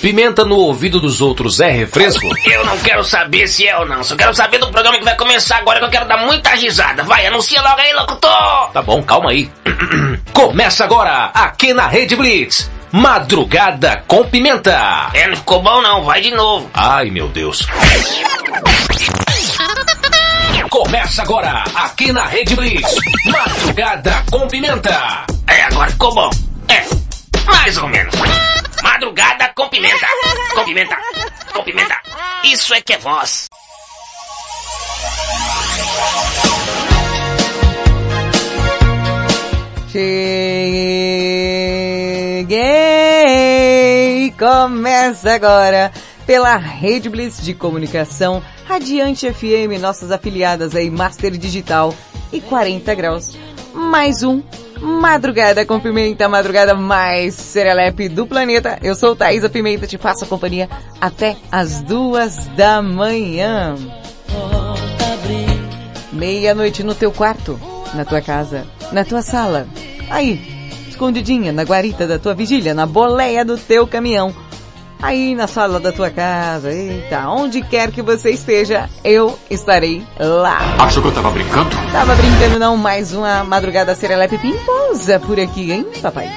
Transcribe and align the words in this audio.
Pimenta 0.00 0.44
no 0.44 0.56
ouvido 0.56 1.00
dos 1.00 1.20
outros 1.20 1.60
é 1.60 1.70
refresco? 1.70 2.26
Eu 2.50 2.64
não 2.64 2.78
quero 2.78 3.04
saber 3.04 3.46
se 3.48 3.66
é 3.66 3.76
ou 3.78 3.86
não. 3.86 4.02
Só 4.02 4.16
quero 4.16 4.34
saber 4.34 4.58
do 4.58 4.70
programa 4.70 4.98
que 4.98 5.04
vai 5.04 5.16
começar 5.16 5.58
agora 5.58 5.78
que 5.78 5.86
eu 5.86 5.90
quero 5.90 6.06
dar 6.06 6.18
muita 6.18 6.50
risada. 6.50 7.02
Vai, 7.02 7.26
anuncia 7.26 7.60
logo 7.60 7.80
aí, 7.80 7.92
locutor! 7.92 8.70
Tá 8.72 8.82
bom, 8.82 9.02
calma 9.02 9.30
aí. 9.30 9.50
Começa 10.32 10.84
agora, 10.84 11.30
aqui 11.34 11.72
na 11.72 11.86
Rede 11.86 12.16
Blitz. 12.16 12.70
Madrugada 12.92 14.04
com 14.06 14.24
pimenta. 14.24 15.10
É, 15.14 15.26
não 15.26 15.36
ficou 15.36 15.60
bom 15.60 15.82
não, 15.82 16.04
vai 16.04 16.20
de 16.20 16.30
novo. 16.30 16.70
Ai, 16.72 17.10
meu 17.10 17.28
Deus. 17.28 17.66
Começa 20.70 21.22
agora, 21.22 21.64
aqui 21.74 22.12
na 22.12 22.24
Rede 22.24 22.54
Blitz. 22.54 22.94
Madrugada 23.26 24.24
com 24.30 24.46
pimenta. 24.48 25.24
É, 25.46 25.62
agora 25.62 25.90
ficou 25.90 26.14
bom. 26.14 26.30
É, 26.68 26.84
mais 27.46 27.76
ou 27.78 27.88
menos. 27.88 28.14
Madrugada 28.84 29.50
com 29.56 29.66
pimenta. 29.70 30.06
Com 30.54 30.62
pimenta. 30.62 30.96
Com 31.54 31.64
pimenta. 31.64 31.98
Isso 32.44 32.74
é 32.74 32.82
que 32.82 32.92
é 32.92 32.98
voz. 32.98 33.48
Cheguei! 39.90 40.14
Começa 44.38 45.32
agora 45.32 45.90
pela 46.26 46.56
Rede 46.58 47.08
Blitz 47.08 47.42
de 47.42 47.54
Comunicação, 47.54 48.42
Radiante 48.66 49.32
FM, 49.32 49.80
nossas 49.80 50.12
afiliadas 50.12 50.76
aí, 50.76 50.90
Master 50.90 51.30
Digital 51.32 51.94
e 52.30 52.38
40 52.42 52.94
graus. 52.94 53.34
Mais 53.72 54.22
um 54.22 54.42
Madrugada 54.84 55.64
com 55.64 55.80
Pimenta, 55.80 56.28
madrugada 56.28 56.74
mais 56.74 57.34
serelepe 57.34 58.06
do 58.06 58.26
planeta. 58.26 58.78
Eu 58.82 58.94
sou 58.94 59.16
Thaisa 59.16 59.48
Pimenta, 59.48 59.86
te 59.86 59.96
faço 59.96 60.26
companhia 60.26 60.68
até 61.00 61.36
as 61.50 61.80
duas 61.80 62.36
da 62.48 62.82
manhã. 62.82 63.76
Meia-noite 66.12 66.82
no 66.82 66.94
teu 66.94 67.10
quarto, 67.10 67.58
na 67.94 68.04
tua 68.04 68.20
casa, 68.20 68.66
na 68.92 69.06
tua 69.06 69.22
sala. 69.22 69.66
Aí, 70.10 70.38
escondidinha 70.86 71.50
na 71.50 71.62
guarita 71.62 72.06
da 72.06 72.18
tua 72.18 72.34
vigília, 72.34 72.74
na 72.74 72.84
boleia 72.84 73.42
do 73.42 73.56
teu 73.56 73.86
caminhão. 73.86 74.34
Aí 75.02 75.34
na 75.34 75.46
sala 75.46 75.78
da 75.78 75.92
tua 75.92 76.10
casa, 76.10 76.72
eita, 76.72 77.28
onde 77.28 77.60
quer 77.62 77.90
que 77.90 78.00
você 78.00 78.30
esteja, 78.30 78.88
eu 79.04 79.38
estarei 79.50 80.02
lá. 80.18 80.58
Achou 80.78 81.02
que 81.02 81.08
eu 81.08 81.14
tava 81.14 81.30
brincando? 81.30 81.70
Tava 81.92 82.14
brincando 82.14 82.58
não, 82.58 82.76
mais 82.76 83.12
uma 83.12 83.44
madrugada 83.44 83.94
serelepe 83.94 84.38
pimposa 84.38 85.20
por 85.20 85.38
aqui, 85.38 85.72
hein, 85.72 85.86
papai? 86.00 86.30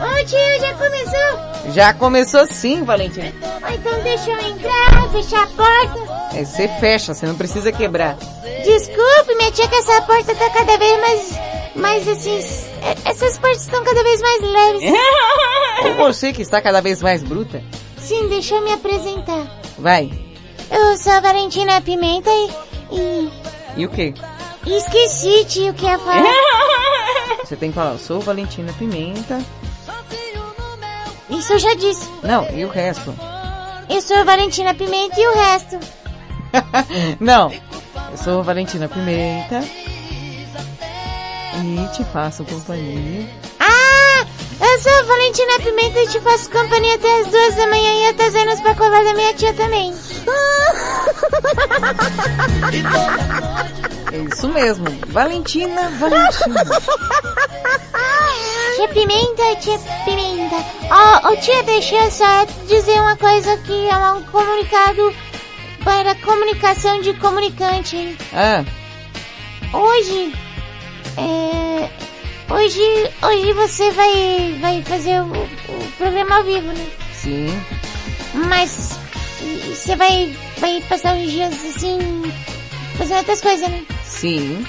Ô 0.00 0.24
tio, 0.24 0.38
já 0.60 0.74
começou? 0.74 1.57
Já 1.72 1.92
começou 1.92 2.46
sim, 2.46 2.82
Valentina. 2.84 3.32
Ah, 3.62 3.74
então 3.74 4.00
deixa 4.02 4.30
eu 4.30 4.40
entrar, 4.40 5.10
fechar 5.12 5.42
a 5.42 5.46
porta. 5.48 6.36
É, 6.36 6.44
você 6.44 6.68
fecha, 6.80 7.14
você 7.14 7.26
não 7.26 7.34
precisa 7.34 7.70
quebrar. 7.72 8.16
Desculpe, 8.64 9.34
minha 9.36 9.50
tia, 9.52 9.68
que 9.68 9.74
essa 9.76 10.02
porta 10.02 10.34
tá 10.34 10.50
cada 10.50 10.76
vez 10.78 11.00
mais... 11.00 11.38
mais 11.76 12.08
assim... 12.08 12.38
é- 12.82 13.10
Essas 13.10 13.38
portas 13.38 13.62
estão 13.62 13.82
cada 13.84 14.02
vez 14.02 14.20
mais 14.20 14.40
leves. 14.42 14.92
Ou 15.84 15.94
você 16.06 16.32
que 16.32 16.42
está 16.42 16.60
cada 16.60 16.80
vez 16.80 17.02
mais 17.02 17.22
bruta. 17.22 17.62
Sim, 17.98 18.28
deixa 18.28 18.54
eu 18.54 18.62
me 18.62 18.72
apresentar. 18.72 19.46
Vai. 19.78 20.10
Eu 20.70 20.96
sou 20.96 21.12
a 21.12 21.20
Valentina 21.20 21.80
Pimenta 21.80 22.30
e... 22.30 22.50
e... 22.92 23.30
E 23.76 23.86
o 23.86 23.88
quê? 23.90 24.14
esqueci, 24.66 25.44
tio, 25.46 25.70
o 25.70 25.74
que 25.74 25.84
ia 25.86 25.98
falar. 25.98 26.24
Você 27.44 27.56
tem 27.56 27.70
que 27.70 27.74
falar, 27.74 27.92
eu 27.92 27.98
sou 27.98 28.20
Valentina 28.20 28.72
Pimenta. 28.78 29.40
Isso 31.30 31.52
eu 31.52 31.58
já 31.58 31.74
disse. 31.74 32.08
Não, 32.22 32.48
e 32.50 32.64
o 32.64 32.68
resto? 32.68 33.14
Eu 33.88 34.00
sou 34.02 34.16
a 34.16 34.24
Valentina 34.24 34.74
Pimenta 34.74 35.20
e 35.20 35.26
o 35.26 35.34
resto. 35.34 35.78
não. 37.20 37.52
Eu 38.10 38.16
sou 38.16 38.42
Valentina 38.42 38.88
Pimenta. 38.88 39.60
E 41.54 41.96
te 41.96 42.04
faço 42.04 42.44
companhia. 42.44 43.28
Eu 44.70 44.78
sou 44.80 44.92
a 44.92 45.02
Valentina 45.02 45.58
Pimenta 45.60 46.00
e 46.00 46.08
te 46.08 46.20
faço 46.20 46.50
companhia 46.50 46.94
até 46.94 47.20
as 47.20 47.26
duas 47.28 47.54
da 47.54 47.66
manhã 47.68 47.90
e 47.90 48.08
até 48.08 48.26
as 48.26 48.34
anos 48.34 48.60
pra 48.60 48.74
colar 48.74 49.02
da 49.02 49.14
minha 49.14 49.34
tia 49.34 49.54
também. 49.54 49.94
É 54.10 54.16
isso 54.16 54.48
mesmo. 54.48 54.86
Valentina, 55.08 55.90
Valentina. 55.98 56.64
Tia 58.76 58.88
Pimenta, 58.88 59.56
tia 59.60 59.78
Pimenta. 60.06 60.56
Ó, 60.90 61.28
oh, 61.28 61.36
tia, 61.36 61.62
deixa 61.64 61.94
eu 61.94 62.10
só 62.10 62.46
dizer 62.66 63.00
uma 63.02 63.16
coisa 63.16 63.54
que 63.58 63.88
é 63.88 63.96
um 64.12 64.22
comunicado 64.24 65.14
para 65.84 66.14
comunicação 66.16 67.02
de 67.02 67.12
comunicante. 67.14 68.16
Ah, 68.32 68.64
Hoje, 69.72 70.32
é... 71.18 72.07
Hoje, 72.50 73.10
hoje 73.22 73.52
você 73.52 73.90
vai, 73.90 74.58
vai 74.60 74.82
fazer 74.82 75.20
o, 75.20 75.26
o 75.26 75.92
programa 75.98 76.36
ao 76.36 76.44
vivo, 76.44 76.68
né? 76.68 76.86
sim. 77.12 77.46
Mas 78.34 78.98
você 79.68 79.96
vai, 79.96 80.34
vai 80.58 80.82
passar 80.88 81.14
uns 81.14 81.30
dias 81.30 81.52
assim, 81.52 82.22
fazendo 82.96 83.18
outras 83.18 83.40
coisas, 83.40 83.68
né? 83.68 83.82
Sim. 84.04 84.64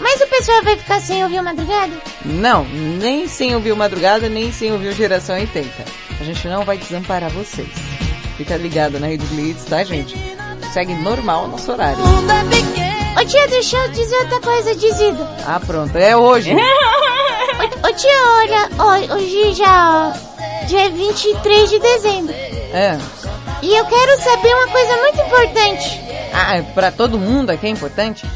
Mas 0.00 0.20
o 0.20 0.26
pessoal 0.26 0.62
vai 0.62 0.76
ficar 0.76 1.00
sem 1.00 1.22
ouvir 1.22 1.40
o 1.40 1.44
madrugada? 1.44 1.92
Não, 2.24 2.64
nem 2.64 3.28
sem 3.28 3.54
ouvir 3.54 3.72
o 3.72 3.76
Madrugada, 3.76 4.28
nem 4.28 4.50
sem 4.50 4.72
ouvir 4.72 4.88
o 4.88 4.92
Geração 4.92 5.36
80. 5.36 5.68
A 6.20 6.24
gente 6.24 6.48
não 6.48 6.64
vai 6.64 6.78
desamparar 6.78 7.30
vocês. 7.30 7.68
Fica 8.36 8.56
ligado 8.56 8.98
na 8.98 9.08
Rede 9.08 9.26
Blitz, 9.26 9.64
tá, 9.64 9.84
gente? 9.84 10.16
Segue 10.72 10.94
normal 10.94 11.44
o 11.44 11.48
nosso 11.48 11.70
horário. 11.70 11.98
Ô 12.00 13.24
tia, 13.26 13.48
deixa 13.48 13.76
eu 13.76 13.90
dizer 13.90 14.16
outra 14.16 14.40
coisa, 14.40 14.74
dizido. 14.74 15.28
Ah, 15.46 15.60
pronto. 15.60 15.96
É 15.96 16.16
hoje. 16.16 16.54
Ô, 17.60 17.88
ô 17.88 17.92
tia, 17.92 18.10
olha, 18.78 19.14
hoje 19.16 19.52
já, 19.52 20.14
ó, 20.14 20.66
dia 20.66 20.88
23 20.88 21.68
de 21.70 21.78
dezembro. 21.78 22.34
É. 22.34 22.98
E 23.60 23.76
eu 23.76 23.84
quero 23.84 24.22
saber 24.22 24.54
uma 24.54 24.68
coisa 24.68 24.96
muito 24.96 25.20
importante. 25.20 26.00
Ah, 26.32 26.56
é 26.56 26.62
pra 26.62 26.90
todo 26.90 27.18
mundo 27.18 27.50
aqui 27.50 27.66
é 27.66 27.70
importante? 27.70 28.26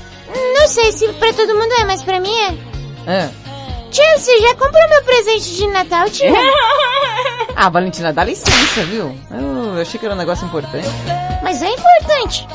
Não 0.53 0.69
sei 0.69 0.93
se 0.93 1.09
pra 1.15 1.33
todo 1.33 1.55
mundo 1.55 1.73
é, 1.81 1.85
mas 1.85 2.03
pra 2.03 2.21
mim 2.21 2.35
é. 3.07 3.11
É. 3.11 3.31
Tia, 3.91 4.19
você 4.19 4.39
já 4.41 4.55
comprou 4.57 4.89
meu 4.91 5.03
presente 5.05 5.55
de 5.57 5.67
Natal, 5.69 6.11
tia? 6.11 6.31
Ah, 7.57 7.69
Valentina, 7.69 8.13
dá 8.13 8.25
licença, 8.25 8.83
viu? 8.83 9.17
Eu 9.31 9.81
achei 9.81 9.99
que 10.01 10.05
era 10.05 10.15
um 10.17 10.19
negócio 10.19 10.45
importante. 10.45 10.89
Mas 11.41 11.63
é 11.63 11.69
importante. 11.71 12.49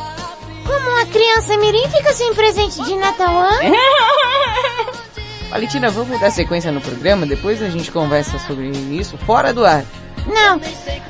Como 0.68 0.90
uma 0.90 1.06
criança 1.06 1.56
mirim 1.58 1.88
fica 1.88 2.14
sem 2.14 2.34
presente 2.34 2.84
de 2.84 2.96
Natal, 2.98 3.34
hã? 3.34 3.50
Valentina, 5.50 5.90
vamos 5.90 6.20
dar 6.20 6.32
sequência 6.32 6.72
no 6.72 6.80
programa, 6.80 7.26
depois 7.26 7.62
a 7.62 7.70
gente 7.70 7.92
conversa 7.92 8.38
sobre 8.40 8.70
isso 8.70 9.18
fora 9.18 9.52
do 9.52 9.66
ar. 9.66 9.84
Não, 10.28 10.62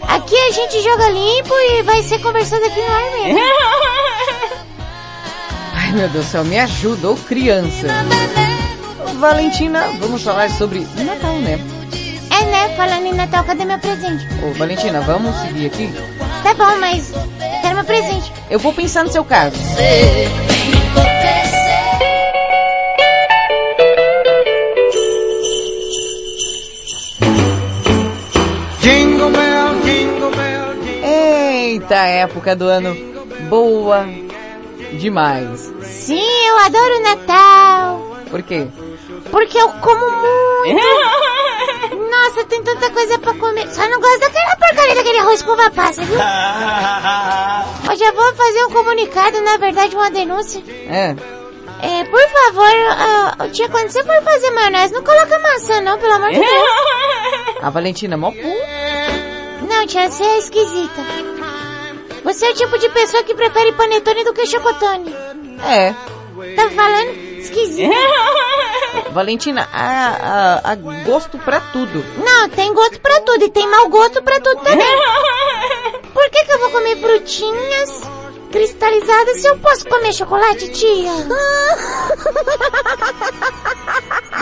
aqui 0.07 0.35
a 0.35 0.51
gente 0.51 0.81
joga 0.81 1.09
limpo 1.09 1.53
e 1.53 1.83
vai 1.83 2.01
ser 2.03 2.19
conversado 2.19 2.63
aqui 2.63 2.79
no 2.79 2.87
ar 2.87 3.11
mesmo. 3.11 3.39
Ai, 5.75 5.91
meu 5.91 6.07
Deus 6.09 6.25
do 6.25 6.31
céu, 6.31 6.45
me 6.45 6.57
ajuda, 6.57 7.09
ô 7.09 7.15
criança. 7.15 7.87
Valentina, 9.19 9.89
vamos 9.99 10.23
falar 10.23 10.49
sobre 10.49 10.87
Natal, 10.95 11.35
né? 11.39 11.59
É, 12.31 12.45
né? 12.45 12.69
Falando 12.77 13.05
em 13.05 13.13
Natal, 13.13 13.43
cadê 13.43 13.65
meu 13.65 13.79
presente? 13.79 14.25
Ô, 14.41 14.53
Valentina, 14.53 15.01
vamos 15.01 15.35
seguir 15.41 15.65
aqui? 15.65 15.93
Tá 16.43 16.53
bom, 16.53 16.79
mas 16.79 17.11
quero 17.61 17.75
meu 17.75 17.83
presente. 17.83 18.31
Eu 18.49 18.59
vou 18.59 18.71
pensar 18.71 19.03
no 19.03 19.11
seu 19.11 19.25
caso. 19.25 19.57
Eita, 31.89 32.05
época 32.05 32.55
do 32.55 32.67
ano 32.67 32.95
boa 33.49 34.05
demais. 34.99 35.73
Sim, 35.81 36.21
eu 36.47 36.57
adoro 36.59 37.01
Natal. 37.01 38.15
Por 38.29 38.43
quê? 38.43 38.67
Porque 39.31 39.57
eu 39.57 39.69
como 39.81 39.99
muito. 40.61 40.85
Nossa, 42.11 42.45
tem 42.45 42.61
tanta 42.61 42.91
coisa 42.91 43.17
pra 43.17 43.33
comer. 43.33 43.67
Só 43.71 43.89
não 43.89 43.99
gosto 43.99 44.19
daquela 44.19 44.55
porcaria 44.55 44.95
daquele 44.95 45.17
arroz 45.17 45.41
com 45.41 45.51
uva 45.53 45.71
passa, 45.71 46.03
viu? 46.03 46.13
Eu 47.89 47.97
já 47.97 48.11
vou 48.11 48.35
fazer 48.35 48.65
um 48.65 48.69
comunicado, 48.71 49.41
na 49.41 49.57
verdade, 49.57 49.95
uma 49.95 50.11
denúncia. 50.11 50.61
É. 50.87 51.15
É, 51.81 52.03
por 52.03 52.21
favor, 52.29 52.69
ah, 52.91 53.47
tia, 53.51 53.67
quando 53.67 53.89
você 53.89 54.03
for 54.03 54.21
fazer 54.23 54.51
maionese, 54.51 54.93
não 54.93 55.03
coloca 55.03 55.39
maçã 55.39 55.81
não, 55.81 55.97
pelo 55.97 56.13
amor 56.13 56.29
de 56.29 56.39
Deus. 56.39 56.69
A 57.63 57.71
Valentina, 57.71 58.15
mó 58.15 58.29
pu. 58.31 59.67
Não, 59.67 59.87
tia, 59.87 60.07
você 60.11 60.23
é 60.23 60.37
esquisita. 60.37 61.38
Você 62.23 62.45
é 62.45 62.51
o 62.51 62.53
tipo 62.55 62.77
de 62.77 62.89
pessoa 62.89 63.23
que 63.23 63.33
prefere 63.33 63.71
panetone 63.73 64.23
do 64.23 64.33
que 64.33 64.45
chocotone. 64.45 65.15
É. 65.67 65.93
Tá 66.55 66.69
falando? 66.69 67.11
Esquisita. 67.39 67.93
Valentina, 69.11 69.67
há, 69.71 70.61
há, 70.63 70.71
há 70.71 70.75
gosto 70.75 71.37
pra 71.39 71.59
tudo. 71.59 72.03
Não, 72.17 72.49
tem 72.49 72.73
gosto 72.73 72.99
pra 73.01 73.19
tudo 73.21 73.43
e 73.43 73.51
tem 73.51 73.67
mau 73.67 73.89
gosto 73.89 74.21
pra 74.21 74.39
tudo 74.39 74.61
também. 74.61 74.87
Por 76.13 76.29
que 76.29 76.45
que 76.45 76.51
eu 76.51 76.59
vou 76.59 76.69
comer 76.71 76.97
frutinhas 76.97 78.01
cristalizadas 78.51 79.41
se 79.41 79.47
eu 79.47 79.57
posso 79.59 79.85
comer 79.87 80.13
chocolate, 80.13 80.69
tia? 80.71 81.11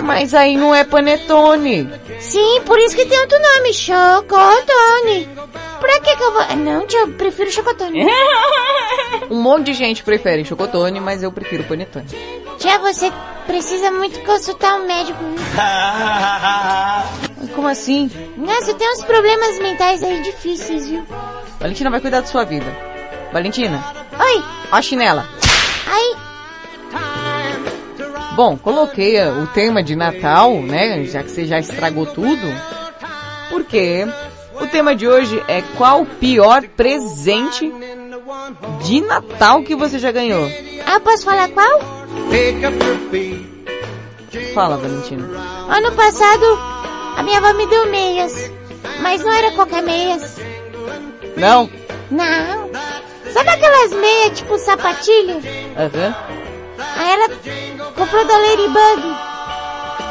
Mas 0.04 0.34
aí 0.34 0.56
não 0.56 0.74
é 0.74 0.84
panetone. 0.84 1.90
Sim, 2.20 2.62
por 2.66 2.80
isso 2.80 2.96
que 2.96 3.06
tem 3.06 3.20
outro 3.20 3.38
nome, 3.40 3.74
chocotone. 3.74 5.30
Pra 5.80 6.00
que 6.00 6.16
que 6.16 6.24
eu 6.24 6.32
vou... 6.32 6.56
Não, 6.58 6.86
tia, 6.88 7.02
eu 7.02 7.14
prefiro 7.14 7.52
chocotone. 7.52 8.06
Um 9.30 9.42
monte 9.42 9.66
de 9.68 9.74
gente 9.74 10.04
prefere 10.04 10.44
chocotone, 10.46 11.00
mas 11.00 11.24
eu 11.24 11.32
prefiro 11.32 11.64
panetone. 11.64 12.06
Tia, 12.60 12.78
você 12.80 13.12
precisa 13.46 13.92
muito 13.92 14.20
consultar 14.22 14.76
um 14.80 14.86
médico. 14.86 15.20
Como 17.54 17.68
assim? 17.68 18.10
Nossa, 18.38 18.74
tem 18.74 18.90
uns 18.92 19.04
problemas 19.04 19.60
mentais 19.60 20.04
aí 20.04 20.22
difíceis, 20.22 20.88
viu? 20.88 21.06
Valentina 21.60 21.90
vai 21.90 22.00
cuidar 22.00 22.22
da 22.22 22.28
sua 22.28 22.44
vida. 22.44 22.66
Valentina, 23.32 23.84
Oi, 24.20 24.44
ó 24.72 24.76
a 24.78 24.82
chinela. 24.82 25.28
aí, 25.88 26.16
Bom, 28.36 28.56
coloquei 28.56 29.20
uh, 29.20 29.44
o 29.44 29.48
tema 29.48 29.82
de 29.82 29.96
Natal, 29.96 30.62
né? 30.62 31.04
Já 31.06 31.24
que 31.24 31.32
você 31.32 31.46
já 31.46 31.58
estragou 31.60 32.06
tudo. 32.06 32.48
Porque 33.50 34.08
o 34.62 34.68
tema 34.68 34.96
de 34.96 35.08
hoje 35.08 35.44
é 35.48 35.64
qual 35.76 36.02
o 36.02 36.06
pior 36.06 36.62
presente 36.76 37.74
de 38.84 39.02
Natal 39.02 39.64
que 39.64 39.76
você 39.76 39.98
já 39.98 40.12
ganhou? 40.12 40.48
ah, 40.86 41.00
posso 41.00 41.26
falar 41.26 41.50
qual? 41.50 41.80
Fala, 44.54 44.78
Valentina. 44.78 45.28
Ano 45.70 45.92
passado, 45.94 46.46
a 47.16 47.24
minha 47.24 47.40
avó 47.40 47.54
me 47.54 47.66
deu 47.68 47.88
meias. 47.90 48.52
Mas 49.02 49.24
não 49.24 49.32
era 49.32 49.52
qualquer 49.52 49.82
meias. 49.82 50.38
Não? 51.36 51.70
Não. 52.12 52.70
Sabe 53.34 53.50
aquelas 53.50 53.92
meias 53.94 54.38
tipo 54.38 54.58
sapatilha? 54.58 55.36
Aham. 55.78 56.16
Aí 56.96 57.12
ela 57.12 57.30
comprou 57.96 58.26
da 58.26 58.38
Ladybug. 58.38 59.16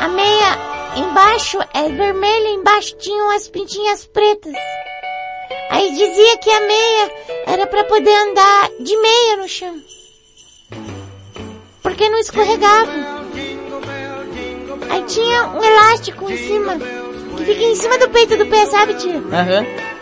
A 0.00 0.08
meia 0.08 0.58
embaixo 0.96 1.58
é 1.74 1.88
vermelha, 1.88 2.48
embaixo 2.48 2.96
tinha 2.96 3.22
umas 3.24 3.48
pintinhas 3.48 4.06
pretas. 4.06 4.52
Aí 5.70 5.90
dizia 5.90 6.38
que 6.38 6.50
a 6.50 6.60
meia 6.60 7.12
era 7.46 7.66
pra 7.66 7.84
poder 7.84 8.14
andar 8.28 8.70
de 8.80 8.96
meia 8.96 9.36
no 9.36 9.48
chão. 9.48 9.76
Porque 11.82 12.08
não 12.08 12.19
escorregava. 12.19 12.90
Aí 14.90 15.02
tinha 15.04 15.48
um 15.48 15.62
elástico 15.62 16.30
em 16.30 16.36
cima, 16.36 16.76
que 17.36 17.44
fica 17.44 17.62
em 17.62 17.76
cima 17.76 17.98
do 17.98 18.08
peito 18.10 18.36
do 18.36 18.46
pé, 18.46 18.66
sabe, 18.66 18.94
tia? 18.94 19.19
Aham. 19.19 19.64
É, 19.64 19.95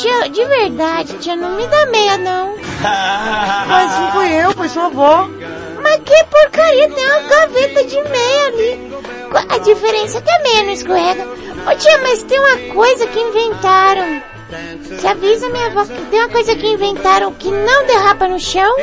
tia, 0.00 0.28
de 0.30 0.44
verdade, 0.44 1.12
tia, 1.18 1.36
não 1.36 1.56
me 1.56 1.66
dá 1.66 1.86
meia, 1.86 2.16
não. 2.18 2.56
Mas 3.68 3.98
não 4.00 4.12
fui 4.12 4.32
eu, 4.32 4.52
foi 4.52 4.68
sua 4.68 4.86
avó. 4.86 5.28
Mas 5.82 5.96
que 6.04 6.24
porcaria, 6.24 6.90
tem 6.90 7.04
uma 7.06 7.20
gaveta 7.20 7.84
de 7.84 8.00
meia 8.02 8.46
ali. 8.46 8.90
A 9.48 9.58
diferença 9.58 10.18
é 10.18 10.20
que 10.20 10.30
a 10.30 10.38
meia 10.42 10.62
não 10.64 10.72
escorrega. 10.72 11.26
Ô 11.70 11.76
tia, 11.76 11.98
mas 11.98 12.22
tem 12.24 12.38
uma 12.38 12.74
coisa 12.74 13.06
que 13.06 13.20
inventaram. 13.20 14.22
Você 14.82 15.06
avisa 15.06 15.48
minha 15.50 15.66
avó 15.66 15.84
que 15.84 16.04
tem 16.06 16.18
uma 16.20 16.28
coisa 16.28 16.56
que 16.56 16.66
inventaram 16.66 17.32
que 17.34 17.48
não 17.50 17.86
derrapa 17.86 18.26
no 18.26 18.40
chão, 18.40 18.74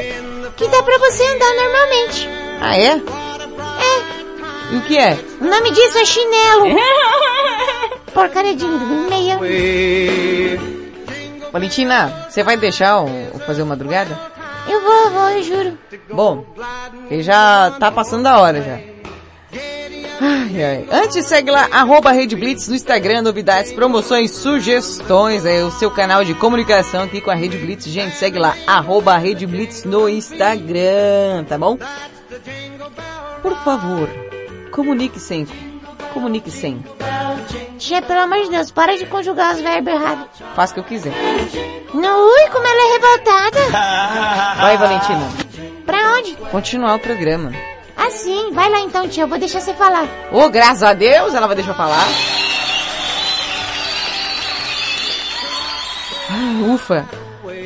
que 0.55 0.67
dá 0.69 0.81
pra 0.83 0.97
você 0.99 1.23
andar 1.23 1.53
normalmente. 1.55 2.29
Ah, 2.61 2.77
é? 2.77 2.91
É, 2.91 4.73
E 4.73 4.77
o 4.77 4.81
que 4.83 4.97
é? 4.97 5.17
o 5.41 5.43
nome 5.45 5.71
disso 5.71 5.97
é 5.97 6.05
chinelo. 6.05 6.65
Porcaria 8.13 8.55
de 8.55 8.65
meia. 8.65 9.37
Valentina, 11.51 12.27
você 12.29 12.44
vai 12.44 12.57
deixar 12.57 12.97
eu 12.97 13.39
fazer 13.39 13.61
uma 13.61 13.69
madrugada? 13.69 14.17
Eu 14.67 14.81
vou, 14.81 15.11
vou, 15.11 15.29
eu 15.29 15.44
juro. 15.44 15.77
Bom, 16.11 16.45
ele 17.09 17.23
já 17.23 17.71
tá 17.79 17.91
passando 17.91 18.23
da 18.23 18.39
hora 18.39 18.61
já. 18.61 18.97
Ai, 20.19 20.63
ai. 20.63 20.88
Antes 20.91 21.25
segue 21.25 21.51
lá, 21.51 21.67
arroba 21.71 22.11
Rede 22.11 22.35
Blitz 22.35 22.67
no 22.67 22.75
Instagram, 22.75 23.21
novidades, 23.21 23.71
promoções, 23.71 24.31
sugestões, 24.31 25.45
é 25.45 25.63
o 25.63 25.71
seu 25.71 25.91
canal 25.91 26.23
de 26.25 26.33
comunicação 26.33 27.03
aqui 27.03 27.21
com 27.21 27.29
a 27.29 27.35
Rede 27.35 27.57
Blitz. 27.57 27.85
Gente, 27.85 28.15
segue 28.15 28.39
lá, 28.39 28.55
arroba 28.65 29.15
Rede 29.17 29.45
Blitz 29.45 29.83
no 29.83 30.09
Instagram, 30.09 31.45
tá 31.47 31.57
bom? 31.57 31.77
Por 33.41 33.55
favor, 33.63 34.09
comunique 34.71 35.19
sempre. 35.19 35.55
Comunique 36.13 36.49
sempre. 36.49 36.89
Tia, 37.77 38.01
pelo 38.01 38.21
amor 38.21 38.44
de 38.44 38.49
Deus, 38.49 38.71
para 38.71 38.97
de 38.97 39.05
conjugar 39.05 39.55
os 39.55 39.61
verbos 39.61 39.94
errados. 39.94 40.25
Faça 40.55 40.71
o 40.71 40.73
que 40.75 40.79
eu 40.79 40.83
quiser. 40.83 41.13
Não, 41.94 42.27
ui, 42.27 42.49
como 42.51 42.65
ela 42.65 42.81
é 42.81 42.94
revoltada. 42.94 43.59
Vai, 44.61 44.77
Valentina. 44.77 45.29
Pra 45.85 45.97
onde? 46.17 46.35
Continuar 46.51 46.95
o 46.95 46.99
programa. 46.99 47.51
Assim, 47.95 48.51
vai 48.51 48.69
lá 48.69 48.79
então, 48.79 49.07
tia, 49.07 49.23
eu 49.23 49.27
vou 49.27 49.39
deixar 49.39 49.59
você 49.59 49.73
falar. 49.73 50.07
Ô, 50.31 50.47
graças 50.49 50.83
a 50.83 50.94
Deus, 50.94 51.33
ela 51.33 51.47
vai 51.47 51.55
deixar 51.55 51.71
eu 51.71 51.75
falar. 51.75 52.07
Ah, 56.29 56.73
ufa. 56.73 57.09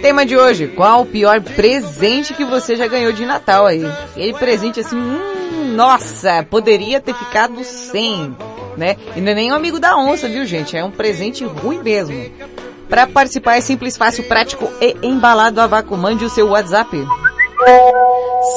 Tema 0.01 0.25
de 0.25 0.37
hoje, 0.37 0.67
qual 0.67 1.01
o 1.01 1.05
pior 1.05 1.41
presente 1.41 2.33
que 2.33 2.45
você 2.45 2.75
já 2.75 2.87
ganhou 2.87 3.11
de 3.11 3.25
Natal 3.25 3.67
aí? 3.67 3.85
Aquele 3.85 4.33
presente 4.33 4.79
assim, 4.79 4.95
hum, 4.95 5.73
nossa, 5.75 6.43
poderia 6.49 6.99
ter 6.99 7.13
ficado 7.13 7.63
sem, 7.63 8.35
né? 8.77 8.95
E 9.15 9.21
não 9.21 9.31
é 9.31 9.35
nem 9.35 9.51
um 9.51 9.55
amigo 9.55 9.79
da 9.79 9.95
onça, 9.97 10.27
viu 10.27 10.45
gente? 10.45 10.75
É 10.77 10.83
um 10.83 10.91
presente 10.91 11.43
ruim 11.45 11.79
mesmo. 11.81 12.31
Para 12.89 13.07
participar 13.07 13.57
é 13.57 13.61
simples, 13.61 13.95
fácil, 13.97 14.23
prático 14.25 14.69
e 14.81 14.95
embalado 15.01 15.61
a 15.61 15.67
vácuo. 15.67 15.97
Mande 15.97 16.25
o 16.25 16.29
seu 16.29 16.49
WhatsApp. 16.49 17.05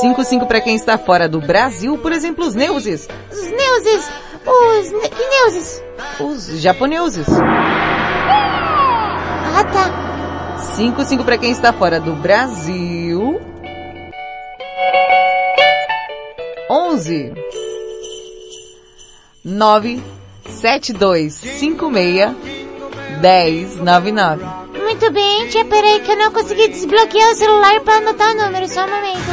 55 0.00 0.46
para 0.46 0.60
quem 0.60 0.74
está 0.74 0.96
fora 0.98 1.28
do 1.28 1.40
Brasil, 1.40 1.96
por 1.98 2.10
exemplo, 2.10 2.44
os 2.46 2.54
Neuses. 2.54 3.06
Os 3.30 3.42
neuses, 3.50 4.10
os... 4.46 4.90
ne- 4.92 5.08
Que 5.10 5.26
neuses? 5.28 5.82
Os 6.20 6.60
japoneses. 6.60 7.26
Ah, 9.56 9.64
tá. 9.64 10.56
55 10.74 11.22
para 11.22 11.36
quem 11.38 11.50
está 11.52 11.72
fora 11.72 12.00
do 12.00 12.12
Brasil. 12.14 13.40
11 16.70 17.32
9 19.44 20.02
72 20.46 21.34
56 21.34 23.76
1099. 23.76 24.44
Muito 24.82 25.10
bem, 25.10 25.48
tia, 25.48 25.64
peraí 25.64 26.00
que 26.00 26.12
eu 26.12 26.16
não 26.16 26.30
consegui 26.30 26.68
desbloquear 26.68 27.30
o 27.30 27.34
celular 27.34 27.80
pra 27.80 27.94
anotar 27.96 28.32
o 28.32 28.34
número, 28.34 28.68
só 28.68 28.84
um 28.84 28.90
momento. 28.90 29.24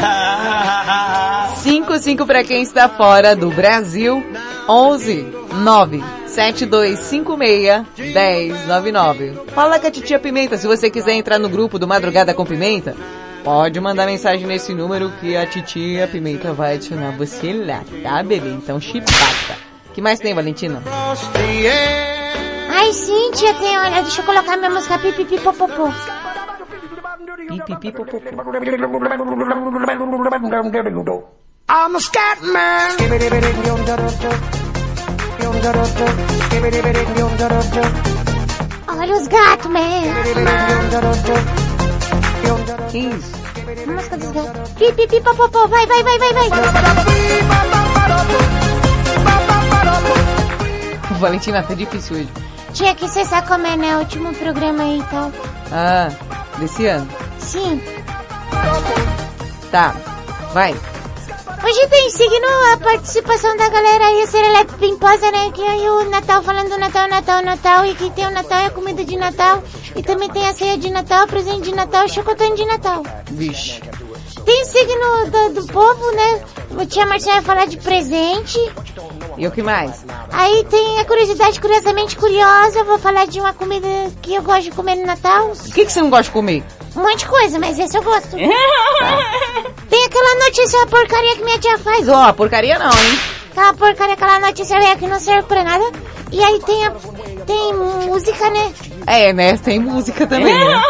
55 1.61 2.25
para 2.25 2.43
quem 2.43 2.61
está 2.61 2.89
fora 2.89 3.35
do 3.35 3.49
Brasil. 3.51 4.23
11 4.67 5.27
9 5.53 6.03
7256 6.27 7.85
1099. 7.97 9.33
Fala 9.53 9.79
com 9.79 9.87
a 9.87 9.91
titia 9.91 10.19
Pimenta, 10.19 10.57
se 10.57 10.67
você 10.67 10.89
quiser 10.89 11.13
entrar 11.13 11.39
no 11.39 11.49
grupo 11.49 11.77
do 11.79 11.87
Madrugada 11.87 12.33
com 12.33 12.45
Pimenta, 12.45 12.95
pode 13.43 13.79
mandar 13.79 14.05
mensagem 14.05 14.45
nesse 14.47 14.73
número 14.73 15.11
que 15.19 15.35
a 15.35 15.45
titia 15.45 16.07
Pimenta 16.07 16.53
vai 16.53 16.75
adicionar 16.75 17.11
você 17.17 17.51
lá, 17.53 17.81
tá, 18.03 18.23
bebê? 18.23 18.49
Então 18.49 18.79
chipata. 18.79 19.70
Que 19.93 20.01
mais 20.01 20.19
tem, 20.19 20.33
Valentina? 20.33 20.81
Ai, 22.69 22.93
sim, 22.93 23.31
tia, 23.31 23.53
tem, 23.55 23.77
olha, 23.77 24.01
deixa 24.01 24.21
eu 24.21 24.25
colocar 24.25 24.57
minha 24.57 24.69
música 24.69 24.97
pipipipopopô. 24.99 25.89
Pipipi, 27.47 27.91
popopô. 27.91 28.21
I'm 31.69 31.95
a 31.95 31.99
scat 31.99 32.41
man. 32.43 32.97
Olha 38.87 39.15
os 39.15 39.27
gatos, 39.27 39.65
man. 39.67 40.03
Que 42.91 42.97
isso? 42.99 43.31
A 43.87 43.91
música 43.91 44.17
dos 44.17 44.31
gatos. 44.31 44.71
Pipipipopopô, 44.73 45.67
vai, 45.67 45.87
vai, 45.87 46.03
vai, 46.03 46.19
vai, 46.19 46.33
vai. 46.33 46.49
Valentina, 51.21 51.63
tá 51.63 51.73
difícil 51.73 52.17
hoje. 52.17 52.29
Tia, 52.73 52.95
que 52.95 53.07
você 53.07 53.23
sabe 53.23 53.47
como 53.47 53.65
é, 53.67 53.77
né? 53.77 53.95
O 53.95 53.99
último 53.99 54.33
programa 54.33 54.83
aí 54.83 54.99
e 54.99 55.03
tal. 55.03 55.31
Ah, 55.71 56.09
desse 56.57 56.87
ano. 56.87 57.07
Sim. 57.39 57.81
Tá, 59.71 59.95
vai. 60.53 60.75
Hoje 61.63 61.87
tem 61.89 62.09
signo 62.09 62.47
a 62.73 62.77
participação 62.77 63.55
da 63.55 63.69
galera 63.69 64.05
aí, 64.05 64.23
a 64.23 64.27
Serelepe 64.27 64.73
Pimposa, 64.75 65.31
né? 65.31 65.51
Que 65.53 65.61
aí 65.61 65.87
o 65.87 66.09
Natal 66.09 66.41
falando 66.41 66.69
do 66.69 66.77
Natal, 66.77 67.07
Natal, 67.07 67.43
Natal. 67.43 67.85
E 67.85 67.93
que 67.93 68.09
tem 68.09 68.25
o 68.25 68.31
Natal 68.31 68.57
é 68.57 68.65
a 68.65 68.71
comida 68.71 69.05
de 69.05 69.15
Natal. 69.15 69.61
E 69.95 70.01
também 70.01 70.29
tem 70.29 70.47
a 70.47 70.53
ceia 70.53 70.77
de 70.77 70.89
Natal, 70.89 71.27
presente 71.27 71.69
de 71.69 71.75
Natal, 71.75 72.07
chocotone 72.09 72.55
de 72.55 72.65
Natal. 72.65 73.03
Vixe. 73.29 73.79
Tem 74.45 74.61
o 74.61 74.65
signo 74.65 75.31
do, 75.31 75.61
do 75.61 75.67
povo, 75.67 76.11
né? 76.11 76.43
A 76.79 76.85
tia 76.85 77.05
Marcinha 77.05 77.35
vai 77.35 77.43
falar 77.43 77.65
de 77.65 77.77
presente. 77.77 78.59
E 79.37 79.47
o 79.47 79.51
que 79.51 79.61
mais? 79.61 80.05
Aí 80.31 80.65
tem 80.65 80.99
a 80.99 81.05
curiosidade 81.05 81.59
curiosamente 81.59 82.15
curiosa. 82.15 82.79
Eu 82.79 82.85
vou 82.85 82.97
falar 82.99 83.27
de 83.27 83.39
uma 83.39 83.53
comida 83.53 83.87
que 84.21 84.35
eu 84.35 84.41
gosto 84.41 84.63
de 84.63 84.71
comer 84.71 84.95
no 84.95 85.05
Natal. 85.05 85.51
O 85.51 85.71
que, 85.71 85.85
que 85.85 85.91
você 85.91 86.01
não 86.01 86.09
gosta 86.09 86.25
de 86.25 86.31
comer? 86.31 86.63
Um 86.95 87.01
monte 87.01 87.19
de 87.19 87.27
coisa, 87.27 87.59
mas 87.59 87.79
esse 87.79 87.97
eu 87.97 88.03
gosto. 88.03 88.31
Tem 89.89 90.05
aquela 90.05 90.45
notícia 90.45 90.87
porcaria 90.87 91.35
que 91.35 91.43
minha 91.43 91.59
tia 91.59 91.77
faz. 91.77 92.07
Ó, 92.07 92.29
oh, 92.29 92.33
porcaria 92.33 92.77
não, 92.79 92.89
hein? 92.89 93.19
Aquela 93.51 93.73
porcaria, 93.73 94.13
aquela 94.13 94.39
notícia 94.39 94.79
velha 94.79 94.95
que 94.95 95.07
não 95.07 95.19
serve 95.19 95.43
pra 95.43 95.63
nada. 95.63 95.83
E 96.31 96.41
aí 96.41 96.59
tem 96.61 96.85
a, 96.85 96.91
tem 97.45 97.73
música, 97.73 98.49
né? 98.49 98.73
É, 99.05 99.33
né? 99.33 99.57
Tem 99.57 99.79
música 99.79 100.25
também, 100.25 100.53
né? 100.53 100.81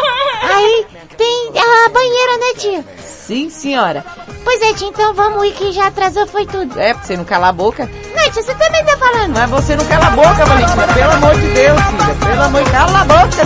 Aí 0.42 0.86
tem 1.16 1.52
a 1.56 1.88
banheira, 1.88 2.38
né, 2.38 2.52
tia? 2.56 2.84
Sim, 3.26 3.48
senhora. 3.50 4.04
Pois 4.44 4.60
é, 4.62 4.74
tia, 4.74 4.88
então 4.88 5.14
vamos 5.14 5.44
ir 5.46 5.52
que 5.54 5.70
já 5.72 5.86
atrasou, 5.86 6.26
foi 6.26 6.44
tudo. 6.46 6.78
É, 6.78 6.92
pra 6.92 7.02
você 7.04 7.16
não 7.16 7.24
calar 7.24 7.50
a 7.50 7.52
boca. 7.52 7.86
Não, 7.86 8.30
tia, 8.32 8.42
você 8.42 8.54
também 8.54 8.84
tá 8.84 8.96
falando. 8.98 9.32
Mas 9.34 9.50
você 9.50 9.76
não 9.76 9.84
cala 9.86 10.06
a 10.06 10.10
boca, 10.10 10.44
Valentina. 10.44 10.86
Pelo 10.92 11.12
amor 11.12 11.34
de 11.36 11.48
Deus, 11.54 11.80
filha. 11.82 12.14
Pelo 12.26 12.42
amor 12.42 12.64
de 12.64 12.70
Deus, 12.70 12.84
cala 12.84 13.00
a 13.00 13.04
boca. 13.04 13.42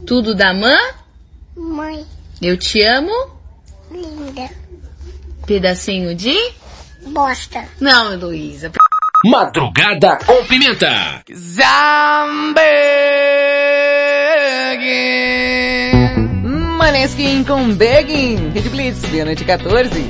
tudo 0.05 0.35
da 0.35 0.53
mãe, 0.53 0.77
Mãe. 1.55 2.05
eu 2.41 2.57
te 2.57 2.81
amo, 2.83 3.11
Linda. 3.89 4.49
pedacinho 5.45 6.13
de... 6.15 6.35
Bosta. 7.07 7.65
Não, 7.79 8.11
Heloísa. 8.11 8.69
Madrugada 9.25 10.17
com 10.25 10.45
Pimenta. 10.45 11.21
Maneskin 16.77 17.43
com 17.43 17.69
Begging. 17.73 18.51
Rede 18.53 18.69
Blitz, 18.69 19.01
meia-noite 19.11 19.43
14. 19.43 20.09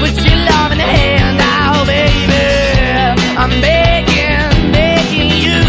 Put 0.00 0.14
your 0.26 0.36
love 0.50 0.72
in 0.72 0.78
hand 0.78 1.40
out 1.40 1.86
baby 1.86 2.34
I'm 3.36 3.60
begging, 3.60 4.72
begging 4.72 5.30
you. 5.44 5.60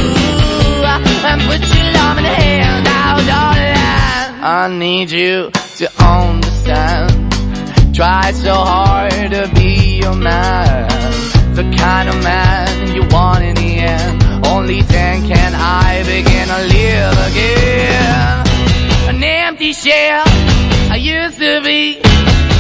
And 1.29 1.41
put 1.49 1.61
your 1.75 1.87
love 1.93 2.17
in 2.17 2.23
the 2.23 2.35
hand 2.43 2.87
out 2.87 3.19
darling 3.27 4.43
I 4.43 4.67
need 4.77 5.11
you 5.11 5.51
to 5.77 5.85
understand. 6.03 7.33
Try 7.95 8.31
so 8.31 8.53
hard 8.53 9.31
to 9.31 9.51
be 9.55 9.99
your 10.03 10.15
man. 10.15 10.89
The 11.55 11.63
kind 11.77 12.09
of 12.09 12.15
man 12.23 12.95
you 12.95 13.03
want 13.09 13.43
in 13.43 13.55
the 13.55 13.79
end. 13.79 14.45
Only 14.45 14.81
then 14.81 15.27
can 15.27 15.53
I 15.55 16.03
begin 16.03 16.47
to 16.47 16.61
live 16.75 17.17
again 17.31 18.54
An 19.09 19.23
empty 19.23 19.73
shell 19.73 20.23
I 20.95 20.97
used 20.97 21.37
to 21.39 21.61
be 21.61 21.99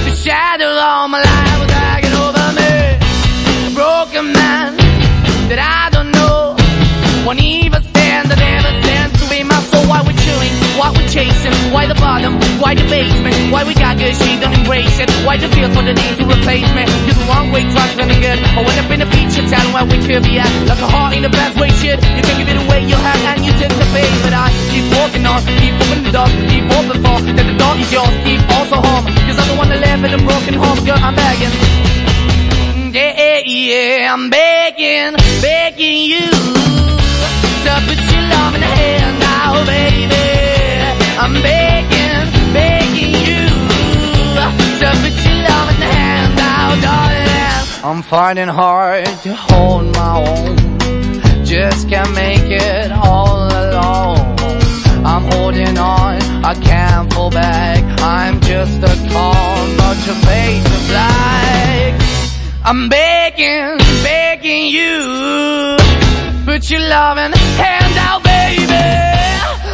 The 0.07 0.15
shadow 0.23 0.67
all 0.67 1.07
my 1.07 1.21
life 1.21 1.59
was 1.61 1.71
hanging 1.71 2.13
over 2.13 2.47
me. 2.59 2.73
A 3.67 3.71
broken 3.73 4.31
man 4.31 4.77
that 5.49 5.59
I 5.59 5.89
don't 5.89 6.11
know 6.11 6.55
Won't 7.25 7.41
even 7.41 7.81
stand, 7.83 8.31
I 8.31 8.35
never 8.35 8.71
stand 8.83 9.04
why 10.77 10.91
we're 10.91 11.07
chasing 11.07 11.55
Why 11.71 11.87
the 11.87 11.95
bottom, 11.95 12.35
why 12.59 12.75
the 12.75 12.85
basement 12.87 13.35
Why 13.51 13.63
we 13.63 13.73
got 13.73 13.97
good, 13.97 14.15
she 14.15 14.39
don't 14.39 14.53
embrace 14.53 14.99
it 14.99 15.09
Why 15.25 15.37
the 15.37 15.49
feel 15.49 15.71
for 15.71 15.83
the 15.83 15.95
need 15.95 16.15
to 16.19 16.25
replace 16.27 16.67
me? 16.75 16.83
You're 17.07 17.17
the 17.17 17.25
wrong 17.27 17.51
way, 17.51 17.63
trying 17.71 18.09
to 18.09 18.17
good. 18.19 18.39
I 18.39 18.61
went 18.61 18.77
up 18.79 18.89
in 18.91 18.99
the 18.99 19.09
feature 19.09 19.45
town 19.47 19.67
where 19.73 19.85
we 19.87 19.97
could 20.03 20.23
be 20.23 20.39
at. 20.39 20.51
Like 20.67 20.79
a 20.79 20.87
heart 20.87 21.15
in 21.15 21.23
a 21.25 21.31
best 21.31 21.59
way, 21.59 21.69
shit. 21.79 21.99
You 22.03 22.23
can 22.23 22.35
give 22.39 22.49
it 22.51 22.59
away, 22.59 22.83
you 22.85 22.95
have 22.95 23.21
and 23.35 23.45
you 23.45 23.51
take 23.57 23.73
the 23.73 23.87
bait 23.95 24.11
But 24.23 24.33
I 24.35 24.51
keep 24.71 24.85
walking 24.95 25.25
on, 25.25 25.39
keep 25.59 25.75
opening 25.75 26.11
the 26.11 26.25
Keep 26.51 26.65
open 26.75 26.97
for, 27.03 27.17
that 27.23 27.45
the 27.47 27.55
door 27.57 27.75
is 27.79 27.89
yours 27.91 28.15
Keep 28.23 28.41
also 28.55 28.77
home, 28.79 29.05
cause 29.27 29.37
I'm 29.39 29.47
the 29.49 29.57
one 29.57 29.69
that 29.69 29.79
live 29.81 30.03
in 30.03 30.11
a 30.13 30.21
broken 30.21 30.53
home 30.55 30.79
Girl, 30.85 30.99
I'm 30.99 31.15
begging. 31.15 31.53
Yeah, 32.95 33.41
yeah, 33.43 34.13
I'm 34.13 34.29
begging, 34.29 35.15
begging 35.41 36.01
you 36.07 36.31
to 37.65 37.81
put 37.87 37.97
your 37.97 38.21
love 38.29 38.55
in 38.55 38.61
the 38.61 38.67
hand 38.67 39.19
now, 39.19 39.65
baby. 39.65 40.34
I'm 41.17 41.33
begging, 41.41 42.53
begging 42.53 43.13
you 43.27 43.47
to 44.35 44.89
put 45.01 45.15
your 45.25 45.39
love 45.47 45.69
in 45.73 45.79
the 45.79 45.91
hand 45.95 46.35
now, 46.35 46.81
darling. 46.81 47.85
I'm 47.85 48.01
finding 48.01 48.49
hard 48.49 49.05
to 49.23 49.33
hold 49.33 49.93
my 49.95 50.25
own, 50.27 51.45
just 51.45 51.87
can't 51.87 52.13
make 52.13 52.51
it 52.51 52.91
all 52.91 53.47
alone. 53.47 54.35
I'm 55.05 55.23
holding 55.31 55.77
on, 55.77 56.21
I 56.43 56.53
can't 56.55 57.13
fall 57.13 57.31
back. 57.31 57.81
I'm 58.01 58.41
just 58.41 58.83
a 58.83 58.95
call, 59.13 59.67
not 59.77 59.97
your 60.05 60.15
face 60.27 60.65
of 60.65 60.87
black. 60.89 61.93
I'm 62.65 62.89
begging, 62.89 63.77
begging 64.03 64.65
you, 64.65 65.77
put 66.43 66.69
your 66.69 66.81
loving 66.81 67.31
hand 67.31 67.97
out. 67.99 68.24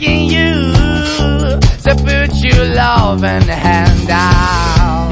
begging 0.00 0.30
you 0.30 0.72
to 1.84 1.94
put 2.04 2.34
your 2.42 2.64
loving 2.74 3.42
hand 3.48 4.10
out. 4.10 5.10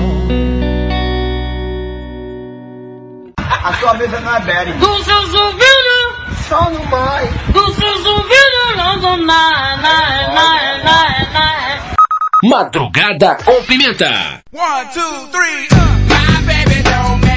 A 3.39 3.73
sua 3.81 3.95
mesa 3.95 4.21
não 4.21 4.35
é 4.35 4.41
Betty. 4.41 4.73
Dos 4.79 5.05
seus 5.05 5.35
ouvidos, 5.35 6.47
Só 6.49 6.71
no 6.71 6.85
mais. 6.87 7.31
dos 7.53 7.77
seus 7.77 8.07
ouvidos, 8.07 8.77
não 8.77 9.17
nada, 9.27 9.77
nada, 9.77 10.33
nada, 10.35 11.31
nada. 11.35 11.95
Madrugada 12.45 13.37
com 13.45 13.63
Pimenta. 13.65 14.41
One, 14.53 14.87
two, 14.95 15.29
three, 15.33 15.69
uh. 15.73 15.99
My 16.09 16.41
baby 16.47 16.83
don't 16.83 17.28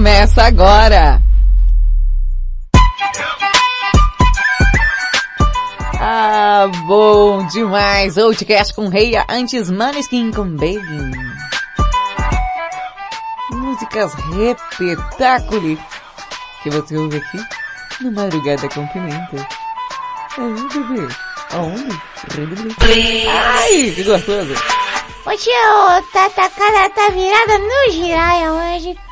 começa 0.00 0.44
agora. 0.44 1.20
Ah, 6.00 6.66
bom 6.86 7.46
demais. 7.48 8.16
Outcast 8.16 8.72
com 8.72 8.88
Reia, 8.88 9.26
antes 9.28 9.68
Maneskin 9.68 10.30
com 10.30 10.56
Baby. 10.56 10.80
Músicas 13.50 14.14
repetáculo 14.14 15.78
que 16.62 16.70
você 16.70 16.96
ouve 16.96 17.18
aqui 17.18 17.38
no 18.00 18.10
Madrugada 18.12 18.70
com 18.70 18.86
Pimenta. 18.86 19.36
É, 19.36 20.78
bebê. 20.78 21.14
Aonde? 21.52 22.02
Ai, 23.28 23.92
que 23.94 24.02
gostoso. 24.04 24.54
Ô 25.26 25.36
tio, 25.36 25.52
tá, 26.10 26.30
tá, 26.30 26.48
tá 26.48 27.08
virada 27.10 27.58
no 27.58 27.92
giraia 27.92 28.50
hoje. 28.50 29.09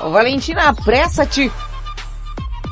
Ô, 0.00 0.10
Valentina, 0.10 0.68
apressa-te. 0.68 1.50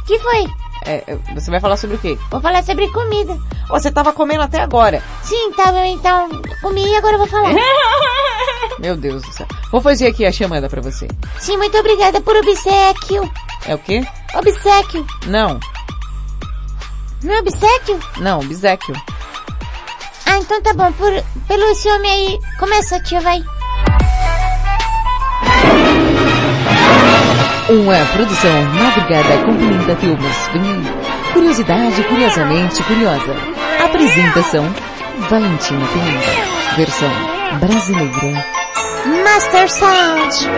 que 0.07 0.19
foi? 0.19 0.47
É, 0.87 1.05
é, 1.07 1.19
você 1.35 1.51
vai 1.51 1.61
falar 1.61 1.77
sobre 1.77 1.97
o 1.97 1.99
quê? 1.99 2.17
Vou 2.31 2.41
falar 2.41 2.63
sobre 2.63 2.89
comida. 2.91 3.39
Você 3.69 3.91
tava 3.91 4.13
comendo 4.13 4.43
até 4.43 4.61
agora. 4.61 5.03
Sim, 5.23 5.53
tá, 5.53 5.87
então, 5.87 6.29
comi 6.63 6.85
e 6.87 6.97
agora 6.97 7.15
eu 7.15 7.19
vou 7.19 7.27
falar. 7.27 7.51
Meu 8.79 8.97
Deus 8.97 9.23
do 9.23 9.33
céu. 9.33 9.47
Vou 9.71 9.81
fazer 9.81 10.07
aqui 10.07 10.25
a 10.25 10.33
chamada 10.33 10.69
pra 10.69 10.81
você. 10.81 11.09
Sim, 11.39 11.57
muito 11.59 11.77
obrigada 11.77 12.21
por 12.21 12.37
obsequio. 12.37 13.31
É 13.67 13.75
o 13.75 13.79
quê? 13.79 14.07
Obsequio. 14.35 15.07
Não, 15.27 15.59
Não 17.23 17.35
é 17.35 17.41
obsequio? 17.41 17.99
não, 18.19 18.41
obsequio. 18.41 18.95
Ah, 20.27 20.39
então 20.39 20.63
tá 20.63 20.73
bom. 20.75 20.91
Por, 20.93 21.11
pelo 21.49 21.65
esse 21.71 21.89
homem 21.91 22.11
aí. 22.11 22.39
Começa, 22.59 23.01
tia, 23.01 23.21
vai. 23.21 23.43
Uma 27.69 28.05
produção 28.15 28.65
madrugada 28.75 29.45
com 29.45 29.55
Pimenta 29.57 29.95
Filmes. 29.97 30.37
Hum, 30.55 31.33
Curiosidade 31.33 32.03
curiosamente 32.05 32.83
curiosa. 32.85 33.35
Apresentação 33.85 34.65
Valentina 35.29 35.87
Pimenta. 35.89 36.77
Versão 36.77 37.11
brasileira. 37.61 38.45
Master 39.25 39.71
Sound. 39.71 40.49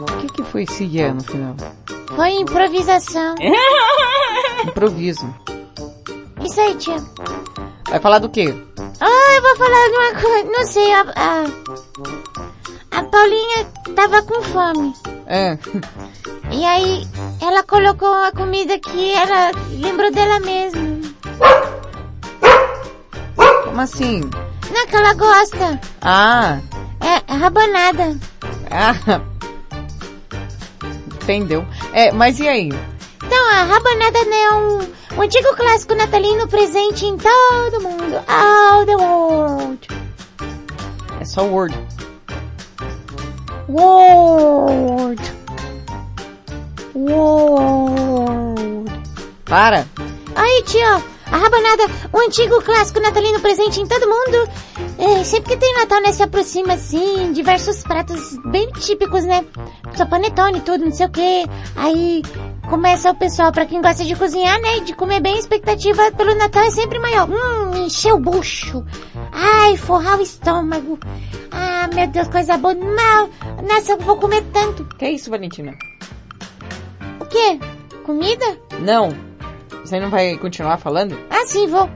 O 0.00 0.16
que, 0.20 0.26
que 0.28 0.42
foi 0.44 0.62
esse 0.62 0.84
yeah 0.84 1.14
no 1.14 1.22
final? 1.22 1.54
Foi 2.16 2.30
improvisação. 2.30 3.34
Improviso. 4.66 5.32
Isso 6.44 6.60
aí, 6.60 6.74
tia. 6.76 6.96
Vai 7.90 7.98
falar 8.00 8.18
do 8.20 8.28
quê? 8.28 8.54
Ah, 9.00 9.34
eu 9.36 9.42
vou 9.42 9.56
falar 9.56 9.88
de 9.88 9.96
uma 9.96 10.20
coisa. 10.20 10.50
Não 10.50 10.66
sei, 10.66 10.92
a, 10.92 11.00
a, 11.16 12.98
a 12.98 13.04
Paulinha 13.04 13.64
tava 13.96 14.22
com 14.22 14.42
fome. 14.42 14.94
É. 15.26 15.58
E 16.52 16.64
aí, 16.64 17.06
ela 17.40 17.62
colocou 17.64 18.08
uma 18.08 18.32
comida 18.32 18.78
que 18.78 19.12
ela 19.12 19.50
lembrou 19.70 20.10
dela 20.12 20.38
mesma. 20.40 21.00
Como 23.64 23.80
assim? 23.80 24.20
Não, 24.72 24.86
que 24.86 24.96
ela 24.96 25.14
gosta. 25.14 25.80
Ah, 26.02 26.58
É 27.00 27.32
rabanada. 27.34 28.16
ah. 28.70 29.20
Entendeu? 31.22 31.64
É, 31.92 32.10
mas 32.12 32.40
e 32.40 32.48
aí? 32.48 32.70
Então, 33.30 33.48
a 33.48 33.62
rabanada 33.62 34.24
né, 34.24 34.40
é 34.42 34.54
um, 34.54 34.78
O 35.16 35.22
antigo 35.22 35.54
clássico 35.54 35.94
natalino 35.94 36.48
presente 36.48 37.06
em 37.06 37.16
todo 37.16 37.80
mundo. 37.80 38.20
All 38.26 38.84
the 38.84 38.96
world. 38.96 39.88
É 41.20 41.24
só 41.24 41.44
word. 41.44 41.78
World. 43.68 45.22
World. 46.92 48.90
Para. 49.44 49.86
Aí, 50.34 50.64
tio, 50.64 51.04
a 51.30 51.36
rabanada, 51.36 51.84
o 52.12 52.18
antigo 52.18 52.60
clássico 52.62 52.98
natalino 52.98 53.38
presente 53.38 53.80
em 53.80 53.86
todo 53.86 54.08
mundo. 54.08 54.50
É, 54.98 55.22
sempre 55.22 55.52
que 55.52 55.56
tem 55.56 55.72
Natal, 55.74 56.02
né, 56.02 56.10
se 56.10 56.24
aproxima 56.24 56.72
assim, 56.72 57.32
diversos 57.32 57.84
pratos 57.84 58.36
bem 58.46 58.72
típicos, 58.72 59.22
né? 59.22 59.44
Só 59.94 60.04
panetone 60.04 60.60
tudo, 60.62 60.84
não 60.84 60.92
sei 60.92 61.06
o 61.06 61.10
que. 61.10 61.44
Aí 61.76 62.22
começa 62.70 63.10
o 63.10 63.14
pessoal, 63.16 63.50
pra 63.50 63.66
quem 63.66 63.82
gosta 63.82 64.04
de 64.04 64.14
cozinhar, 64.14 64.58
né, 64.60 64.78
de 64.78 64.94
comer 64.94 65.20
bem, 65.20 65.34
a 65.34 65.38
expectativa 65.40 66.12
pelo 66.12 66.36
Natal 66.36 66.62
é 66.62 66.70
sempre 66.70 67.00
maior. 67.00 67.28
Hum, 67.28 67.84
encher 67.84 68.14
o 68.14 68.18
bucho. 68.18 68.84
Ai, 69.32 69.76
forrar 69.76 70.18
o 70.18 70.22
estômago. 70.22 70.96
Ah, 71.50 71.88
meu 71.92 72.06
Deus, 72.06 72.28
coisa 72.28 72.56
boa. 72.56 72.72
Não, 72.72 73.28
nossa, 73.68 73.92
eu 73.92 73.98
vou 73.98 74.16
comer 74.16 74.44
tanto. 74.52 74.84
Que 74.96 75.06
é 75.06 75.10
isso, 75.10 75.30
Valentina? 75.30 75.72
O 77.18 77.24
quê? 77.24 77.58
Comida? 78.04 78.56
Não. 78.78 79.08
Você 79.84 79.98
não 79.98 80.08
vai 80.08 80.36
continuar 80.36 80.78
falando? 80.78 81.18
Ah, 81.28 81.44
sim, 81.46 81.66
vou. 81.66 81.90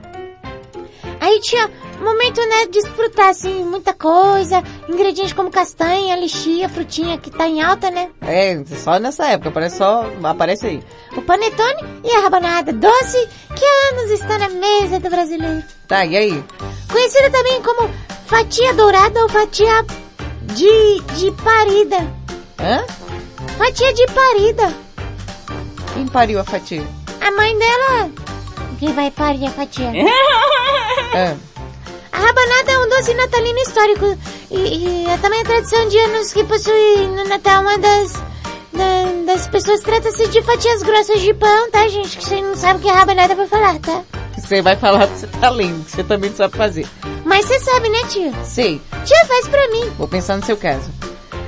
Aí 1.20 1.38
tinha 1.40 1.70
momento, 2.04 2.40
né, 2.46 2.66
de 2.66 2.72
desfrutar, 2.82 3.30
assim, 3.30 3.64
muita 3.64 3.92
coisa, 3.92 4.62
ingredientes 4.88 5.32
como 5.32 5.50
castanha, 5.50 6.16
lixia, 6.16 6.68
frutinha, 6.68 7.18
que 7.18 7.30
tá 7.30 7.48
em 7.48 7.62
alta, 7.62 7.90
né? 7.90 8.10
É, 8.22 8.62
só 8.76 8.98
nessa 8.98 9.26
época, 9.28 9.50
parece 9.50 9.78
só, 9.78 10.04
aparece 10.22 10.66
aí. 10.66 10.82
O 11.16 11.22
panetone 11.22 11.82
e 12.04 12.10
a 12.10 12.20
rabanada 12.20 12.72
doce, 12.72 13.28
que 13.56 13.64
há 13.64 13.94
anos 13.94 14.10
está 14.10 14.38
na 14.38 14.48
mesa 14.48 15.00
do 15.00 15.10
brasileiro. 15.10 15.62
Tá, 15.88 16.04
e 16.04 16.16
aí? 16.16 16.44
Conhecida 16.90 17.30
também 17.30 17.62
como 17.62 17.90
fatia 18.26 18.74
dourada 18.74 19.22
ou 19.22 19.28
fatia 19.28 19.84
de, 20.42 21.00
de 21.16 21.30
parida. 21.42 21.96
Hã? 22.58 22.84
Fatia 23.56 23.92
de 23.92 24.06
parida. 24.06 24.74
Quem 25.94 26.06
pariu 26.06 26.40
a 26.40 26.44
fatia? 26.44 26.84
A 27.20 27.30
mãe 27.30 27.56
dela 27.58 28.10
que 28.78 28.92
vai 28.92 29.10
parir 29.10 29.46
a 29.46 29.50
fatia. 29.50 29.90
É. 31.14 31.36
A 32.14 32.18
rabanada 32.18 32.70
é 32.72 32.78
um 32.78 32.88
doce 32.88 33.12
natalino 33.14 33.58
histórico 33.58 34.18
e, 34.50 34.56
e 35.04 35.06
é 35.08 35.18
também 35.18 35.40
a 35.40 35.44
tradição 35.44 35.88
de 35.88 35.98
anos 35.98 36.32
que 36.32 36.44
possui 36.44 37.06
no 37.08 37.24
Natal 37.28 37.62
uma 37.62 37.76
das 37.76 38.12
da- 38.72 39.32
das 39.34 39.48
pessoas 39.48 39.80
trata-se 39.80 40.26
de 40.28 40.42
fatias 40.42 40.82
grossas 40.82 41.20
de 41.20 41.32
pão, 41.34 41.70
tá 41.70 41.86
gente? 41.88 42.16
Que 42.18 42.24
você 42.24 42.40
não 42.40 42.56
sabe 42.56 42.78
o 42.78 42.82
que 42.82 42.88
é 42.88 42.92
rabanada 42.92 43.34
pra 43.36 43.46
falar, 43.46 43.78
tá? 43.80 44.02
Você 44.38 44.60
vai 44.62 44.76
falar 44.76 45.06
que 45.08 45.18
você 45.20 45.26
tá 45.26 45.48
lendo, 45.50 45.84
que 45.84 45.90
você 45.92 46.04
também 46.04 46.30
não 46.30 46.36
sabe 46.36 46.56
fazer. 46.56 46.86
Mas 47.24 47.46
você 47.46 47.58
sabe, 47.60 47.88
né, 47.88 47.98
tia? 48.08 48.32
Sei, 48.44 48.80
Tia, 49.04 49.24
faz 49.26 49.48
pra 49.48 49.68
mim. 49.68 49.90
vou 49.98 50.08
pensar 50.08 50.36
no 50.36 50.44
seu 50.44 50.56
caso. 50.56 50.90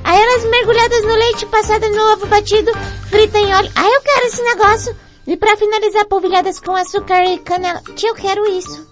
Aí 0.04 0.20
elas 0.22 0.44
mergulhadas 0.44 1.02
no 1.02 1.14
leite, 1.14 1.46
passada 1.46 1.88
no 1.90 2.12
ovo 2.12 2.26
batido, 2.26 2.70
frita 3.10 3.38
em 3.38 3.52
óleo. 3.54 3.70
Ah, 3.74 3.86
eu 3.88 4.00
quero 4.02 4.26
esse 4.26 4.42
negócio. 4.42 4.96
E 5.26 5.36
pra 5.36 5.56
finalizar, 5.56 6.04
polvilhadas 6.06 6.60
com 6.60 6.74
açúcar 6.76 7.24
e 7.24 7.38
canela. 7.40 7.82
Tia, 7.96 8.10
eu 8.10 8.14
quero 8.14 8.46
isso. 8.46 8.86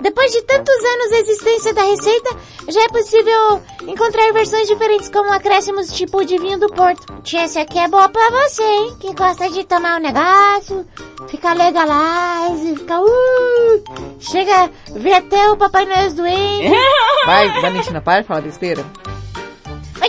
Depois 0.00 0.32
de 0.32 0.42
tantos 0.42 0.74
anos 0.74 1.10
de 1.10 1.16
existência 1.16 1.74
da 1.74 1.82
receita, 1.82 2.36
já 2.68 2.82
é 2.82 2.88
possível 2.88 3.62
encontrar 3.86 4.32
versões 4.32 4.66
diferentes 4.68 5.08
com 5.10 5.20
acréscimos 5.32 5.92
tipo 5.92 6.24
de 6.24 6.38
vinho 6.38 6.58
do 6.58 6.68
Porto. 6.68 7.20
Tia, 7.22 7.42
essa 7.42 7.60
aqui 7.60 7.78
é 7.78 7.88
boa 7.88 8.08
pra 8.08 8.30
você, 8.30 8.62
hein? 8.62 8.96
Que 8.98 9.14
gosta 9.14 9.50
de 9.50 9.64
tomar 9.64 9.98
um 9.98 10.02
negócio, 10.02 10.86
ficar 11.28 11.54
legalize, 11.54 12.76
ficar 12.76 13.02
uh, 13.02 13.84
chega 14.18 14.70
ver 14.94 15.14
até 15.14 15.50
o 15.50 15.56
Papai 15.56 15.84
Noel 15.84 16.12
doente. 16.14 16.70
Vai, 17.26 17.60
Valentina, 17.60 18.00
para 18.00 18.22
de 18.22 18.28
falar 18.28 18.40
besteira. 18.40 18.84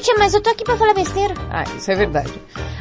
Tia, 0.01 0.15
mas 0.17 0.33
eu 0.33 0.41
tô 0.41 0.49
aqui 0.49 0.63
pra 0.63 0.77
falar 0.77 0.93
besteira. 0.93 1.33
Ah, 1.49 1.63
isso 1.77 1.91
é 1.91 1.95
verdade. 1.95 2.33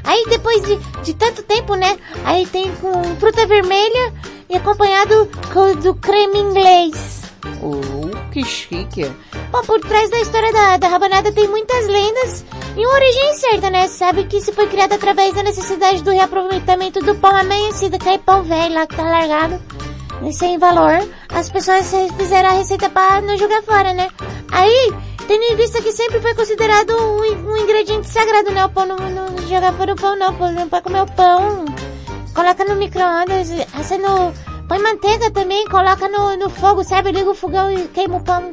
Aí 0.04 0.24
depois 0.28 0.62
de, 0.62 0.76
de 1.02 1.14
tanto 1.14 1.42
tempo, 1.42 1.74
né? 1.74 1.98
Aí 2.24 2.46
tem 2.46 2.74
com 2.76 3.02
fruta 3.16 3.46
vermelha 3.46 4.14
e 4.48 4.56
acompanhado 4.56 5.30
com, 5.52 5.74
do 5.76 5.94
creme 5.94 6.38
inglês. 6.38 7.20
Oh, 7.62 8.30
que 8.30 8.44
chique. 8.44 9.04
Bom, 9.50 9.62
por 9.62 9.80
trás 9.80 10.10
da 10.10 10.18
história 10.18 10.52
da, 10.52 10.76
da 10.78 10.88
rabanada 10.88 11.32
tem 11.32 11.48
muitas 11.48 11.86
lendas 11.86 12.44
e 12.76 12.86
uma 12.86 12.94
origem 12.94 13.34
certa, 13.34 13.70
né? 13.70 13.88
Sabe 13.88 14.24
que 14.24 14.38
isso 14.38 14.52
foi 14.52 14.66
criado 14.66 14.94
através 14.94 15.34
da 15.34 15.42
necessidade 15.42 16.02
do 16.02 16.10
reaproveitamento 16.10 17.00
do 17.00 17.14
pão 17.16 17.34
amanhecido, 17.36 17.98
que 17.98 18.08
é 18.08 18.18
pão 18.18 18.42
velho 18.42 18.74
lá 18.74 18.86
que 18.86 18.96
tá 18.96 19.02
largado. 19.02 19.60
Sem 20.32 20.58
valor, 20.58 21.06
as 21.30 21.48
pessoas 21.48 21.90
fizeram 22.16 22.50
a 22.50 22.52
receita 22.52 22.90
pra 22.90 23.22
não 23.22 23.38
jogar 23.38 23.62
fora, 23.62 23.94
né? 23.94 24.08
Aí, 24.52 24.92
tendo 25.30 25.44
em 25.44 25.54
vista 25.54 25.80
que 25.80 25.92
sempre 25.92 26.20
foi 26.20 26.34
considerado 26.34 26.90
um, 26.90 27.52
um 27.52 27.56
ingrediente 27.56 28.08
sagrado, 28.08 28.50
né? 28.50 28.64
O 28.64 28.68
pão 28.68 28.84
não, 28.84 28.96
não 28.96 29.38
jogar 29.48 29.72
fora 29.74 29.92
o 29.92 29.96
pão 29.96 30.16
não, 30.16 30.34
pô, 30.34 30.50
não 30.50 30.68
pode 30.68 30.82
comer 30.82 31.02
o 31.02 31.06
pão. 31.06 31.66
Coloca 32.34 32.64
no 32.64 32.74
micro-ondas, 32.74 33.48
acende, 33.72 34.02
põe 34.66 34.80
manteiga 34.80 35.30
também, 35.30 35.68
coloca 35.68 36.08
no, 36.08 36.36
no 36.36 36.50
fogo, 36.50 36.82
sabe? 36.82 37.12
Liga 37.12 37.30
o 37.30 37.34
fogão 37.34 37.70
e 37.70 37.86
queima 37.86 38.16
o 38.16 38.24
pão. 38.24 38.52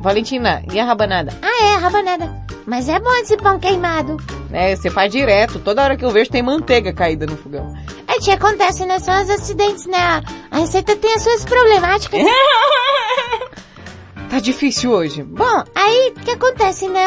Valentina, 0.00 0.62
e 0.72 0.80
a 0.80 0.86
rabanada? 0.86 1.36
Ah, 1.42 1.64
é, 1.64 1.76
rabanada. 1.76 2.34
Mas 2.64 2.88
é 2.88 2.98
bom 2.98 3.12
esse 3.16 3.36
pão 3.36 3.58
queimado. 3.58 4.16
É, 4.54 4.74
você 4.74 4.88
faz 4.88 5.12
direto. 5.12 5.58
Toda 5.58 5.82
hora 5.82 5.98
que 5.98 6.04
eu 6.04 6.10
vejo 6.10 6.30
tem 6.30 6.42
manteiga 6.42 6.94
caída 6.94 7.26
no 7.26 7.36
fogão. 7.36 7.74
É 8.08 8.18
que 8.20 8.30
acontece, 8.30 8.86
né? 8.86 8.98
São 9.00 9.22
os 9.22 9.28
acidentes, 9.28 9.84
né? 9.84 10.22
A 10.50 10.60
receita 10.60 10.96
tem 10.96 11.12
as 11.12 11.22
suas 11.22 11.44
problemáticas. 11.44 12.22
Tá 14.30 14.40
difícil 14.40 14.90
hoje. 14.90 15.22
Bom, 15.22 15.64
aí 15.74 16.12
o 16.16 16.20
que 16.20 16.30
acontece, 16.30 16.88
né? 16.88 17.06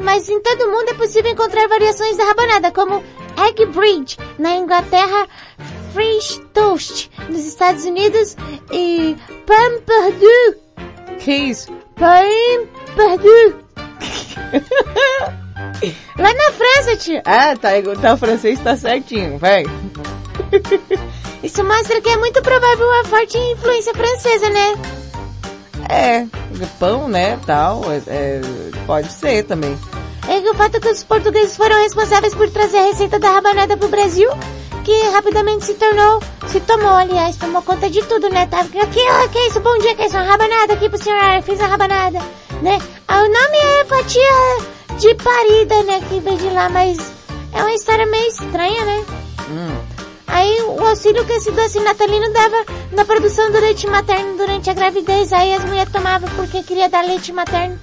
Mas 0.00 0.28
em 0.28 0.40
todo 0.40 0.70
mundo 0.70 0.90
é 0.90 0.94
possível 0.94 1.30
encontrar 1.30 1.68
variações 1.68 2.16
da 2.16 2.24
rabanada, 2.24 2.70
como 2.72 3.02
Egg 3.46 3.66
Bridge 3.66 4.16
na 4.38 4.56
Inglaterra, 4.56 5.28
French 5.92 6.40
Toast 6.52 7.10
nos 7.28 7.44
Estados 7.44 7.84
Unidos 7.84 8.36
e 8.72 9.16
Pain 9.46 9.80
Perdu. 9.80 10.56
Que 11.18 11.34
isso? 11.34 11.72
Pain 11.96 12.68
Perdu. 12.96 13.64
Lá 16.18 16.34
na 16.34 16.52
França, 16.52 16.96
tia. 16.96 17.22
Ah, 17.24 17.56
tá, 17.56 17.70
tá, 18.00 18.14
o 18.14 18.16
francês 18.16 18.58
tá 18.60 18.76
certinho, 18.76 19.38
vai. 19.38 19.64
Isso 21.42 21.62
mostra 21.64 22.00
que 22.00 22.08
é 22.08 22.16
muito 22.16 22.42
provável 22.42 22.86
uma 22.86 23.04
forte 23.04 23.38
influência 23.38 23.94
francesa, 23.94 24.50
né? 24.50 24.74
É, 25.88 26.26
pão, 26.78 27.08
né, 27.08 27.38
tal, 27.46 27.82
é, 27.90 28.02
é, 28.06 28.40
pode 28.86 29.10
ser 29.12 29.44
também. 29.44 29.78
É 30.28 30.40
que 30.40 30.50
o 30.50 30.54
fato 30.54 30.78
que 30.80 30.88
os 30.88 31.02
portugueses 31.02 31.56
foram 31.56 31.82
responsáveis 31.82 32.34
por 32.34 32.50
trazer 32.50 32.78
a 32.78 32.84
receita 32.84 33.18
da 33.18 33.30
rabanada 33.30 33.76
pro 33.76 33.88
Brasil, 33.88 34.28
que 34.84 35.02
rapidamente 35.10 35.64
se 35.64 35.74
tornou, 35.74 36.20
se 36.46 36.60
tomou, 36.60 36.90
aliás, 36.90 37.36
tomou 37.36 37.62
conta 37.62 37.88
de 37.88 38.02
tudo, 38.02 38.28
né? 38.28 38.46
Tava 38.46 38.64
aqui, 38.64 39.00
ó, 39.00 39.28
que 39.28 39.38
é 39.38 39.48
isso, 39.48 39.60
bom 39.60 39.78
dia, 39.78 39.94
que 39.94 40.02
é 40.02 40.06
isso, 40.06 40.16
uma 40.16 40.24
rabanada 40.24 40.74
aqui 40.74 40.88
pro 40.88 41.02
senhor, 41.02 41.18
eu 41.36 41.42
fiz 41.42 41.60
a 41.60 41.66
rabanada, 41.66 42.20
né? 42.62 42.78
Ah, 43.06 43.22
o 43.22 43.28
nome 43.28 43.56
é 43.56 43.84
fatia 43.86 44.98
de 44.98 45.14
parida, 45.14 45.82
né, 45.84 46.00
que 46.08 46.20
veio 46.20 46.36
de 46.36 46.50
lá, 46.50 46.68
mas 46.68 46.98
é 47.52 47.62
uma 47.62 47.72
história 47.72 48.04
meio 48.04 48.28
estranha, 48.28 48.84
né? 48.84 49.04
Hum. 49.50 49.97
Aí 50.28 50.60
o 50.62 50.84
auxílio 50.84 51.24
que 51.26 51.32
esse 51.32 51.50
doce 51.50 51.80
natalino 51.80 52.32
dava 52.32 52.64
na 52.92 53.04
produção 53.04 53.50
do 53.50 53.58
leite 53.58 53.86
materno 53.86 54.36
durante 54.36 54.70
a 54.70 54.74
gravidez, 54.74 55.32
aí 55.32 55.54
as 55.54 55.64
mulheres 55.64 55.92
tomavam 55.92 56.28
porque 56.36 56.62
queria 56.62 56.88
dar 56.88 57.04
leite 57.04 57.32
materno. 57.32 57.78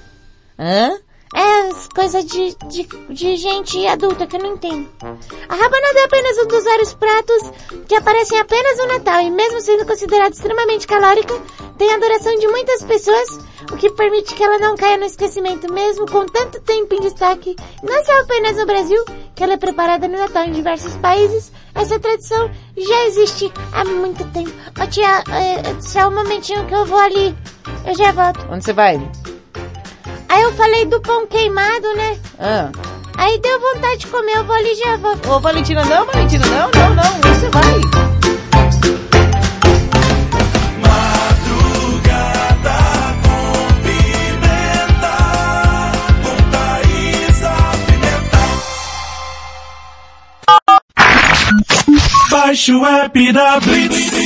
Hã? 0.58 0.96
É, 1.36 1.68
as 1.68 1.86
coisas 1.88 2.24
de, 2.24 2.56
de, 2.66 2.88
de 3.10 3.36
gente 3.36 3.86
adulta 3.86 4.26
que 4.26 4.36
eu 4.36 4.40
não 4.40 4.54
entendo. 4.54 4.88
A 5.02 5.54
rabanada 5.54 6.00
é 6.00 6.04
apenas 6.04 6.38
um 6.38 6.46
dos 6.46 6.64
vários 6.64 6.94
pratos 6.94 7.52
que 7.86 7.94
aparecem 7.94 8.38
apenas 8.38 8.78
no 8.78 8.86
Natal 8.86 9.20
e 9.20 9.30
mesmo 9.30 9.60
sendo 9.60 9.84
considerada 9.84 10.34
extremamente 10.34 10.86
calórica, 10.86 11.34
tem 11.76 11.92
a 11.92 11.96
adoração 11.96 12.34
de 12.36 12.48
muitas 12.48 12.82
pessoas, 12.84 13.38
o 13.70 13.76
que 13.76 13.90
permite 13.90 14.34
que 14.34 14.42
ela 14.42 14.58
não 14.58 14.76
caia 14.76 14.96
no 14.96 15.04
esquecimento 15.04 15.70
mesmo 15.70 16.06
com 16.06 16.24
tanto 16.24 16.58
tempo 16.62 16.94
em 16.94 17.00
destaque. 17.00 17.54
Não 17.82 18.02
só 18.02 18.18
apenas 18.22 18.56
no 18.56 18.64
Brasil, 18.64 19.04
que 19.34 19.44
ela 19.44 19.52
é 19.52 19.58
preparada 19.58 20.08
no 20.08 20.16
Natal 20.16 20.44
em 20.44 20.52
diversos 20.52 20.96
países, 20.96 21.52
essa 21.74 22.00
tradição 22.00 22.50
já 22.78 23.04
existe 23.04 23.52
há 23.72 23.84
muito 23.84 24.24
tempo. 24.32 24.52
Ô 24.82 24.86
tia, 24.86 25.22
é, 25.30 25.82
só 25.82 26.08
um 26.08 26.14
momentinho 26.14 26.64
que 26.64 26.74
eu 26.74 26.86
vou 26.86 26.98
ali. 26.98 27.36
Eu 27.86 27.94
já 27.94 28.10
volto. 28.12 28.40
Onde 28.50 28.64
você 28.64 28.72
vai? 28.72 28.98
Aí 30.28 30.42
eu 30.42 30.52
falei 30.52 30.84
do 30.86 31.00
pão 31.00 31.26
queimado, 31.26 31.94
né? 31.94 32.18
Ah. 32.38 32.70
Aí 33.18 33.38
deu 33.40 33.60
vontade 33.60 34.00
de 34.00 34.06
comer, 34.08 34.36
eu 34.36 34.44
vou 34.44 34.54
ali 34.54 34.74
já 34.74 34.96
volto. 34.96 35.30
Ô, 35.30 35.40
Valentina, 35.40 35.84
não, 35.84 36.04
Valentina, 36.06 36.44
não, 36.46 36.70
não, 36.70 36.94
não, 36.94 37.34
você 37.34 37.48
vai? 37.48 38.16
Baixe 52.30 52.72
o 52.72 52.84
app 52.84 53.32
da 53.32 53.60
Blitz. 53.60 54.25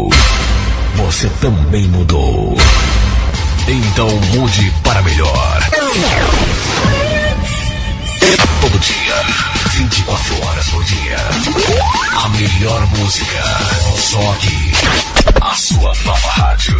Você 1.11 1.27
também 1.41 1.89
mudou. 1.89 2.57
Então 3.67 4.07
mude 4.33 4.73
para 4.81 5.01
melhor. 5.01 5.59
Todo 8.61 8.79
dia, 8.79 9.15
24 9.71 10.45
horas 10.45 10.67
por 10.69 10.81
dia. 10.85 11.17
A 12.15 12.29
melhor 12.29 12.87
música. 12.95 13.43
Só 13.97 14.31
aqui. 14.31 14.71
A 15.41 15.53
sua 15.53 15.93
nova 16.05 16.29
rádio. 16.29 16.77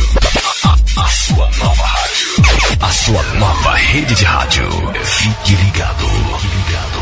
A, 0.95 1.07
sua 1.09 1.49
nova 1.57 1.83
rádio. 1.83 2.27
A 2.79 2.89
sua 2.89 3.23
nova 3.33 3.75
rede 3.75 4.15
de 4.15 4.23
rádio. 4.23 4.69
Fique 5.03 5.55
ligado. 5.55 6.07
Fique 6.39 6.55
ligado. 6.55 7.01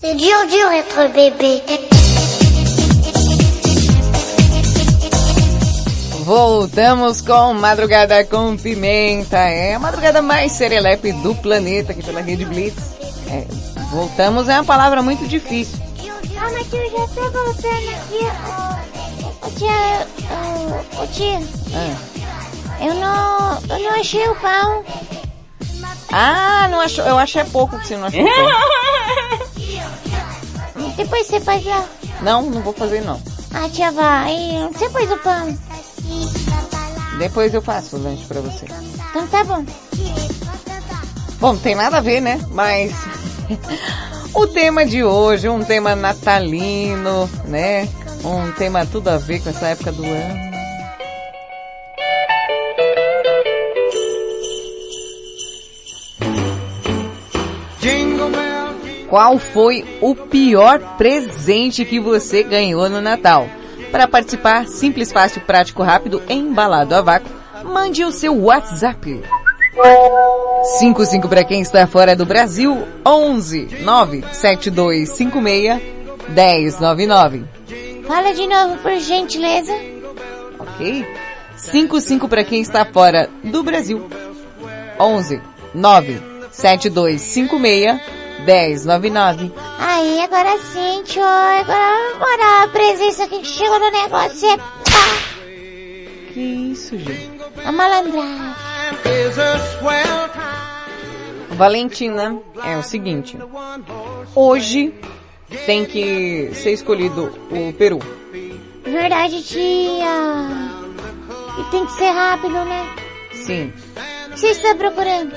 C'est 0.00 0.14
dur, 0.14 0.36
dur 0.48 0.70
être 0.72 1.12
bébé. 1.12 1.62
Voltamos 6.24 7.20
com 7.22 7.54
Madrugada 7.54 8.24
com 8.24 8.56
Pimenta. 8.56 9.38
É 9.38 9.74
a 9.74 9.78
madrugada 9.78 10.22
mais 10.22 10.52
serelepe 10.52 11.12
do 11.12 11.34
planeta 11.34 11.92
aqui 11.92 12.02
pela 12.02 12.20
Rede 12.20 12.44
Blitz. 12.44 12.78
É, 13.28 13.46
voltamos 13.90 14.48
é 14.48 14.54
uma 14.54 14.64
palavra 14.64 15.02
muito 15.02 15.26
difícil. 15.26 15.78
Ah, 16.42 16.48
mas 16.52 16.66
tio, 16.70 16.90
já 16.90 17.06
tô 17.08 17.30
voltando 17.30 17.90
aqui. 17.90 18.24
Ô, 18.46 19.46
ô, 19.46 19.50
tia, 19.50 20.06
ô, 20.30 21.02
ô, 21.02 21.06
tia, 21.08 21.40
Ah, 21.74 22.84
eu 22.84 22.94
não, 22.94 23.76
eu 23.76 23.84
não 23.84 24.00
achei 24.00 24.26
o 24.28 24.34
pão. 24.36 24.84
Ah, 26.12 26.68
não 26.70 26.80
achou, 26.80 27.04
eu 27.04 27.18
achei 27.18 27.44
pouco 27.44 27.78
que 27.78 27.86
você 27.86 27.96
não 27.96 28.06
achou. 28.06 28.24
Depois 31.00 31.26
você 31.26 31.40
faz 31.40 31.64
lá. 31.64 31.88
Não, 32.20 32.42
não 32.42 32.60
vou 32.60 32.74
fazer 32.74 33.00
não. 33.00 33.18
Ah, 33.54 33.66
tia, 33.70 33.90
vai. 33.90 34.68
Você 34.70 34.86
pôs 34.90 35.10
o 35.10 35.16
pão. 35.16 35.58
Depois 37.18 37.54
eu 37.54 37.62
faço 37.62 37.96
o 37.96 38.02
lanche 38.02 38.26
pra 38.26 38.42
você. 38.42 38.66
Então 39.08 39.26
tá 39.28 39.42
bom. 39.42 39.64
Bom, 41.40 41.54
não 41.54 41.58
tem 41.58 41.74
nada 41.74 41.96
a 41.96 42.00
ver, 42.02 42.20
né? 42.20 42.38
Mas 42.50 42.92
o 44.34 44.46
tema 44.46 44.84
de 44.84 45.02
hoje 45.02 45.48
um 45.48 45.64
tema 45.64 45.96
natalino, 45.96 47.30
né? 47.46 47.88
Um 48.22 48.52
tema 48.52 48.84
tudo 48.84 49.08
a 49.08 49.16
ver 49.16 49.42
com 49.42 49.48
essa 49.48 49.68
época 49.68 49.92
do 49.92 50.04
ano. 50.04 50.49
Qual 59.10 59.38
foi 59.40 59.84
o 60.00 60.14
pior 60.14 60.78
presente 60.96 61.84
que 61.84 61.98
você 61.98 62.44
ganhou 62.44 62.88
no 62.88 63.00
Natal? 63.00 63.48
Para 63.90 64.06
participar, 64.06 64.68
simples, 64.68 65.10
fácil, 65.10 65.40
prático, 65.40 65.82
rápido, 65.82 66.22
embalado 66.28 66.94
a 66.94 67.02
vácuo, 67.02 67.28
mande 67.64 68.04
o 68.04 68.12
seu 68.12 68.40
WhatsApp. 68.40 69.20
55 70.78 71.28
para 71.28 71.42
quem 71.42 71.60
está 71.60 71.88
fora 71.88 72.14
do 72.14 72.24
Brasil, 72.24 72.86
11 73.04 73.82
97256 73.82 75.82
1099. 76.28 77.44
Fala 78.06 78.32
de 78.32 78.46
novo, 78.46 78.76
por 78.78 78.96
gentileza. 78.96 79.72
Ok? 80.56 81.04
55 81.56 82.28
para 82.28 82.44
quem 82.44 82.60
está 82.60 82.84
fora 82.84 83.28
do 83.42 83.64
Brasil, 83.64 84.08
11 85.00 85.42
97256 85.74 88.19
1099. 88.46 89.52
Aí, 89.78 90.20
agora 90.22 90.58
sim, 90.72 91.02
tio. 91.04 91.22
Agora, 91.22 92.18
moral, 92.18 92.64
a 92.64 92.68
presença 92.68 93.26
que 93.28 93.44
chegou 93.44 93.78
no 93.78 93.90
negócio 93.90 94.48
é 94.48 94.56
pá, 94.56 94.64
Que 96.32 96.40
isso, 96.40 96.98
gente? 96.98 97.30
a 97.64 97.72
malandragem. 97.72 98.54
Valentina, 101.50 102.38
é 102.64 102.76
o 102.76 102.82
seguinte. 102.82 103.36
Hoje 104.34 104.94
tem 105.66 105.84
que 105.84 106.50
ser 106.54 106.72
escolhido 106.72 107.32
o 107.50 107.72
Peru. 107.74 107.98
Verdade, 108.84 109.42
tia. 109.42 110.06
E 111.58 111.70
tem 111.70 111.84
que 111.84 111.92
ser 111.92 112.10
rápido, 112.10 112.54
né? 112.64 112.88
Sim, 113.34 113.72
O 114.28 114.30
que 114.32 114.38
você 114.38 114.46
está 114.48 114.74
procurando? 114.74 115.34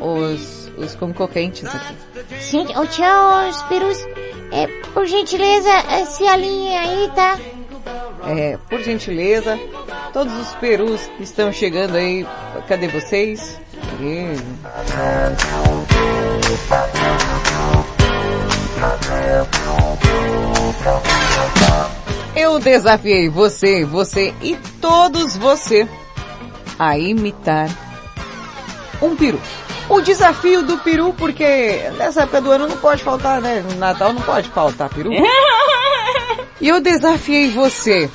os, 0.00 0.55
os 0.76 0.94
concorrentes 0.94 1.64
aqui. 1.64 1.96
Sim, 2.40 2.66
ô 2.76 2.86
tia, 2.86 3.48
os 3.48 3.62
perus. 3.62 3.98
É, 4.52 4.66
por 4.94 5.06
gentileza, 5.06 5.70
eh, 5.70 6.04
se 6.06 6.26
alinhem 6.26 6.78
aí, 6.78 7.10
tá? 7.14 7.38
É, 8.26 8.58
por 8.68 8.80
gentileza, 8.80 9.58
todos 10.12 10.32
os 10.34 10.54
perus 10.56 11.00
que 11.16 11.22
estão 11.22 11.52
chegando 11.52 11.96
aí, 11.96 12.26
cadê 12.66 12.88
vocês? 12.88 13.60
Eu 22.34 22.58
desafiei 22.58 23.28
você, 23.28 23.84
você 23.84 24.34
e 24.42 24.56
todos 24.80 25.36
você 25.36 25.88
a 26.78 26.98
imitar 26.98 27.68
um 29.00 29.16
peru. 29.16 29.40
O 29.88 30.00
desafio 30.00 30.62
do 30.62 30.78
peru, 30.78 31.14
porque 31.16 31.90
nessa 31.96 32.22
época 32.22 32.40
do 32.40 32.50
ano 32.50 32.68
não 32.68 32.76
pode 32.76 33.02
faltar, 33.02 33.40
né? 33.40 33.64
No 33.68 33.76
Natal 33.76 34.12
não 34.12 34.22
pode 34.22 34.48
faltar 34.50 34.88
peru. 34.88 35.10
E 36.58 36.68
eu 36.68 36.80
desafiei 36.80 37.50
você, 37.50 38.10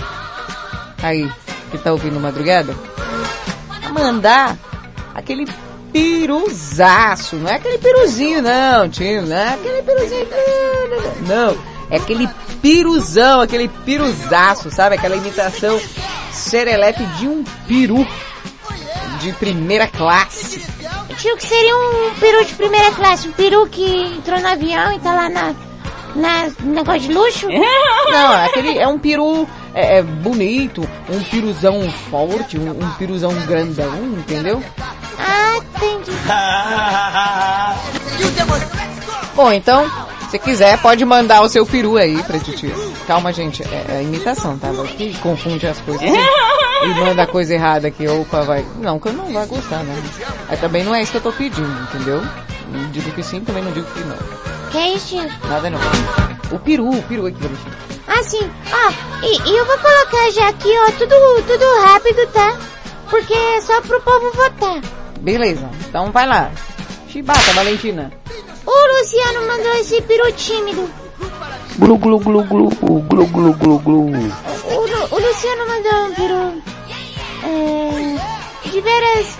aí, 1.01 1.31
que 1.69 1.77
tá 1.77 1.91
ouvindo 1.91 2.19
madrugada, 2.19 2.75
a 3.86 3.89
mandar 3.89 4.57
aquele 5.13 5.47
piruzaço. 5.93 7.36
Não 7.36 7.49
é 7.49 7.55
aquele 7.55 7.77
piruzinho, 7.77 8.41
não, 8.41 8.89
tio. 8.89 9.21
Não 9.21 9.36
é 9.38 9.53
aquele 9.53 9.81
piruzinho. 9.84 10.27
Não, 11.27 11.57
é 11.89 11.97
aquele 11.97 12.27
piruzão, 12.62 13.41
aquele 13.41 13.67
piruzaço, 13.67 14.71
sabe? 14.71 14.95
Aquela 14.95 15.15
imitação 15.15 15.79
serelepe 16.31 17.05
de 17.17 17.27
um 17.27 17.43
peru 17.67 18.07
de 19.19 19.31
primeira 19.34 19.88
classe. 19.88 20.65
Tio, 21.13 21.36
que 21.38 21.45
seria 21.45 21.76
um 21.76 22.13
peru 22.19 22.45
de 22.45 22.54
primeira 22.56 22.91
classe? 22.91 23.28
Um 23.28 23.32
peru 23.32 23.67
que 23.67 23.86
entrou 24.17 24.39
no 24.39 24.47
avião 24.47 24.91
e 24.93 25.00
tá 25.00 25.13
lá 25.13 25.30
na, 25.30 25.54
na 26.15 26.50
no 26.60 26.74
negócio 26.74 27.02
de 27.02 27.13
luxo? 27.13 27.47
Não, 27.50 28.34
aquele 28.45 28.78
é 28.78 28.88
um 28.88 29.00
peru 29.00 29.47
é, 29.74 29.97
é 29.97 30.02
bonito, 30.02 30.88
um 31.10 31.21
piruzão 31.24 31.89
forte, 32.10 32.58
um, 32.58 32.71
um 32.71 32.89
piruzão 32.97 33.34
grandão, 33.45 33.93
entendeu? 34.17 34.63
Ah, 35.17 35.58
entendi. 35.58 36.12
Bom, 39.36 39.52
então, 39.52 39.89
se 40.31 40.39
quiser, 40.39 40.81
pode 40.81 41.03
mandar 41.03 41.41
o 41.41 41.49
seu 41.49 41.65
peru 41.65 41.97
aí 41.97 42.23
pra 42.23 42.39
titia. 42.39 42.73
Calma, 43.05 43.33
gente, 43.33 43.61
é, 43.63 43.97
é 43.97 44.03
imitação, 44.03 44.57
tá? 44.57 44.71
Vai 44.71 44.87
que 44.87 45.13
confunde 45.19 45.67
as 45.67 45.79
coisas. 45.81 46.01
E 46.01 46.87
manda 46.87 47.27
coisa 47.27 47.53
errada 47.53 47.89
aqui, 47.89 48.07
opa, 48.07 48.41
vai. 48.41 48.65
Não, 48.77 48.97
que 48.97 49.09
eu 49.09 49.13
não 49.13 49.31
vai 49.33 49.45
gostar, 49.45 49.83
né? 49.83 49.93
Mas 50.49 50.59
também 50.61 50.85
não 50.85 50.95
é 50.95 51.01
isso 51.01 51.11
que 51.11 51.17
eu 51.17 51.21
tô 51.21 51.33
pedindo, 51.33 51.69
entendeu? 51.83 52.21
Não 52.71 52.89
digo 52.91 53.11
que 53.11 53.21
sim, 53.21 53.41
também 53.41 53.61
não 53.61 53.73
digo 53.73 53.85
que 53.91 53.99
não. 53.99 54.17
Que 54.71 54.77
é 54.77 54.95
isso? 54.95 55.17
Nada 55.49 55.69
não. 55.69 55.79
O 56.49 56.57
peru, 56.59 56.89
o 56.89 57.03
peru 57.03 57.27
aqui, 57.27 57.37
Valentina. 57.37 57.77
Ah, 58.07 58.19
Assim, 58.21 58.49
ó, 58.71 58.91
e, 59.23 59.49
e 59.49 59.57
eu 59.57 59.65
vou 59.65 59.77
colocar 59.77 60.31
já 60.31 60.47
aqui, 60.47 60.69
ó, 60.69 60.91
tudo, 60.91 61.43
tudo 61.45 61.65
rápido, 61.83 62.25
tá? 62.27 62.57
Porque 63.09 63.33
é 63.33 63.59
só 63.61 63.81
pro 63.81 63.99
povo 64.01 64.31
votar. 64.31 64.79
Beleza, 65.19 65.69
então 65.89 66.11
vai 66.11 66.25
lá. 66.25 66.51
Chibata, 67.09 67.51
Valentina. 67.53 68.11
O 68.65 69.00
Luciano 69.00 69.47
mandou 69.47 69.74
esse 69.76 70.02
peru 70.04 70.32
tímido. 70.34 70.89
Glu 71.78 71.97
glu 71.97 72.19
glu 72.19 72.43
glu, 72.43 72.69
glu 72.69 73.26
glu 73.28 73.54
glu 73.54 73.80
glu. 73.80 74.02
O, 74.06 74.80
Lu- 74.88 75.08
o 75.12 75.19
Luciano 75.19 75.67
mandou 75.67 76.06
um 76.06 76.13
peru... 76.13 76.62
É, 77.43 78.69
de 78.69 78.82
veras 78.82 79.38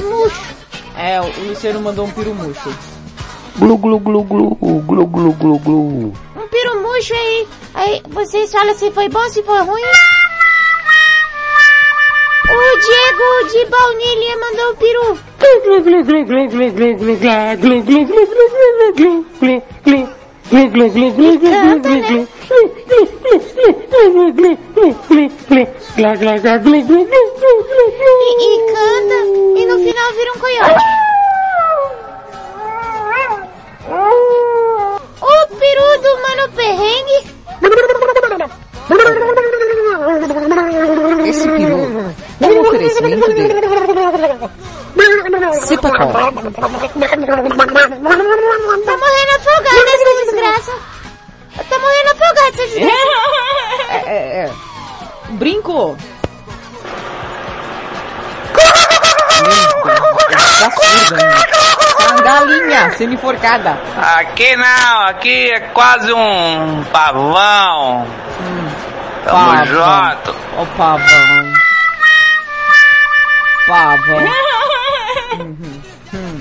murcho. 0.00 0.54
É, 0.96 1.20
o 1.20 1.48
Luciano 1.48 1.80
mandou 1.80 2.06
um 2.06 2.10
peru 2.10 2.34
murcho. 2.34 2.74
Glu 3.58 3.76
glu 3.76 3.98
glu 4.00 4.24
glu, 4.24 4.54
glu 4.56 5.06
glu 5.06 5.32
glu 5.34 5.58
glu. 5.58 6.12
Um 6.36 6.48
peru 6.50 6.82
murcho 6.82 7.12
aí. 7.14 7.48
Aí 7.74 8.02
vocês 8.10 8.50
falam 8.50 8.74
se 8.74 8.90
foi 8.90 9.08
bom, 9.08 9.28
se 9.28 9.42
foi 9.42 9.60
ruim. 9.60 9.82
O 12.50 12.78
Diego 12.78 13.28
de 13.52 13.64
Baunilha 13.70 14.36
mandou 14.38 14.72
um 14.72 14.76
peru. 14.76 15.18
E, 28.18 28.30
e 28.44 28.50
canta 28.72 29.18
e 29.60 29.66
no 29.66 29.78
final 29.78 30.12
vira 30.12 30.32
um 30.32 30.38
coiote. 30.38 30.84
O 35.22 35.46
peru 35.56 35.88
do 36.02 36.10
Mano 36.22 36.44
Perrengue. 36.54 37.20
Esse 41.26 41.48
peru 41.48 42.12
é 42.40 42.46
um 42.46 42.60
oferecimento 42.60 43.34
de 43.34 43.48
Cipacol. 45.66 46.12
Tá 46.12 46.30
morrendo 46.68 47.32
afogado 49.36 49.88
essa 49.94 50.10
desgraça. 50.24 50.72
Tá 51.68 51.76
morrendo 51.78 52.08
afogado 52.10 52.38
essa 52.38 52.66
desgraça. 52.66 52.90
É, 53.90 53.96
é, 54.06 54.44
é. 54.44 54.46
Brinco. 55.32 55.96
Tá 60.58 60.70
surda, 60.70 61.16
né? 61.16 61.32
Tá 61.98 62.14
galinha 62.22 62.90
sendo 62.92 63.14
enforcada. 63.14 63.78
Aqui 63.96 64.54
não, 64.56 65.02
aqui 65.06 65.50
é 65.50 65.60
quase 65.72 66.12
um 66.12 66.84
pavão. 66.92 68.06
Tamo 69.24 69.52
Pavão. 69.52 69.66
junto. 69.66 70.36
Ó 70.56 70.62
o 70.62 70.66
pavão. 70.66 71.52
Pavão. 73.66 74.22
Uhum. 75.32 75.80
Hum. 76.12 76.40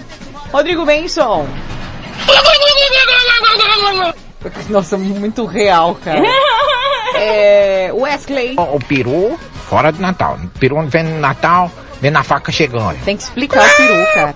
Rodrigo 0.52 0.86
Benson. 0.86 1.48
Nossa, 4.70 4.98
muito 4.98 5.46
real, 5.46 5.96
cara. 6.04 6.22
É, 7.13 7.91
Wesley. 7.94 8.56
O 8.58 8.80
peru 8.80 9.38
fora 9.70 9.91
de 9.91 10.02
Natal. 10.02 10.39
O 10.44 10.48
peru 10.60 10.82
vem 10.88 11.04
no 11.04 11.20
Natal, 11.20 11.70
vem 12.01 12.11
na 12.11 12.23
faca 12.23 12.51
chegando. 12.51 12.99
Tem 13.05 13.15
que 13.15 13.23
explicar 13.23 13.63
o 13.65 13.77
peru, 13.77 14.05
cara. 14.13 14.35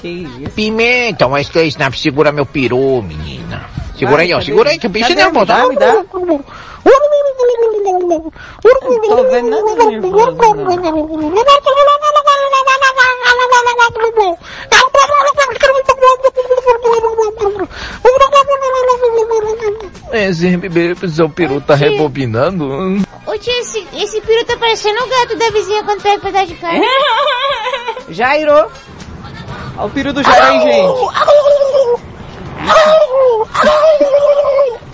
Que 0.00 0.08
isso? 0.08 0.50
Pimenta, 0.50 1.28
mas 1.28 1.48
que 1.48 1.62
Snap, 1.64 1.94
segura 1.94 2.32
meu 2.32 2.44
peru, 2.44 3.02
menina. 3.02 3.64
Segura 3.98 4.22
aí, 4.22 4.32
ó, 4.32 4.36
Cadê? 4.36 4.46
segura 4.46 4.70
aí, 4.70 4.78
que 4.78 4.86
o 4.86 4.90
bicho 4.90 5.14
não. 5.14 5.32
Não 5.32 6.44
tô 9.08 9.30
vendo 9.30 9.50
nada 9.50 9.84
nervoso, 9.84 10.36
o 21.24 21.30
peru 21.30 21.60
tá 21.60 21.74
rebobinando. 21.74 22.66
Ô 23.26 23.38
tio, 23.38 23.52
esse, 23.60 23.86
esse 23.94 24.20
peru 24.20 24.44
tá 24.44 24.56
parecendo 24.56 25.02
o 25.02 25.08
gato 25.08 25.36
da 25.36 25.50
vizinha 25.50 25.82
quando 25.84 26.02
pega 26.02 26.16
um 26.16 26.20
pedaço 26.20 26.46
de 26.46 26.54
carne. 26.54 26.86
Jairo. 28.10 28.70
Olha 29.76 29.86
o 29.86 29.90
peru 29.90 30.12
do 30.12 30.22
Jairo 30.22 30.44
aí, 30.44 30.60
gente. 30.60 30.84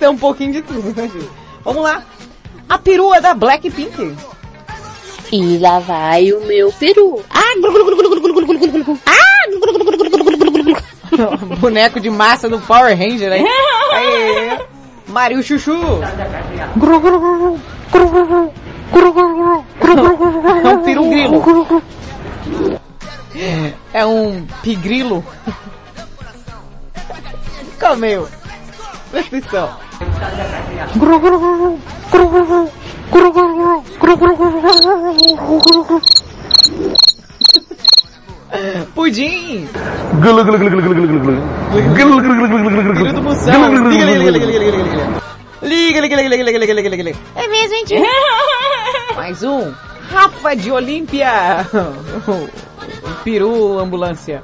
ter 0.00 0.08
um 0.08 0.16
pouquinho 0.16 0.52
de 0.52 0.62
tudo, 0.62 0.92
né, 0.96 1.08
Ju? 1.08 1.30
Vamos 1.62 1.82
lá. 1.82 2.02
A 2.68 2.78
perua 2.78 3.20
da 3.20 3.34
Blackpink. 3.34 4.16
E 5.30 5.58
lá 5.58 5.78
vai 5.78 6.32
o 6.32 6.44
meu 6.46 6.72
peru. 6.72 7.22
Ah! 7.30 7.40
Boneco 11.58 12.00
de 12.00 12.08
massa 12.08 12.48
do 12.48 12.58
Power 12.60 12.96
Ranger, 12.96 13.32
hein? 13.32 13.46
Aê. 13.92 14.58
Mario 15.06 15.42
Chuchu. 15.42 15.72
É 20.64 20.68
um 20.68 20.82
peru 20.82 21.08
grilo. 21.08 21.44
É 23.92 24.06
um 24.06 24.46
pigrilo. 24.62 25.24
Comeu. 27.78 28.28
Presta 29.10 29.36
atenção. 29.36 29.89
Pudim. 38.94 39.68
Moção. 43.22 43.52
Liga, 45.62 46.00
liga, 46.00 46.16
liga, 46.16 46.28
liga, 46.28 46.58
liga, 46.58 46.74
liga, 46.74 46.88
liga. 46.90 47.02
Liga. 47.02 47.18
É 47.36 47.48
mesmo, 47.48 47.84
tio? 47.86 48.02
Mais 49.14 49.42
um. 49.42 49.72
Rafa 50.12 50.56
de 50.56 50.70
Olímpia. 50.72 51.66
Peru 53.24 53.78
ambulância. 53.78 54.42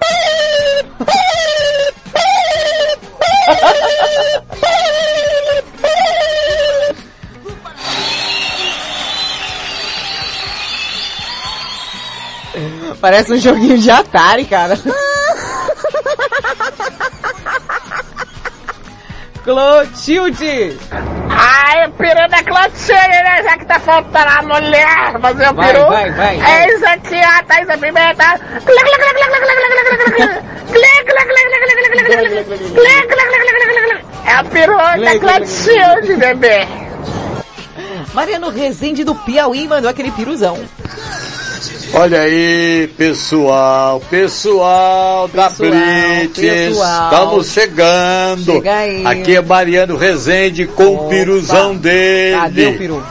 Parece 13.00 13.32
um 13.32 13.38
joguinho 13.38 13.78
de 13.78 13.90
Atari, 13.90 14.44
cara. 14.44 14.78
Clotilde! 19.44 20.78
Ai, 21.30 21.86
o 21.86 21.92
peru 21.92 22.28
da 22.28 22.42
Clotilde, 22.42 23.22
né? 23.22 23.42
Já 23.44 23.56
que 23.56 23.64
tá 23.64 23.78
faltando 23.78 24.28
a 24.28 24.42
mulher 24.42 25.20
fazer 25.20 25.48
o 25.48 25.54
vai, 25.54 25.72
peru. 25.72 25.86
Vai, 25.86 26.10
vai, 26.10 26.36
vai. 26.38 26.64
É 26.64 26.74
isso 26.74 26.86
aqui, 26.86 27.14
ó, 27.14 27.44
tá 27.44 27.62
isso 27.62 27.78
pimenta. 27.78 28.40
É 34.26 34.40
o 34.40 34.44
peru 34.46 34.76
da 34.76 35.18
Clotilde, 35.20 36.16
bebê. 36.16 36.66
Mariano 38.12 38.50
Rezende 38.50 39.04
do 39.04 39.14
Piauí 39.14 39.68
mandou 39.68 39.88
aquele 39.88 40.10
piruzão. 40.10 40.58
Olha 41.94 42.20
aí, 42.20 42.88
pessoal, 42.96 44.00
pessoal 44.10 45.28
da 45.28 45.48
Pessoal, 45.48 45.70
Blitz, 45.70 46.38
pessoal. 46.38 47.04
estamos 47.04 47.50
chegando. 47.52 48.52
Chega 48.52 48.74
aí. 48.76 49.06
Aqui 49.06 49.36
é 49.36 49.40
Mariano 49.40 49.96
Rezende 49.96 50.66
com 50.66 50.94
o 50.94 51.08
piruzão 51.08 51.74
dele. 51.76 52.36
Cadê 52.40 52.66
o 52.66 52.78
peru? 52.78 53.06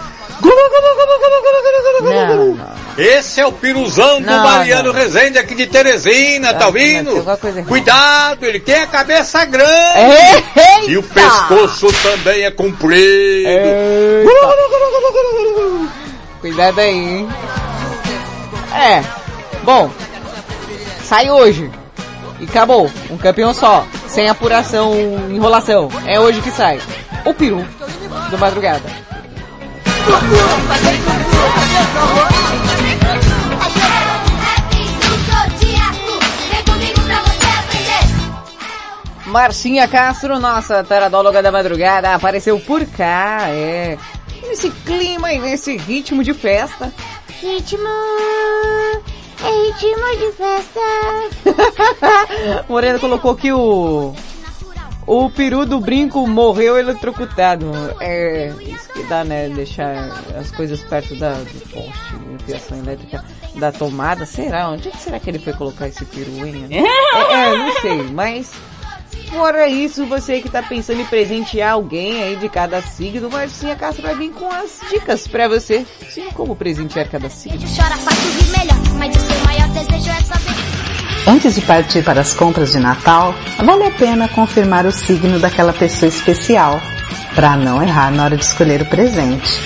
Não, 2.02 2.58
Esse 2.98 3.42
é 3.42 3.48
o 3.48 3.52
piruzão 3.52 4.22
do 4.22 4.28
Não, 4.28 4.44
Mariano 4.44 4.94
não. 4.94 4.94
Rezende 4.94 5.40
aqui 5.40 5.56
de 5.56 5.66
Teresina, 5.66 6.54
tá 6.54 6.72
tem 6.72 7.00
ouvindo? 7.02 7.66
Cuidado, 7.68 8.46
ele 8.46 8.60
tem 8.60 8.76
a 8.76 8.88
cabeça 8.88 9.44
grande. 9.46 9.72
Eita! 9.98 10.86
E 10.88 10.98
o 10.98 11.04
pescoço 11.04 11.88
também 12.04 12.44
é 12.44 12.52
comprido. 12.52 13.50
Cuidado 16.42 16.80
aí, 16.80 16.90
hein? 16.90 17.30
É. 18.76 19.04
Bom, 19.64 19.90
Sai 21.06 21.30
hoje. 21.30 21.70
E 22.40 22.46
acabou. 22.46 22.90
Um 23.12 23.18
campeão 23.18 23.54
só. 23.54 23.86
Sem 24.08 24.28
apuração, 24.28 24.92
enrolação. 25.30 25.88
É 26.06 26.20
hoje 26.20 26.42
que 26.42 26.50
sai. 26.50 26.82
O 27.24 27.34
peru 27.34 27.64
do 28.32 28.38
madrugada. 28.40 28.82
Marcinha 39.28 39.88
Castro, 39.88 40.40
nossa 40.40 40.84
taradóloga 40.84 41.44
da 41.44 41.52
madrugada, 41.52 42.16
apareceu 42.16 42.60
por 42.60 42.86
cá, 42.86 43.48
é. 43.50 43.98
Nesse 44.42 44.72
clima 44.72 45.34
e 45.34 45.40
nesse 45.40 45.78
ritmo 45.78 46.24
de 46.24 46.34
festa. 46.34 46.92
Ritmo. 47.42 47.90
É 49.44 49.50
ritmo 49.68 50.08
de 50.18 50.32
festa. 50.32 50.80
Morena 52.70 53.00
colocou 53.00 53.36
que 53.36 53.52
o. 53.52 54.14
O 55.08 55.30
peru 55.30 55.68
do 55.68 55.80
brinco 55.80 56.26
morreu 56.28 56.78
eletrocutado. 56.80 57.72
É. 58.00 58.52
Isso 58.62 58.92
que 58.92 59.04
dá, 59.04 59.24
né? 59.24 59.50
Deixar 59.50 60.10
as 60.36 60.50
coisas 60.50 60.82
perto 60.82 61.16
da, 61.16 61.34
do 61.34 61.70
poste 61.70 62.16
fiação 62.46 62.78
elétrica 62.78 63.24
da 63.56 63.72
tomada. 63.72 64.26
Será? 64.26 64.70
Onde 64.70 64.88
é 64.88 64.92
que 64.92 64.98
será 64.98 65.20
que 65.20 65.30
ele 65.30 65.40
foi 65.40 65.54
colocar 65.54 65.88
esse 65.88 66.06
peru, 66.06 66.46
hein? 66.46 66.68
É, 66.70 67.34
é 67.34 67.58
não 67.58 67.82
sei, 67.82 68.04
mas. 68.04 68.54
Fora 69.30 69.68
isso, 69.68 70.06
você 70.06 70.40
que 70.42 70.50
tá 70.50 70.64
pensando 70.64 71.02
em 71.02 71.06
presentear 71.06 71.74
alguém 71.74 72.24
aí 72.24 72.36
de 72.36 72.48
cada 72.48 72.82
signo, 72.82 73.30
Marcinha 73.30 73.76
Castro 73.76 74.04
vai 74.04 74.16
vir 74.16 74.32
com 74.32 74.50
as 74.52 74.80
dicas 74.90 75.28
pra 75.28 75.48
você. 75.48 75.86
Sim, 76.10 76.30
como 76.34 76.56
presentear 76.56 77.10
cada 77.10 77.30
signo. 77.30 77.60
Mas 78.98 79.16
é. 79.16 79.56
Antes 81.28 81.56
de 81.56 81.62
partir 81.62 82.04
para 82.04 82.22
as 82.22 82.36
compras 82.36 82.72
de 82.72 82.80
Natal, 82.80 83.34
vale 83.64 83.86
a 83.86 83.92
pena 83.92 84.28
confirmar 84.28 84.86
o 84.86 84.92
signo 84.92 85.40
daquela 85.40 85.74
pessoa 85.74 86.08
especial, 86.08 86.80
para 87.34 87.58
não 87.58 87.82
errar 87.82 88.12
na 88.12 88.26
hora 88.26 88.38
de 88.38 88.46
escolher 88.46 88.84
o 88.84 88.86
presente. 88.86 89.60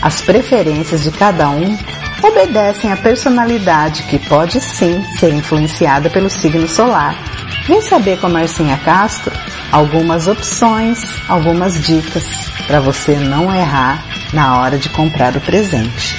As 0.00 0.22
preferências 0.22 1.02
de 1.02 1.10
cada 1.10 1.50
um 1.50 1.78
obedecem 2.22 2.90
à 2.90 2.96
personalidade 2.96 4.04
que 4.04 4.18
pode 4.18 4.60
sim 4.60 5.04
ser 5.18 5.34
influenciada 5.34 6.08
pelo 6.08 6.30
signo 6.30 6.66
solar. 6.66 7.14
Vem 7.66 7.80
saber 7.80 8.18
com 8.18 8.26
a 8.26 8.30
Marcinha 8.30 8.76
Castro 8.78 9.32
algumas 9.70 10.26
opções, 10.26 10.98
algumas 11.28 11.80
dicas 11.80 12.24
para 12.66 12.80
você 12.80 13.16
não 13.16 13.54
errar 13.54 14.04
na 14.32 14.58
hora 14.58 14.78
de 14.78 14.88
comprar 14.88 15.36
o 15.36 15.40
presente. 15.40 16.16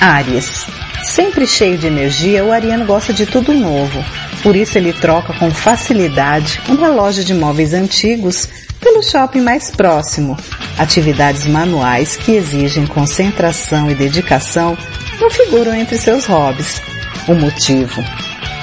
Áries. 0.00 0.66
Sempre 1.04 1.46
cheio 1.46 1.78
de 1.78 1.86
energia, 1.86 2.44
o 2.44 2.52
ariano 2.52 2.84
gosta 2.84 3.12
de 3.12 3.26
tudo 3.26 3.54
novo. 3.54 4.04
Por 4.42 4.56
isso 4.56 4.76
ele 4.76 4.92
troca 4.92 5.32
com 5.34 5.50
facilidade 5.50 6.60
uma 6.68 6.88
loja 6.88 7.22
de 7.22 7.34
móveis 7.34 7.72
antigos 7.72 8.48
pelo 8.80 9.02
shopping 9.02 9.40
mais 9.40 9.70
próximo. 9.70 10.36
Atividades 10.78 11.46
manuais 11.46 12.16
que 12.16 12.32
exigem 12.32 12.86
concentração 12.86 13.90
e 13.90 13.94
dedicação 13.94 14.76
não 15.20 15.30
figuram 15.30 15.74
entre 15.74 15.98
seus 15.98 16.26
hobbies. 16.26 16.80
O 17.28 17.34
motivo? 17.34 18.02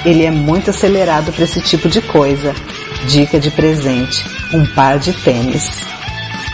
Ele 0.04 0.24
é 0.24 0.30
muito 0.30 0.70
acelerado 0.70 1.32
para 1.32 1.44
esse 1.44 1.60
tipo 1.60 1.88
de 1.88 2.00
coisa. 2.00 2.54
Dica 3.08 3.38
de 3.38 3.50
presente: 3.50 4.24
um 4.52 4.64
par 4.66 4.98
de 4.98 5.12
tênis. 5.12 5.84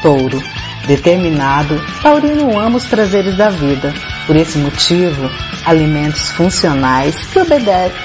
Touro. 0.03 0.43
Determinado, 0.87 1.81
Taurino 2.03 2.59
ama 2.59 2.77
os 2.77 2.85
prazeres 2.85 3.37
da 3.37 3.49
vida. 3.49 3.95
Por 4.27 4.37
esse 4.37 4.59
motivo, 4.59 5.31
alimentos 5.65 6.31
funcionais 6.33 7.17
que, 7.27 7.39
obedecem, 7.39 7.97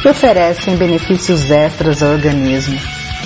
que 0.00 0.08
oferecem 0.08 0.76
benefícios 0.76 1.50
extras 1.50 2.02
ao 2.02 2.12
organismo. 2.12 2.78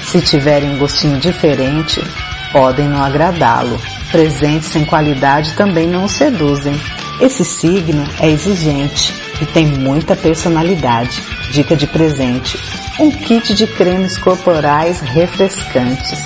Se 0.06 0.22
tiverem 0.22 0.70
um 0.70 0.78
gostinho 0.78 1.18
diferente, 1.18 2.02
podem 2.50 2.88
não 2.88 3.02
agradá-lo. 3.02 3.78
Presentes 4.10 4.68
sem 4.68 4.86
qualidade 4.86 5.52
também 5.52 5.86
não 5.86 6.04
o 6.04 6.08
seduzem. 6.08 6.78
Esse 7.20 7.44
signo 7.44 8.08
é 8.20 8.30
exigente 8.30 9.23
e 9.40 9.46
tem 9.46 9.66
muita 9.66 10.14
personalidade. 10.16 11.22
Dica 11.50 11.76
de 11.76 11.86
presente: 11.86 12.58
um 12.98 13.10
kit 13.10 13.54
de 13.54 13.66
cremes 13.66 14.18
corporais 14.18 15.00
refrescantes. 15.00 16.22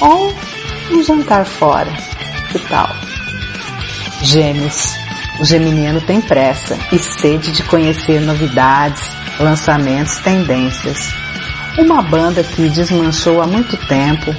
Ou 0.00 0.34
um 0.90 1.02
jantar 1.02 1.44
fora. 1.44 1.92
Que 2.50 2.58
tal? 2.60 2.94
Gêmeos. 4.22 5.04
O 5.40 5.44
geminiano 5.44 6.00
tem 6.00 6.20
pressa 6.20 6.78
e 6.92 6.98
sede 6.98 7.50
de 7.50 7.64
conhecer 7.64 8.20
novidades, 8.20 9.02
lançamentos, 9.40 10.16
tendências. 10.18 11.12
Uma 11.76 12.00
banda 12.02 12.44
que 12.44 12.68
desmanchou 12.68 13.42
há 13.42 13.46
muito 13.46 13.76
tempo, 13.88 14.32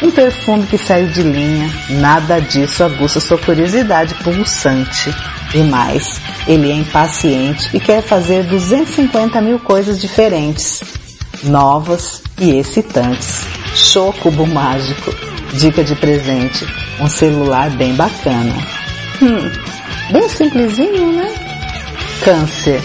um 0.00 0.12
perfume 0.12 0.64
que 0.68 0.78
saiu 0.78 1.08
de 1.08 1.22
linha, 1.22 1.68
nada 1.90 2.40
disso 2.40 2.84
aguça 2.84 3.18
sua 3.18 3.36
curiosidade 3.36 4.14
pulsante. 4.22 5.12
E 5.54 5.58
mais, 5.62 6.20
ele 6.46 6.70
é 6.70 6.74
impaciente 6.74 7.74
e 7.74 7.80
quer 7.80 8.02
fazer 8.02 8.44
250 8.44 9.40
mil 9.40 9.58
coisas 9.58 10.00
diferentes, 10.00 10.82
novas 11.44 12.22
e 12.38 12.58
excitantes. 12.58 13.40
Chocubo 13.74 14.46
mágico. 14.46 15.14
Dica 15.54 15.82
de 15.82 15.94
presente, 15.94 16.66
um 17.00 17.08
celular 17.08 17.70
bem 17.70 17.94
bacana. 17.94 18.54
Hum, 19.22 19.50
bem 20.12 20.28
simplesinho, 20.28 21.12
né? 21.14 21.34
Câncer. 22.22 22.82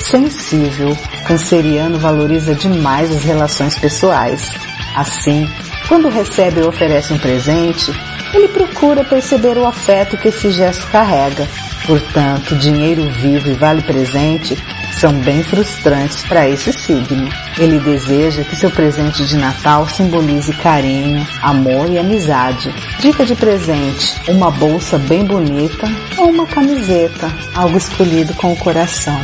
Sensível, 0.00 0.94
canceriano 1.26 1.98
valoriza 1.98 2.54
demais 2.54 3.10
as 3.10 3.24
relações 3.24 3.78
pessoais. 3.78 4.50
Assim, 4.94 5.48
quando 5.88 6.10
recebe 6.10 6.60
ou 6.60 6.68
oferece 6.68 7.14
um 7.14 7.18
presente, 7.18 7.90
ele 8.34 8.48
procura 8.48 9.04
perceber 9.04 9.56
o 9.56 9.66
afeto 9.66 10.16
que 10.16 10.28
esse 10.28 10.50
gesto 10.50 10.86
carrega. 10.88 11.48
Portanto, 11.86 12.56
dinheiro 12.56 13.08
vivo 13.10 13.48
e 13.50 13.54
vale 13.54 13.82
presente 13.82 14.56
são 14.98 15.12
bem 15.20 15.42
frustrantes 15.42 16.22
para 16.24 16.48
esse 16.48 16.72
signo. 16.72 17.28
Ele 17.58 17.78
deseja 17.78 18.42
que 18.44 18.56
seu 18.56 18.70
presente 18.70 19.24
de 19.24 19.36
Natal 19.36 19.86
simbolize 19.88 20.52
carinho, 20.54 21.26
amor 21.42 21.90
e 21.90 21.98
amizade. 21.98 22.74
Dica 23.00 23.24
de 23.24 23.34
presente: 23.34 24.18
uma 24.28 24.50
bolsa 24.50 24.98
bem 24.98 25.24
bonita 25.24 25.86
ou 26.16 26.30
uma 26.30 26.46
camiseta, 26.46 27.30
algo 27.54 27.76
escolhido 27.76 28.34
com 28.34 28.52
o 28.52 28.56
coração. 28.56 29.20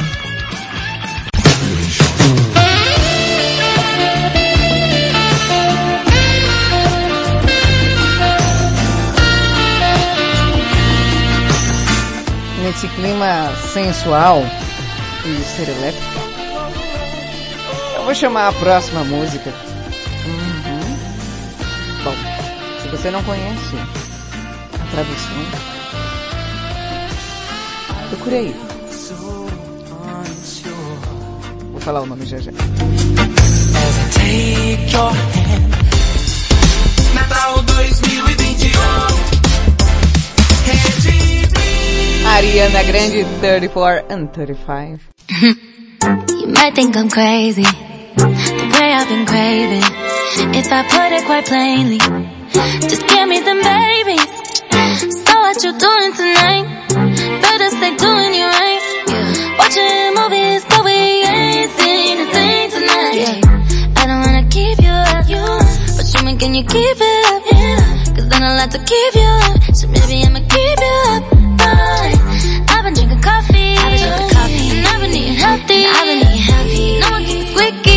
Nesse 12.81 12.97
clima 12.97 13.55
sensual 13.75 14.43
e 15.27 15.43
serelepe, 15.55 15.99
eu 17.95 18.05
vou 18.05 18.15
chamar 18.15 18.49
a 18.49 18.53
próxima 18.55 19.05
música. 19.05 19.53
Uhum. 20.25 20.97
Bom, 22.03 22.15
se 22.81 22.89
você 22.89 23.11
não 23.11 23.23
conhece 23.23 23.77
a 24.73 24.91
tradução, 24.93 25.45
procure 28.09 28.37
aí. 28.37 28.57
Vou 31.73 31.81
falar 31.83 32.01
o 32.01 32.07
nome 32.07 32.25
já 32.25 32.39
já. 32.39 32.51
Natal 37.13 37.63
2021. 37.63 38.81
Ariana 42.25 42.83
Grande 42.91 43.25
34 43.41 44.05
and 44.09 44.33
35. 44.33 45.09
You 45.41 46.47
might 46.49 46.75
think 46.75 46.97
I'm 46.97 47.09
crazy, 47.09 47.63
the 47.63 48.79
way 48.81 48.93
I've 48.93 49.09
been 49.09 49.27
craving. 49.27 49.83
If 50.55 50.71
I 50.71 50.83
put 50.89 51.13
it 51.13 51.25
quite 51.25 51.47
plainly, 51.47 51.99
just 52.89 53.07
give 53.09 53.29
me 53.29 53.41
them 53.41 53.61
babies. 53.61 54.31
So 55.25 55.33
what 55.41 55.57
you 55.65 55.73
doing 55.79 56.13
tonight? 56.13 56.67
Better 57.43 57.69
stay 57.71 57.97
doing 57.97 58.35
you 58.35 58.47
right. 58.47 58.85
Watching 59.59 60.15
movies, 60.15 60.65
but 60.69 60.85
we 60.85 60.97
ain't 61.25 61.71
seen 61.79 62.21
a 62.21 62.27
thing 62.33 62.71
tonight. 62.71 63.45
I 63.97 64.07
don't 64.07 64.21
wanna 64.21 64.49
keep 64.49 64.79
you 64.79 64.93
up, 64.93 65.25
but 65.97 66.07
show 66.07 66.23
me 66.25 66.37
can 66.37 66.55
you 66.55 66.65
keep 66.65 66.97
it 67.01 67.27
up? 67.33 68.15
Cause 68.15 68.29
then 68.29 68.43
I'll 68.43 68.59
have 68.59 68.71
to 68.71 68.79
keep 68.79 69.15
you 69.15 69.31
up, 69.49 69.75
so 69.75 69.89
maybe 69.89 70.25
I'ma 70.25 70.41
keep 70.49 70.79
you 70.81 71.03
up. 71.09 71.40
No 77.61 77.90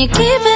you 0.00 0.08
keep 0.08 0.40
it 0.40 0.49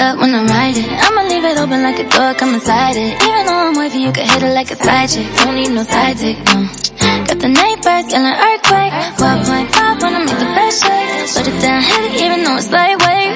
seatbelt 0.00 0.20
when 0.20 0.34
I'm 0.34 0.46
riding. 0.46 0.88
I'ma 0.88 1.22
leave 1.28 1.44
it 1.44 1.58
open 1.58 1.82
like 1.82 1.98
a 1.98 2.08
door, 2.08 2.34
come 2.34 2.54
inside 2.54 2.96
it. 2.96 3.22
Even 3.22 3.46
though 3.46 3.68
I'm 3.68 3.76
wavy, 3.76 3.98
you 4.00 4.12
can 4.12 4.26
hit 4.28 4.42
it 4.42 4.54
like 4.54 4.70
a 4.70 4.76
side 4.76 5.08
chick. 5.08 5.26
Don't 5.36 5.54
need 5.54 5.70
no 5.70 5.82
side 5.84 6.16
dick, 6.16 6.38
no. 6.46 6.68
Got 7.26 7.38
the 7.38 7.48
neighbors 7.48 8.06
yelling 8.12 8.38
earthquake. 8.48 8.92
12.5 9.20 10.02
when 10.02 10.14
I 10.14 10.20
make 10.24 10.38
the 10.38 10.50
best 10.56 10.82
shake. 10.82 11.34
Put 11.36 11.46
it 11.52 11.58
down 11.60 11.82
heavy 11.82 12.24
even 12.24 12.44
though 12.44 12.56
it's 12.56 12.70
lightweight. 12.70 13.32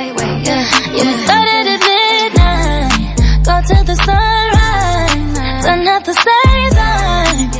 Yeah, 0.48 0.64
yeah, 0.96 1.04
we 1.04 1.14
started 1.24 1.66
at 1.74 1.80
midnight. 1.88 3.16
Go 3.46 3.54
till 3.68 3.84
the 3.84 3.96
sunrise. 4.06 5.64
Done 5.64 5.88
at 5.88 6.04
the 6.04 6.16
same 6.26 6.70
time. 6.80 7.50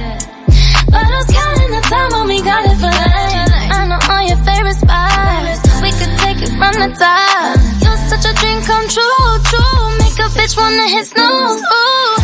Bottles 0.92 1.28
counting 1.36 1.70
the 1.76 1.82
time 1.92 2.11
when 2.14 2.26
we 2.28 2.38
got 2.42 2.64
it 2.64 2.76
for 2.82 2.92
life. 3.05 3.52
I 3.76 3.86
know 3.88 4.00
all 4.12 4.24
your 4.30 4.40
favorite 4.48 4.78
spots. 4.84 5.61
We 5.82 5.90
could 5.98 6.14
take 6.24 6.40
it 6.46 6.52
from 6.59 6.74
the 6.80 6.96
top. 6.98 7.24
A 10.25 10.27
bitch 10.29 10.57
wanna 10.57 10.89
hit 10.89 11.07
snooze. 11.07 11.62
Ooh. 11.79 12.16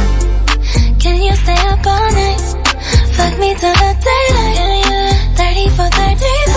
Can 1.01 1.22
you 1.22 1.36
stay 1.36 1.61
up 1.72 1.86
all 1.86 2.12
night? 2.20 2.40
Fuck 3.14 3.38
me 3.38 3.55
till 3.61 3.76
the 3.82 3.92
daylight. 4.09 5.36
30 5.36 5.68
for 5.76 5.88
30 6.01 6.49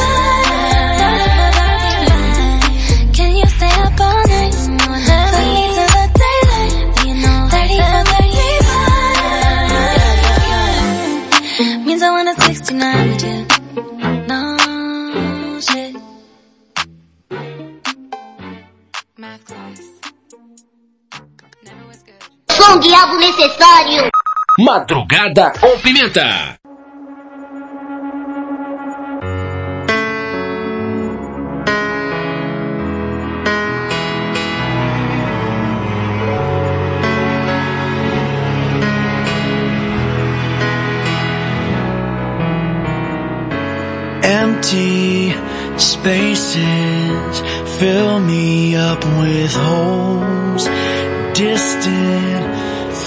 Diabo 23.04 23.18
necessário. 23.18 24.10
Madrugada 24.60 25.52
com 25.60 25.78
pimenta. 25.80 26.58
Empty 44.24 45.36
spaces 45.78 47.44
fill 47.78 48.22
me 48.22 48.78
up 48.78 49.04
with 49.20 49.54
holes. 49.56 50.70
Distant 51.34 52.43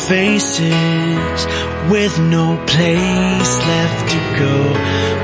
faces 0.08 1.46
with 1.90 2.16
no 2.20 2.56
place 2.66 3.52
left 3.70 4.10
to 4.12 4.18
go. 4.38 4.56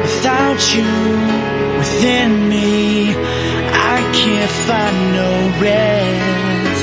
Without 0.03 0.61
you 0.75 0.93
within 1.79 2.49
me, 2.49 3.15
I 3.95 3.99
can't 4.13 4.55
find 4.67 4.97
no 5.21 5.31
rest. 5.63 6.83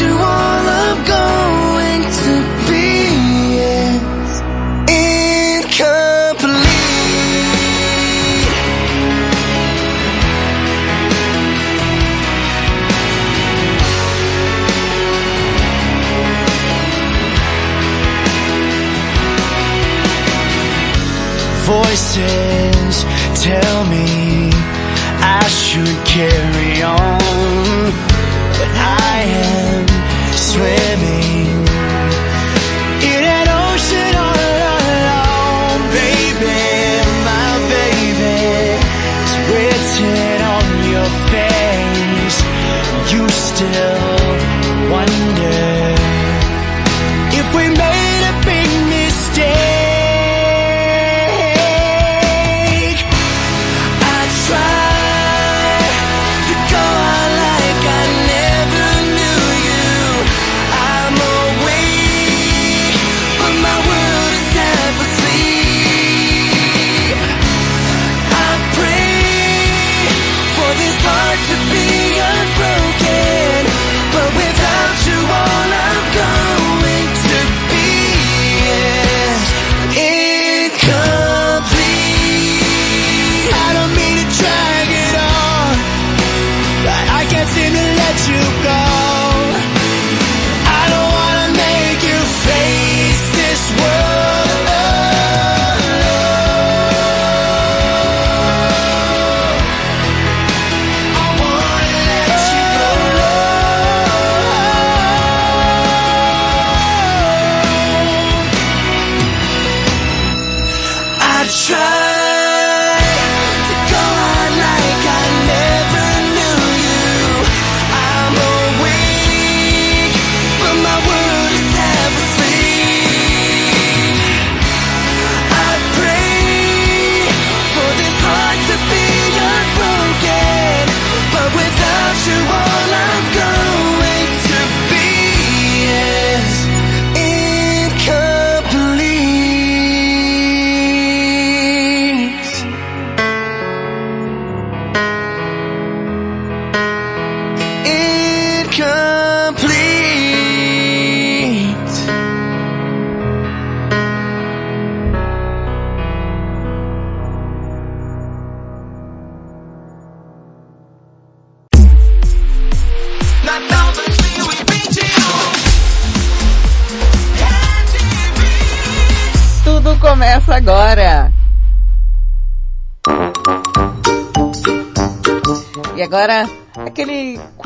you, 0.02 0.12
all 0.12 0.68
I'm 0.82 0.98
going 1.06 2.04
to 2.04 2.34
be 2.70 2.90
incomplete. 4.88 6.00
Voices 21.66 22.49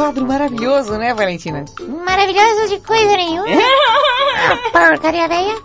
quadro 0.03 0.27
maravilhoso, 0.27 0.97
né, 0.97 1.13
Valentina? 1.13 1.63
Maravilhoso 1.79 2.67
de 2.67 2.79
coisa 2.85 3.15
nenhuma. 3.15 3.47
Ah, 4.35 4.89
Porcaria 4.89 5.29
velha. 5.29 5.55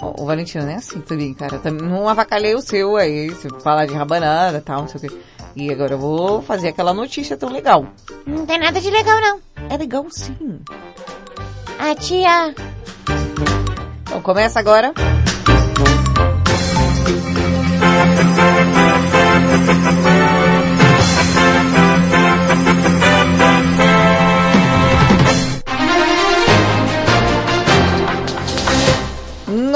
O 0.00 0.22
o 0.22 0.26
Valentino 0.26 0.64
não 0.64 0.72
é 0.72 0.76
assim 0.76 1.00
também, 1.02 1.34
cara. 1.34 1.60
Não 1.70 2.08
avacalhei 2.08 2.54
o 2.54 2.60
seu 2.62 2.96
aí, 2.96 3.28
você 3.28 3.48
fala 3.60 3.84
de 3.84 3.92
rabanada 3.92 4.58
e 4.58 4.60
tal, 4.62 4.80
não 4.80 4.88
sei 4.88 4.98
o 4.98 5.12
quê. 5.12 5.18
E 5.54 5.70
agora 5.70 5.92
eu 5.92 5.98
vou 5.98 6.40
fazer 6.40 6.68
aquela 6.68 6.94
notícia 6.94 7.36
tão 7.36 7.50
legal. 7.50 7.86
Não 8.26 8.46
tem 8.46 8.58
nada 8.58 8.80
de 8.80 8.90
legal, 8.90 9.20
não. 9.20 9.40
É 9.68 9.76
legal 9.76 10.06
sim. 10.10 10.60
A 11.78 11.94
tia... 11.94 12.54
Então 14.06 14.22
começa 14.22 14.58
agora. 14.58 14.94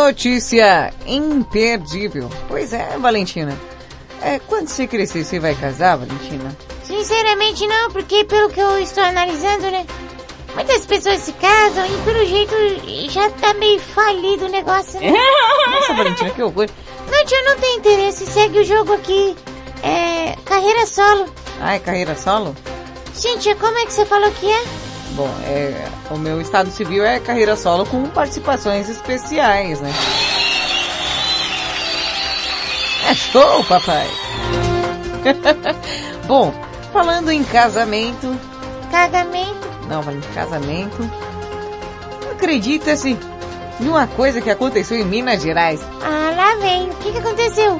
Notícia 0.03 0.95
imperdível. 1.07 2.31
Pois 2.49 2.73
é, 2.73 2.97
Valentina. 2.99 3.57
É, 4.23 4.39
quando 4.39 4.67
você 4.69 4.87
crescer, 4.87 5.25
você 5.25 5.39
vai 5.39 5.55
casar, 5.55 5.99
Valentina? 5.99 6.57
Sinceramente 6.83 7.67
não, 7.67 7.91
porque 7.91 8.25
pelo 8.25 8.49
que 8.49 8.61
eu 8.61 8.81
estou 8.81 9.05
analisando, 9.05 9.71
né? 9.71 9.87
Muitas 10.55 10.87
pessoas 10.87 11.21
se 11.21 11.33
casam 11.35 11.85
e 11.85 12.05
pelo 12.05 12.25
jeito 12.25 12.55
já 13.11 13.29
tá 13.29 13.53
meio 13.55 13.79
falido 13.79 14.47
o 14.47 14.49
negócio, 14.49 14.99
né? 14.99 15.13
Nossa, 15.71 15.93
Valentina, 15.93 16.31
que 16.31 16.43
horror. 16.43 16.69
Não, 17.11 17.27
tio, 17.27 17.45
não 17.45 17.59
tem 17.59 17.77
interesse. 17.77 18.27
Segue 18.27 18.59
o 18.61 18.65
jogo 18.65 18.95
aqui. 18.95 19.37
É... 19.83 20.35
Carreira 20.47 20.87
solo. 20.87 21.27
Ah, 21.61 21.75
é 21.75 21.79
carreira 21.79 22.17
solo? 22.17 22.57
Tia, 23.15 23.55
como 23.55 23.77
é 23.77 23.85
que 23.85 23.93
você 23.93 24.07
falou 24.07 24.31
que 24.33 24.51
é? 24.51 24.63
Bom, 25.13 25.29
é, 25.45 25.89
o 26.11 26.19
meu 26.19 26.41
estado 26.41 26.71
civil 26.71 27.05
é 27.05 27.19
carreira 27.19 27.57
solo 27.57 27.85
com 27.85 28.07
participações 28.09 28.89
especiais, 28.89 29.81
né? 29.81 29.93
É 33.09 33.15
show, 33.15 33.65
papai! 33.65 34.07
Bom, 36.27 36.55
falando 36.93 37.31
em 37.31 37.43
casamento... 37.43 38.39
Casamento? 38.91 39.69
Não, 39.89 40.03
falando 40.03 40.25
em 40.25 40.35
casamento... 40.35 41.11
Acredita-se 42.33 43.19
numa 43.81 44.07
coisa 44.07 44.41
que 44.41 44.49
aconteceu 44.49 44.97
em 44.99 45.05
Minas 45.05 45.43
Gerais. 45.43 45.81
Ah, 46.03 46.33
lá 46.35 46.57
vem. 46.57 46.89
O 46.89 46.95
que, 46.95 47.13
que 47.13 47.19
aconteceu? 47.19 47.79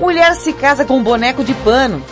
Mulher 0.00 0.34
se 0.36 0.52
casa 0.52 0.84
com 0.84 0.96
um 0.98 1.02
boneco 1.02 1.42
de 1.42 1.52
pano. 1.54 2.02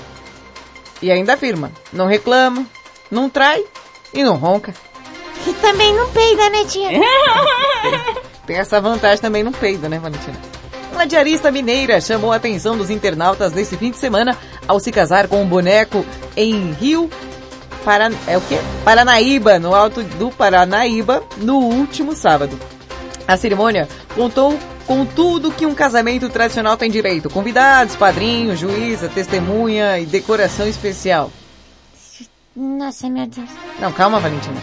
E 1.01 1.11
ainda 1.11 1.35
afirma, 1.35 1.71
não 1.93 2.07
reclama, 2.07 2.67
não 3.11 3.31
trai 3.31 3.65
e 4.13 4.23
não 4.23 4.37
ronca. 4.37 4.75
Que 5.45 5.53
também 5.55 5.95
não 5.95 6.11
peida, 6.11 6.51
né, 6.51 6.65
tia? 6.65 6.91
Tem 8.47 8.57
essa 8.57 8.81
vantagem 8.81 9.21
também 9.21 9.43
no 9.43 9.53
peido, 9.53 9.89
né, 9.89 9.99
Valentina? 9.99 10.37
Uma 10.93 11.07
diarista 11.07 11.51
mineira 11.51 12.01
chamou 12.01 12.33
a 12.33 12.37
atenção 12.37 12.77
dos 12.77 12.89
internautas 12.89 13.53
nesse 13.53 13.77
fim 13.77 13.91
de 13.91 13.99
semana 13.99 14.37
ao 14.67 14.81
se 14.81 14.91
casar 14.91 15.29
com 15.29 15.43
um 15.43 15.47
boneco 15.47 16.07
em 16.37 16.73
Rio 16.73 17.11
Paran... 17.85 18.13
é 18.27 18.37
o 18.37 18.41
quê? 18.41 18.59
Paranaíba, 18.85 19.59
no 19.59 19.75
alto 19.75 20.03
do 20.03 20.31
Paranaíba, 20.31 21.23
no 21.37 21.59
último 21.59 22.15
sábado. 22.17 22.59
A 23.29 23.37
cerimônia 23.37 23.89
contou 24.15 24.59
com 24.87 25.05
tudo 25.05 25.53
que 25.53 25.67
um 25.67 25.75
casamento 25.75 26.29
tradicional 26.29 26.77
tem 26.77 26.91
direito. 26.91 27.29
Convidados, 27.29 27.95
padrinhos, 27.95 28.59
juíza, 28.59 29.09
testemunha 29.09 29.99
e 29.99 30.07
decoração 30.07 30.67
especial. 30.67 31.31
Nossa, 32.57 33.09
meu 33.11 33.27
Deus. 33.27 33.51
Não, 33.79 33.93
calma, 33.93 34.19
Valentina. 34.19 34.57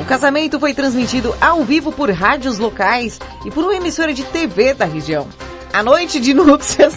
O 0.00 0.04
casamento 0.04 0.60
foi 0.60 0.72
transmitido 0.72 1.34
ao 1.40 1.64
vivo 1.64 1.90
por 1.90 2.08
rádios 2.10 2.58
locais 2.58 3.18
e 3.44 3.50
por 3.50 3.64
uma 3.64 3.74
emissora 3.74 4.14
de 4.14 4.22
TV 4.24 4.72
da 4.72 4.84
região. 4.84 5.28
A 5.72 5.82
noite 5.82 6.20
de 6.20 6.32
núpcias. 6.34 6.96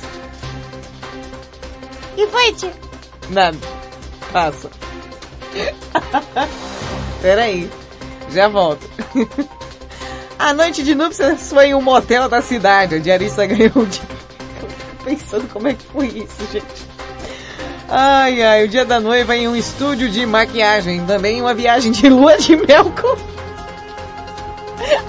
E 2.15 2.27
foi, 2.27 2.53
tia? 2.53 2.73
Nada. 3.29 3.57
Passa. 4.31 4.69
Peraí. 7.21 7.69
Já 8.29 8.47
volto. 8.47 8.87
A 10.37 10.53
noite 10.53 10.83
de 10.83 10.93
núpcias 10.93 11.49
foi 11.49 11.67
em 11.67 11.73
um 11.75 11.81
motel 11.81 12.29
da 12.29 12.41
cidade. 12.41 12.95
A 12.95 12.99
diarista 12.99 13.45
ganhou 13.47 13.71
um 13.75 13.85
dia. 13.85 14.01
Eu 14.61 14.69
fico 14.69 15.03
pensando 15.03 15.47
como 15.51 15.67
é 15.67 15.73
que 15.73 15.85
foi 15.85 16.07
isso, 16.07 16.45
gente. 16.51 16.94
Ai, 17.89 18.41
ai, 18.41 18.63
o 18.63 18.67
dia 18.67 18.83
da 18.83 18.99
noiva 18.99 19.36
em 19.36 19.47
um 19.47 19.55
estúdio 19.55 20.09
de 20.09 20.25
maquiagem. 20.25 21.05
Também 21.05 21.41
uma 21.41 21.53
viagem 21.53 21.91
de 21.91 22.09
lua 22.09 22.38
de 22.38 22.55
mel 22.55 22.91
com... 22.99 23.15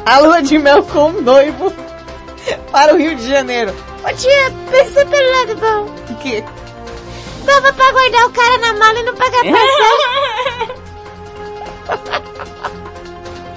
A 0.05 0.19
lua 0.21 0.43
de 0.43 0.59
mel 0.59 0.83
com 0.83 1.11
o 1.11 1.23
noivo 1.23 1.73
para 2.71 2.95
o 2.95 2.99
Rio 2.99 3.17
de 3.17 3.29
Janeiro. 3.29 3.75
Ô 4.05 4.15
tia, 4.15 4.53
pensa 4.71 5.05
pelo 5.07 5.31
lado 5.33 5.57
bom. 5.57 6.13
O 6.13 6.17
quê? 6.19 6.45
Dava 7.45 7.73
pra 7.73 7.93
guardar 7.93 8.27
o 8.27 8.31
cara 8.31 8.59
na 8.59 8.73
mala 8.75 8.99
e 8.99 9.03
não 9.03 9.15
pagar 9.15 9.43
passagem. 9.43 10.87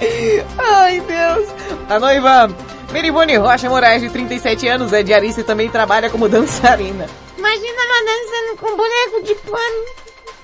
Ai, 0.58 1.00
Deus. 1.00 1.48
A 1.88 1.98
noiva 2.00 2.48
Merivone 2.90 3.36
Rocha 3.36 3.68
Moraes, 3.68 4.02
de 4.02 4.10
37 4.10 4.66
anos, 4.66 4.92
é 4.92 5.02
diarista 5.02 5.42
e 5.42 5.44
também 5.44 5.68
trabalha 5.68 6.10
como 6.10 6.28
dançarina. 6.28 7.06
Imagina 7.40 7.82
ela 7.82 8.04
dançando 8.04 8.56
com 8.58 8.76
boneco 8.76 9.22
de 9.22 9.34
pano. 9.34 9.86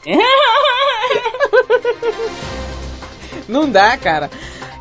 Não 3.46 3.70
dá, 3.70 3.98
cara. 3.98 4.30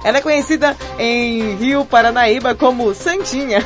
Ela 0.01 0.19
é 0.19 0.21
conhecida 0.21 0.77
em 0.97 1.57
Rio 1.57 1.83
Paranaíba 1.83 2.55
como 2.55 2.95
Santinha. 2.95 3.59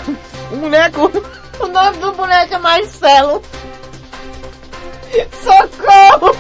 Um 0.51 0.61
boneco. 0.61 1.11
O 1.59 1.67
nome 1.67 1.97
do 1.97 2.11
boneco 2.13 2.55
é 2.55 2.57
Marcelo. 2.57 3.39
Socorro! 5.43 6.33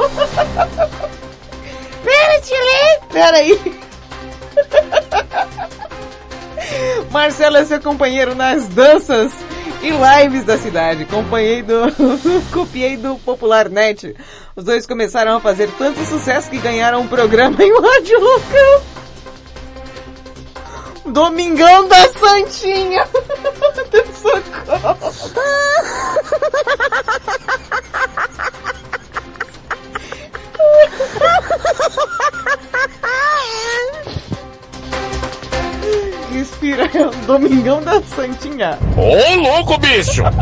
Pera, 2.03 2.41
Tilly! 2.41 2.99
Pera 3.11 3.37
aí. 3.37 3.79
Marcelo 7.11 7.57
é 7.57 7.65
seu 7.65 7.81
companheiro 7.81 8.35
nas 8.35 8.67
danças 8.67 9.31
e 9.81 9.89
lives 9.89 10.43
da 10.43 10.57
cidade. 10.57 11.03
Acompanhei 11.03 11.61
do, 11.61 11.81
copiei 12.51 12.97
do 12.97 13.15
Popular 13.17 13.69
Net. 13.69 14.15
Os 14.55 14.63
dois 14.63 14.85
começaram 14.85 15.37
a 15.37 15.39
fazer 15.39 15.69
tanto 15.77 16.03
sucesso 16.05 16.49
que 16.49 16.57
ganharam 16.57 17.01
um 17.01 17.07
programa 17.07 17.61
em 17.63 17.71
rádio 17.71 18.19
local. 18.19 18.83
Domingão 21.05 21.87
da 21.87 22.07
Santinha. 22.13 23.07
Socorro. 24.21 25.39
Respira, 36.31 36.89
é 36.93 37.07
o 37.07 37.11
Domingão 37.25 37.81
da 37.81 38.01
Santinha. 38.01 38.77
Ô, 38.95 39.35
louco, 39.41 39.77
bicho! 39.77 40.23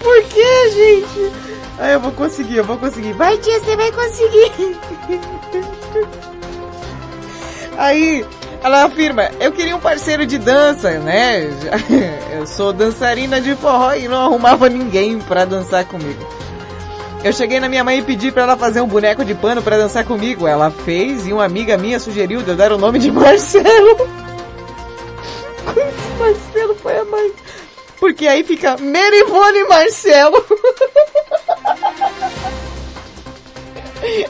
Por 0.00 0.22
que, 0.24 0.70
gente? 0.70 1.32
Ah, 1.78 1.90
eu 1.90 2.00
vou 2.00 2.12
conseguir, 2.12 2.56
eu 2.56 2.64
vou 2.64 2.76
conseguir. 2.76 3.12
Vai, 3.12 3.38
tia, 3.38 3.60
você 3.60 3.76
vai 3.76 3.92
conseguir. 3.92 4.52
Aí, 7.78 8.24
ela 8.62 8.84
afirma, 8.84 9.30
eu 9.40 9.50
queria 9.50 9.74
um 9.74 9.80
parceiro 9.80 10.24
de 10.26 10.38
dança, 10.38 10.90
né? 10.98 11.48
Eu 12.32 12.46
sou 12.46 12.72
dançarina 12.72 13.40
de 13.40 13.54
forró 13.56 13.94
e 13.94 14.06
não 14.06 14.24
arrumava 14.24 14.68
ninguém 14.68 15.18
pra 15.18 15.44
dançar 15.44 15.84
comigo. 15.84 16.24
Eu 17.24 17.32
cheguei 17.32 17.60
na 17.60 17.68
minha 17.68 17.84
mãe 17.84 17.98
e 17.98 18.02
pedi 18.02 18.32
pra 18.32 18.42
ela 18.42 18.56
fazer 18.56 18.80
um 18.80 18.86
boneco 18.88 19.24
de 19.24 19.34
pano 19.34 19.62
pra 19.62 19.76
dançar 19.76 20.04
comigo. 20.04 20.46
Ela 20.46 20.70
fez 20.70 21.26
e 21.26 21.32
uma 21.32 21.44
amiga 21.44 21.76
minha 21.76 22.00
sugeriu 22.00 22.42
de 22.42 22.50
eu 22.50 22.56
dar 22.56 22.72
o 22.72 22.78
nome 22.78 22.98
de 22.98 23.10
Marcelo. 23.12 24.08
Marcelo 26.18 26.74
foi 26.76 26.98
a 26.98 27.04
mãe? 27.04 27.32
Porque 28.00 28.26
aí 28.26 28.42
fica 28.42 28.76
Merivone 28.76 29.64
Marcelo. 29.68 30.44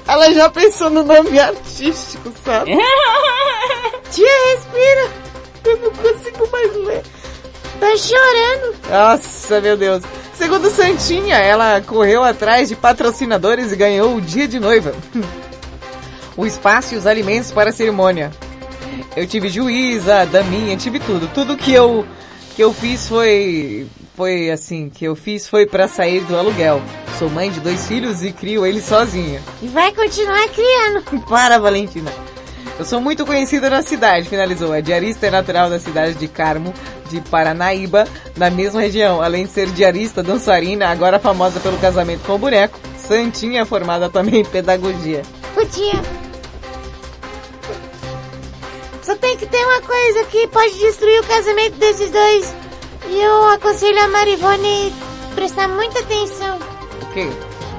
Ela 0.07 0.30
já 0.34 0.51
pensou 0.51 0.90
no 0.90 1.03
nome 1.03 1.38
artístico, 1.38 2.30
sabe? 2.45 2.76
Tia, 4.12 4.28
respira. 4.55 5.09
Eu 5.64 5.76
não 5.78 5.90
consigo 5.93 6.51
mais 6.51 6.76
ler. 6.76 7.03
Tá 7.82 7.96
chorando. 7.96 8.76
Nossa, 8.88 9.60
meu 9.60 9.76
Deus. 9.76 10.04
Segundo 10.34 10.70
Santinha, 10.70 11.34
ela 11.34 11.80
correu 11.80 12.22
atrás 12.22 12.68
de 12.68 12.76
patrocinadores 12.76 13.72
e 13.72 13.76
ganhou 13.76 14.14
o 14.14 14.20
dia 14.20 14.46
de 14.46 14.60
noiva. 14.60 14.94
o 16.36 16.46
espaço 16.46 16.94
e 16.94 16.96
os 16.96 17.08
alimentos 17.08 17.50
para 17.50 17.70
a 17.70 17.72
cerimônia. 17.72 18.30
Eu 19.16 19.26
tive 19.26 19.48
juíza, 19.48 20.24
daminha, 20.26 20.76
tive 20.76 21.00
tudo. 21.00 21.28
Tudo 21.34 21.56
que 21.56 21.72
eu 21.72 22.06
que 22.54 22.62
eu 22.62 22.72
fiz 22.72 23.08
foi 23.08 23.88
foi 24.16 24.48
assim, 24.48 24.88
que 24.88 25.04
eu 25.04 25.16
fiz 25.16 25.48
foi 25.48 25.66
para 25.66 25.88
sair 25.88 26.20
do 26.20 26.36
aluguel. 26.36 26.80
Sou 27.18 27.28
mãe 27.28 27.50
de 27.50 27.58
dois 27.58 27.84
filhos 27.88 28.22
e 28.22 28.30
crio 28.30 28.64
eles 28.64 28.84
sozinha. 28.84 29.42
E 29.60 29.66
vai 29.66 29.92
continuar 29.92 30.48
criando. 30.50 31.02
Para, 31.28 31.58
Valentina. 31.58 32.12
Eu 32.78 32.84
sou 32.84 33.00
muito 33.00 33.24
conhecida 33.26 33.68
na 33.68 33.82
cidade, 33.82 34.28
finalizou. 34.28 34.72
A 34.72 34.80
diarista 34.80 35.26
é 35.26 35.30
natural 35.30 35.70
da 35.70 35.78
cidade 35.78 36.14
de 36.14 36.26
Carmo, 36.26 36.72
de 37.08 37.20
Paranaíba, 37.20 38.06
na 38.36 38.50
mesma 38.50 38.80
região. 38.80 39.22
Além 39.22 39.46
de 39.46 39.52
ser 39.52 39.70
diarista, 39.70 40.22
dançarina, 40.22 40.88
agora 40.88 41.18
famosa 41.18 41.60
pelo 41.60 41.78
casamento 41.78 42.24
com 42.24 42.34
o 42.34 42.38
boneco, 42.38 42.78
Santinha 42.96 43.62
é 43.62 43.64
formada 43.64 44.08
também 44.08 44.40
em 44.40 44.44
pedagogia. 44.44 45.22
Tia. 45.70 46.02
Só 49.02 49.16
tem 49.16 49.36
que 49.36 49.46
ter 49.46 49.64
uma 49.64 49.80
coisa 49.80 50.24
que 50.24 50.46
pode 50.48 50.78
destruir 50.78 51.20
o 51.20 51.26
casamento 51.26 51.76
desses 51.76 52.10
dois. 52.10 52.54
E 53.08 53.20
eu 53.20 53.48
aconselho 53.48 54.02
a 54.02 54.08
Marivone 54.08 54.92
prestar 55.34 55.68
muita 55.68 56.00
atenção. 56.00 56.58
O 57.00 57.06
quê? 57.14 57.28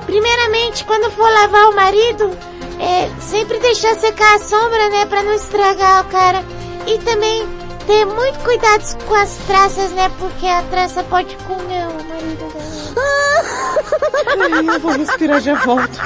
Primeiramente, 0.05 0.83
quando 0.85 1.11
for 1.11 1.29
lavar 1.31 1.69
o 1.69 1.75
marido, 1.75 2.31
é, 2.79 3.09
sempre 3.19 3.59
deixar 3.59 3.95
secar 3.95 4.35
a 4.35 4.39
sombra, 4.39 4.89
né, 4.89 5.05
pra 5.05 5.23
não 5.23 5.33
estragar 5.33 6.05
o 6.05 6.09
cara. 6.09 6.43
E 6.87 6.97
também 6.99 7.47
ter 7.87 8.05
muito 8.05 8.39
cuidado 8.39 9.05
com 9.05 9.15
as 9.15 9.35
traças, 9.47 9.91
né, 9.91 10.11
porque 10.19 10.45
a 10.47 10.61
traça 10.63 11.03
pode 11.03 11.35
comer 11.37 11.87
o 11.87 11.93
marido 12.07 12.53
dela. 12.53 12.73
Ai, 14.27 14.75
eu 14.75 14.79
vou 14.79 14.91
respirar, 14.91 15.41
já 15.41 15.55
volto. 15.55 15.99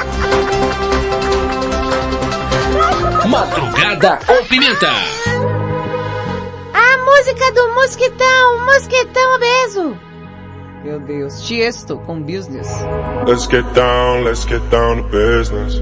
Madrugada 3.28 4.20
com 4.26 4.46
pimenta. 4.46 4.88
A 6.74 6.98
música 7.06 7.52
do 7.52 7.74
mosquitão, 7.74 8.66
mosquitão 8.66 9.36
obeso. 9.36 9.98
Meu 10.84 11.00
Deus, 11.00 11.42
Tiesto 11.42 11.98
com 12.06 12.22
business. 12.22 12.70
Let's 13.28 13.46
get 13.46 13.66
down, 13.74 14.24
let's 14.24 14.46
get 14.48 14.62
down 14.70 14.98
to 14.98 15.10
business. 15.10 15.82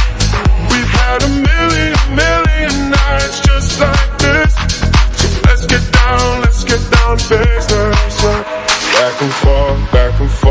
Let's 7.11 7.27
get 7.27 7.43
down 7.67 7.91
to 7.91 7.97
business. 7.97 8.21
Back 8.21 9.21
and 9.21 9.33
forth, 9.33 9.91
back 9.91 10.21
and 10.21 10.31
forth 10.31 10.50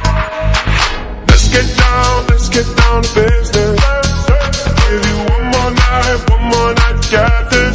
Get 1.51 1.67
down, 1.77 2.27
let's 2.27 2.47
get 2.47 2.65
down 2.77 3.03
to 3.03 3.13
business. 3.13 3.79
Give 4.87 5.05
you 5.05 5.17
one 5.33 5.45
more 5.51 5.71
night, 5.71 6.29
one 6.29 6.43
more 6.43 6.73
night 6.75 7.01
this. 7.51 7.70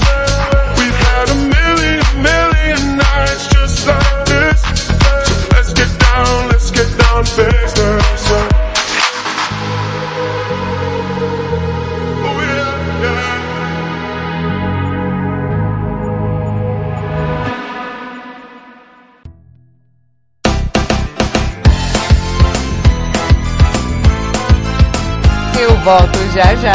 Eu 25.59 25.76
volto 25.80 26.18
já 26.34 26.54
já. 26.57 26.72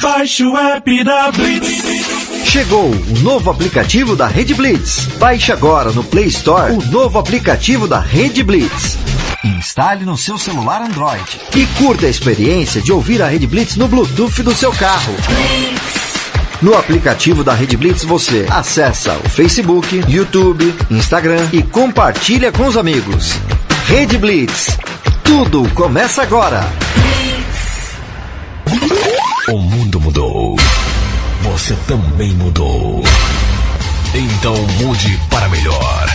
Baixe 0.00 0.44
o 0.44 0.56
app 0.56 1.04
da 1.04 1.30
Blitz. 1.32 2.18
Chegou 2.44 2.90
o 2.90 3.18
novo 3.20 3.50
aplicativo 3.50 4.16
da 4.16 4.26
Rede 4.26 4.54
Blitz. 4.54 5.06
Baixe 5.18 5.52
agora 5.52 5.92
no 5.92 6.02
Play 6.02 6.26
Store 6.26 6.72
o 6.72 6.82
novo 6.90 7.18
aplicativo 7.18 7.86
da 7.86 8.00
Rede 8.00 8.42
Blitz. 8.42 8.96
Instale 9.44 10.04
no 10.04 10.16
seu 10.16 10.38
celular 10.38 10.82
Android 10.82 11.40
e 11.54 11.66
curta 11.78 12.06
a 12.06 12.10
experiência 12.10 12.80
de 12.80 12.92
ouvir 12.92 13.22
a 13.22 13.28
Rede 13.28 13.46
Blitz 13.46 13.76
no 13.76 13.86
Bluetooth 13.86 14.42
do 14.42 14.54
seu 14.54 14.72
carro. 14.72 15.14
No 16.60 16.76
aplicativo 16.76 17.44
da 17.44 17.54
Rede 17.54 17.76
Blitz 17.76 18.02
você 18.02 18.44
acessa 18.50 19.16
o 19.24 19.28
Facebook, 19.28 20.02
YouTube, 20.08 20.74
Instagram 20.90 21.48
e 21.52 21.62
compartilha 21.62 22.50
com 22.50 22.66
os 22.66 22.76
amigos. 22.76 23.34
Rede 23.86 24.18
Blitz. 24.18 24.76
Tudo 25.22 25.68
começa 25.74 26.22
agora. 26.22 26.68
O 29.48 29.58
mundo 29.58 30.00
mudou. 30.00 30.56
Você 31.42 31.76
também 31.86 32.32
mudou. 32.32 33.04
Então 34.12 34.56
mude 34.80 35.16
para 35.30 35.48
melhor. 35.50 36.06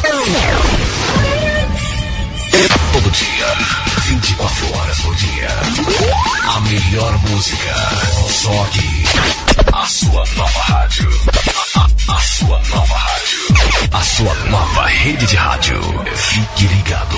Todo 2.91 3.12
dia, 3.12 3.46
24 4.02 4.78
horas 4.78 5.00
por 5.00 5.16
dia. 5.16 5.48
A 6.54 6.60
melhor 6.60 7.18
música. 7.30 7.76
Só 8.30 8.64
aqui. 8.64 9.43
A 9.74 9.86
sua 9.86 10.24
nova 10.36 10.60
rádio. 10.62 11.10
A, 11.76 11.88
a- 12.16 12.20
sua 12.22 12.60
nova 12.70 12.95
rádio. 12.97 13.89
A 13.91 14.01
sua 14.01 14.34
nova 14.49 14.86
rede 14.88 15.26
de 15.26 15.36
rádio. 15.36 15.80
Fique 16.16 16.66
ligado. 16.68 17.18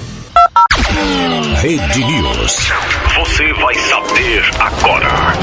Rede 1.61 2.03
News. 2.03 2.71
Você 3.15 3.53
vai 3.53 3.75
saber 3.75 4.43
agora. 4.59 5.33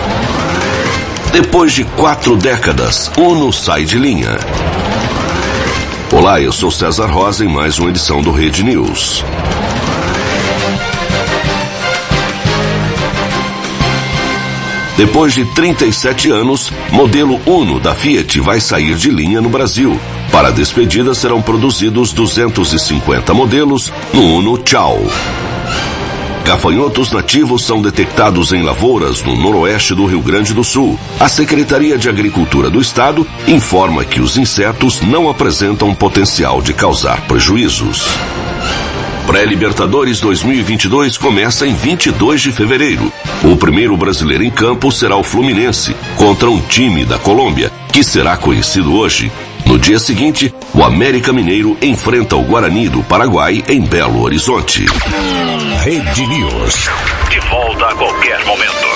Depois 1.32 1.72
de 1.72 1.84
quatro 1.84 2.36
décadas, 2.36 3.10
Uno 3.16 3.52
sai 3.52 3.84
de 3.84 3.98
linha. 3.98 4.36
Olá, 6.12 6.40
eu 6.40 6.50
sou 6.50 6.72
César 6.72 7.06
Rosa 7.06 7.44
em 7.44 7.48
mais 7.48 7.78
uma 7.78 7.90
edição 7.90 8.20
do 8.20 8.32
Rede 8.32 8.64
News. 8.64 9.24
Depois 14.96 15.32
de 15.34 15.44
37 15.44 16.30
anos, 16.30 16.72
modelo 16.90 17.40
Uno 17.46 17.78
da 17.78 17.94
Fiat 17.94 18.40
vai 18.40 18.60
sair 18.60 18.96
de 18.96 19.08
linha 19.08 19.40
no 19.40 19.48
Brasil. 19.48 19.98
Para 20.32 20.48
a 20.48 20.50
despedida 20.52 21.14
serão 21.14 21.40
produzidos 21.42 22.12
250 22.12 23.32
modelos 23.34 23.92
no 24.12 24.22
Uno 24.22 24.58
Tchau. 24.58 25.00
Gafanhotos 26.44 27.12
nativos 27.12 27.66
são 27.66 27.82
detectados 27.82 28.52
em 28.54 28.62
lavouras 28.62 29.22
no 29.22 29.36
noroeste 29.36 29.94
do 29.94 30.06
Rio 30.06 30.22
Grande 30.22 30.54
do 30.54 30.64
Sul. 30.64 30.98
A 31.20 31.28
Secretaria 31.28 31.98
de 31.98 32.08
Agricultura 32.08 32.70
do 32.70 32.80
Estado 32.80 33.26
informa 33.46 34.02
que 34.02 34.18
os 34.18 34.38
insetos 34.38 35.02
não 35.02 35.28
apresentam 35.28 35.94
potencial 35.94 36.62
de 36.62 36.72
causar 36.72 37.20
prejuízos. 37.26 38.08
Pré-Libertadores 39.26 40.20
2022 40.20 41.18
começa 41.18 41.66
em 41.66 41.74
22 41.74 42.40
de 42.40 42.50
fevereiro. 42.50 43.12
O 43.44 43.54
primeiro 43.54 43.94
brasileiro 43.94 44.42
em 44.42 44.50
campo 44.50 44.90
será 44.90 45.16
o 45.16 45.22
Fluminense, 45.22 45.94
contra 46.16 46.48
um 46.48 46.62
time 46.62 47.04
da 47.04 47.18
Colômbia, 47.18 47.70
que 47.92 48.02
será 48.02 48.38
conhecido 48.38 48.94
hoje. 48.94 49.30
No 49.68 49.78
dia 49.78 49.98
seguinte, 49.98 50.52
o 50.74 50.82
América 50.82 51.30
Mineiro 51.30 51.76
enfrenta 51.82 52.34
o 52.34 52.42
Guarani 52.42 52.88
do 52.88 53.02
Paraguai 53.02 53.62
em 53.68 53.82
Belo 53.82 54.22
Horizonte. 54.22 54.86
Rede 55.84 56.26
News. 56.26 56.88
De 57.28 57.38
volta 57.50 57.84
a 57.88 57.94
qualquer 57.94 58.42
momento. 58.46 58.88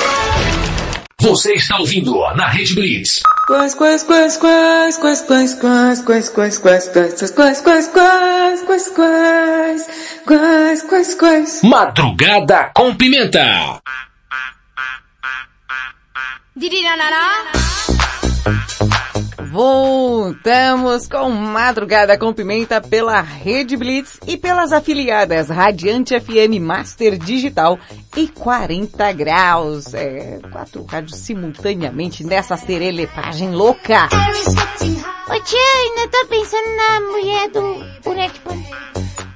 Você 1.21 1.53
está 1.53 1.79
ouvindo 1.79 2.19
na 2.37 2.49
Rede 2.49 2.75
Blitz. 2.75 3.21
Quais, 3.47 3.75
quais, 3.75 4.03
quais, 4.03 4.39
quais, 4.39 4.97
quais, 4.97 5.21
quais, 5.21 5.51
quais, 5.53 5.85
quais, 5.85 6.31
quais, 6.31 6.59
quais, 6.59 6.89
quais, 6.89 7.61
quais, 7.61 7.61
quais, 7.61 7.89
quais, 7.91 8.63
quais, 8.63 8.89
quais, 8.95 9.87
quais, 10.27 10.83
quais, 10.83 11.15
quais. 11.15 11.63
Madrugada 11.63 12.71
com 12.75 12.95
pimenta. 12.95 13.83
Voltamos 19.53 21.07
com 21.07 21.29
Madrugada 21.29 22.17
com 22.17 22.33
Pimenta 22.33 22.81
pela 22.81 23.21
Rede 23.21 23.77
Blitz 23.77 24.19
e 24.27 24.39
pelas 24.39 24.73
afiliadas 24.73 25.51
Radiante 25.51 26.19
FM 26.19 26.59
Master 26.59 27.19
Digital 27.19 27.79
e 28.17 28.29
40 28.29 29.13
Graus. 29.13 29.93
É, 29.93 30.39
quatro 30.51 30.83
rádios 30.85 31.19
simultaneamente 31.19 32.25
nessa 32.25 32.57
serelepagem 32.57 33.51
louca. 33.51 34.07
Ô 34.07 35.41
tia, 35.45 35.61
ainda 35.61 36.09
tô 36.11 36.27
pensando 36.29 36.75
na 36.75 37.01
mulher 37.11 37.51
do 37.51 38.03
boneco. 38.03 38.39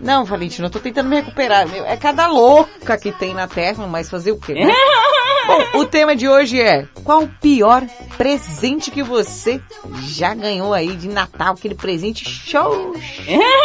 Não, 0.00 0.24
Valentina, 0.24 0.68
eu 0.68 0.70
tô 0.70 0.78
tentando 0.78 1.10
me 1.10 1.16
recuperar. 1.16 1.68
meu. 1.68 1.84
É 1.84 1.98
cada 1.98 2.26
louca 2.26 2.96
que 2.96 3.12
tem 3.12 3.34
na 3.34 3.46
Terra, 3.46 3.86
mas 3.86 4.08
fazer 4.08 4.32
o 4.32 4.38
quê? 4.40 4.54
Né? 4.54 4.72
Bom, 5.46 5.80
o 5.80 5.84
tema 5.84 6.16
de 6.16 6.28
hoje 6.28 6.60
é 6.60 6.86
qual 7.04 7.22
o 7.22 7.28
pior 7.28 7.82
presente 8.16 8.90
que 8.90 9.02
você 9.02 9.60
já 10.02 10.34
ganhou 10.34 10.74
aí 10.74 10.96
de 10.96 11.08
Natal? 11.08 11.54
Aquele 11.54 11.74
presente 11.74 12.28
show. 12.28 12.94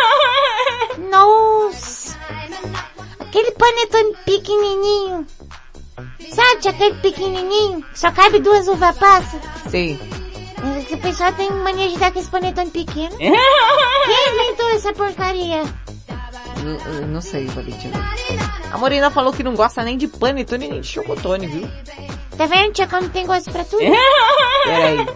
Nossa! 1.10 2.18
Aquele 3.20 3.52
panetone 3.52 4.16
pequenininho. 4.26 5.26
Sabe, 6.30 6.68
aquele 6.68 6.96
pequenininho? 6.96 7.82
que 7.82 8.00
Só 8.00 8.12
cabe 8.12 8.40
duas 8.40 8.68
uva 8.68 8.94
passa. 8.94 9.40
Sim. 9.70 10.00
O 10.92 10.98
pessoal 10.98 11.34
tem 11.34 11.50
mania 11.52 11.90
de 11.90 11.98
dar 11.98 12.12
com 12.12 12.20
esse 12.20 12.30
panetone 12.30 12.70
pequeno. 12.70 13.18
Quem 13.18 13.30
inventou 13.34 14.70
essa 14.70 14.94
porcaria? 14.94 15.64
Eu 17.00 17.08
não 17.08 17.22
sei, 17.22 17.48
Valentina. 17.48 17.98
A 18.72 18.78
Morena 18.78 19.12
falou 19.12 19.34
que 19.34 19.44
não 19.44 19.54
gosta 19.54 19.84
nem 19.84 19.98
de 19.98 20.08
panetone 20.08 20.68
nem 20.68 20.82
de 20.82 20.88
chocotone, 20.88 21.48
viu? 21.48 21.68
Tá 22.38 22.46
vendo, 22.46 22.74
tia, 22.74 22.88
como 22.88 23.10
tem 23.10 23.26
gosto 23.26 23.52
pra 23.52 23.64
tudo? 23.66 23.84
Peraí. 24.66 25.08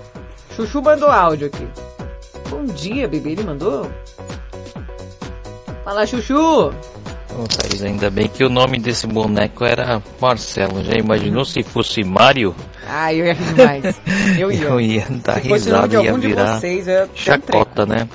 Chuchu 0.56 0.82
mandou 0.82 1.10
áudio 1.10 1.48
aqui. 1.48 1.68
Bom 2.50 2.66
dia, 2.66 3.08
bebê. 3.08 3.32
Ele 3.32 3.44
mandou? 3.44 3.90
Fala, 5.84 6.06
Chuchu. 6.06 6.74
Ô, 7.38 7.48
Thaís, 7.48 7.84
ainda 7.84 8.10
bem 8.10 8.28
que 8.28 8.44
o 8.44 8.50
nome 8.50 8.80
desse 8.80 9.08
boneco 9.08 9.66
era 9.66 10.02
Marcelo. 10.22 10.84
Já 10.84 10.94
imaginou 10.94 11.44
se 11.44 11.64
fosse 11.64 12.04
Mário? 12.04 12.56
Ah, 12.88 13.14
eu 13.14 13.26
ia 13.26 13.34
rir 13.34 13.54
demais. 13.54 14.02
Eu 14.38 14.52
ia. 14.52 14.64
Eu 14.64 14.80
ia 14.80 15.06
dar 15.24 15.42
Se 15.42 15.50
o 15.50 15.54
risada, 15.54 16.04
ia 16.04 16.14
virar 16.14 16.60
vocês, 16.60 16.86
chacota, 17.14 17.86
né? 17.86 18.08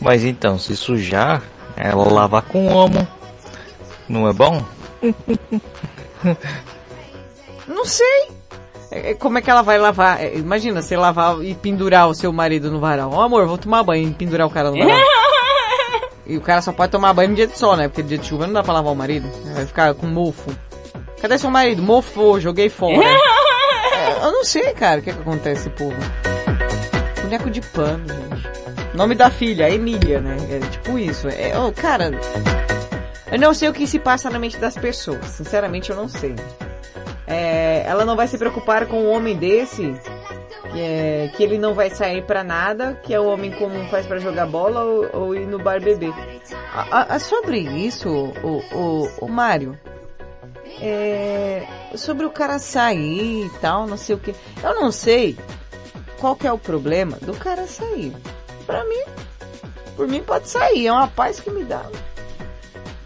Mas 0.00 0.24
então, 0.24 0.58
se 0.58 0.76
sujar, 0.76 1.42
ela 1.76 2.04
lavar 2.12 2.42
com 2.42 2.66
homo. 2.66 3.06
Não 4.08 4.28
é 4.28 4.32
bom? 4.32 4.64
Não 7.66 7.84
sei. 7.84 8.28
É, 8.90 9.10
é, 9.10 9.14
Como 9.14 9.38
é 9.38 9.42
que 9.42 9.50
ela 9.50 9.62
vai 9.62 9.78
lavar? 9.78 10.22
É, 10.22 10.36
Imagina, 10.36 10.82
você 10.82 10.96
lavar 10.96 11.42
e 11.42 11.54
pendurar 11.54 12.08
o 12.08 12.14
seu 12.14 12.32
marido 12.32 12.70
no 12.70 12.78
varal. 12.78 13.10
Ó, 13.12 13.22
amor, 13.22 13.46
vou 13.46 13.58
tomar 13.58 13.82
banho 13.82 14.08
e 14.08 14.14
pendurar 14.14 14.46
o 14.46 14.50
cara 14.50 14.70
no 14.70 14.78
varal. 14.78 15.00
e 16.26 16.36
o 16.36 16.40
cara 16.40 16.62
só 16.62 16.72
pode 16.72 16.92
tomar 16.92 17.12
banho 17.12 17.30
no 17.30 17.34
dia 17.36 17.46
de 17.46 17.58
sol, 17.58 17.76
né? 17.76 17.88
Porque 17.88 18.02
dia 18.02 18.18
de 18.18 18.26
chuva 18.26 18.46
não 18.46 18.54
dá 18.54 18.62
pra 18.62 18.74
lavar 18.74 18.92
o 18.92 18.96
marido. 18.96 19.28
Vai 19.54 19.66
ficar 19.66 19.94
com 19.94 20.06
mofo. 20.06 20.50
Cadê 21.20 21.38
seu 21.38 21.50
marido? 21.50 21.82
Mofou, 21.82 22.40
joguei 22.40 22.68
fora. 22.68 22.94
É, 23.94 24.24
eu 24.26 24.32
não 24.32 24.44
sei, 24.44 24.74
cara, 24.74 25.00
o 25.00 25.02
que, 25.02 25.12
que 25.12 25.18
acontece, 25.18 25.70
povo. 25.70 25.96
Boneco 27.22 27.48
de 27.48 27.60
pano, 27.60 28.06
gente. 28.06 28.94
Nome 28.94 29.14
da 29.14 29.30
filha, 29.30 29.70
Emília, 29.70 30.20
né? 30.20 30.36
É 30.50 30.58
tipo 30.68 30.98
isso. 30.98 31.28
É, 31.28 31.58
oh, 31.58 31.72
cara, 31.72 32.10
eu 33.30 33.38
não 33.38 33.54
sei 33.54 33.68
o 33.68 33.72
que 33.72 33.86
se 33.86 33.98
passa 33.98 34.28
na 34.30 34.38
mente 34.38 34.56
das 34.58 34.76
pessoas. 34.76 35.24
Sinceramente, 35.26 35.90
eu 35.90 35.96
não 35.96 36.08
sei. 36.08 36.34
É, 37.26 37.84
ela 37.86 38.04
não 38.04 38.16
vai 38.16 38.26
se 38.28 38.36
preocupar 38.36 38.86
com 38.86 38.96
um 39.04 39.10
homem 39.10 39.34
desse, 39.36 39.94
que, 40.72 40.80
é, 40.80 41.30
que 41.34 41.42
ele 41.42 41.56
não 41.58 41.72
vai 41.72 41.88
sair 41.90 42.22
pra 42.22 42.44
nada, 42.44 43.00
que 43.02 43.14
é 43.14 43.18
o 43.20 43.24
homem 43.26 43.50
comum 43.52 43.88
faz 43.88 44.06
pra 44.06 44.18
jogar 44.18 44.46
bola 44.46 44.84
ou, 44.84 45.08
ou 45.22 45.34
ir 45.34 45.46
no 45.46 45.58
bar 45.58 45.80
beber. 45.80 46.12
A- 46.74 47.14
a- 47.14 47.18
sobre 47.18 47.58
isso, 47.60 48.08
o, 48.10 48.62
o, 48.76 49.10
o 49.22 49.28
Mário, 49.28 49.78
é, 50.80 51.66
sobre 51.96 52.26
o 52.26 52.30
cara 52.30 52.58
sair 52.58 53.46
e 53.46 53.50
tal, 53.60 53.86
não 53.86 53.96
sei 53.96 54.16
o 54.16 54.18
que. 54.18 54.34
Eu 54.62 54.74
não 54.80 54.92
sei 54.92 55.38
qual 56.18 56.36
que 56.36 56.46
é 56.46 56.52
o 56.52 56.58
problema 56.58 57.16
do 57.22 57.32
cara 57.34 57.66
sair. 57.66 58.14
Pra 58.66 58.84
mim, 58.84 59.02
por 59.96 60.06
mim 60.08 60.22
pode 60.22 60.48
sair, 60.48 60.86
é 60.88 60.92
uma 60.92 61.08
paz 61.08 61.40
que 61.40 61.50
me 61.50 61.64
dá. 61.64 61.82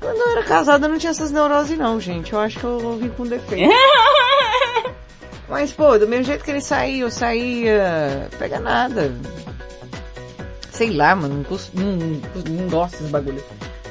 Quando 0.09 0.21
eu 0.21 0.31
era 0.31 0.43
casada 0.45 0.87
eu 0.87 0.91
não 0.91 0.99
tinha 0.99 1.11
essas 1.11 1.31
neuroses 1.31 1.77
não, 1.77 2.01
gente. 2.01 2.33
Eu 2.33 2.41
acho 2.41 2.59
que 2.59 2.65
eu 2.65 2.97
vim 2.99 3.09
com 3.11 3.25
defeito. 3.27 3.71
Mas, 5.49 5.73
pô, 5.73 5.99
do 5.99 6.07
mesmo 6.07 6.25
jeito 6.25 6.45
que 6.45 6.51
ele 6.51 6.61
saiu, 6.61 7.07
eu 7.07 7.11
saía, 7.11 8.29
pega 8.39 8.61
nada. 8.61 9.13
Sei 10.71 10.91
lá, 10.95 11.15
mano, 11.17 11.37
não, 11.37 11.45
cus- 11.45 11.71
não, 11.75 11.93
não, 11.93 12.69
gosto 12.69 12.99
desse 12.99 13.11
bagulho. 13.11 13.43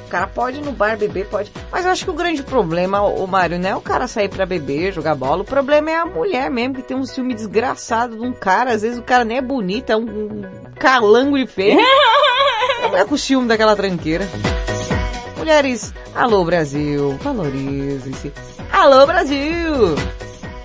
O 0.06 0.08
cara 0.08 0.26
pode 0.26 0.58
ir 0.58 0.62
no 0.64 0.72
bar 0.72 0.96
beber, 0.96 1.26
pode. 1.26 1.52
Mas 1.70 1.84
eu 1.84 1.90
acho 1.90 2.04
que 2.04 2.10
o 2.10 2.14
grande 2.14 2.42
problema, 2.42 3.02
o 3.02 3.26
Mário, 3.26 3.58
não 3.58 3.68
é 3.68 3.76
o 3.76 3.80
cara 3.80 4.06
sair 4.08 4.28
pra 4.28 4.46
beber, 4.46 4.92
jogar 4.92 5.14
bola. 5.14 5.42
O 5.42 5.44
problema 5.44 5.90
é 5.90 5.96
a 5.96 6.06
mulher 6.06 6.48
mesmo, 6.50 6.74
que 6.76 6.82
tem 6.82 6.96
um 6.96 7.04
ciúme 7.04 7.34
desgraçado 7.34 8.16
de 8.16 8.22
um 8.22 8.32
cara. 8.32 8.72
Às 8.72 8.82
vezes 8.82 8.98
o 8.98 9.02
cara 9.02 9.24
nem 9.24 9.36
é 9.38 9.42
bonito, 9.42 9.90
é 9.90 9.96
um, 9.96 10.42
calango 10.78 11.36
de 11.36 11.46
feio. 11.46 11.78
Não 12.82 12.96
é 12.96 13.04
com 13.04 13.16
ciúme 13.18 13.48
daquela 13.48 13.76
tranqueira. 13.76 14.26
Mulheres, 15.38 15.94
alô 16.14 16.44
Brasil, 16.44 17.16
valorizem-se. 17.22 18.32
Alô 18.72 19.06
Brasil! 19.06 19.94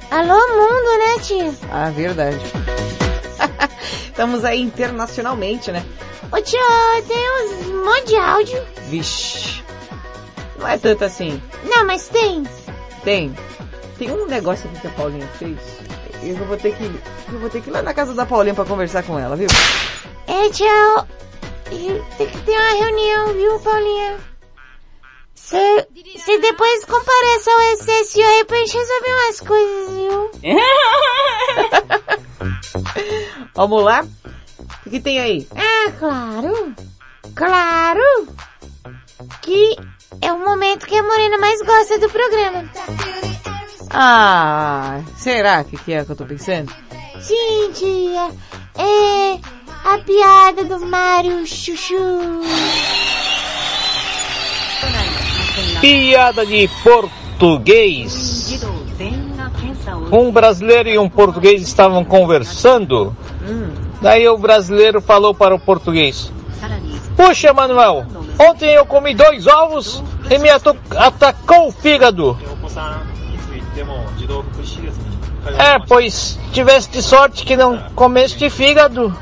Alô 0.10 0.34
mundo, 0.34 0.98
né, 1.00 1.20
tia? 1.22 1.54
Ah, 1.72 1.90
verdade. 1.92 2.40
Estamos 4.08 4.44
aí 4.44 4.62
internacionalmente, 4.62 5.72
né? 5.72 5.84
Ô 6.32 6.42
tia, 6.42 6.60
tem 7.08 7.72
um 7.72 7.86
monte 7.86 8.08
de 8.08 8.16
áudio. 8.16 8.64
Vixe. 8.90 9.64
Não 10.58 10.68
é 10.68 10.78
tanto 10.78 11.04
assim. 11.06 11.42
Não, 11.64 11.86
mas 11.86 12.08
tem. 12.10 12.44
Tem. 13.04 13.36
Tem 13.98 14.12
um 14.12 14.26
negócio 14.28 14.68
aqui 14.70 14.82
que 14.82 14.88
a 14.88 14.92
Paulinha 14.92 15.28
fez. 15.40 15.58
Eu 16.24 16.36
vou 16.46 16.58
ter 16.58 16.76
que. 16.76 16.84
Eu 17.32 17.40
vou 17.40 17.50
ter 17.50 17.62
que 17.62 17.70
ir 17.70 17.74
lá 17.74 17.82
na 17.82 17.94
casa 17.94 18.14
da 18.14 18.26
Paulinha 18.26 18.56
pra 18.56 18.66
conversar 18.66 19.04
com 19.04 19.20
ela, 19.20 19.36
viu? 19.36 19.48
É, 20.28 20.46
eu- 20.46 22.06
tem 22.18 22.28
que 22.28 22.38
ter 22.42 22.52
uma 22.52 22.86
reunião, 22.86 23.34
viu, 23.34 23.60
Paulinha? 23.60 24.33
Você 25.44 26.40
depois 26.40 26.86
compareça 26.86 27.52
ao 27.52 27.60
SSI 27.76 28.24
aí 28.24 28.46
pra 28.46 28.56
gente 28.60 28.78
resolver 28.78 29.14
umas 29.14 29.42
coisas, 29.42 29.92
viu? 29.92 30.32
Vamos 33.54 33.84
lá? 33.84 34.06
O 34.86 34.90
que 34.90 35.02
tem 35.02 35.20
aí? 35.20 35.46
Ah, 35.54 35.92
claro. 36.00 36.74
Claro. 37.36 38.28
Que 39.42 39.76
é 40.22 40.32
o 40.32 40.40
momento 40.40 40.88
que 40.88 40.98
a 40.98 41.04
Morena 41.04 41.38
mais 41.38 41.62
gosta 41.62 42.00
do 42.00 42.10
programa. 42.10 42.64
Ah, 43.90 45.02
será 45.18 45.66
que, 45.66 45.76
que 45.78 45.92
é 45.92 46.06
que 46.06 46.12
eu 46.12 46.16
tô 46.16 46.26
pensando? 46.26 46.74
Sim, 47.20 47.70
tia. 47.74 48.32
É 48.76 49.40
a 49.84 49.98
piada 50.00 50.64
do 50.64 50.80
Mário 50.86 51.46
Chuchu. 51.46 52.40
Piada 55.84 56.46
de 56.46 56.70
português. 56.82 58.64
Um 60.14 60.32
brasileiro 60.32 60.88
e 60.88 60.98
um 60.98 61.10
português 61.10 61.62
estavam 61.62 62.06
conversando. 62.06 63.14
Daí 64.02 64.26
o 64.30 64.38
brasileiro 64.38 65.02
falou 65.02 65.36
para 65.36 65.54
o 65.54 65.60
português: 65.60 66.32
Puxa, 67.18 67.52
Manuel, 67.52 68.06
ontem 68.40 68.70
eu 68.70 68.86
comi 68.86 69.14
dois 69.14 69.46
ovos 69.46 70.02
e 70.32 70.38
me 70.38 70.50
atacou 70.50 71.68
o 71.68 71.72
fígado. 71.74 72.40
É, 75.58 75.80
pois 75.86 76.40
tiveste 76.54 77.04
sorte 77.04 77.44
que 77.44 77.58
não 77.58 77.78
comeste 77.94 78.50
fígado. 78.50 79.14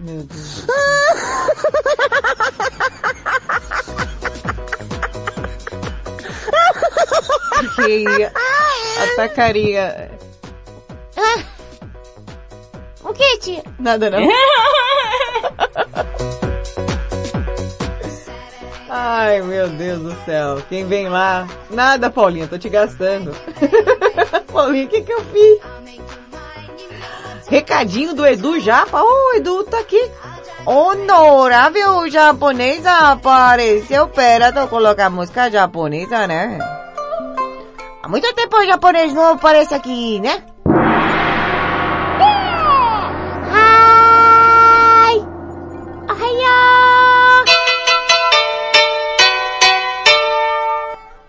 Meu 0.00 0.24
Deus. 0.24 0.66
atacaria. 9.02 10.10
Ah. 11.16 11.44
O 13.04 13.12
que, 13.12 13.38
tia? 13.38 13.62
Nada 13.78 14.10
não. 14.10 14.18
Ai, 18.96 19.42
meu 19.42 19.68
Deus 19.68 20.00
do 20.00 20.24
céu. 20.24 20.62
Quem 20.68 20.86
vem 20.86 21.08
lá? 21.08 21.48
Nada, 21.70 22.10
Paulinha, 22.10 22.46
tô 22.46 22.56
te 22.56 22.68
gastando. 22.68 23.34
Paulinha, 24.52 24.86
o 24.86 24.88
que 24.88 25.02
que 25.02 25.12
eu 25.12 25.24
fiz? 25.26 25.60
Recadinho 27.48 28.14
do 28.14 28.26
Edu 28.26 28.58
Japa. 28.58 29.02
Ô, 29.02 29.06
o 29.06 29.36
Edu 29.36 29.64
tá 29.64 29.78
aqui. 29.78 30.10
Honorável 30.64 32.08
japonesa 32.08 32.90
apareceu. 33.10 34.08
Pera, 34.08 34.52
tô 34.52 34.66
colocar 34.68 35.10
música 35.10 35.50
japonesa, 35.50 36.26
né? 36.26 36.58
Há 38.04 38.08
muito 38.08 38.30
tempo 38.34 38.58
o 38.58 38.66
japonês 38.66 39.14
não 39.14 39.32
aparece 39.32 39.72
aqui, 39.72 40.20
né? 40.20 40.44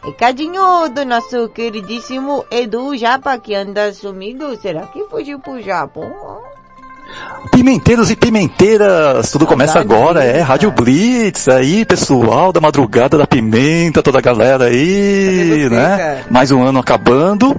Recadinho 0.03 0.89
do 0.89 1.05
nosso 1.05 1.47
queridíssimo 1.47 2.45
Edu 2.51 2.97
Japa 2.97 3.39
que 3.39 3.55
anda 3.55 3.93
sumido. 3.93 4.57
Será 4.57 4.85
que 4.87 5.05
fugiu 5.05 5.39
pro 5.39 5.61
Japão? 5.61 6.11
Pimenteiros 7.51 8.09
e 8.09 8.15
pimenteiras, 8.15 9.31
tudo 9.31 9.45
começa 9.45 9.79
agora, 9.79 10.23
é 10.23 10.41
Rádio 10.41 10.71
Blitz, 10.71 11.47
aí 11.47 11.85
pessoal 11.85 12.51
da 12.51 12.59
madrugada 12.59 13.17
da 13.17 13.27
pimenta, 13.27 14.01
toda 14.03 14.17
a 14.17 14.21
galera 14.21 14.65
aí, 14.65 15.67
né? 15.69 16.23
Mais 16.29 16.51
um 16.51 16.63
ano 16.63 16.79
acabando 16.79 17.55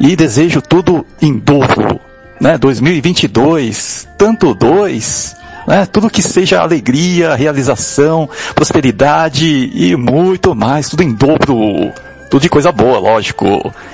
e 0.00 0.16
desejo 0.16 0.60
tudo 0.62 1.06
em 1.20 1.38
dobro, 1.38 2.00
né? 2.40 2.56
2022, 2.58 4.08
tanto 4.18 4.54
dois, 4.54 5.36
né? 5.66 5.86
Tudo 5.86 6.10
que 6.10 6.22
seja 6.22 6.60
alegria, 6.60 7.34
realização, 7.34 8.28
prosperidade 8.54 9.70
e 9.72 9.94
muito 9.96 10.54
mais, 10.54 10.88
tudo 10.88 11.02
em 11.02 11.12
dobro. 11.12 11.92
Tudo 12.30 12.42
de 12.42 12.48
coisa 12.48 12.70
boa, 12.70 12.98
lógico. 12.98 13.44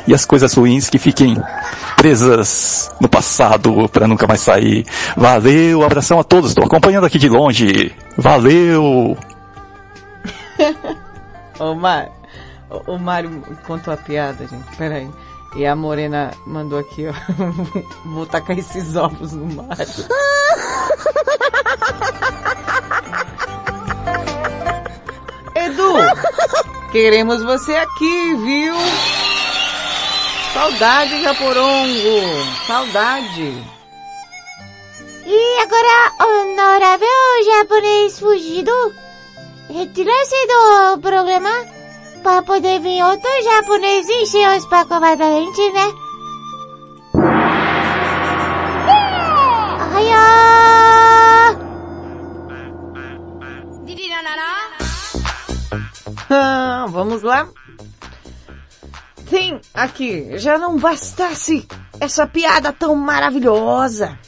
E 0.07 0.12
as 0.14 0.24
coisas 0.26 0.53
ruins 0.55 0.91
que 0.91 0.99
fiquem 0.99 1.43
presas 1.97 2.93
no 3.01 3.09
passado 3.09 3.89
para 3.89 4.07
nunca 4.07 4.26
mais 4.26 4.41
sair. 4.41 4.84
Valeu, 5.16 5.82
abração 5.82 6.20
a 6.20 6.24
todos. 6.24 6.51
Estou 6.51 6.64
acompanhando 6.64 7.07
aqui 7.07 7.18
de 7.18 7.28
longe. 7.30 7.95
Valeu. 8.18 9.16
Ô, 11.59 11.74
Mar... 11.74 12.09
o- 12.70 12.93
O 12.93 12.99
Mário 12.99 13.43
contou 13.66 13.93
a 13.95 13.97
piada, 13.97 14.47
gente. 14.47 14.76
Peraí. 14.76 15.09
E 15.57 15.64
a 15.64 15.74
Morena 15.74 16.32
mandou 16.47 16.78
aqui, 16.78 17.07
ó. 17.09 17.14
Vou 18.11 18.26
tacar 18.26 18.59
esses 18.59 18.95
ovos 18.97 19.32
no 19.32 19.47
Mário. 19.55 19.87
Edu! 25.55 25.95
Queremos 26.97 27.42
você 27.42 27.76
aqui, 27.76 28.34
viu? 28.36 28.74
Saudade, 30.55 31.22
Japorongo! 31.22 32.22
Saudade! 32.66 33.62
E 35.26 35.59
agora, 35.61 36.12
honorável 36.22 37.07
japonês 37.44 38.18
fugido, 38.18 38.72
retira-se 39.68 40.47
do 40.47 40.99
programa 41.03 41.51
para 42.22 42.40
poder 42.40 42.80
vir 42.80 43.05
outro 43.05 43.30
japonês 43.42 44.09
encher 44.09 44.57
os 44.57 44.64
pacos 44.64 44.99
mais 44.99 45.18
pra 45.18 45.30
gente, 45.32 45.72
né? 45.72 45.92
Ai! 49.94 50.11
Ah, 50.14 50.57
vamos 56.89 57.22
lá. 57.22 57.49
Tem 59.29 59.61
aqui, 59.74 60.39
já 60.39 60.57
não 60.57 60.79
bastasse 60.79 61.66
essa 62.01 62.27
piada 62.27 62.72
tão 62.72 62.95
maravilhosa. 62.95 64.18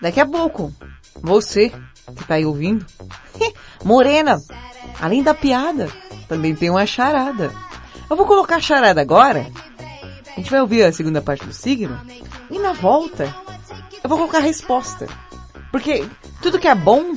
Daqui 0.00 0.20
a 0.20 0.26
pouco, 0.26 0.72
você 1.20 1.70
que 2.16 2.24
tá 2.24 2.34
aí 2.34 2.44
ouvindo, 2.44 2.84
Morena, 3.84 4.40
além 5.00 5.22
da 5.22 5.34
piada, 5.34 5.88
também 6.28 6.54
tem 6.54 6.70
uma 6.70 6.86
charada. 6.86 7.52
Eu 8.08 8.16
vou 8.16 8.26
colocar 8.26 8.56
a 8.56 8.60
charada 8.60 9.00
agora. 9.00 9.46
A 10.36 10.40
gente 10.40 10.50
vai 10.50 10.60
ouvir 10.60 10.82
a 10.82 10.92
segunda 10.92 11.20
parte 11.20 11.44
do 11.44 11.52
signo. 11.52 11.98
E 12.50 12.58
na 12.58 12.72
volta, 12.72 13.34
eu 14.02 14.08
vou 14.08 14.18
colocar 14.18 14.38
a 14.38 14.42
resposta. 14.42 15.06
Porque 15.70 16.06
tudo 16.40 16.58
que 16.58 16.68
é 16.68 16.74
bom, 16.74 17.14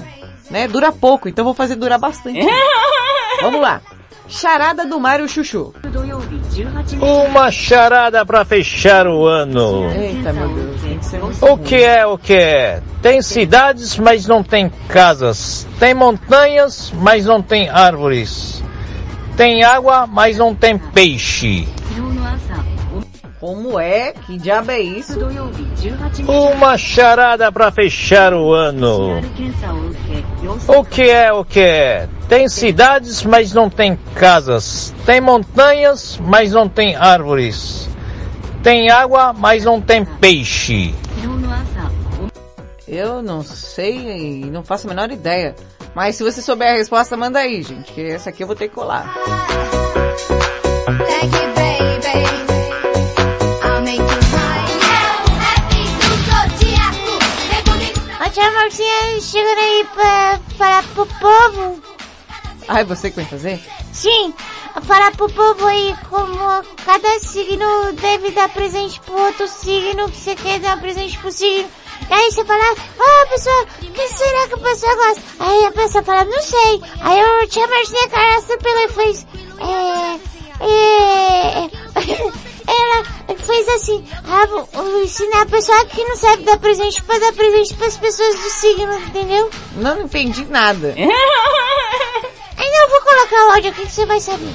né, 0.50 0.68
dura 0.68 0.92
pouco. 0.92 1.28
Então 1.28 1.44
eu 1.44 1.48
vou 1.48 1.54
fazer 1.54 1.76
durar 1.76 2.00
bastante. 2.00 2.40
Vamos 3.42 3.62
lá. 3.62 3.82
Charada 4.28 4.86
do 4.86 5.00
Mário 5.00 5.28
Chuchu. 5.28 5.74
Uma 7.02 7.52
charada 7.52 8.26
para 8.26 8.44
fechar 8.44 9.08
o 9.08 9.26
ano. 9.26 9.90
Eita, 9.92 10.34
meu 10.34 10.50
Deus, 10.50 10.82
tem 10.82 10.98
que 10.98 11.06
ser 11.06 11.22
muito 11.22 11.46
O 11.46 11.58
que 11.58 11.76
é 11.76 12.06
o 12.06 12.18
que 12.18 12.34
é? 12.34 12.82
Tem 13.02 13.22
cidades, 13.22 13.98
mas 13.98 14.26
não 14.26 14.44
tem 14.44 14.70
casas. 14.90 15.68
Tem 15.80 15.94
montanhas, 15.94 16.92
mas 16.96 17.26
não 17.26 17.42
tem 17.42 17.70
árvores. 17.70 18.64
Tem 19.38 19.64
água, 19.64 20.08
mas 20.08 20.38
não 20.38 20.56
tem 20.56 20.78
peixe. 20.78 21.68
Como 23.46 23.80
é? 23.80 24.12
Que 24.12 24.40
diabo 24.40 24.72
é 24.72 24.80
isso? 24.80 25.20
Uma 26.28 26.80
charada 26.80 27.52
para 27.52 27.70
fechar 27.70 28.34
o 28.34 28.52
ano. 28.52 29.22
O 30.68 30.84
que 30.84 31.04
é 31.04 31.32
o 31.32 31.46
que 31.46 31.60
é? 31.60 32.10
Tem 32.28 32.50
cidades, 32.50 33.22
mas 33.22 33.54
não 33.54 33.70
tem 33.70 34.00
casas. 34.16 34.92
Tem 35.06 35.22
montanhas, 35.22 36.20
mas 36.24 36.54
não 36.54 36.68
tem 36.68 36.96
árvores. 36.96 37.88
Tem 38.64 38.90
água, 38.90 39.32
mas 39.32 39.64
não 39.64 39.80
tem 39.80 40.04
peixe. 40.04 40.96
Eu 42.88 43.22
não 43.22 43.44
sei 43.44 44.42
e 44.42 44.46
não 44.46 44.64
faço 44.64 44.88
a 44.88 44.90
menor 44.90 45.12
ideia. 45.12 45.56
Mas 45.94 46.16
se 46.16 46.24
você 46.24 46.42
souber 46.42 46.70
a 46.70 46.78
resposta, 46.78 47.16
manda 47.16 47.38
aí, 47.38 47.62
gente, 47.62 47.94
que 47.94 48.02
essa 48.10 48.32
aqui 48.32 48.42
eu 48.42 48.48
vou 48.48 48.56
ter 48.56 48.70
que 48.70 48.74
colar. 48.74 49.06
A 58.66 58.68
tia 58.68 58.84
Marcinha 58.84 59.22
chegando 59.22 59.60
aí 59.60 59.88
pra 59.94 60.40
falar 60.58 60.84
pro 60.96 61.06
povo. 61.06 61.84
Ai, 62.68 62.84
você 62.84 63.12
que 63.12 63.18
vai 63.18 63.26
fazer? 63.26 63.64
Sim, 63.94 64.34
falar 64.82 65.16
pro 65.16 65.30
povo 65.30 65.68
aí 65.68 65.96
como 66.10 66.36
cada 66.84 67.20
signo 67.20 67.94
deve 67.94 68.32
dar 68.32 68.50
presente 68.50 69.00
pro 69.02 69.22
outro 69.22 69.48
signo, 69.48 70.10
que 70.10 70.18
você 70.18 70.36
quer 70.36 70.60
dar 70.62 70.82
presente 70.82 71.16
pro 71.20 71.32
signo. 71.32 71.70
E 72.10 72.14
aí 72.14 72.32
você 72.32 72.44
fala, 72.44 72.64
ah 73.00 73.28
pessoal, 73.30 73.68
o 73.84 73.92
que 73.92 74.08
será 74.08 74.48
que 74.48 74.56
a 74.56 74.58
pessoa 74.58 74.96
gosta? 74.96 75.22
Aí 75.40 75.66
a 75.66 75.72
pessoa 75.72 76.04
fala, 76.04 76.26
não 76.26 76.42
sei. 76.42 76.82
Aí 77.02 77.20
eu 77.20 77.48
tia 77.48 77.68
Marcinha 77.68 78.10
Caraça 78.10 78.58
pela 78.58 78.84
e 78.84 78.90
fez, 78.90 79.28
é, 79.60 80.20
é, 80.66 81.70
ela 82.68 83.04
fez 83.38 83.68
assim, 83.70 84.04
ah, 84.28 84.46
vou- 84.48 85.04
ensinar 85.04 85.42
a 85.42 85.46
pessoa 85.46 85.86
que 85.86 86.04
não 86.04 86.16
sabe 86.16 86.44
dar 86.44 86.58
presente 86.58 87.02
pra 87.04 87.18
dar 87.20 87.34
presente 87.34 87.74
pras 87.76 87.98
pessoas 87.98 88.36
do 88.36 88.50
signo, 88.50 88.94
entendeu? 89.00 89.50
Não 89.78 90.02
entendi 90.02 90.46
nada. 90.46 90.94
Aí 90.98 92.68
eu 92.84 92.90
vou 92.90 93.02
colocar 93.02 93.48
o 93.48 93.52
áudio 93.54 93.70
aqui 93.72 93.86
que 93.86 93.92
você 93.92 94.06
vai 94.06 94.20
saber. 94.20 94.48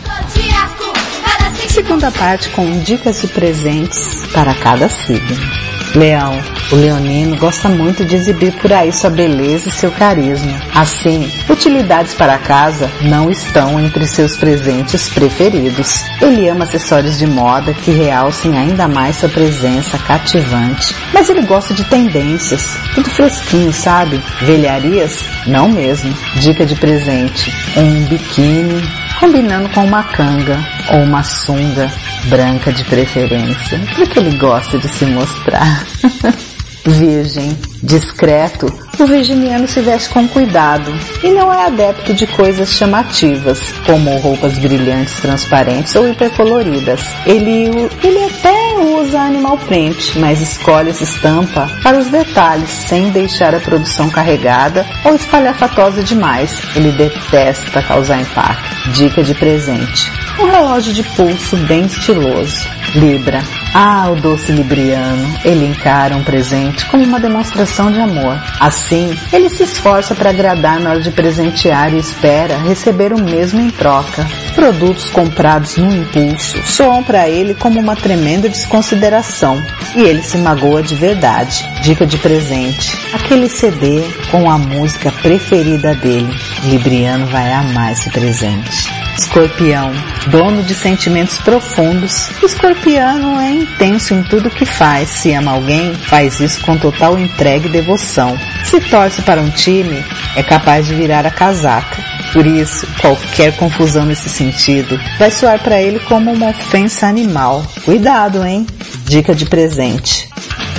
Segunda 1.69 2.11
parte 2.11 2.49
com 2.51 2.81
dicas 2.83 3.21
de 3.21 3.29
presentes 3.29 4.27
para 4.33 4.55
cada 4.55 4.89
signo. 4.89 5.80
Leão. 5.95 6.41
O 6.71 6.77
leonino 6.77 7.37
gosta 7.37 7.69
muito 7.69 8.05
de 8.05 8.15
exibir 8.15 8.53
por 8.61 8.73
aí 8.73 8.93
sua 8.93 9.11
beleza 9.11 9.69
e 9.69 9.73
seu 9.73 9.91
carisma. 9.91 10.61
Assim, 10.75 11.31
utilidades 11.49 12.15
para 12.15 12.39
casa 12.39 12.91
não 13.03 13.31
estão 13.31 13.81
entre 13.81 14.07
seus 14.07 14.37
presentes 14.37 15.09
preferidos. 15.09 16.05
Ele 16.21 16.49
ama 16.49 16.65
acessórios 16.65 17.19
de 17.19 17.27
moda 17.27 17.75
que 17.75 17.91
realcem 17.91 18.57
ainda 18.57 18.87
mais 18.87 19.17
sua 19.17 19.29
presença 19.29 19.99
cativante. 19.99 20.95
Mas 21.13 21.29
ele 21.29 21.43
gosta 21.43 21.75
de 21.75 21.85
tendências, 21.85 22.77
tudo 22.95 23.11
fresquinho, 23.11 23.73
sabe? 23.73 24.21
Velharias? 24.43 25.25
Não 25.47 25.69
mesmo. 25.69 26.15
Dica 26.37 26.65
de 26.65 26.77
presente: 26.77 27.53
um 27.77 28.05
biquíni 28.05 29.00
combinando 29.19 29.69
com 29.71 29.85
uma 29.85 30.03
canga 30.05 30.59
ou 30.93 31.01
uma 31.01 31.23
sunga 31.23 31.91
branca 32.27 32.73
de 32.73 32.85
preferência, 32.85 33.81
porque 33.97 34.19
ele 34.19 34.37
gosta 34.37 34.79
de 34.79 34.89
se 34.89 35.05
mostrar. 35.07 35.85
Virgem, 36.85 37.57
discreto, 37.83 38.67
o 38.99 39.07
virginiano 39.07 39.69
se 39.69 39.81
veste 39.81 40.09
com 40.09 40.27
cuidado 40.27 40.91
e 41.23 41.31
não 41.31 41.53
é 41.53 41.67
adepto 41.67 42.15
de 42.15 42.27
coisas 42.27 42.73
chamativas, 42.73 43.61
como 43.85 44.17
roupas 44.19 44.59
brilhantes, 44.59 45.21
transparentes 45.21 45.95
ou 45.95 46.09
hipercoloridas. 46.09 47.01
Ele, 47.27 47.89
ele 48.03 48.25
até 48.25 48.60
usa 48.83 49.21
animal 49.21 49.59
print, 49.59 50.19
mas 50.19 50.41
escolhe 50.41 50.91
essa 50.91 51.05
estampa 51.05 51.69
para 51.83 51.99
os 51.99 52.09
detalhes, 52.09 52.71
sem 52.71 53.11
deixar 53.11 53.55
a 53.55 53.61
produção 53.61 54.11
carregada 54.11 54.87
ou 55.05 55.15
espalhafatosa 55.15 56.03
demais. 56.03 56.63
Ele 56.75 56.93
detesta 56.93 57.83
causar 57.83 58.21
impacto. 58.21 58.91
Dica 58.93 59.23
de 59.23 59.35
presente. 59.35 60.20
Um 60.41 60.47
relógio 60.47 60.95
de 60.95 61.03
pulso 61.03 61.55
bem 61.67 61.85
estiloso. 61.85 62.67
Libra. 62.95 63.43
Ah, 63.75 64.09
o 64.11 64.17
doce 64.17 64.51
libriano. 64.51 65.39
Ele 65.45 65.67
encara 65.67 66.17
um 66.17 66.25
presente 66.25 66.87
como 66.87 67.05
uma 67.05 67.21
demonstração 67.21 67.93
de 67.93 68.01
amor. 68.01 68.41
Assim, 68.59 69.15
ele 69.33 69.51
se 69.51 69.65
esforça 69.65 70.15
para 70.15 70.31
agradar 70.31 70.81
na 70.81 70.91
hora 70.91 71.01
de 71.01 71.11
presentear 71.11 71.93
e 71.93 71.99
espera 71.99 72.57
receber 72.57 73.13
o 73.13 73.23
mesmo 73.23 73.61
em 73.61 73.71
troca. 73.71 74.27
Produtos 74.55 75.11
comprados 75.11 75.77
no 75.77 75.95
impulso 75.95 76.57
soam 76.67 77.03
para 77.03 77.29
ele 77.29 77.55
como 77.55 77.79
uma 77.79 77.95
tremenda 77.95 78.49
desconsideração 78.49 79.63
e 79.95 80.01
ele 80.01 80.23
se 80.23 80.39
magoa 80.39 80.83
de 80.83 80.95
verdade. 80.95 81.69
Dica 81.83 82.07
de 82.07 82.17
presente: 82.17 82.97
aquele 83.13 83.49
CD 83.49 84.03
com 84.31 84.51
a 84.51 84.57
música 84.57 85.13
preferida 85.13 85.95
dele. 85.95 86.35
Libriano 86.65 87.27
vai 87.27 87.53
amar 87.53 87.93
esse 87.93 88.09
presente. 88.11 89.00
Escorpião, 89.19 89.93
dono 90.29 90.63
de 90.63 90.75
sentimentos 90.75 91.39
profundos. 91.39 92.31
Escorpiano 92.43 93.39
é 93.41 93.51
intenso 93.53 94.15
em 94.15 94.23
tudo 94.23 94.51
que 94.51 94.65
faz. 94.65 95.09
Se 95.09 95.33
ama 95.33 95.53
alguém, 95.53 95.95
faz 95.95 96.41
isso 96.41 96.61
com 96.63 96.77
total 96.77 97.19
entrega 97.19 97.67
e 97.67 97.71
devoção. 97.71 98.39
Se 98.65 98.81
torce 98.81 99.23
para 99.23 99.41
um 99.41 99.51
time, 99.51 100.03
é 100.37 100.43
capaz 100.43 100.87
de 100.87 100.95
virar 100.95 101.27
a 101.27 101.31
casaca. 101.31 102.03
Por 102.33 102.47
isso, 102.47 102.87
qualquer 103.01 103.57
confusão 103.57 104.07
nesse 104.07 104.29
sentido 104.29 104.99
vai 105.19 105.31
soar 105.31 105.59
para 105.59 105.81
ele 105.81 105.99
como 106.01 106.33
uma 106.33 106.51
ofensa 106.51 107.07
animal. 107.07 107.65
Cuidado, 107.85 108.45
hein? 108.45 108.67
Dica 109.05 109.35
de 109.35 109.45
presente: 109.45 110.29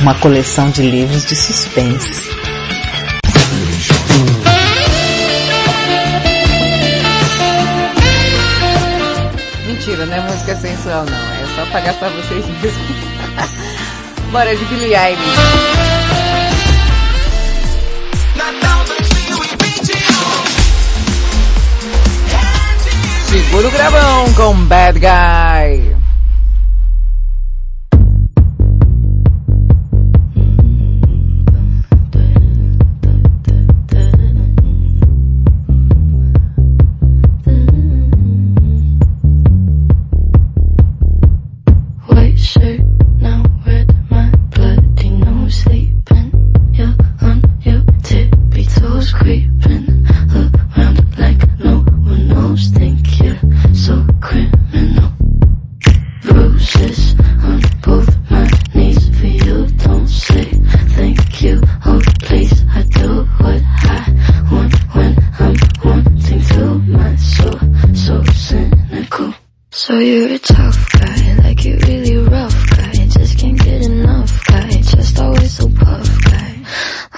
uma 0.01 0.15
coleção 0.15 0.69
de 0.69 0.81
livros 0.81 1.25
de 1.25 1.35
suspense. 1.35 2.40
Mentira, 10.01 10.05
não 10.05 10.15
é 10.15 10.31
música 10.31 10.55
sensual 10.55 11.05
não, 11.05 11.13
é 11.13 11.55
só 11.55 11.65
pra 11.69 11.81
gastar 11.81 12.09
vocês 12.09 12.45
mesmo. 12.45 12.79
Bora 14.31 14.55
de 14.55 14.65
Billie 14.65 14.95
Eilish. 14.95 15.21
Segura 23.29 23.67
o 23.67 23.71
gravão 23.71 24.33
com 24.33 24.55
Bad 24.65 24.99
Guy. 24.99 25.90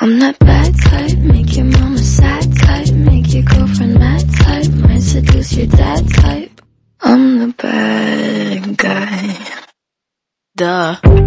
I'm 0.03 0.19
that 0.19 0.37
bad 0.39 0.77
type, 0.81 1.17
make 1.19 1.55
your 1.55 1.63
mama 1.63 1.97
sad 1.97 2.57
type, 2.57 2.91
make 2.93 3.33
your 3.33 3.43
girlfriend 3.43 3.93
mad 3.93 4.29
type, 4.33 4.69
might 4.73 4.99
seduce 4.99 5.53
your 5.53 5.67
dad 5.67 6.05
type. 6.15 6.61
I'm 6.99 7.39
the 7.39 7.47
bad 7.53 8.75
guy. 8.75 9.37
Duh. 10.57 11.22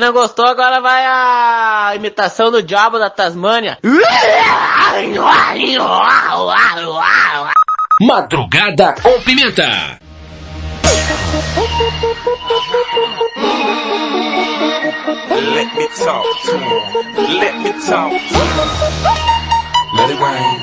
Quem 0.00 0.06
não 0.06 0.14
gostou, 0.14 0.46
agora 0.46 0.80
vai 0.80 1.04
a 1.04 1.92
imitação 1.94 2.50
do 2.50 2.62
diabo 2.62 2.98
da 2.98 3.10
Tasmânia. 3.10 3.78
Madrugada 8.00 8.94
com 9.02 9.20
pimenta. 9.20 9.98
Let 15.52 15.74
me 15.76 15.88
talk 15.88 16.24
to 16.44 16.56
him. 16.56 17.38
Let 17.38 17.54
me 17.58 17.72
talk 17.86 18.10
to 18.10 18.16
him. 18.16 18.56
Let 19.96 20.10
it 20.10 20.18
rain. 20.18 20.60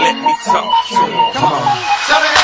Let 0.00 0.16
me 0.16 0.34
talk 0.44 0.88
to 0.88 0.94
him. 0.96 1.32
Come 1.32 1.52
on. 1.52 2.39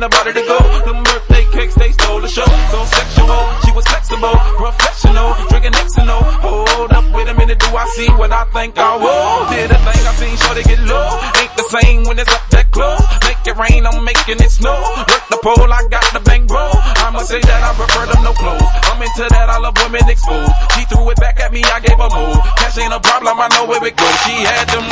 The 0.00 0.08
body 0.08 0.32
to 0.32 0.42
go. 0.46 0.58
Them 0.86 1.02
birthday 1.04 1.44
cakes, 1.52 1.74
they 1.74 1.92
stole 1.92 2.20
the 2.20 2.28
show. 2.28 2.46
So 2.72 2.78
sexual, 2.86 3.42
she 3.64 3.72
was 3.72 3.84
flexible, 3.84 4.32
professional, 4.56 5.34
drinking 5.50 5.72
Xano. 5.72 6.22
Hold 6.40 6.92
up, 6.92 7.04
wait 7.12 7.28
a 7.28 7.34
minute, 7.34 7.58
do 7.58 7.68
I 7.76 7.84
see 7.92 8.08
what 8.16 8.32
I 8.32 8.44
think 8.56 8.78
I 8.78 8.96
will? 8.96 9.50
Did 9.52 9.70
a 9.70 9.78
thing 9.84 10.02
I 10.06 10.12
seen, 10.16 10.36
sure 10.38 10.54
they 10.54 10.64
get 10.64 10.80
low. 10.88 11.08
Ain't 11.40 11.54
the 11.56 11.66
same 11.68 12.04
when 12.04 12.18
it's 12.18 12.32
up 12.32 12.44
that 12.56 12.70
close. 12.70 13.04
Make 13.26 13.42
it 13.44 13.56
rain, 13.58 13.84
I'm 13.84 14.04
making 14.04 14.40
it 14.40 14.50
snow. 14.50 14.80
Work 15.08 15.24
the 15.28 15.38
pole, 15.42 15.72
I 15.72 15.84
got 15.90 16.06
the 16.14 16.20
bang 16.24 16.46
bro. 16.46 16.70
I'ma 17.04 17.20
say 17.28 17.40
that 17.40 17.60
I 17.60 17.74
prefer 17.76 18.06
them 18.06 18.22
no 18.24 18.32
clothes. 18.32 18.70
I'm 18.88 19.02
into 19.02 19.28
that, 19.28 19.48
I 19.50 19.58
love 19.58 19.76
women 19.76 20.08
exposed. 20.08 20.52
She 20.72 20.88
threw 20.88 21.10
it 21.10 21.18
back 21.20 21.40
at 21.40 21.52
me, 21.52 21.60
I 21.64 21.80
gave 21.80 21.98
her 21.98 22.08
more. 22.08 22.38
Cash 22.56 22.78
ain't 22.78 22.94
a 22.94 23.00
problem, 23.00 23.36
I 23.40 23.48
know 23.52 23.66
where 23.68 23.82
it 23.84 23.96
goes. 23.96 24.16
She 24.24 24.40
had 24.40 24.68
them 24.72 24.86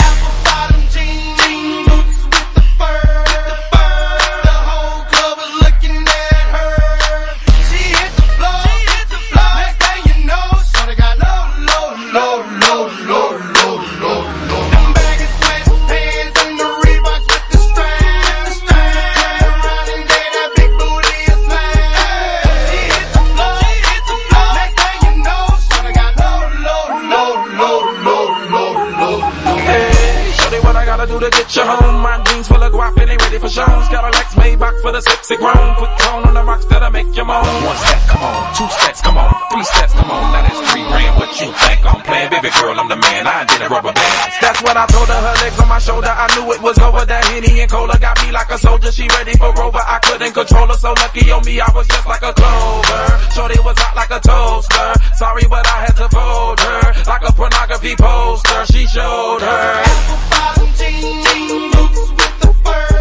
for 34.81 34.93
the 34.93 35.01
sexy 35.01 35.37
grown. 35.37 35.75
Put 35.77 35.93
tone 36.01 36.25
on 36.25 36.35
the 36.35 36.45
rocks 36.45 36.65
that'll 36.67 36.91
make 36.91 37.09
you 37.15 37.25
moan. 37.25 37.45
One 37.45 37.77
step, 37.77 38.03
come 38.09 38.25
on. 38.25 38.55
Two 38.57 38.69
steps, 38.69 39.01
come 39.01 39.17
on. 39.17 39.29
Three 39.53 39.65
steps, 39.65 39.93
come 39.93 40.11
on. 40.11 40.33
Now 40.33 40.43
that's 40.43 40.61
three 40.73 40.85
grand. 40.89 41.15
What 41.21 41.31
you 41.41 41.49
think 41.53 41.81
I'm 41.85 42.01
playing? 42.03 42.31
Baby 42.31 42.51
girl, 42.57 42.75
I'm 42.81 42.89
the 42.89 42.97
man. 42.97 43.27
I 43.27 43.45
did 43.45 43.61
a 43.63 43.69
rubber 43.69 43.93
band. 43.93 44.33
That's 44.41 44.61
what 44.63 44.77
I 44.77 44.87
told 44.89 45.09
her. 45.09 45.21
Her 45.21 45.37
legs 45.45 45.61
on 45.61 45.69
my 45.69 45.79
shoulder. 45.79 46.09
I 46.09 46.27
knew 46.35 46.53
it 46.53 46.61
was 46.61 46.79
over. 46.79 47.05
That 47.05 47.25
Henny 47.29 47.61
and 47.61 47.71
Cola 47.71 47.99
got 47.99 48.17
me 48.25 48.33
like 48.33 48.51
a 48.51 48.59
soldier. 48.59 48.91
She 48.93 49.07
ready 49.09 49.37
for 49.37 49.53
Rover. 49.53 49.85
I 49.85 49.99
couldn't 50.01 50.33
control 50.33 50.67
her. 50.67 50.79
So 50.81 50.93
lucky 50.97 51.31
on 51.31 51.45
me, 51.45 51.61
I 51.61 51.71
was 51.75 51.87
just 51.87 52.07
like 52.07 52.23
a 52.23 52.33
clover. 52.33 53.05
Shorty 53.37 53.61
was 53.61 53.77
hot 53.79 53.95
like 53.97 54.11
a 54.11 54.21
toaster. 54.21 54.89
Sorry, 55.17 55.45
but 55.49 55.67
I 55.67 55.87
had 55.87 55.97
to 56.01 56.09
fold 56.09 56.61
her. 56.61 56.81
Like 57.07 57.25
a 57.29 57.33
pornography 57.33 57.95
poster. 57.97 58.67
She 58.73 58.87
showed 58.87 59.41
her. 59.45 59.73
Apple 59.85 60.21
bottom 60.31 60.71
jeans, 60.79 61.25
jean 61.29 61.71
boots 61.71 62.11
with 62.17 62.37
the 62.41 62.51
fur. 62.65 63.00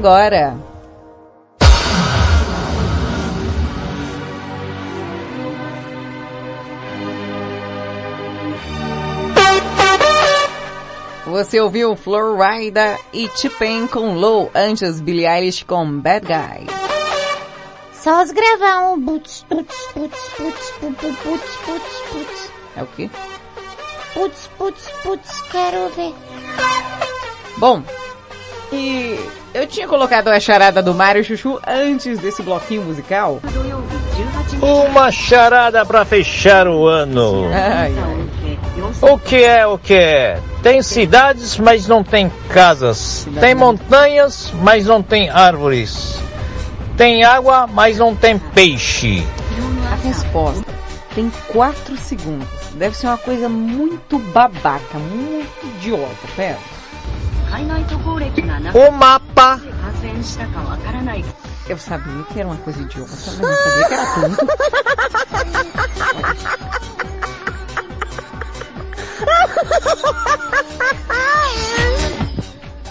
Agora. 0.00 0.56
Você 11.26 11.60
ouviu 11.60 11.94
Florida 11.94 12.98
e 13.12 13.28
T-Pain 13.28 13.86
com 13.86 14.14
Low, 14.14 14.50
antes 14.54 15.00
Billie 15.00 15.26
Eilish 15.26 15.64
com 15.64 16.00
Bad 16.00 16.26
Guy. 16.26 16.66
Só 17.92 18.22
os 18.22 18.30
gravar 18.30 18.92
um 18.92 19.04
putz, 19.04 19.44
putz, 19.48 19.76
putz, 19.92 20.30
putz, 20.30 20.70
putz, 20.80 21.16
putz, 21.22 21.56
putz, 21.66 22.00
putz. 22.10 22.52
É 22.74 22.82
o 22.82 22.86
quê? 22.86 23.10
Putz, 24.14 24.50
putz, 24.56 24.90
putz, 25.02 25.42
quero 25.52 25.90
ver. 25.90 26.14
Bom, 27.58 27.82
e 28.72 29.18
eu 29.52 29.66
tinha 29.66 29.86
colocado 29.88 30.28
a 30.28 30.38
charada 30.38 30.82
do 30.82 30.94
Mário 30.94 31.24
Chuchu 31.24 31.60
antes 31.66 32.18
desse 32.18 32.42
bloquinho 32.42 32.82
musical. 32.82 33.40
Uma 34.62 35.10
charada 35.10 35.84
pra 35.84 36.04
fechar 36.04 36.68
o 36.68 36.86
ano. 36.86 37.46
Ai, 37.52 37.92
O 39.02 39.18
que 39.18 39.42
é 39.42 39.66
o 39.66 39.78
que 39.78 39.94
é? 39.94 40.40
Tem 40.62 40.82
cidades, 40.82 41.56
mas 41.58 41.86
não 41.86 42.04
tem 42.04 42.30
casas. 42.50 43.26
Tem 43.40 43.54
montanhas, 43.54 44.52
mas 44.62 44.86
não 44.86 45.02
tem 45.02 45.30
árvores. 45.30 46.18
Tem 46.96 47.24
água, 47.24 47.66
mas 47.66 47.98
não 47.98 48.14
tem 48.14 48.38
peixe. 48.38 49.24
A 49.90 49.94
resposta 50.06 50.64
tem 51.14 51.30
4 51.48 51.96
segundos. 51.96 52.46
Deve 52.74 52.96
ser 52.96 53.06
uma 53.06 53.18
coisa 53.18 53.48
muito 53.48 54.18
babaca, 54.18 54.98
muito 54.98 55.66
idiota. 55.76 56.14
Pera. 56.36 56.58
O 58.74 58.90
mapa. 58.92 59.60
Eu 61.68 61.78
sabia 61.78 62.22
que 62.24 62.40
era 62.40 62.48
uma 62.48 62.56
coisa 62.56 62.80
idiota, 62.80 63.10
mas 63.10 63.38
não 63.38 63.54
sabia 63.54 63.88
que 63.88 63.94
era 63.94 64.06
tanto. 64.14 64.46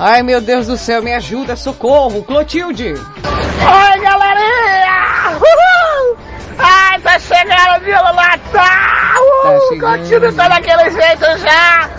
Ai 0.01 0.23
meu 0.23 0.39
Deus 0.39 0.65
do 0.65 0.77
céu, 0.77 1.03
me 1.03 1.13
ajuda, 1.13 1.57
socorro, 1.57 2.23
Clotilde! 2.23 2.93
Oi, 2.93 3.99
galerinha! 4.01 5.35
Uhul! 5.35 6.17
Ai, 6.57 6.97
tá 7.01 7.19
chegando 7.19 7.85
o 7.85 8.13
Natal! 8.13 9.21
Uhul! 9.43 9.77
Continua 9.77 10.31
tá 10.31 10.47
daquele 10.47 10.89
jeito 10.89 11.25
já! 11.39 11.89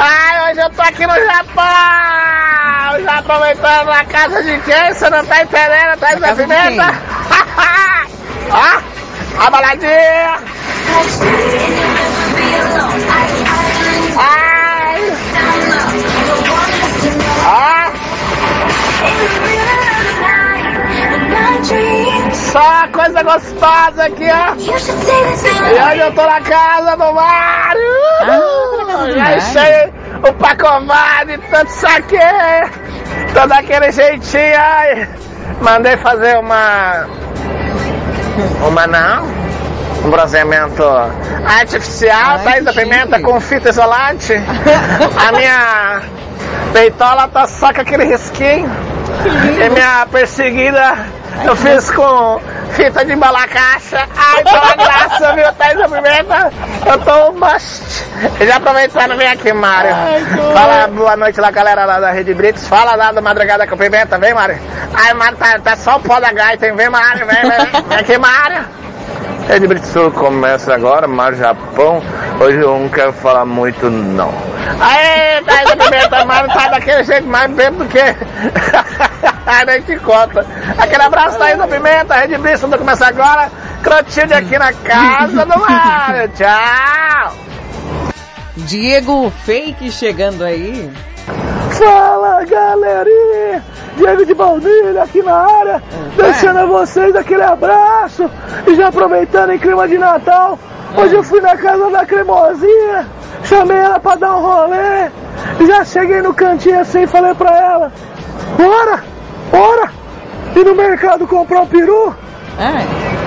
Ai, 0.00 0.50
hoje 0.50 0.60
eu 0.60 0.70
tô 0.70 0.82
aqui 0.82 1.06
no 1.06 1.14
Japão! 1.14 1.64
Já 3.04 3.18
aproveitando 3.18 3.88
a 3.90 4.04
casa 4.04 4.42
de 4.42 4.58
quem? 4.60 4.92
Você 4.92 5.10
não 5.10 5.24
tá 5.24 5.42
entendendo? 5.42 5.98
Tá 5.98 6.34
pimenta? 6.34 6.94
Ó, 8.50 9.44
a 9.46 9.50
baladinha! 9.50 10.38
Ai! 14.16 15.12
Ó! 17.46 17.94
Só 22.34 22.88
coisa 22.92 23.22
gostosa 23.22 24.04
aqui, 24.04 24.26
ó. 24.30 24.54
E 24.54 25.92
hoje 25.92 26.00
eu 26.00 26.14
tô 26.14 26.22
na 26.22 26.40
casa 26.40 26.96
do 26.96 27.12
Mário. 27.12 27.94
Já 29.12 29.36
enchei 29.36 29.92
o 30.28 30.32
pacomado 30.34 31.32
e 31.32 31.38
tanto 31.38 31.70
saque. 31.70 32.18
Tô 33.32 33.46
daquele 33.46 33.90
jeitinho, 33.92 34.58
ai. 34.58 35.08
Mandei 35.60 35.96
fazer 35.96 36.38
uma... 36.38 37.06
Uma 38.66 38.86
não? 38.86 39.24
Um 40.04 40.10
bronzeamento 40.10 40.82
artificial, 41.46 42.36
Ai, 42.38 42.44
Thaís 42.44 42.58
que 42.58 42.64
da 42.64 42.72
Pimenta 42.72 43.20
com 43.20 43.40
fita 43.40 43.70
isolante. 43.70 44.34
A 45.16 45.32
minha 45.32 46.02
peitola 46.72 47.28
tá 47.28 47.46
só 47.46 47.72
com 47.72 47.80
aquele 47.80 48.04
risquinho. 48.04 48.70
E 49.64 49.70
minha 49.70 50.06
perseguida 50.10 50.96
eu 51.44 51.56
fiz 51.56 51.90
com 51.90 52.40
fita 52.70 53.04
de 53.04 53.12
embalar 53.12 53.48
caixa. 53.48 54.06
Ai, 54.16 54.42
uma 54.42 54.76
graça, 54.76 55.32
viu? 55.34 55.52
Thaís 55.52 55.78
da 55.78 55.88
Pimenta. 55.88 56.52
Eu 56.86 56.98
tô. 57.00 57.34
E 58.40 58.46
já 58.46 58.56
aproveitando, 58.56 59.16
vem 59.16 59.28
aqui, 59.28 59.52
Mário. 59.52 59.90
Fala 60.52 60.86
boa 60.88 61.16
noite 61.16 61.40
lá, 61.40 61.50
galera 61.50 61.84
lá 61.84 62.00
da 62.00 62.10
Rede 62.10 62.34
Brits. 62.34 62.66
Fala 62.68 62.94
lá 62.94 63.12
da 63.12 63.20
Madrugada 63.20 63.66
com 63.66 63.76
Pimenta, 63.76 64.18
vem, 64.18 64.34
Mário. 64.34 64.58
Ai, 64.94 65.14
Mário, 65.14 65.36
tá, 65.36 65.58
tá 65.58 65.76
só 65.76 65.96
o 65.96 66.00
pó 66.00 66.20
da 66.20 66.32
gaita, 66.32 66.66
hein? 66.66 66.76
Vem, 66.76 66.88
Mário, 66.88 67.26
vem, 67.26 67.42
vem. 67.42 67.82
Vem 67.88 67.98
aqui, 67.98 68.18
Mário. 68.18 68.64
Rede 69.48 69.66
Brits 69.66 69.88
Sul 69.88 70.10
começa 70.10 70.74
agora, 70.74 71.06
Mar 71.06 71.34
Japão. 71.34 72.02
Hoje 72.40 72.58
eu 72.58 72.78
não 72.78 72.88
quero 72.88 73.12
falar 73.12 73.44
muito, 73.44 73.90
não. 73.90 74.32
Aê, 74.80 75.42
Thaís 75.42 75.68
da 75.68 75.76
Pimenta, 75.76 76.24
Mário, 76.24 76.48
tá 76.52 76.68
daquele 76.68 77.04
jeito 77.04 77.26
mais 77.26 77.50
bêbado 77.50 77.84
do 77.84 77.88
que... 77.88 77.98
Nem 79.66 79.82
te 79.82 79.96
conta. 79.98 80.44
Aquele 80.78 81.02
abraço, 81.02 81.38
Thaís 81.38 81.58
da 81.58 81.68
Pimenta, 81.68 82.14
Rede 82.14 82.38
Brits 82.38 82.60
Sul 82.60 82.70
começa 82.70 83.06
agora. 83.06 83.50
Crotilde 83.82 84.32
aqui 84.32 84.58
na 84.58 84.72
casa 84.72 85.44
do 85.44 85.60
Mário. 85.60 86.28
Tchau. 86.30 87.36
Diego 88.56 89.30
Fake 89.44 89.90
chegando 89.90 90.42
aí. 90.42 90.90
Fala 91.78 92.44
galerinha, 92.44 93.64
Diego 93.96 94.24
de 94.24 94.34
Baunilha 94.34 95.02
aqui 95.02 95.22
na 95.22 95.34
área, 95.34 95.82
deixando 96.16 96.58
a 96.60 96.66
vocês 96.66 97.14
aquele 97.16 97.42
abraço. 97.42 98.30
E 98.66 98.74
já 98.74 98.88
aproveitando 98.88 99.50
em 99.50 99.58
clima 99.58 99.88
de 99.88 99.98
Natal, 99.98 100.58
hoje 100.96 101.14
eu 101.14 101.22
fui 101.24 101.40
na 101.40 101.56
casa 101.56 101.90
da 101.90 102.06
cremosinha, 102.06 103.06
chamei 103.42 103.76
ela 103.76 103.98
pra 103.98 104.14
dar 104.14 104.36
um 104.36 104.40
rolê, 104.40 105.10
já 105.66 105.84
cheguei 105.84 106.22
no 106.22 106.32
cantinho 106.32 106.80
assim 106.80 107.02
e 107.02 107.06
falei 107.06 107.34
pra 107.34 107.50
ela, 107.50 107.92
bora, 108.56 109.02
bora, 109.50 109.90
e 110.54 110.64
no 110.64 110.74
mercado 110.74 111.26
comprar 111.26 111.62
um 111.62 111.66
peru, 111.66 112.14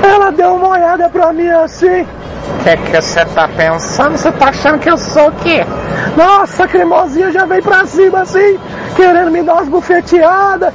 ela 0.03 0.31
deu 0.31 0.55
uma 0.55 0.69
olhada 0.69 1.09
pra 1.09 1.33
mim 1.33 1.49
assim, 1.49 2.01
o 2.01 2.63
que 2.63 2.77
que 2.77 3.01
você 3.01 3.25
tá 3.25 3.47
pensando? 3.47 4.17
Você 4.17 4.31
tá 4.31 4.49
achando 4.49 4.79
que 4.79 4.89
eu 4.89 4.97
sou 4.97 5.27
o 5.29 5.31
quê? 5.33 5.65
Nossa, 6.15 6.63
a 6.63 6.67
cremosinha 6.67 7.31
já 7.31 7.45
veio 7.45 7.61
pra 7.61 7.85
cima 7.85 8.21
assim, 8.21 8.59
querendo 8.95 9.31
me 9.31 9.43
dar 9.43 9.55
umas 9.55 9.67
bufeteadas, 9.67 10.73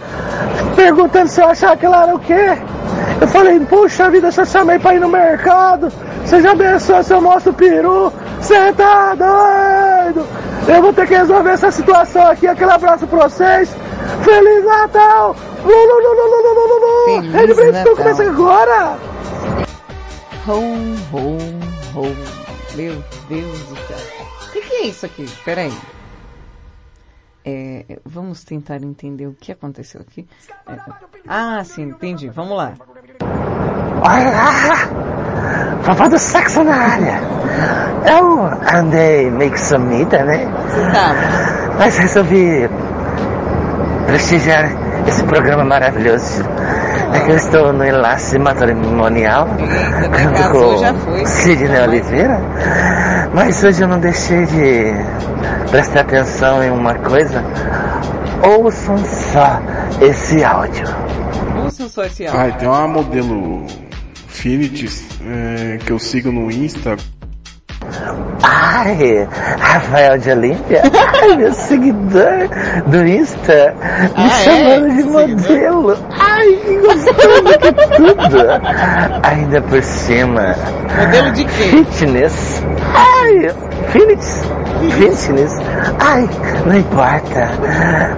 perguntando 0.77 1.29
se 1.29 1.41
eu 1.41 1.49
achava 1.49 1.77
que 1.77 1.87
ela 1.87 2.03
era 2.03 2.15
o 2.15 2.19
quê. 2.19 2.59
Eu 3.21 3.29
falei, 3.29 3.61
puxa 3.61 4.11
vida, 4.11 4.31
se 4.31 4.41
eu 4.41 4.47
chamei 4.47 4.79
pra 4.79 4.95
ir 4.95 5.01
no 5.01 5.09
mercado, 5.09 5.93
você 6.25 6.41
já 6.41 6.53
abençoa 6.53 7.03
se 7.03 7.13
eu 7.13 7.21
mostro 7.21 7.53
o 7.53 7.55
peru, 7.55 8.13
você 8.41 8.73
tá 8.73 9.15
doido? 9.15 10.27
Eu 10.69 10.83
vou 10.83 10.93
ter 10.93 11.07
que 11.07 11.15
resolver 11.15 11.51
essa 11.51 11.71
situação 11.71 12.27
aqui, 12.29 12.47
aquele 12.47 12.71
abraço 12.71 13.07
pra 13.07 13.29
vocês. 13.29 13.75
Feliz 14.23 14.65
Natal! 14.65 15.35
Lu, 15.63 15.71
lu, 15.71 16.01
lu, 16.01 16.13
lu, 16.15 16.27
lu, 16.29 16.55
lu, 16.55 16.67
lu, 16.69 16.77
lu. 16.81 17.33
Feliz 17.33 17.57
Brito 17.57 17.73
Natal. 17.73 17.97
começa 17.97 18.25
agora! 18.25 18.99
Ho, 20.47 20.59
ho, 21.13 21.39
ho. 21.95 22.77
Meu 22.77 23.05
Deus 23.29 23.59
do 23.61 23.77
céu. 23.87 23.99
O 24.49 24.53
que, 24.53 24.61
que 24.61 24.75
é 24.75 24.87
isso 24.87 25.07
aqui? 25.07 25.23
Espera 25.23 25.61
aí. 25.61 25.73
É, 27.45 27.99
vamos 28.05 28.43
tentar 28.45 28.83
entender 28.83 29.27
o 29.27 29.35
que 29.35 29.53
aconteceu 29.53 30.01
aqui. 30.01 30.27
É, 30.69 30.77
ah, 31.29 31.63
sim, 31.65 31.83
entendi. 31.83 32.29
Vamos 32.29 32.57
lá. 32.57 32.75
Olha 34.05 34.31
lá! 34.31 35.13
Vovó 35.83 36.09
do 36.09 36.19
sexo 36.19 36.65
na 36.65 36.75
área! 36.75 37.21
Eu 38.05 38.47
andei 38.77 39.31
meio 39.31 39.53
que 39.53 39.61
sumida, 39.61 40.25
né? 40.25 40.45
Mas 41.79 41.99
resolvi 41.99 42.69
prestigiar 44.07 44.92
esse 45.07 45.23
programa 45.25 45.65
maravilhoso. 45.65 46.43
É 47.15 47.21
que 47.21 47.31
eu 47.31 47.37
estou 47.37 47.73
no 47.73 47.85
enlace 47.85 48.39
matrimonial 48.39 49.47
junto 50.23 51.05
com. 51.05 51.27
Sidney 51.27 51.81
Oliveira. 51.83 52.41
Mas 53.35 53.63
hoje 53.63 53.83
eu 53.83 53.89
não 53.89 53.99
deixei 54.01 54.47
de 54.47 54.95
prestar 55.71 56.01
atenção 56.01 56.63
em 56.63 56.71
uma 56.71 56.95
coisa. 56.95 57.43
Ouçam 58.43 58.97
só 58.99 59.61
esse 60.01 60.43
áudio. 60.43 60.85
Ouçam 61.63 61.89
só 61.89 62.05
esse 62.05 62.27
Ah, 62.27 62.43
áudio. 62.43 62.59
tem 62.59 62.69
uma 62.69 62.89
modelo 62.89 63.67
Philips 64.27 65.05
é, 65.25 65.79
que 65.85 65.93
eu 65.93 65.99
sigo 65.99 66.33
no 66.33 66.51
Insta. 66.51 66.97
Ai, 68.43 69.29
Rafael 69.61 70.19
de 70.19 70.31
Olímpia, 70.31 70.83
ai, 71.23 71.37
meu 71.37 71.53
seguidor 71.53 72.49
do 72.87 73.07
Insta, 73.07 73.75
me 74.19 74.25
Ah, 74.25 74.29
chamando 74.31 74.87
é? 74.87 74.91
de 74.91 75.03
modelo. 75.05 75.99
Ai, 76.19 76.47
que 76.65 76.79
gostoso 76.79 77.59
que 77.61 77.73
tudo. 77.97 78.47
Ainda 79.23 79.61
por 79.63 79.83
cima. 79.83 80.57
Modelo 80.99 81.31
de 81.33 81.45
quê? 81.45 81.51
Fitness. 81.65 82.63
Ai, 82.95 83.51
fitness. 83.91 84.43
Fitness. 84.91 85.59
Ai, 86.01 86.29
não 86.67 86.77
importa. 86.77 87.49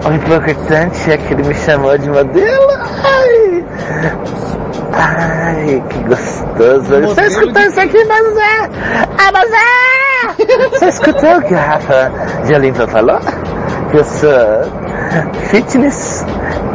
O 0.08 0.12
importante 0.14 1.12
é 1.12 1.18
que 1.18 1.34
ele 1.34 1.42
me 1.42 1.54
chamou 1.54 1.98
de 1.98 2.08
modelo. 2.08 2.68
Ai. 3.04 3.64
Ai, 4.96 5.82
que 5.88 5.98
gostoso. 6.04 7.00
Você 7.02 7.22
escutou 7.22 7.52
de 7.52 7.68
isso 7.68 7.80
aqui, 7.80 8.04
Mazé? 8.04 8.70
Ah, 9.18 9.32
Mazé! 9.32 10.70
Você 10.70 10.86
escutou 10.86 11.36
o 11.38 11.42
que 11.42 11.54
a 11.54 11.60
Rafa 11.60 12.12
de 12.44 12.54
Olímpia 12.54 12.86
falou? 12.88 13.18
Que 13.90 13.96
eu 13.98 14.04
sou 14.04 14.30
fitness 15.50 16.24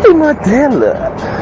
e 0.08 0.14
modelo. 0.14 0.86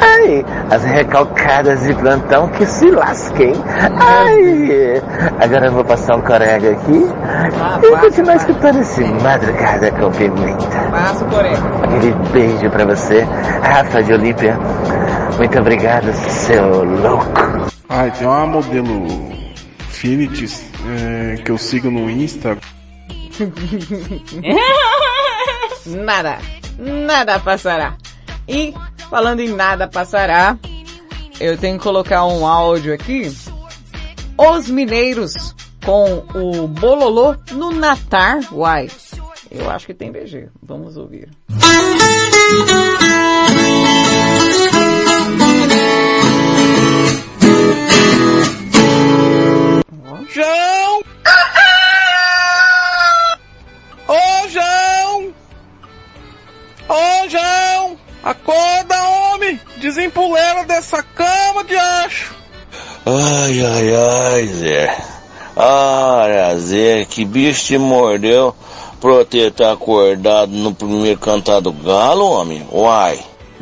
Ai, 0.01 0.45
as 0.71 0.83
recalcadas 0.83 1.83
de 1.83 1.93
plantão 1.95 2.47
que 2.49 2.65
se 2.65 2.89
lasquem. 2.89 3.53
Ai, 3.99 5.01
agora 5.39 5.67
eu 5.67 5.71
vou 5.73 5.83
passar 5.83 6.15
um 6.15 6.21
corega 6.21 6.71
aqui 6.71 7.07
e 7.83 7.97
continuar 7.97 8.35
escutando 8.35 8.79
esse 8.79 9.03
madrugada 9.03 9.91
com 9.91 10.11
pimenta. 10.11 10.67
Passa 10.91 11.23
o 11.23 11.27
coreia. 11.29 11.57
Aquele 11.83 12.13
beijo 12.31 12.69
pra 12.69 12.85
você, 12.85 13.27
Rafa 13.61 14.01
de 14.01 14.13
Olímpia. 14.13 14.57
Muito 15.35 15.59
obrigado, 15.59 16.11
seu 16.13 16.83
louco. 16.83 17.71
Ah, 17.89 18.09
tem 18.09 18.27
uma 18.27 18.47
modelo 18.47 19.07
Finitis 19.89 20.63
é, 20.87 21.35
que 21.41 21.51
eu 21.51 21.57
sigo 21.57 21.91
no 21.91 22.09
Insta. 22.09 22.57
nada, 25.85 26.39
nada 26.77 27.39
passará. 27.39 27.95
E 28.47 28.73
falando 29.09 29.41
em 29.41 29.49
nada 29.49 29.87
passará, 29.87 30.57
eu 31.39 31.57
tenho 31.57 31.77
que 31.77 31.83
colocar 31.83 32.25
um 32.25 32.47
áudio 32.47 32.93
aqui. 32.93 33.31
Os 34.37 34.69
mineiros 34.69 35.55
com 35.83 36.23
o 36.35 36.67
bololô 36.67 37.35
no 37.51 37.71
Natar. 37.71 38.39
Uai, 38.51 38.89
eu 39.51 39.69
acho 39.69 39.85
que 39.85 39.93
tem 39.93 40.11
BG. 40.11 40.49
Vamos 40.61 40.97
ouvir. 40.97 41.29
João! 50.37 51.01
Ô, 54.07 54.47
João! 54.49 55.33
Ô, 56.87 57.27
João! 57.27 57.97
Acorda, 58.23 59.03
homem! 59.03 59.59
Desempuleira 59.77 60.63
dessa 60.65 61.01
cama 61.01 61.63
de 61.63 61.75
acho! 61.75 62.35
Ai, 63.03 63.65
ai, 63.65 63.95
ai, 63.95 64.45
Zé. 64.45 64.95
Ah, 65.55 66.53
Zé, 66.59 67.03
que 67.05 67.25
bicho 67.25 67.65
te 67.65 67.79
mordeu 67.79 68.55
pra 69.01 69.09
eu 69.09 69.25
ter 69.25 69.51
tá 69.51 69.71
acordado 69.71 70.51
no 70.51 70.71
primeiro 70.71 71.19
cantar 71.19 71.61
do 71.61 71.73
galo, 71.73 72.29
homem? 72.29 72.63
Uai. 72.71 73.19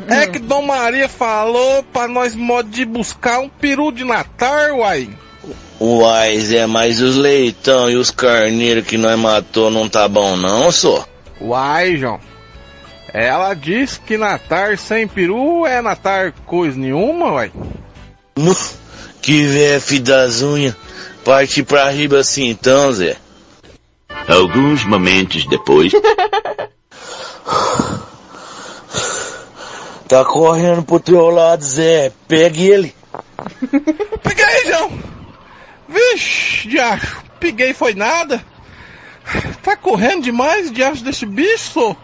É 0.08 0.26
que 0.26 0.38
Dom 0.38 0.60
Maria 0.60 1.08
falou 1.08 1.82
pra 1.84 2.06
nós 2.06 2.36
modo 2.36 2.68
de 2.68 2.84
buscar 2.84 3.40
um 3.40 3.48
peru 3.48 3.90
de 3.90 4.04
Natal, 4.04 4.80
uai. 4.80 5.08
Uai, 5.78 6.40
Zé, 6.40 6.66
mas 6.66 7.00
os 7.00 7.16
leitão 7.16 7.90
e 7.90 7.96
os 7.96 8.10
carneiros 8.10 8.86
que 8.86 8.96
nós 8.96 9.18
matou 9.18 9.70
não 9.70 9.88
tá 9.88 10.08
bom 10.08 10.36
não, 10.36 10.72
só? 10.72 11.06
Uai, 11.40 11.96
João. 11.96 12.18
Ela 13.12 13.54
disse 13.54 14.00
que 14.00 14.16
Natal 14.16 14.76
sem 14.76 15.06
peru 15.06 15.66
é 15.66 15.80
Natal 15.80 16.32
coisa 16.44 16.78
nenhuma, 16.78 17.32
uai. 17.32 17.52
Que 19.22 19.80
filho 19.80 20.04
das 20.04 20.42
unhas. 20.42 20.74
Partir 21.24 21.64
pra 21.64 21.90
riba 21.90 22.18
assim 22.18 22.48
então, 22.48 22.92
Zé. 22.92 23.16
Alguns 24.28 24.84
momentos 24.84 25.46
depois. 25.46 25.92
Tá 30.08 30.24
correndo 30.24 30.84
pro 30.84 31.00
teu 31.00 31.28
lado, 31.30 31.64
Zé. 31.64 32.12
Pegue 32.28 32.68
ele. 32.68 32.94
Peguei, 34.22 34.66
João! 34.66 35.15
Vixe, 35.96 36.68
diacho, 36.68 37.22
peguei 37.40 37.72
foi 37.72 37.94
nada. 37.94 38.44
Tá 39.62 39.76
correndo 39.76 40.24
demais, 40.24 40.70
diacho 40.70 41.02
desse 41.02 41.24
bicho. 41.24 41.96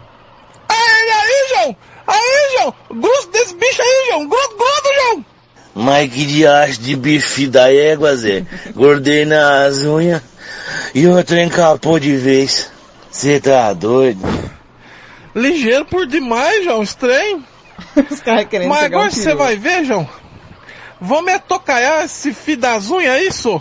Aí, 0.68 1.10
aí, 1.10 1.48
João! 1.50 1.76
Aí, 2.06 2.56
João! 2.56 2.74
Grudo 2.90 3.30
desse 3.32 3.54
bicho 3.54 3.82
aí, 3.82 4.08
João! 4.08 4.28
Grudo, 4.28 4.56
grudo, 4.56 4.94
João! 4.94 5.24
Mas 5.74 6.12
que 6.12 6.26
diacho 6.26 6.80
de 6.80 6.96
bife 6.96 7.46
da 7.46 7.72
égua, 7.72 8.16
Zé. 8.16 8.44
Gordei 8.74 9.24
nas 9.24 9.78
unhas 9.78 10.22
e 10.94 11.06
o 11.06 11.22
trem 11.22 11.48
capou 11.48 11.98
de 11.98 12.16
vez. 12.16 12.70
Cê 13.10 13.40
tá 13.40 13.72
doido? 13.72 14.20
Ligeiro 15.34 15.84
por 15.84 16.06
demais, 16.06 16.64
João, 16.64 16.82
estranho. 16.82 17.44
Os 18.10 18.20
caras 18.20 18.46
querendo 18.46 18.68
Mas 18.68 18.84
agora 18.84 19.10
você 19.10 19.34
vai 19.34 19.56
ver, 19.56 19.84
João. 19.84 20.08
Vamos 21.00 21.32
atocaiar 21.32 22.04
esse 22.04 22.32
fio 22.32 22.56
das 22.56 22.90
unhas 22.90 23.14
aí, 23.14 23.32
sô. 23.32 23.60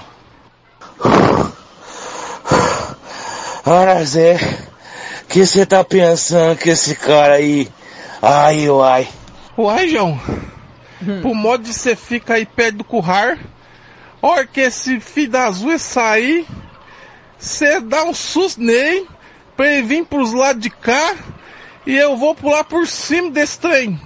Ora, 3.65 4.03
Zé, 4.03 4.37
que 5.29 5.45
você 5.45 5.65
tá 5.65 5.83
pensando 5.83 6.57
que 6.57 6.69
esse 6.69 6.95
cara 6.95 7.35
aí... 7.35 7.69
Ai, 8.21 8.69
uai. 8.69 9.07
Uai, 9.57 9.87
João. 9.89 10.19
Pro 11.21 11.33
modo 11.33 11.63
de 11.63 11.73
você 11.73 11.95
fica 11.95 12.35
aí 12.35 12.45
perto 12.45 12.77
do 12.77 12.83
currar. 12.83 13.37
Hora 14.21 14.45
que 14.45 14.61
esse 14.61 14.99
fio 14.99 15.29
das 15.29 15.61
unhas 15.61 15.81
sair, 15.81 16.45
você 17.39 17.79
dá 17.79 18.03
um 18.03 18.13
susto 18.13 18.61
nele, 18.61 19.07
pra 19.57 19.67
ele 19.67 19.81
vir 19.81 20.05
pros 20.05 20.31
lados 20.31 20.61
de 20.61 20.69
cá, 20.69 21.15
e 21.87 21.97
eu 21.97 22.15
vou 22.15 22.35
pular 22.35 22.63
por 22.63 22.85
cima 22.85 23.31
desse 23.31 23.59
trem. 23.59 23.99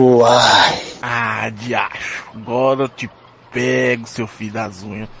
Uai. 0.00 0.82
Ah, 1.00 1.50
diacho. 1.50 2.24
Agora 2.34 2.82
eu 2.82 2.88
te 2.88 3.08
pego, 3.52 4.06
seu 4.06 4.26
filho 4.26 4.52
das 4.52 4.82
unhas. 4.82 5.08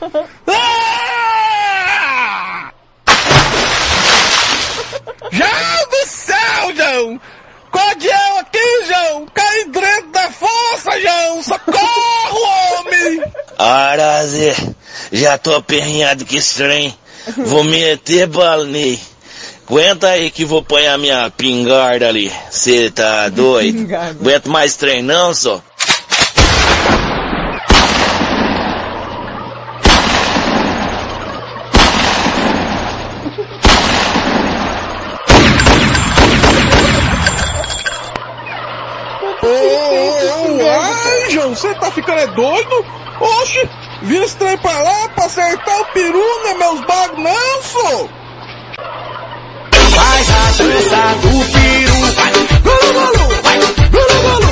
João 5.32 5.88
do 5.90 6.06
céu, 6.06 6.74
João! 6.74 7.20
Cordial 7.70 8.38
aqui, 8.38 8.84
João! 8.86 9.26
Caí 9.32 9.64
dentro 9.66 10.10
da 10.10 10.30
fossa, 10.30 11.00
João! 11.00 11.42
Socorro, 11.42 12.80
homem! 12.80 13.22
Ora, 13.58 14.26
Zé, 14.26 14.56
já 15.12 15.38
tô 15.38 15.54
aperreado 15.54 16.24
com 16.24 16.34
esse 16.34 16.56
trem. 16.56 16.94
Vou 17.36 17.62
meter 17.62 18.26
bala 18.26 18.64
nele. 18.64 18.98
Aguenta 19.70 20.08
aí 20.08 20.32
que 20.32 20.44
vou 20.44 20.64
pôr 20.64 20.84
a 20.84 20.98
minha 20.98 21.30
pingarda 21.30 22.08
ali. 22.08 22.32
Cê 22.50 22.90
tá 22.90 23.28
doido? 23.28 23.86
Aguento 23.94 24.50
mais 24.50 24.74
trem 24.74 25.00
não, 25.00 25.32
só? 25.32 25.62
Ô, 39.42 41.30
João, 41.50 41.54
você 41.54 41.74
tá 41.74 41.90
ficando 41.90 42.20
é 42.20 42.26
doido? 42.28 42.84
Oxe, 43.20 43.68
vira 44.02 44.24
esse 44.24 44.36
trem 44.36 44.56
pra 44.58 44.82
lá 44.82 45.08
pra 45.08 45.24
acertar 45.26 45.80
o 45.80 45.84
peru, 45.86 46.44
né, 46.44 46.54
meus 46.54 46.80
bagos, 46.86 47.18
não, 47.18 47.62
sou! 47.62 48.10
Faz 49.94 50.30
a 50.30 50.62
dança 50.62 50.96
do 51.20 51.44
peru, 51.52 52.12
vai, 52.12 52.32
gulu 52.62 52.92
gulu, 52.92 53.42
vai, 53.42 53.58
gulu 53.90 54.16
gulu, 54.22 54.49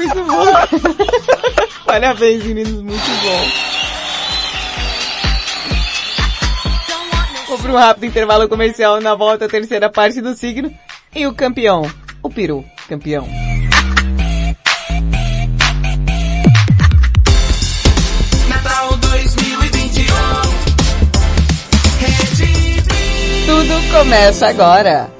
muito 0.00 0.24
bom. 0.24 0.44
Parabéns, 1.84 2.44
meninos, 2.44 2.82
muito 2.82 3.10
bom. 3.22 3.70
Vou 7.48 7.58
para 7.58 7.72
um 7.72 7.76
rápido 7.76 8.06
intervalo 8.06 8.48
comercial 8.48 9.00
na 9.00 9.14
volta, 9.14 9.46
à 9.46 9.48
terceira 9.48 9.90
parte 9.90 10.20
do 10.20 10.34
signo. 10.34 10.72
E 11.14 11.26
o 11.26 11.34
campeão, 11.34 11.90
o 12.22 12.30
peru, 12.30 12.64
campeão. 12.88 13.26
Tudo 23.46 23.92
começa 23.92 24.46
agora. 24.46 25.19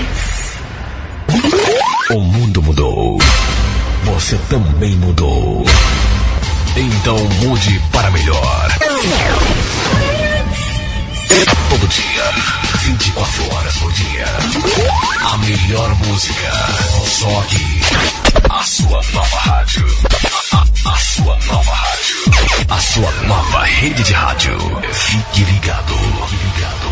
O 2.13 2.19
mundo 2.19 2.61
mudou. 2.61 3.17
Você 4.05 4.37
também 4.49 4.91
mudou. 4.97 5.63
Então 6.75 7.17
mude 7.43 7.81
para 7.91 8.09
melhor. 8.11 8.69
Todo 11.69 11.87
dia, 11.87 12.31
24 12.81 13.55
horas 13.55 13.73
por 13.77 13.91
dia. 13.93 14.25
A 15.31 15.37
melhor 15.37 15.89
música. 16.05 16.51
Só 17.07 17.39
aqui. 17.39 17.81
A 18.49 18.63
sua 18.63 19.01
nova 19.13 19.37
rádio. 19.37 19.85
A, 20.51 20.57
a- 20.57 20.93
a 20.93 20.97
sua 20.97 21.37
nova 21.47 21.71
rádio. 21.73 22.15
A 22.69 22.77
sua 22.79 23.11
nova 23.27 23.63
rede 23.63 24.03
de 24.03 24.13
rádio. 24.13 24.57
Fique 24.91 25.43
ligado. 25.43 25.93
Fique 26.27 26.45
ligado. 26.45 26.91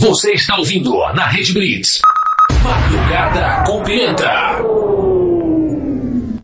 Você 0.00 0.32
está 0.32 0.56
ouvindo 0.56 0.98
na 1.12 1.26
Rede 1.26 1.52
Blitz. 1.52 2.00
Madrugada 2.62 3.64
com 3.66 3.82
Pimenta. 3.84 4.58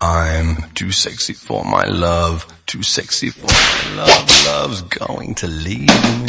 I'm 0.03 0.57
too 0.75 0.93
sexy 0.93 1.33
for 1.33 1.65
my 1.65 1.87
love, 1.87 2.45
too 2.67 2.83
sexy 2.83 3.31
for 3.31 3.51
my 3.51 3.97
love. 3.97 4.27
Love's 4.45 4.83
going 4.83 5.33
to 5.37 5.47
leave 5.47 5.87
me. 5.87 6.27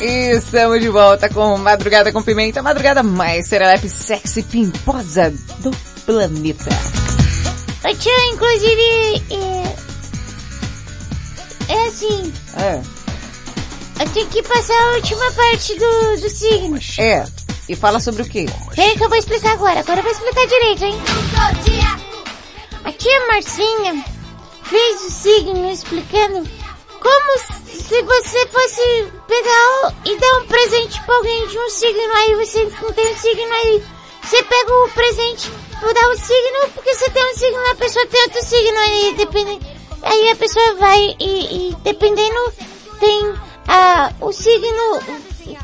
E 0.00 0.36
estamos 0.36 0.80
de 0.80 0.88
volta 0.88 1.28
com 1.28 1.56
Madrugada 1.56 2.10
com 2.12 2.20
Pimenta, 2.22 2.58
a 2.58 2.62
madrugada 2.64 3.04
mais 3.04 3.46
serelepe 3.46 3.88
sexy 3.88 4.42
pimposa 4.42 5.32
do 5.60 5.70
planeta. 6.04 6.70
Tio, 7.96 8.12
inclusive, 8.32 9.22
é... 9.30 9.76
É 11.68 11.86
assim, 11.88 12.32
É, 12.56 12.80
eu 14.00 14.08
tenho 14.10 14.28
que 14.28 14.42
passar 14.42 14.74
a 14.74 14.94
última 14.96 15.32
parte 15.32 15.74
do, 15.74 16.20
do 16.20 16.28
signo. 16.28 16.78
é. 16.98 17.24
E 17.68 17.74
fala 17.74 17.98
sobre 17.98 18.22
o 18.22 18.28
quê? 18.28 18.46
Peraí 18.76 18.96
que 18.96 19.04
eu 19.04 19.08
vou 19.08 19.18
explicar 19.18 19.52
agora, 19.52 19.80
agora 19.80 19.98
eu 19.98 20.02
vou 20.04 20.12
explicar 20.12 20.46
direito, 20.46 20.84
hein? 20.84 20.94
A 22.84 22.92
tia 22.92 23.26
Marcinha 23.26 24.04
fez 24.62 25.02
o 25.02 25.10
signo 25.10 25.70
explicando 25.70 26.48
como 27.00 27.38
se 27.66 28.02
você 28.02 28.46
fosse 28.46 29.12
pegar 29.26 29.94
e 30.04 30.16
dar 30.16 30.38
um 30.38 30.46
presente 30.46 31.02
pra 31.02 31.16
alguém 31.16 31.48
de 31.48 31.58
um 31.58 31.70
signo, 31.70 32.14
aí 32.14 32.34
você 32.36 32.64
não 32.82 32.92
tem 32.92 33.12
um 33.12 33.16
signo 33.16 33.52
aí. 33.52 33.82
Você 34.22 34.42
pega 34.44 34.72
o 34.72 34.90
presente 34.90 35.50
pra 35.80 35.92
dar 35.92 36.08
um 36.08 36.16
signo, 36.16 36.70
porque 36.74 36.94
você 36.94 37.10
tem 37.10 37.32
um 37.32 37.34
signo, 37.36 37.70
a 37.70 37.74
pessoa 37.74 38.06
tem 38.06 38.22
outro 38.22 38.44
signo 38.44 38.78
aí, 38.78 39.14
dependendo. 39.16 39.66
Aí 40.02 40.30
a 40.30 40.36
pessoa 40.36 40.74
vai 40.74 41.16
e, 41.18 41.70
e 41.70 41.76
dependendo, 41.82 42.52
tem 43.00 43.34
ah, 43.68 44.12
o 44.20 44.32
signo 44.32 45.00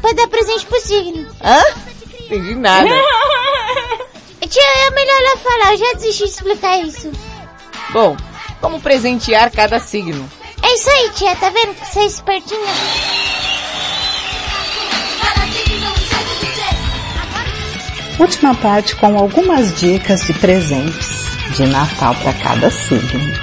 pra 0.01 0.13
dar 0.13 0.29
presente 0.29 0.67
pro 0.67 0.81
signo. 0.81 1.29
Hã? 1.43 1.63
Entendi 2.21 2.55
nada. 2.55 2.89
Tia, 4.49 4.63
é 4.63 4.91
melhor 4.91 5.19
ela 5.19 5.37
falar, 5.39 5.73
eu 5.73 5.79
já 5.79 5.93
desisti 5.95 6.25
de 6.25 6.31
explicar 6.31 6.79
isso. 6.79 7.11
Bom, 7.91 8.15
como 8.61 8.81
presentear 8.81 9.51
cada 9.51 9.79
signo? 9.81 10.29
É 10.63 10.75
isso 10.75 10.91
aí, 10.91 11.11
tia, 11.15 11.35
tá 11.37 11.49
vendo 11.49 11.75
que 11.75 11.87
você 11.87 12.01
é 12.01 12.05
espertinha? 12.05 12.75
Última 18.19 18.55
parte 18.57 18.95
com 18.97 19.19
algumas 19.19 19.75
dicas 19.81 20.23
de 20.27 20.35
presentes 20.35 21.09
de 21.57 21.67
Natal 21.67 22.15
para 22.17 22.33
cada 22.35 22.71
signo. 22.71 23.35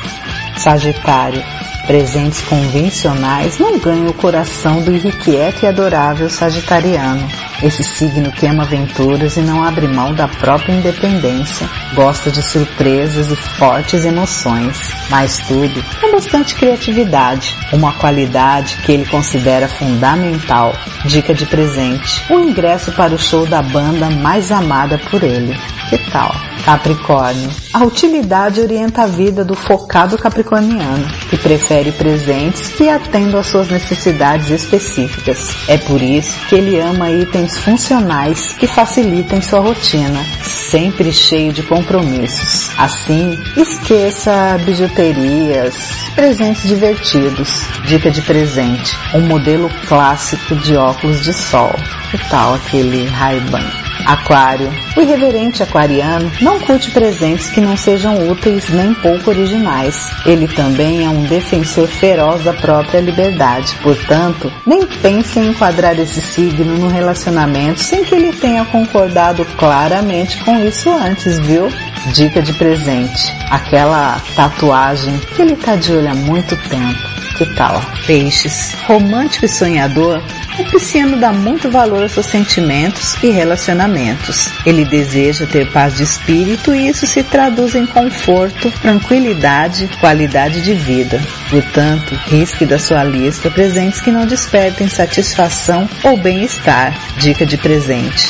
Sagitário, 0.57 1.43
presentes 1.89 2.41
convencionais 2.41 3.57
não 3.57 3.79
ganham 3.79 4.09
o 4.09 4.13
coração 4.13 4.79
do 4.83 4.93
irrequieto 4.95 5.65
e 5.65 5.67
adorável 5.67 6.29
sagitariano. 6.29 7.27
Esse 7.63 7.83
signo 7.83 8.31
que 8.31 8.45
ama 8.45 8.61
aventuras 8.61 9.37
e 9.37 9.41
não 9.41 9.63
abre 9.63 9.87
mão 9.87 10.13
da 10.13 10.27
própria 10.27 10.71
independência, 10.71 11.67
gosta 11.95 12.29
de 12.29 12.43
surpresas 12.43 13.31
e 13.31 13.35
fortes 13.35 14.05
emoções, 14.05 14.77
mas 15.09 15.39
tudo 15.47 15.83
com 15.99 16.11
bastante 16.11 16.53
criatividade, 16.53 17.55
uma 17.73 17.91
qualidade 17.93 18.77
que 18.85 18.91
ele 18.91 19.05
considera 19.07 19.67
fundamental. 19.67 20.75
Dica 21.05 21.33
de 21.33 21.47
presente: 21.47 22.23
o 22.31 22.39
ingresso 22.39 22.91
para 22.91 23.15
o 23.15 23.17
show 23.17 23.47
da 23.47 23.63
banda 23.63 24.11
mais 24.11 24.51
amada 24.51 24.99
por 25.09 25.23
ele. 25.23 25.57
Que 25.89 25.97
tal? 26.11 26.31
Capricórnio. 26.63 27.49
A 27.73 27.83
utilidade 27.83 28.61
orienta 28.61 29.01
a 29.01 29.07
vida 29.07 29.43
do 29.43 29.55
focado 29.55 30.19
capricorniano, 30.19 31.07
que 31.31 31.35
prefere 31.35 31.91
presentes 31.91 32.67
que 32.67 32.87
atendam 32.87 33.39
às 33.39 33.47
suas 33.47 33.69
necessidades 33.69 34.51
específicas. 34.51 35.55
É 35.67 35.79
por 35.79 35.99
isso 35.99 36.31
que 36.47 36.55
ele 36.55 36.79
ama 36.79 37.09
itens 37.09 37.57
funcionais 37.57 38.53
que 38.53 38.67
facilitem 38.67 39.41
sua 39.41 39.61
rotina, 39.61 40.23
sempre 40.43 41.11
cheio 41.11 41.51
de 41.51 41.63
compromissos. 41.63 42.69
Assim, 42.77 43.35
esqueça 43.57 44.59
bijuterias, 44.63 45.73
presentes 46.13 46.67
divertidos. 46.67 47.49
Dica 47.87 48.11
de 48.11 48.21
presente: 48.21 48.95
um 49.15 49.21
modelo 49.21 49.71
clássico 49.87 50.55
de 50.57 50.75
óculos 50.75 51.23
de 51.23 51.33
sol. 51.33 51.73
Que 52.11 52.17
tal 52.29 52.53
aquele 52.53 53.07
Ray-Ban? 53.07 53.88
Aquário. 54.05 54.71
O 54.95 55.01
irreverente 55.01 55.61
aquariano 55.61 56.31
não 56.41 56.59
curte 56.59 56.91
presentes 56.91 57.47
que 57.49 57.61
não 57.61 57.77
sejam 57.77 58.29
úteis 58.29 58.69
nem 58.69 58.93
pouco 58.95 59.29
originais. 59.29 60.11
Ele 60.25 60.47
também 60.47 61.05
é 61.05 61.09
um 61.09 61.23
defensor 61.23 61.87
feroz 61.87 62.43
da 62.43 62.53
própria 62.53 62.99
liberdade. 62.99 63.75
Portanto, 63.81 64.51
nem 64.65 64.85
pense 64.85 65.39
em 65.39 65.49
enquadrar 65.49 65.97
esse 65.99 66.21
signo 66.21 66.77
no 66.77 66.87
relacionamento 66.87 67.79
sem 67.79 68.03
que 68.03 68.15
ele 68.15 68.33
tenha 68.33 68.65
concordado 68.65 69.45
claramente 69.57 70.37
com 70.43 70.57
isso 70.59 70.89
antes, 70.89 71.39
viu? 71.39 71.69
Dica 72.13 72.41
de 72.41 72.53
presente. 72.53 73.33
Aquela 73.49 74.19
tatuagem 74.35 75.17
que 75.35 75.41
ele 75.41 75.55
tá 75.55 75.75
de 75.75 75.91
olho 75.91 76.09
há 76.09 76.15
muito 76.15 76.55
tempo. 76.69 77.19
Que 77.37 77.45
tal? 77.55 77.81
Peixes. 78.05 78.75
Romântico 78.85 79.45
e 79.45 79.49
sonhador, 79.49 80.21
o 80.59 80.71
pisciano 80.71 81.17
dá 81.17 81.31
muito 81.31 81.69
valor 81.69 82.03
aos 82.03 82.11
seus 82.11 82.25
sentimentos 82.25 83.15
e 83.23 83.29
relacionamentos. 83.29 84.49
Ele 84.65 84.85
deseja 84.85 85.45
ter 85.45 85.71
paz 85.71 85.97
de 85.97 86.03
espírito 86.03 86.73
e 86.73 86.87
isso 86.89 87.07
se 87.07 87.23
traduz 87.23 87.75
em 87.75 87.85
conforto, 87.85 88.71
tranquilidade, 88.81 89.89
qualidade 89.99 90.61
de 90.61 90.73
vida. 90.73 91.21
Portanto, 91.49 92.15
risque 92.27 92.65
da 92.65 92.77
sua 92.77 93.03
lista 93.03 93.49
presentes 93.49 94.01
que 94.01 94.11
não 94.11 94.25
despertem 94.25 94.87
satisfação 94.87 95.87
ou 96.03 96.17
bem-estar. 96.17 96.93
Dica 97.17 97.45
de 97.45 97.57
presente. 97.57 98.27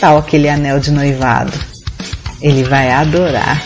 Tal 0.00 0.18
aquele 0.18 0.48
anel 0.48 0.78
de 0.78 0.90
noivado. 0.90 1.52
Ele 2.40 2.62
vai 2.64 2.90
adorar. 2.90 3.60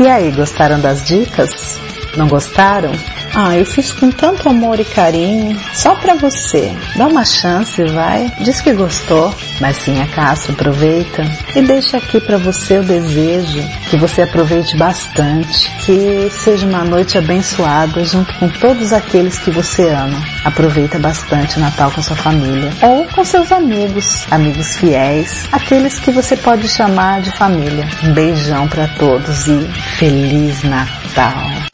E 0.00 0.08
aí, 0.08 0.30
gostaram 0.32 0.80
das 0.80 1.06
dicas? 1.06 1.78
Não 2.16 2.26
gostaram? 2.28 2.92
Ah, 3.34 3.56
eu 3.56 3.64
fiz 3.64 3.92
com 3.92 4.10
tanto 4.10 4.46
amor 4.48 4.78
e 4.78 4.84
carinho, 4.84 5.58
só 5.72 5.94
pra 5.94 6.14
você. 6.14 6.76
Dá 6.96 7.06
uma 7.06 7.24
chance, 7.24 7.82
vai. 7.84 8.30
Diz 8.40 8.60
que 8.60 8.72
gostou. 8.74 9.34
Marcinha 9.60 10.06
Castro 10.08 10.52
aproveita 10.52 11.22
e 11.54 11.62
deixa 11.62 11.96
aqui 11.96 12.20
pra 12.20 12.36
você 12.36 12.78
o 12.78 12.82
desejo 12.82 13.62
que 13.88 13.96
você 13.96 14.22
aproveite 14.22 14.76
bastante, 14.76 15.70
que 15.84 16.28
seja 16.30 16.66
uma 16.66 16.84
noite 16.84 17.16
abençoada 17.16 18.04
junto 18.04 18.34
com 18.34 18.48
todos 18.48 18.92
aqueles 18.92 19.38
que 19.38 19.50
você 19.50 19.88
ama. 19.88 20.22
Aproveita 20.44 20.98
bastante 20.98 21.56
o 21.56 21.60
Natal 21.60 21.90
com 21.90 22.02
sua 22.02 22.16
família 22.16 22.70
ou 22.82 23.06
com 23.06 23.24
seus 23.24 23.50
amigos, 23.50 24.24
amigos 24.30 24.76
fiéis, 24.76 25.46
aqueles 25.52 25.98
que 25.98 26.10
você 26.10 26.36
pode 26.36 26.68
chamar 26.68 27.22
de 27.22 27.30
família. 27.32 27.88
Um 28.04 28.12
beijão 28.12 28.68
pra 28.68 28.88
todos 28.88 29.46
e 29.46 29.60
feliz 29.96 30.62
Natal. 30.64 31.71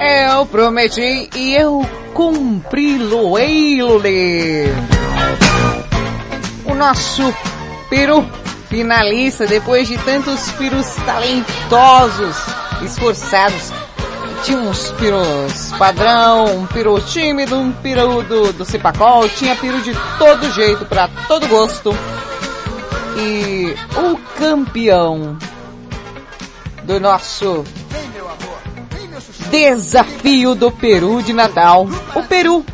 Eu 0.00 0.46
prometi 0.46 1.28
e 1.36 1.54
eu 1.54 1.86
cumpri 2.14 2.96
Lueilule. 2.96 4.64
O 6.64 6.74
nosso 6.74 7.34
peru 7.90 8.26
finalista 8.70 9.46
depois 9.46 9.86
de 9.86 9.98
tantos 9.98 10.50
perus 10.52 10.86
talentosos, 11.04 12.36
esforçados. 12.82 13.70
Tinha 14.42 14.60
uns 14.60 14.90
perus 14.92 15.72
padrão, 15.78 16.46
um 16.56 16.66
peru 16.66 16.98
tímido, 17.02 17.58
um 17.58 17.70
peru 17.70 18.22
do, 18.22 18.50
do 18.54 18.64
Cipacol, 18.64 19.28
tinha 19.28 19.54
peru 19.56 19.82
de 19.82 19.92
todo 20.18 20.50
jeito, 20.52 20.86
para 20.86 21.06
todo 21.28 21.46
gosto. 21.48 21.94
E 23.18 23.74
o 23.94 24.16
campeão 24.38 25.36
do 26.90 26.98
nosso 26.98 27.64
Desafio 29.48 30.56
do 30.56 30.72
Peru 30.72 31.22
de 31.22 31.32
Natal. 31.32 31.86
O 32.16 32.22
Peru 32.24 32.64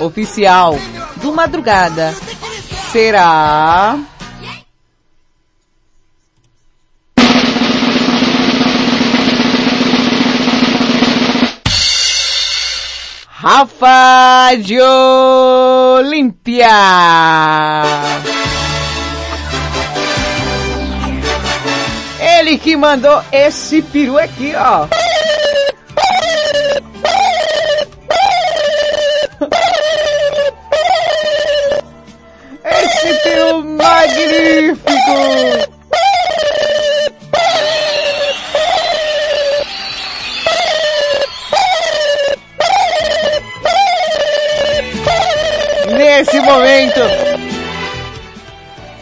oficial 0.00 0.76
do 1.22 1.32
Madrugada 1.32 2.12
será 2.90 3.96
Rafa 13.28 14.56
de 14.56 14.80
Olímpia. 16.00 16.66
Ele 22.50 22.58
que 22.58 22.76
mandou 22.76 23.22
esse 23.30 23.80
peru 23.80 24.18
aqui, 24.18 24.52
ó. 24.56 24.88
Esse 32.64 33.14
peru 33.22 33.62
magnífico! 33.62 34.90
Nesse 45.96 46.40
momento, 46.40 47.00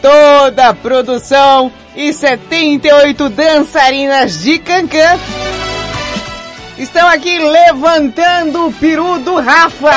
toda 0.03 0.67
a 0.69 0.73
produção 0.75 1.71
e 1.95 2.13
78 2.13 3.29
dançarinas 3.29 4.41
de 4.41 4.59
Cancan 4.59 5.19
estão 6.77 7.07
aqui 7.07 7.39
levantando 7.39 8.67
o 8.67 8.73
peru 8.73 9.19
do 9.19 9.35
Rafa. 9.35 9.91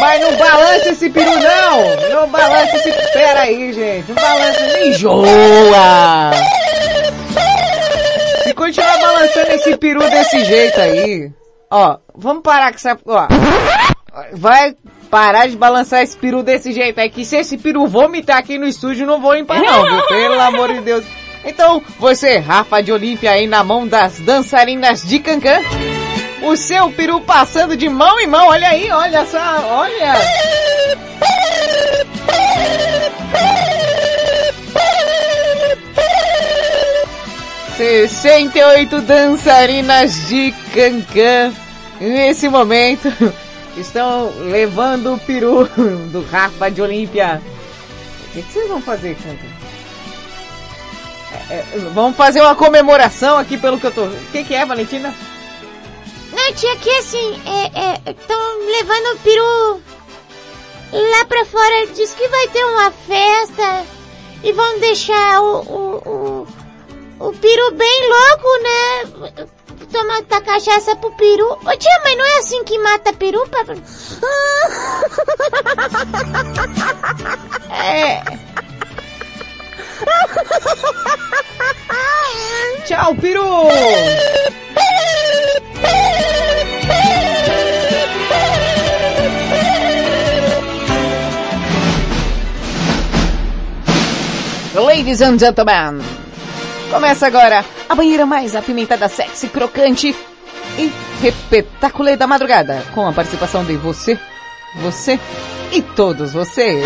Mas 0.00 0.20
não 0.20 0.36
balança 0.36 0.88
esse 0.90 1.10
peru 1.10 1.30
não! 1.30 2.10
Não 2.10 2.28
balança 2.28 2.76
esse... 2.76 2.92
Pera 3.12 3.42
aí, 3.42 3.72
gente. 3.72 4.08
Não 4.08 4.16
balança 4.16 4.80
enjoa! 4.80 6.30
Se 8.42 8.54
continuar 8.54 8.98
balançando 8.98 9.52
esse 9.52 9.76
peru 9.76 10.00
desse 10.10 10.44
jeito 10.44 10.80
aí... 10.80 11.30
Ó, 11.70 11.98
vamos 12.14 12.42
parar 12.42 12.70
com 12.70 12.76
essa... 12.76 12.98
Ó, 13.06 13.28
vai 14.32 14.74
parar 15.14 15.46
de 15.46 15.56
balançar 15.56 16.02
esse 16.02 16.16
peru 16.16 16.42
desse 16.42 16.72
jeito 16.72 16.98
aí, 16.98 17.08
que 17.08 17.24
se 17.24 17.36
esse 17.36 17.56
peru 17.56 17.86
vomitar 17.86 18.36
aqui 18.36 18.58
no 18.58 18.66
estúdio, 18.66 19.06
não 19.06 19.20
vou 19.20 19.32
limpar 19.32 19.60
não, 19.60 19.84
viu? 19.84 20.02
Pelo 20.10 20.40
amor 20.40 20.72
de 20.72 20.80
Deus. 20.80 21.04
Então, 21.44 21.80
você, 22.00 22.38
Rafa 22.38 22.82
de 22.82 22.90
Olímpia 22.90 23.30
aí 23.30 23.46
na 23.46 23.62
mão 23.62 23.86
das 23.86 24.18
dançarinas 24.18 25.04
de 25.04 25.20
Cancan. 25.20 25.60
O 26.42 26.56
seu 26.56 26.90
peru 26.90 27.20
passando 27.20 27.76
de 27.76 27.88
mão 27.88 28.18
em 28.18 28.26
mão, 28.26 28.48
olha 28.48 28.70
aí, 28.70 28.90
olha 28.90 29.24
só, 29.26 29.38
olha. 29.68 30.14
Sessenta 37.76 38.58
e 38.58 38.64
oito 38.64 39.00
dançarinas 39.00 40.26
de 40.26 40.52
Cancan 40.74 41.52
nesse 42.00 42.48
momento 42.48 43.12
estão 43.76 44.32
levando 44.50 45.14
o 45.14 45.18
peru 45.18 45.68
do 46.10 46.24
Rafa 46.30 46.70
de 46.70 46.82
Olímpia. 46.82 47.42
O 48.28 48.32
que, 48.32 48.42
que 48.42 48.52
vocês 48.52 48.68
vão 48.68 48.82
fazer, 48.82 49.16
Cancan? 49.16 49.64
É, 51.50 51.54
é, 51.54 51.64
vamos 51.92 52.16
fazer 52.16 52.40
uma 52.40 52.54
comemoração 52.54 53.38
aqui 53.38 53.58
pelo 53.58 53.78
que 53.78 53.86
eu 53.86 53.92
tô. 53.92 54.04
O 54.04 54.26
que, 54.32 54.44
que 54.44 54.54
é, 54.54 54.64
Valentina? 54.64 55.14
Não, 56.32 56.52
tia, 56.54 56.76
que 56.76 56.90
assim, 56.90 57.40
é, 57.46 58.10
estão 58.10 58.66
levando 58.66 59.14
o 59.14 59.18
peru 59.20 59.82
lá 60.92 61.24
pra 61.26 61.44
fora. 61.44 61.86
Diz 61.94 62.12
que 62.12 62.26
vai 62.28 62.48
ter 62.48 62.64
uma 62.64 62.90
festa 62.90 63.84
e 64.42 64.52
vão 64.52 64.78
deixar 64.78 65.40
o, 65.42 65.60
o, 65.60 66.46
o, 67.20 67.28
o 67.28 67.32
peru 67.32 67.72
bem 67.72 68.08
louco, 68.08 68.48
né? 68.62 69.46
Tomar 69.92 70.22
tá 70.22 70.40
cachaça 70.40 70.96
pro 70.96 71.10
peru. 71.12 71.52
Ô 71.52 71.76
tia, 71.76 72.00
mas 72.02 72.16
não 72.16 72.24
é 72.24 72.38
assim 72.38 72.64
que 72.64 72.78
mata 72.78 73.12
peru, 73.12 73.46
papai? 73.48 73.80
É. 77.86 78.22
Tchau, 82.86 83.14
peru! 83.16 83.68
Ladies 94.74 95.20
and 95.22 95.38
gentlemen, 95.38 96.00
começa 96.90 97.26
agora 97.26 97.64
a 97.88 97.94
banheira 97.94 98.26
mais 98.26 98.54
apimentada, 98.56 99.08
sexy, 99.08 99.48
crocante 99.48 100.14
e 100.78 100.92
repetaculê 101.20 102.16
da 102.16 102.26
madrugada, 102.26 102.82
com 102.94 103.06
a 103.06 103.12
participação 103.12 103.64
de 103.64 103.76
você, 103.76 104.18
você 104.76 105.18
e 105.72 105.82
todos 105.82 106.32
vocês. 106.32 106.84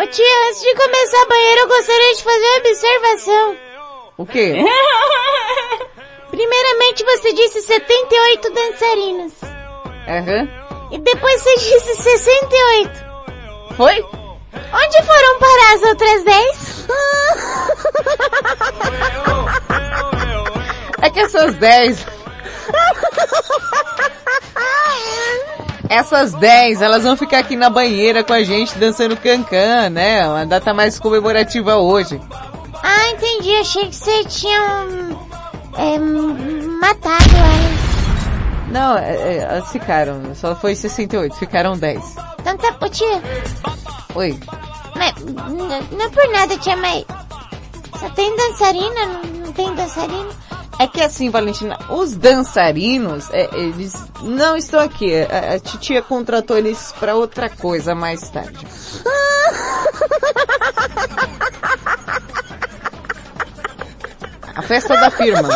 Ô 0.00 0.06
tia, 0.06 0.48
antes 0.48 0.62
de 0.62 0.74
começar 0.74 1.22
a 1.22 1.26
banheira, 1.26 1.60
eu 1.60 1.68
gostaria 1.68 2.14
de 2.14 2.22
fazer 2.22 2.46
uma 2.46 2.58
observação. 2.58 3.56
O 4.16 4.26
quê? 4.26 4.54
Primeiramente 6.30 7.04
você 7.04 7.32
disse 7.32 7.62
78 7.62 8.50
dançarinas. 8.52 9.32
Aham. 10.06 10.57
E 10.90 10.98
depois 10.98 11.42
você 11.42 11.54
disse 11.56 11.96
68. 12.02 13.04
Foi? 13.76 14.02
Onde 14.72 15.02
foram 15.04 15.38
parar 15.38 15.74
as 15.74 15.82
outras 15.82 16.24
10? 16.24 16.88
É 21.00 21.10
que 21.10 21.20
essas 21.20 21.54
10... 21.54 22.06
Essas 25.88 26.34
10, 26.34 26.82
elas 26.82 27.02
vão 27.02 27.16
ficar 27.16 27.38
aqui 27.38 27.56
na 27.56 27.70
banheira 27.70 28.22
com 28.22 28.32
a 28.34 28.42
gente 28.42 28.76
dançando 28.76 29.16
cancan, 29.16 29.88
né? 29.88 30.28
Uma 30.28 30.44
data 30.44 30.74
mais 30.74 30.98
comemorativa 30.98 31.76
hoje. 31.76 32.20
Ah, 32.82 33.08
entendi. 33.10 33.56
Achei 33.56 33.86
que 33.88 33.96
você 33.96 34.24
tinha 34.24 34.60
hum, 34.60 35.16
é, 35.78 35.98
matado 35.98 37.36
elas. 37.36 37.97
Não, 38.70 38.98
é, 38.98 39.14
é, 39.14 39.36
elas 39.38 39.70
ficaram. 39.70 40.34
Só 40.34 40.54
foi 40.54 40.74
68, 40.74 41.36
ficaram 41.36 41.76
10. 41.76 42.00
Então 42.40 42.56
tá, 42.56 42.76
ô 42.80 42.88
tia. 42.88 43.22
Oi. 44.14 44.38
Mas, 44.94 45.14
não 45.24 46.04
é 46.04 46.08
por 46.10 46.28
nada, 46.32 46.56
tia, 46.58 46.76
mas... 46.76 47.04
Só 47.98 48.08
tem 48.10 48.36
dançarina? 48.36 49.06
Não, 49.06 49.22
não 49.46 49.52
tem 49.52 49.74
dançarina? 49.74 50.28
É 50.78 50.86
que 50.86 51.00
assim, 51.00 51.30
Valentina, 51.30 51.76
os 51.90 52.14
dançarinos, 52.14 53.28
é, 53.30 53.48
eles 53.52 53.94
não 54.22 54.56
estão 54.56 54.78
aqui. 54.78 55.12
A, 55.22 55.54
a 55.54 55.60
titia 55.60 56.02
contratou 56.02 56.56
eles 56.56 56.94
pra 57.00 57.16
outra 57.16 57.50
coisa 57.50 57.94
mais 57.94 58.28
tarde. 58.30 58.64
A 64.54 64.62
festa 64.62 64.96
da 64.96 65.08
firma. 65.08 65.48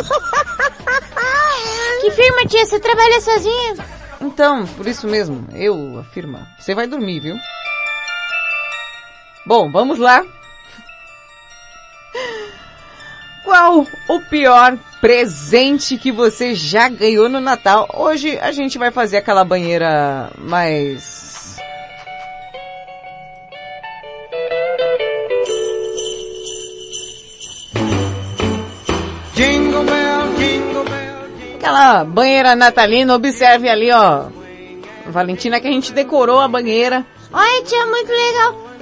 Que 2.02 2.10
firma, 2.10 2.44
tia? 2.48 2.66
Você 2.66 2.80
trabalha 2.80 3.20
sozinha? 3.20 3.76
Então, 4.20 4.66
por 4.66 4.88
isso 4.88 5.06
mesmo, 5.06 5.46
eu, 5.54 6.00
a 6.00 6.02
firma. 6.02 6.48
Você 6.58 6.74
vai 6.74 6.88
dormir, 6.88 7.20
viu? 7.20 7.36
Bom, 9.46 9.70
vamos 9.70 10.00
lá. 10.00 10.24
Qual 13.44 13.86
o 14.08 14.20
pior 14.28 14.76
presente 15.00 15.96
que 15.96 16.10
você 16.10 16.56
já 16.56 16.88
ganhou 16.88 17.28
no 17.28 17.40
Natal? 17.40 17.88
Hoje 17.94 18.36
a 18.36 18.50
gente 18.50 18.78
vai 18.78 18.90
fazer 18.90 19.18
aquela 19.18 19.44
banheira 19.44 20.28
mais... 20.38 21.21
Aquela 31.62 32.02
banheira 32.04 32.56
natalina, 32.56 33.14
observe 33.14 33.68
ali, 33.68 33.88
ó. 33.92 34.24
Valentina, 35.06 35.60
que 35.60 35.68
a 35.68 35.70
gente 35.70 35.92
decorou 35.92 36.40
a 36.40 36.48
banheira. 36.48 37.06
Olha, 37.32 37.62
tia, 37.62 37.86
muito 37.86 38.10
legal. 38.10 38.72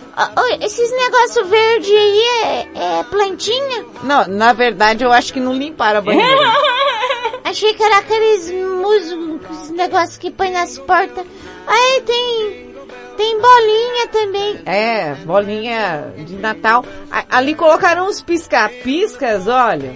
Esses 0.63 0.91
negócios 0.91 1.47
verdes 1.49 1.91
aí 1.91 2.23
é, 2.43 2.69
é 3.01 3.03
plantinha? 3.05 3.85
Não, 4.03 4.27
na 4.27 4.55
verdade 4.55 5.05
eu 5.05 5.13
acho 5.13 5.31
que 5.31 5.39
não 5.41 5.53
limparam 5.53 5.99
a 5.99 6.03
banheira. 6.03 6.41
Achei 7.45 7.75
que 7.75 7.83
era 7.83 7.99
aqueles 7.99 8.51
musgos, 8.51 9.69
negócios 9.71 10.17
que 10.17 10.31
põe 10.31 10.51
nas 10.51 10.79
portas. 10.79 11.27
Aí 11.67 12.01
tem, 12.07 12.75
tem 13.19 13.39
bolinha 13.41 14.07
também. 14.11 14.61
É, 14.65 15.15
bolinha 15.27 16.15
de 16.17 16.35
Natal. 16.37 16.83
A- 17.11 17.25
ali 17.31 17.55
colocaram 17.55 18.09
uns 18.09 18.23
pisca-piscas, 18.23 19.47
olha. 19.49 19.95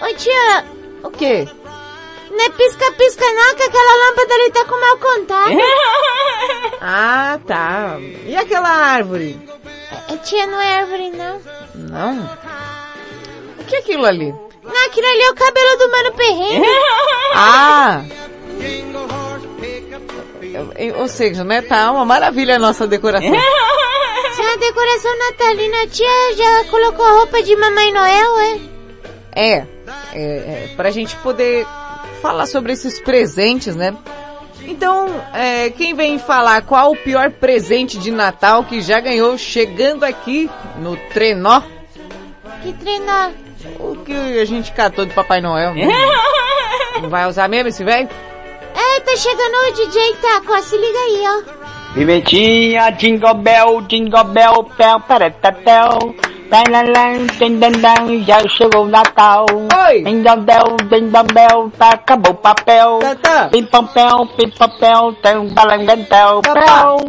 Ô 0.00 0.14
tia, 0.16 0.64
O 1.02 1.10
quê? 1.10 1.46
Não 2.36 2.44
é 2.44 2.50
pisca-pisca 2.50 3.24
não, 3.24 3.54
que 3.54 3.62
aquela 3.62 4.06
lâmpada 4.08 4.34
ali 4.34 4.50
tá 4.50 4.64
com 4.64 4.80
mal 4.80 4.98
contato. 4.98 5.50
Ah, 6.88 7.40
tá. 7.46 7.96
E 8.24 8.36
aquela 8.36 8.68
árvore? 8.68 9.40
É, 10.08 10.16
tia, 10.18 10.46
não 10.46 10.60
é 10.60 10.80
árvore 10.80 11.10
não. 11.10 11.40
Não? 11.74 12.30
O 13.58 13.64
que 13.64 13.76
é 13.76 13.78
aquilo 13.78 14.04
ali? 14.04 14.30
Não, 14.62 14.86
aquilo 14.86 15.06
ali 15.06 15.22
é 15.22 15.30
o 15.30 15.34
cabelo 15.34 15.78
do 15.78 15.90
Mano 15.90 16.12
Perrengue. 16.12 16.68
Ah! 17.34 18.02
Ou 20.98 21.08
seja, 21.08 21.44
né? 21.44 21.60
Tá 21.62 21.90
uma 21.90 22.04
maravilha 22.04 22.56
a 22.56 22.58
nossa 22.58 22.86
decoração. 22.86 23.28
Isso 23.28 24.40
é 24.40 24.44
uma 24.44 24.56
decoração 24.56 25.18
natalina. 25.18 25.82
A 25.82 25.86
tia 25.88 26.34
já 26.36 26.64
colocou 26.70 27.04
a 27.04 27.12
roupa 27.12 27.42
de 27.42 27.56
Mamãe 27.56 27.92
Noel, 27.92 28.38
é? 28.38 28.60
É, 29.34 29.52
é, 29.52 29.66
é 30.14 30.70
pra 30.76 30.90
gente 30.90 31.16
poder 31.16 31.66
falar 32.26 32.46
sobre 32.46 32.72
esses 32.72 32.98
presentes, 32.98 33.76
né? 33.76 33.94
Então, 34.62 35.06
é, 35.32 35.70
quem 35.70 35.94
vem 35.94 36.18
falar 36.18 36.62
qual 36.62 36.92
o 36.92 36.96
pior 36.96 37.30
presente 37.30 37.98
de 37.98 38.10
Natal 38.10 38.64
que 38.64 38.80
já 38.80 38.98
ganhou 38.98 39.38
chegando 39.38 40.02
aqui 40.02 40.50
no 40.78 40.96
trenó? 40.96 41.62
Que 42.62 42.72
treinar. 42.72 43.30
O 43.78 43.96
que 43.96 44.12
a 44.12 44.44
gente 44.44 44.72
catou 44.72 45.06
do 45.06 45.14
Papai 45.14 45.40
Noel? 45.40 45.72
Não 47.00 47.08
vai 47.08 47.28
usar 47.28 47.48
mesmo 47.48 47.68
esse 47.68 47.84
velho? 47.84 48.08
É, 48.74 49.00
tá 49.00 49.16
chegando 49.16 49.54
o 49.54 49.72
DJ 49.72 50.16
Taco, 50.16 50.62
se 50.62 50.76
liga 50.76 50.98
aí, 50.98 51.24
ó. 51.28 51.94
Pimentinha, 51.94 52.90
jingle 52.90 53.34
bell, 53.34 53.80
jingle 53.82 54.24
bell, 54.24 54.64
pel, 54.76 55.00
peretetel. 55.00 56.14
Já 58.24 58.48
chegou 58.48 58.84
o 58.84 58.88
Natal. 58.88 59.46
Oi! 59.88 60.02
Dendandel, 60.02 60.76
dendambel, 60.88 61.72
tá, 61.76 61.90
acabou 61.90 62.32
o 62.32 62.36
papel. 62.36 62.98
Pim 63.50 63.64
pam 63.64 63.86
pel, 63.86 64.26
pim 64.36 64.48
pam 64.50 64.68
pel, 64.78 65.12
tem 65.14 65.36
um 65.36 65.48
balangantel. 65.52 66.42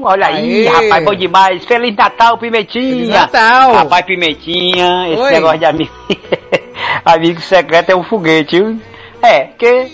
Olha 0.02 0.28
aí, 0.28 0.68
Aê. 0.68 0.88
rapaz, 0.88 1.06
bom 1.06 1.16
demais. 1.16 1.66
Feliz 1.66 1.96
Natal, 1.96 2.38
Pimentinha. 2.38 2.96
Feliz 2.96 3.10
Natal. 3.10 3.74
Rapaz, 3.74 4.06
Pimentinha, 4.06 5.10
esse 5.10 5.22
Oi. 5.22 5.32
negócio 5.32 5.60
de 5.60 5.66
amigo, 5.66 5.94
amigo 7.06 7.42
secreto 7.42 7.92
é 7.92 7.96
um 7.96 8.04
foguete, 8.04 8.60
viu? 8.60 8.80
É, 9.22 9.46
porque 9.46 9.92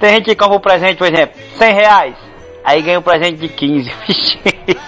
tem 0.00 0.14
gente 0.16 0.24
que 0.26 0.36
compra 0.36 0.56
um 0.56 0.60
presente, 0.60 0.96
por 0.96 1.06
exemplo, 1.06 1.38
100 1.58 1.74
reais. 1.74 2.31
Aí 2.64 2.80
ganha 2.82 2.98
um 2.98 3.02
presente 3.02 3.38
de 3.38 3.48
15. 3.48 3.90
Vixe, 4.06 4.38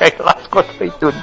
aí 0.00 0.12
lascou 0.18 0.62
foi 0.62 0.90
tudo. 0.90 1.16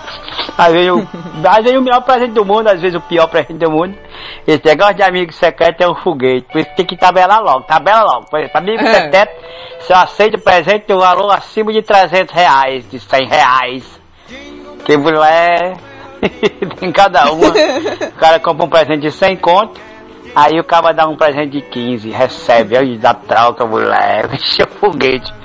Às 0.58 0.72
vezes, 0.74 0.92
o, 0.92 1.08
às 1.48 1.64
vezes 1.64 1.78
o 1.78 1.82
melhor 1.82 2.02
presente 2.02 2.34
do 2.34 2.46
mundo, 2.46 2.68
às 2.68 2.82
vezes 2.82 2.96
o 2.96 3.02
pior 3.02 3.28
presente 3.28 3.60
do 3.60 3.72
mundo. 3.72 3.98
Esse 4.46 4.66
negócio 4.66 4.96
de 4.96 5.04
amigo 5.04 5.32
secreto 5.32 5.82
é 5.82 5.90
um 5.90 5.96
foguete. 5.96 6.48
Por 6.52 6.60
isso 6.62 6.70
tem 6.76 6.86
que 6.86 6.98
tabelar 6.98 7.42
logo, 7.42 7.62
tabela 7.62 8.04
logo. 8.04 8.26
Por 8.30 8.40
exemplo, 8.40 8.58
amigo 8.58 8.84
É. 8.84 8.94
secreto, 8.94 9.32
se 9.80 9.94
eu 9.94 9.98
aceito 9.98 10.40
presente 10.40 10.88
do 10.88 11.00
valor 11.00 11.32
acima 11.32 11.72
de 11.72 11.82
300 11.82 12.34
reais, 12.34 12.90
de 12.90 13.00
100 13.00 13.28
reais. 13.28 14.02
Que 14.86 14.98
mulher 14.98 15.78
tem 16.80 16.92
cada 16.92 17.32
uma. 17.32 17.48
O 17.48 18.12
cara 18.20 18.40
compra 18.40 18.66
um 18.66 18.70
presente 18.70 19.02
de 19.02 19.12
100 19.12 19.38
conto. 19.38 19.80
Aí 20.36 20.60
o 20.60 20.64
cara 20.64 20.92
dá 20.94 21.08
um 21.08 21.16
presente 21.18 21.52
de 21.52 21.62
15, 21.62 22.10
recebe, 22.10 22.78
aí 22.78 22.98
dá 22.98 23.14
troca, 23.14 23.66
mulher, 23.66 24.30
é 24.32 24.66
foguete. 24.80 25.41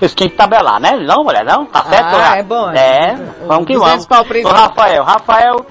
Isso 0.00 0.14
tem 0.14 0.28
que 0.28 0.36
tabelar, 0.36 0.80
né? 0.80 0.92
Não, 0.96 1.24
mulher, 1.24 1.44
não? 1.44 1.66
Tá 1.66 1.82
certo? 1.84 2.14
Ah, 2.14 2.36
é 2.38 2.42
bom, 2.42 2.70
É, 2.70 2.76
é. 3.10 3.18
vamos 3.46 3.66
que 3.66 3.74
200 3.74 4.06
vamos. 4.06 4.06
pau 4.06 4.24
O. 4.24 4.48
Rafael, 4.48 5.02
Rafael 5.04 5.66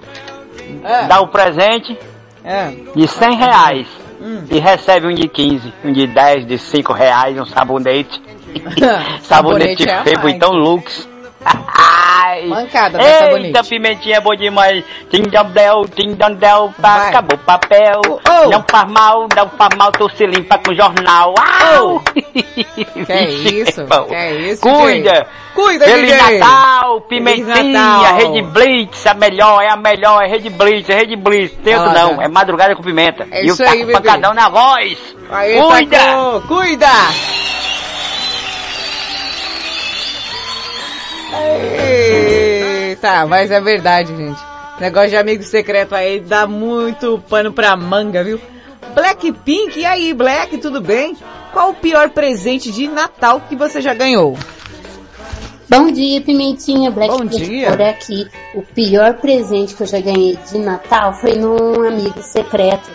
É. 0.84 1.04
dá 1.08 1.22
o 1.22 1.28
presente 1.28 1.98
É. 2.44 2.72
de 2.96 3.08
100 3.08 3.36
reais 3.38 3.88
Hum. 4.22 4.44
e 4.50 4.60
recebe 4.60 5.08
um 5.08 5.14
de 5.14 5.28
15, 5.30 5.74
um 5.86 5.94
de 5.94 6.08
10, 6.08 6.46
de 6.46 6.58
5 6.58 6.92
reais, 6.92 7.38
um 7.40 7.46
sabonete. 7.46 8.22
sabonete 9.22 9.84
Sabonete 9.84 9.90
é 9.90 10.18
mais. 10.18 10.36
então 10.36 10.52
Lux. 10.52 11.08
Ai. 11.50 12.46
Mancada, 12.48 12.98
né, 12.98 13.06
Eita, 13.06 13.20
sabonete? 13.26 13.70
pimentinha 13.70 14.18
é 14.18 14.22
bom 14.22 14.36
demais. 14.36 14.84
Tindandel, 15.10 15.86
tindandel, 15.96 16.74
Vai. 16.78 17.10
acabou 17.10 17.38
o 17.38 17.40
papel. 17.40 18.02
oh. 18.06 18.50
Não 18.50 18.64
faz 18.70 18.92
mal, 18.92 19.28
não 19.36 19.50
faz 19.50 19.70
mal, 19.78 19.92
tu 19.92 20.10
se 20.16 20.26
limpa 20.26 20.58
com 20.58 20.74
jornal. 20.74 21.34
Au! 21.40 22.00
Que 22.02 23.12
é 23.12 23.24
isso? 23.30 23.86
Que 24.08 24.16
é 24.16 24.34
isso, 24.36 24.62
Cuida! 24.62 25.12
DJ? 25.12 25.26
Cuida, 25.56 25.86
Feliz 25.86 26.12
DJ! 26.14 26.40
Natal, 26.40 27.06
Feliz 27.08 27.08
pimentinha, 27.08 27.74
Natal. 27.74 28.16
Rede 28.18 28.42
Blitz, 28.44 29.08
a 29.08 29.14
melhor, 29.14 29.62
é 29.64 29.70
a 29.72 29.78
melhor, 29.78 30.22
é 30.24 30.28
Rede 30.28 30.50
Blitz, 30.50 30.90
é 30.90 30.96
Rede 30.96 31.16
Blitz. 31.16 31.56
Olha. 31.66 31.94
não, 31.94 32.22
é 32.22 32.28
madrugada 32.28 32.76
com 32.76 32.84
pimenta. 32.84 33.26
É 33.32 33.44
e 33.44 33.50
o 33.50 33.54
isso 33.54 33.64
aí, 33.64 33.70
taco 33.70 33.80
bebê. 33.80 33.94
pancadão 33.94 34.34
na 34.34 34.50
voz. 34.50 34.98
Aí, 35.32 35.60
Cuida! 35.62 35.98
Taco, 35.98 36.42
cuida! 36.48 36.88
Eita, 42.90 43.26
mas 43.26 43.52
é 43.52 43.60
verdade, 43.60 44.16
gente. 44.16 44.40
Negócio 44.80 45.10
de 45.10 45.18
amigo 45.18 45.44
secreto 45.44 45.96
aí 45.96 46.20
dá 46.20 46.46
muito 46.46 47.20
pano 47.30 47.52
pra 47.52 47.76
manga, 47.76 48.24
viu? 48.24 48.40
Blackpink, 48.94 49.80
e 49.80 49.86
aí, 49.86 50.14
Black, 50.14 50.58
tudo 50.58 50.80
bem? 50.82 51.18
Qual 51.52 51.72
o 51.72 51.76
pior 51.76 52.10
presente 52.10 52.72
de 52.72 52.88
Natal 52.88 53.42
que 53.42 53.56
você 53.56 53.82
já 53.82 53.94
ganhou? 53.94 54.38
Bom 55.70 55.92
dia, 55.92 56.22
Pimentinha. 56.22 56.90
Black 56.90 57.12
Bom 57.12 57.26
dia. 57.26 57.72
Por 57.72 57.82
aqui. 57.82 58.28
O 58.56 58.62
pior 58.62 59.16
presente 59.16 59.76
que 59.76 59.84
eu 59.84 59.88
já 59.88 60.00
ganhei 60.00 60.38
de 60.50 60.58
Natal 60.60 61.14
foi 61.14 61.36
num 61.36 61.86
amigo 61.86 62.22
secreto. 62.22 62.90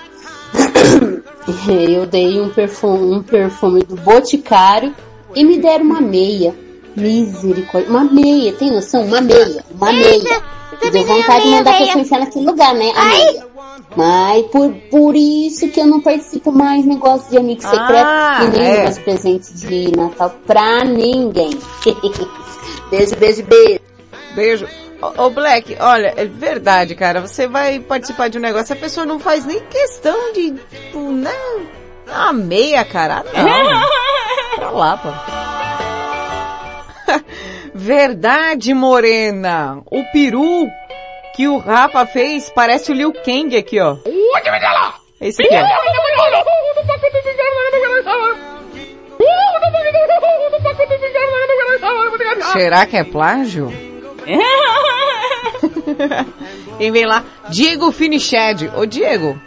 eu 1.93 2.07
dei 2.07 2.41
um 2.41 2.49
perfume, 2.49 3.17
um 3.17 3.23
perfume 3.23 3.83
do 3.83 3.97
Boticário 3.97 4.95
e 5.35 5.45
me 5.45 5.59
deram 5.59 5.85
uma 5.85 6.01
meia. 6.01 6.55
Misericórdia. 6.97 7.91
Uma 7.91 8.05
meia, 8.05 8.53
tem 8.55 8.71
noção? 8.71 9.05
Uma 9.05 9.21
meia. 9.21 9.65
Uma 9.71 9.93
meia. 9.93 10.43
Deu 10.91 11.05
vontade 11.05 11.45
de 11.45 11.51
mandar 11.51 11.75
a 11.75 11.79
pessoa 11.79 12.01
enfiar 12.01 12.19
naquele 12.21 12.45
lugar, 12.47 12.75
né? 12.75 12.91
A 12.97 13.05
meia. 13.05 13.47
Mas 13.95 14.47
por, 14.47 14.73
por 14.91 15.15
isso 15.15 15.69
que 15.69 15.79
eu 15.81 15.87
não 15.87 16.01
participo 16.01 16.51
mais 16.51 16.85
negócio 16.85 17.31
de 17.31 17.37
amigo 17.37 17.61
secreto 17.61 18.07
Ah, 18.07 18.41
e 18.43 18.49
nem 18.59 18.71
é. 18.71 18.83
mais 18.85 18.99
presente 18.99 19.53
de 19.55 19.95
Natal 19.97 20.35
pra 20.47 20.83
ninguém. 20.85 21.51
beijo, 22.91 23.17
beijo, 23.17 23.43
beijo. 23.45 23.81
Beijo. 24.35 24.69
Ô, 25.01 25.25
ô, 25.25 25.31
Black, 25.31 25.77
olha, 25.79 26.15
é 26.17 26.25
verdade, 26.25 26.95
cara. 26.95 27.21
Você 27.21 27.47
vai 27.47 27.81
participar 27.81 28.29
de 28.29 28.39
um 28.39 28.41
negócio, 28.41 28.73
a 28.73 28.77
pessoa 28.79 29.05
não 29.05 29.19
faz 29.19 29.45
nem 29.45 29.61
questão 29.61 30.33
de, 30.33 30.53
tipo, 30.53 30.99
não, 31.11 31.61
uma 32.07 32.33
meia, 32.33 32.85
cara. 32.85 33.25
Ah, 33.35 33.43
Não. 33.43 33.83
pra 34.57 34.71
lá, 34.71 34.97
pô. 34.97 35.09
Verdade, 37.75 38.73
Morena. 38.75 39.81
O 39.91 40.05
peru 40.13 40.69
que 41.35 41.49
o 41.49 41.59
Rafa 41.59 42.07
fez 42.07 42.51
parece 42.51 42.93
o 42.93 42.95
Liu 42.95 43.13
Kang 43.13 43.57
aqui, 43.57 43.81
ó. 43.81 43.97
Esse 45.21 45.43
aqui, 45.43 45.55
ó. 45.55 45.59
Será 52.53 52.87
que 52.87 52.97
é 52.97 53.05
plágio? 53.05 53.73
Quem 56.79 56.91
vem 56.93 57.07
lá? 57.07 57.25
Diego 57.49 57.91
Finiched. 57.93 58.71
Ô 58.77 58.85
Diego, 58.85 59.41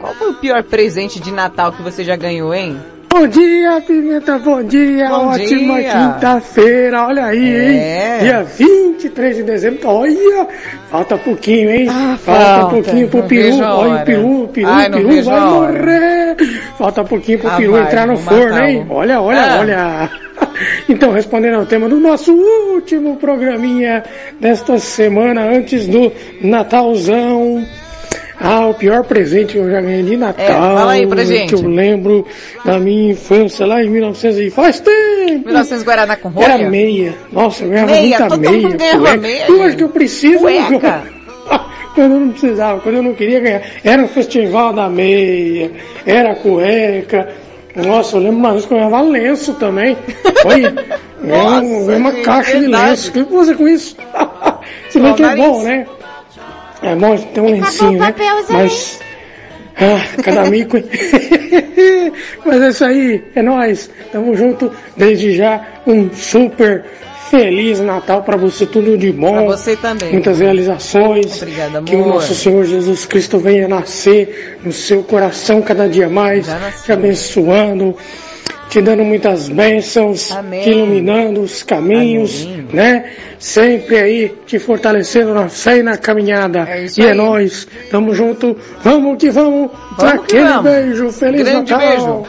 qual 0.00 0.14
foi 0.14 0.30
o 0.30 0.34
pior 0.34 0.62
presente 0.64 1.20
de 1.20 1.30
Natal 1.32 1.72
que 1.72 1.82
você 1.82 2.04
já 2.04 2.16
ganhou, 2.16 2.52
hein? 2.54 2.80
Bom 3.12 3.26
dia, 3.26 3.80
Pimenta, 3.86 4.38
bom 4.38 4.62
dia, 4.62 5.08
Bom 5.08 5.28
ótima 5.30 5.78
quinta-feira, 5.80 7.06
olha 7.06 7.26
aí, 7.26 7.54
É. 7.54 8.14
hein? 8.16 8.20
Dia 8.22 8.42
23 8.44 9.36
de 9.36 9.42
dezembro, 9.42 9.88
olha, 9.88 10.46
falta 10.90 11.18
pouquinho, 11.18 11.70
hein? 11.70 11.86
falta, 11.88 12.18
falta, 12.18 12.66
pouquinho 12.70 13.08
pro 13.08 13.18
não 13.20 13.26
peru, 13.26 13.58
olha 13.62 13.94
o 14.02 14.04
peru, 14.04 14.42
o 14.44 14.48
peru, 14.48 14.68
Ai, 14.68 14.88
o 14.88 14.92
peru 14.92 15.22
vai 15.24 15.40
morrer. 15.40 16.36
Falta 16.78 17.04
pouquinho 17.04 17.38
pro 17.40 17.50
Ah, 17.50 17.56
peru 17.56 17.72
vai, 17.72 17.82
entrar 17.82 18.06
no 18.06 18.16
forno, 18.16 18.44
matar 18.44 18.68
hein? 18.70 18.86
Olha, 18.88 19.20
olha, 19.20 19.40
Ah. 19.42 19.58
olha. 19.60 20.10
Então, 20.88 21.10
respondendo 21.12 21.54
ao 21.56 21.66
tema 21.66 21.88
do 21.88 21.98
nosso 21.98 22.32
último 22.34 23.16
programinha 23.16 24.02
desta 24.40 24.78
semana, 24.78 25.42
antes 25.42 25.86
do 25.86 26.10
Natalzão. 26.42 27.64
Ah, 28.40 28.66
o 28.68 28.74
pior 28.74 29.04
presente 29.04 29.52
que 29.52 29.58
eu 29.58 29.70
já 29.70 29.80
ganhei 29.82 30.02
de 30.02 30.16
Natal. 30.16 30.44
É, 30.46 30.48
fala 30.50 30.92
aí 30.92 31.06
pra 31.06 31.24
gente. 31.24 31.54
Que 31.54 31.62
eu 31.62 31.68
lembro 31.68 32.26
da 32.64 32.78
minha 32.78 33.12
infância 33.12 33.66
lá 33.66 33.84
em 33.84 33.90
1900 33.90 34.38
e 34.38 34.50
faz 34.50 34.80
tempo. 34.80 35.44
1900 35.46 35.84
Guaraná 35.84 36.16
com 36.16 36.30
rolha? 36.30 36.46
Era 36.46 36.70
meia. 36.70 37.14
Nossa, 37.30 37.64
eu 37.64 37.70
ganhava 37.70 37.92
Meia? 37.92 38.18
muita 38.18 38.28
Todo 38.28 38.40
meia. 38.40 38.62
mundo 38.62 38.76
ganhava 38.78 39.16
meia, 39.18 39.44
Eu 39.46 39.54
gente. 39.56 39.66
acho 39.66 39.76
que 39.76 39.84
eu 39.84 39.88
preciso. 39.90 40.38
Cueca. 40.40 41.02
Quando 41.94 42.12
eu 42.14 42.20
não 42.20 42.28
precisava, 42.30 42.80
quando 42.80 42.94
eu 42.94 43.02
não 43.02 43.14
queria 43.14 43.40
ganhar. 43.40 43.62
Era 43.84 44.04
o 44.04 44.08
festival 44.08 44.72
da 44.72 44.88
meia, 44.88 45.72
era 46.06 46.36
cueca. 46.36 47.28
Nossa, 47.74 48.16
eu 48.16 48.20
lembro 48.22 48.38
uma 48.38 48.52
vez 48.52 48.64
que 48.64 48.72
eu 48.72 48.78
ganhava 48.78 49.02
lenço 49.02 49.54
também. 49.54 49.96
Olha, 50.46 50.72
ganhei 51.20 51.96
uma 51.96 52.12
caixa 52.22 52.60
de 52.60 52.66
lenço. 52.68 53.10
O 53.10 53.12
que 53.12 53.22
você 53.24 53.54
com 53.54 53.66
isso? 53.68 53.96
Se 54.88 55.00
bem 55.00 55.12
que 55.14 55.22
é 55.24 55.34
bom, 55.36 55.62
né? 55.64 55.84
É 56.82 56.94
bom 56.94 57.16
ter 57.16 57.40
um 57.40 57.50
lencinho, 57.50 57.98
né? 57.98 58.14
Mas 58.48 59.00
ah, 59.76 60.22
cada 60.22 60.44
mico, 60.50 60.76
hein? 60.76 60.84
Mas 62.44 62.62
é 62.62 62.68
isso 62.68 62.84
aí, 62.84 63.24
é 63.34 63.42
nóis. 63.42 63.90
Tamo 64.12 64.34
junto. 64.34 64.70
Desde 64.96 65.34
já, 65.36 65.60
um 65.86 66.10
super 66.12 66.84
feliz 67.30 67.78
Natal 67.80 68.22
pra 68.22 68.36
você, 68.36 68.66
tudo 68.66 68.98
de 68.98 69.12
bom. 69.12 69.32
Pra 69.32 69.56
você 69.56 69.76
também. 69.76 70.12
Muitas 70.12 70.40
realizações. 70.40 71.40
Obrigada, 71.40 71.82
Que 71.82 71.94
o 71.94 72.02
amor. 72.02 72.14
nosso 72.14 72.34
Senhor 72.34 72.64
Jesus 72.64 73.06
Cristo 73.06 73.38
venha 73.38 73.68
nascer 73.68 74.58
no 74.64 74.72
seu 74.72 75.02
coração 75.04 75.62
cada 75.62 75.88
dia 75.88 76.08
mais, 76.08 76.46
te 76.84 76.92
abençoando, 76.92 77.96
te 78.70 78.80
dando 78.80 79.04
muitas 79.04 79.48
bênçãos, 79.48 80.30
Amém. 80.32 80.62
te 80.62 80.70
iluminando 80.70 81.40
os 81.42 81.62
caminhos, 81.62 82.46
né? 82.72 83.12
Sempre 83.38 83.96
aí 83.98 84.28
te 84.46 84.58
fortalecendo 84.58 85.34
na 85.34 85.48
fé 85.48 85.78
e 85.78 85.82
na 85.82 85.96
caminhada. 85.98 86.64
isso 86.78 87.00
e 87.00 87.04
é 87.04 87.10
aí. 87.10 87.14
nóis, 87.16 87.66
tamo 87.90 88.14
junto, 88.14 88.56
vamos 88.82 89.18
que 89.18 89.28
vamos, 89.30 89.70
Vamos 89.98 90.12
que 90.26 90.36
aquele 90.36 90.48
vamos. 90.48 90.62
beijo, 90.62 91.12
feliz 91.12 91.42
Grande 91.42 91.72
Natal. 91.72 91.88
beijo. 91.88 92.26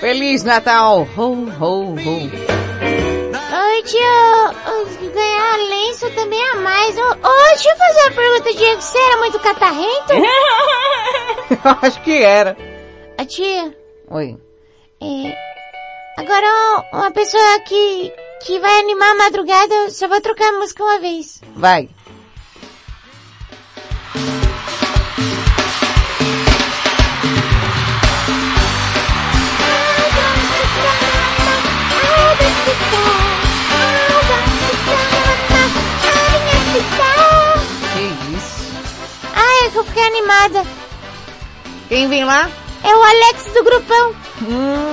Feliz 0.00 0.44
Natal. 0.44 1.06
Ho, 1.16 1.22
ho, 1.60 1.94
ho. 1.94 2.30
Oi, 3.52 3.82
tio. 3.84 5.10
Ganhar 5.12 5.56
lenço 5.68 6.08
também 6.14 6.38
é 6.40 6.50
a 6.52 6.56
mais. 6.56 6.96
Ô, 6.96 7.00
ô, 7.02 7.48
deixa 7.50 7.68
eu 7.70 7.76
fazer 7.76 8.00
uma 8.02 8.10
pergunta, 8.12 8.54
Diego. 8.54 8.80
Você 8.80 8.98
era 8.98 9.16
muito 9.18 9.38
catarrento? 9.40 10.12
Eu 11.50 11.76
acho 11.82 12.00
que 12.02 12.22
era. 12.22 12.56
A 13.18 13.24
tia, 13.24 13.74
Oi. 14.10 14.36
é, 15.02 15.34
agora 16.20 16.84
uma 16.92 17.10
pessoa 17.10 17.60
que, 17.60 18.12
que 18.44 18.58
vai 18.58 18.78
animar 18.80 19.10
a 19.12 19.14
madrugada, 19.14 19.74
eu 19.74 19.90
só 19.90 20.06
vou 20.06 20.20
trocar 20.20 20.50
a 20.50 20.58
música 20.58 20.84
uma 20.84 20.98
vez. 21.00 21.40
Vai. 21.56 21.88
Que 37.94 38.36
isso? 38.36 38.64
Ah, 39.34 39.64
é 39.64 39.70
que 39.70 39.78
eu 39.78 39.84
fiquei 39.84 40.06
animada. 40.06 40.66
Quem 41.88 42.08
vem 42.08 42.24
lá? 42.24 42.50
É 42.84 42.94
o 42.94 43.02
Alex 43.02 43.44
do 43.54 43.64
grupão. 43.64 44.14
Hum. 44.42 44.89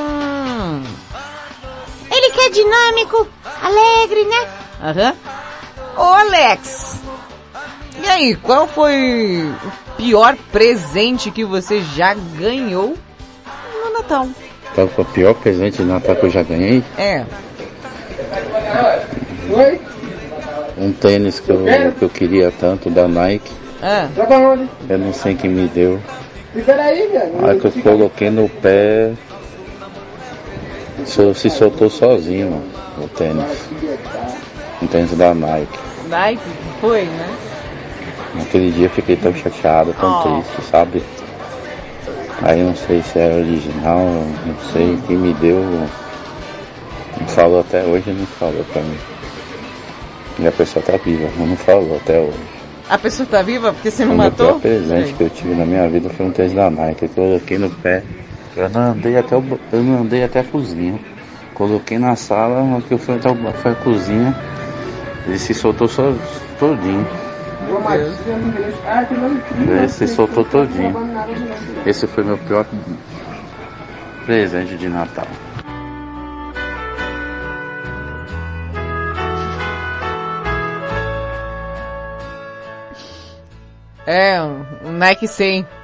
Que 2.37 2.41
é 2.43 2.49
dinâmico, 2.51 3.27
alegre, 3.63 4.23
né? 4.25 4.47
Aham. 4.79 5.15
Ô 5.97 6.01
Alex. 6.03 7.01
E 7.99 8.07
aí, 8.07 8.35
qual 8.35 8.67
foi 8.67 9.43
o 9.65 9.95
pior 9.97 10.37
presente 10.51 11.31
que 11.31 11.43
você 11.43 11.81
já 11.81 12.13
ganhou 12.13 12.95
no 13.83 13.91
Natal? 13.91 14.27
Qual 14.75 14.87
foi 14.87 15.03
o 15.03 15.07
pior 15.07 15.33
presente 15.33 15.77
de 15.77 15.85
Natal 15.85 16.15
que 16.15 16.27
eu 16.27 16.29
já 16.29 16.43
ganhei? 16.43 16.83
É. 16.95 17.25
Um 20.77 20.91
tênis 20.91 21.39
que 21.39 21.49
eu, 21.49 21.65
que 21.97 22.05
eu 22.05 22.09
queria 22.09 22.51
tanto 22.51 22.87
da 22.91 23.07
Nike. 23.07 23.51
Ah. 23.81 24.09
Eu 24.87 24.99
não 24.99 25.11
sei 25.11 25.33
quem 25.33 25.49
me 25.49 25.67
deu. 25.69 25.99
Espera 26.55 26.83
aí, 26.83 27.07
velho. 27.07 27.49
Aí 27.49 27.59
que 27.59 27.65
eu 27.65 27.71
coloquei 27.81 28.29
no 28.29 28.47
pé. 28.47 29.13
Se, 31.07 31.33
se 31.33 31.49
soltou 31.49 31.89
sozinho 31.89 32.51
mano, 32.51 32.63
o 33.03 33.07
tênis. 33.07 33.45
Um 34.81 34.87
tênis 34.87 35.11
da 35.17 35.33
Nike. 35.33 35.79
Nike, 36.09 36.41
foi, 36.81 37.05
né? 37.05 37.29
Naquele 38.35 38.71
dia 38.71 38.85
eu 38.85 38.89
fiquei 38.89 39.15
tão 39.15 39.33
chateado, 39.33 39.93
tão 39.99 40.19
Oh. 40.19 40.23
triste, 40.23 40.69
sabe? 40.69 41.03
Aí 42.43 42.61
não 42.61 42.75
sei 42.75 43.01
se 43.01 43.17
é 43.17 43.33
original, 43.33 44.05
não 44.45 44.55
sei 44.73 44.97
quem 45.07 45.17
me 45.17 45.33
deu. 45.35 45.57
Não 47.19 47.27
falou 47.27 47.61
até 47.61 47.83
hoje, 47.83 48.11
não 48.11 48.25
falou 48.27 48.63
pra 48.71 48.81
mim. 48.81 48.97
E 50.39 50.47
a 50.47 50.51
pessoa 50.51 50.83
tá 50.85 50.97
viva, 50.97 51.27
mas 51.37 51.49
não 51.49 51.55
falou 51.55 51.97
até 51.97 52.19
hoje. 52.19 52.37
A 52.89 52.97
pessoa 52.97 53.27
tá 53.27 53.41
viva 53.41 53.73
porque 53.73 53.89
você 53.89 54.05
não 54.05 54.13
o 54.13 54.17
matou? 54.17 54.47
pior 54.47 54.59
presente 54.59 55.13
que 55.13 55.23
eu 55.23 55.29
tive 55.29 55.55
na 55.55 55.65
minha 55.65 55.89
vida 55.89 56.09
foi 56.09 56.25
um 56.27 56.31
tênis 56.31 56.53
da 56.53 56.69
Nike. 56.69 57.03
Eu 57.05 57.09
coloquei 57.09 57.57
no 57.57 57.69
pé. 57.71 58.03
Eu 58.57 58.69
não 58.69 58.81
andei 58.93 59.15
até, 59.15 59.37
o, 59.37 59.59
eu 59.71 59.83
não 59.83 60.01
andei 60.01 60.23
até 60.23 60.39
a 60.39 60.43
cozinha. 60.43 60.99
Coloquei 61.53 61.99
na 61.99 62.15
sala, 62.15 62.63
hora 62.63 62.81
que 62.81 62.91
eu 62.91 62.97
fui 62.97 63.15
até 63.15 63.29
o, 63.29 63.53
foi 63.53 63.71
a 63.71 63.75
cozinha. 63.75 64.35
Ele 65.27 65.37
se 65.37 65.53
soltou 65.53 65.87
só, 65.87 66.11
todinho. 66.57 67.07
Ele 69.69 69.87
se 69.87 70.07
soltou 70.07 70.43
todinho. 70.43 70.91
Esse 71.85 72.07
foi 72.07 72.23
meu 72.23 72.37
pior 72.39 72.65
presente 74.25 74.75
de 74.75 74.89
Natal. 74.89 75.27
É, 84.07 84.41
um 84.41 84.93
Nike 84.93 85.27
100. 85.27 85.76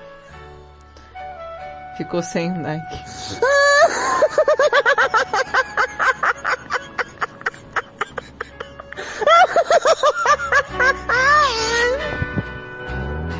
Ficou 2.04 2.22
sem 2.22 2.52
Nike. 2.52 3.00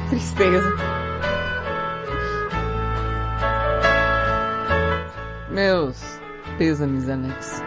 Tristeza. 0.10 0.74
Meus 5.50 6.02
pêsames, 6.58 7.10
Alex. 7.10 7.62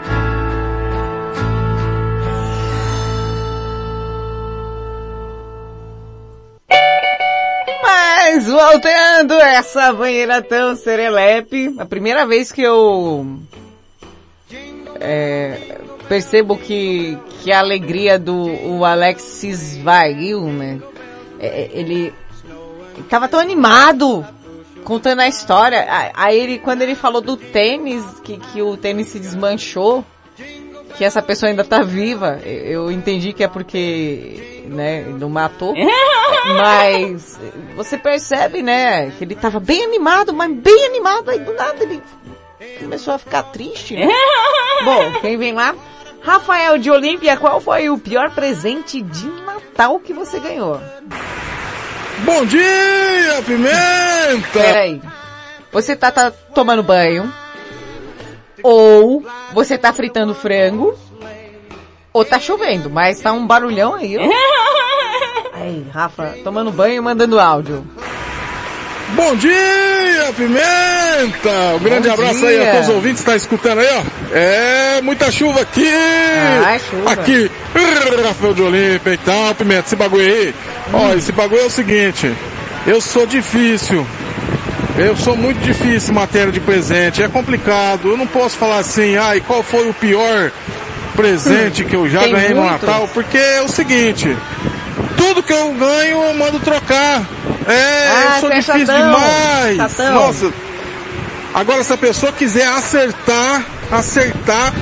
Mas 8.36 8.48
voltando 8.48 9.32
essa 9.32 9.94
banheira 9.94 10.42
tão 10.42 10.76
serelepe, 10.76 11.74
a 11.78 11.86
primeira 11.86 12.26
vez 12.26 12.52
que 12.52 12.60
eu 12.60 13.38
é, 15.00 15.78
percebo 16.06 16.54
que, 16.54 17.16
que 17.42 17.50
a 17.50 17.60
alegria 17.60 18.18
do 18.18 18.36
o 18.36 18.84
Alex 18.84 19.22
se 19.22 19.48
esvaiu, 19.48 20.48
né? 20.48 20.78
É, 21.40 21.46
é, 21.46 21.70
ele 21.72 22.12
tava 23.08 23.26
tão 23.26 23.40
animado 23.40 24.22
contando 24.84 25.20
a 25.20 25.28
história. 25.28 25.86
Aí 26.12 26.38
ele, 26.38 26.58
quando 26.58 26.82
ele 26.82 26.94
falou 26.94 27.22
do 27.22 27.38
tênis, 27.38 28.04
que, 28.22 28.36
que 28.36 28.60
o 28.60 28.76
tênis 28.76 29.06
se 29.06 29.18
desmanchou, 29.18 30.04
que 30.96 31.04
essa 31.04 31.20
pessoa 31.20 31.50
ainda 31.50 31.64
tá 31.64 31.82
viva, 31.82 32.40
eu 32.44 32.90
entendi 32.90 33.32
que 33.32 33.44
é 33.44 33.48
porque, 33.48 34.64
né, 34.66 35.00
ele 35.00 35.12
não 35.12 35.28
matou. 35.28 35.74
Mas 36.56 37.38
você 37.74 37.98
percebe, 37.98 38.62
né, 38.62 39.10
que 39.10 39.24
ele 39.24 39.34
tava 39.34 39.60
bem 39.60 39.84
animado, 39.84 40.32
mas 40.32 40.52
bem 40.52 40.86
animado, 40.86 41.30
aí 41.30 41.40
do 41.40 41.52
nada 41.54 41.82
ele 41.82 42.00
começou 42.78 43.14
a 43.14 43.18
ficar 43.18 43.42
triste. 43.44 43.96
Né? 43.96 44.06
Bom, 44.84 45.20
quem 45.20 45.36
vem 45.36 45.52
lá? 45.52 45.74
Rafael 46.22 46.78
de 46.78 46.90
Olímpia, 46.90 47.36
qual 47.36 47.60
foi 47.60 47.90
o 47.90 47.98
pior 47.98 48.30
presente 48.30 49.02
de 49.02 49.26
Natal 49.42 49.98
que 49.98 50.12
você 50.12 50.38
ganhou? 50.38 50.80
Bom 52.24 52.44
dia, 52.46 53.42
Pimenta! 53.44 54.52
Peraí. 54.52 55.02
Você 55.72 55.94
tá, 55.94 56.10
tá 56.10 56.30
tomando 56.30 56.82
banho? 56.82 57.32
Ou 58.62 59.24
você 59.52 59.76
tá 59.78 59.92
fritando 59.92 60.34
frango? 60.34 60.94
Ou 62.12 62.24
tá 62.24 62.38
chovendo, 62.38 62.88
mas 62.88 63.20
tá 63.20 63.32
um 63.32 63.46
barulhão 63.46 63.94
aí, 63.94 64.16
ó. 64.16 64.22
Aí, 65.52 65.86
Rafa, 65.92 66.34
tomando 66.44 66.70
banho 66.70 66.96
e 66.96 67.00
mandando 67.00 67.40
áudio. 67.40 67.82
Bom 69.14 69.34
dia, 69.36 70.32
Pimenta! 70.36 71.76
Um 71.76 71.78
grande 71.82 72.08
Bom 72.08 72.14
abraço 72.14 72.40
dia. 72.40 72.48
aí 72.48 72.68
a 72.68 72.72
todos 72.72 72.88
os 72.88 72.94
ouvintes 72.94 73.20
que 73.20 73.30
tá 73.30 73.36
escutando 73.36 73.80
aí, 73.80 73.88
ó. 73.88 74.36
É, 74.36 75.00
muita 75.00 75.30
chuva 75.30 75.62
aqui! 75.62 75.88
Ai, 76.64 76.78
chuva. 76.78 77.10
Aqui, 77.12 77.50
Rafael 78.22 78.52
de 78.52 78.62
Olímpia 78.62 79.14
e 79.14 79.16
tal, 79.18 79.54
Pimenta, 79.54 79.86
esse 79.86 79.96
bagulho 79.96 80.24
aí. 80.24 80.54
Ó, 80.92 81.14
esse 81.14 81.32
bagulho 81.32 81.62
é 81.62 81.66
o 81.66 81.70
seguinte, 81.70 82.30
eu 82.86 83.00
sou 83.00 83.26
difícil. 83.26 84.06
Eu 84.98 85.14
sou 85.16 85.36
muito 85.36 85.58
difícil 85.60 86.10
em 86.10 86.14
matéria 86.14 86.50
de 86.50 86.60
presente, 86.60 87.22
é 87.22 87.28
complicado. 87.28 88.08
Eu 88.08 88.16
não 88.16 88.26
posso 88.26 88.56
falar 88.56 88.78
assim, 88.78 89.16
ai, 89.16 89.40
qual 89.46 89.62
foi 89.62 89.88
o 89.90 89.94
pior 89.94 90.50
presente 91.14 91.84
que 91.84 91.94
eu 91.94 92.08
já 92.08 92.26
ganhei 92.26 92.54
no. 92.54 92.64
Natal, 92.64 93.08
porque 93.12 93.36
é 93.36 93.62
o 93.62 93.68
seguinte, 93.68 94.34
tudo 95.16 95.42
que 95.42 95.52
eu 95.52 95.72
ganho 95.72 96.22
eu 96.22 96.34
mando 96.34 96.58
trocar. 96.60 97.22
É, 97.66 98.08
Ah, 98.08 98.32
eu 98.36 98.40
sou 98.40 98.50
é 98.50 98.54
difícil 98.58 98.86
chatão, 98.86 99.10
demais. 99.12 99.76
chatão. 99.76 100.14
Nossa. 100.14 100.52
Agora 101.54 101.84
se 101.84 101.92
a 101.92 101.96
pessoa 101.96 102.32
quiser 102.32 102.66
acertar, 102.66 103.64
acertar, 103.90 104.72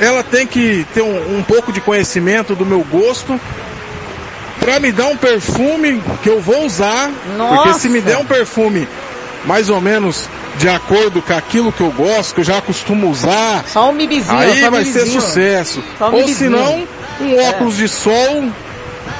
ela 0.00 0.22
tem 0.24 0.46
que 0.46 0.84
ter 0.92 1.02
um, 1.02 1.38
um 1.38 1.42
pouco 1.42 1.72
de 1.72 1.80
conhecimento 1.80 2.54
do 2.54 2.66
meu 2.66 2.80
gosto 2.80 3.40
pra 4.60 4.80
me 4.80 4.90
dar 4.92 5.06
um 5.06 5.16
perfume 5.16 6.02
que 6.22 6.28
eu 6.28 6.40
vou 6.40 6.64
usar. 6.64 7.10
Porque 7.36 7.78
se 7.78 7.88
me 7.88 8.00
Nossa. 8.00 8.10
der 8.10 8.18
um 8.18 8.24
perfume 8.24 8.88
mais 9.46 9.68
ou 9.68 9.80
menos 9.80 10.28
de 10.58 10.68
acordo 10.68 11.20
com 11.20 11.32
aquilo 11.34 11.72
que 11.72 11.80
eu 11.80 11.90
gosto, 11.90 12.34
que 12.34 12.40
eu 12.40 12.44
já 12.44 12.60
costumo 12.60 13.08
usar. 13.10 13.64
Só 13.66 13.90
um 13.90 13.92
mibizinho, 13.92 14.38
Aí 14.38 14.60
só 14.62 14.70
vai 14.70 14.84
ser 14.84 15.06
sucesso. 15.06 15.82
Um 16.00 16.04
Ou 16.14 16.28
se 16.28 16.48
não, 16.48 16.86
um 17.20 17.40
É. 17.40 17.48
óculos 17.50 17.76
de 17.76 17.88
sol, 17.88 18.44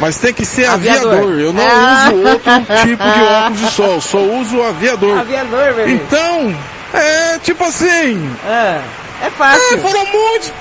mas 0.01 0.17
tem 0.19 0.33
que 0.33 0.45
ser 0.47 0.67
Aviador. 0.67 1.13
aviador. 1.13 1.41
Eu 1.41 1.53
não 1.53 1.65
Ah. 1.67 2.11
uso 2.13 2.23
outro 2.29 2.51
tipo 2.85 3.03
de 3.03 3.23
óculos 3.23 3.61
de 3.61 3.71
sol, 3.71 4.01
só 4.01 4.19
uso 4.19 4.63
aviador. 4.63 5.19
Aviador, 5.19 5.75
bebê. 5.75 5.93
Então, 5.93 6.55
é 6.93 7.39
tipo 7.41 7.65
assim. 7.65 8.31
É, 8.47 8.81
é 9.27 9.31
fácil. 9.31 9.75
É, 9.77 9.79
foram 9.79 10.07
muitos 10.07 10.53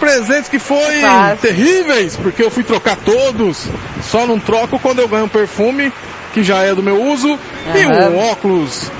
presentes 0.00 0.48
que 0.48 0.58
foram 0.58 0.90
É 1.30 1.36
terríveis, 1.40 2.16
porque 2.16 2.42
eu 2.42 2.50
fui 2.50 2.64
trocar 2.64 2.96
todos. 2.96 3.66
Só 4.10 4.26
não 4.26 4.38
troco 4.40 4.78
quando 4.78 4.98
eu 4.98 5.06
ganho 5.08 5.26
um 5.26 5.28
perfume, 5.28 5.92
que 6.32 6.42
já 6.42 6.62
é 6.62 6.74
do 6.74 6.82
meu 6.82 7.00
uso, 7.00 7.38
e 7.74 7.86
um 7.86 8.18
óculos 8.30 8.90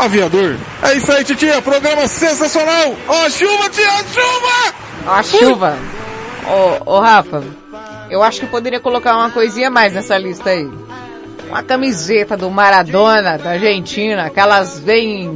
aviador. 0.00 0.56
É 0.82 0.94
isso 0.94 1.12
aí, 1.12 1.24
titia. 1.24 1.60
Programa 1.62 2.06
sensacional. 2.06 2.94
Ó, 3.06 3.26
a 3.26 3.30
chuva, 3.30 3.68
tia, 3.70 3.88
a 3.88 4.04
chuva! 4.04 4.74
A 5.06 5.22
chuva. 5.22 5.78
Ô, 6.86 6.94
ô 6.96 7.00
Rafa, 7.00 7.42
eu 8.10 8.22
acho 8.22 8.40
que 8.40 8.46
poderia 8.46 8.80
colocar 8.80 9.16
uma 9.16 9.30
coisinha 9.30 9.70
mais 9.70 9.92
nessa 9.92 10.16
lista 10.18 10.50
aí. 10.50 10.68
Uma 11.48 11.62
camiseta 11.62 12.36
do 12.36 12.50
Maradona, 12.50 13.36
da 13.36 13.50
Argentina, 13.50 14.24
aquelas 14.26 14.78
bem 14.80 15.34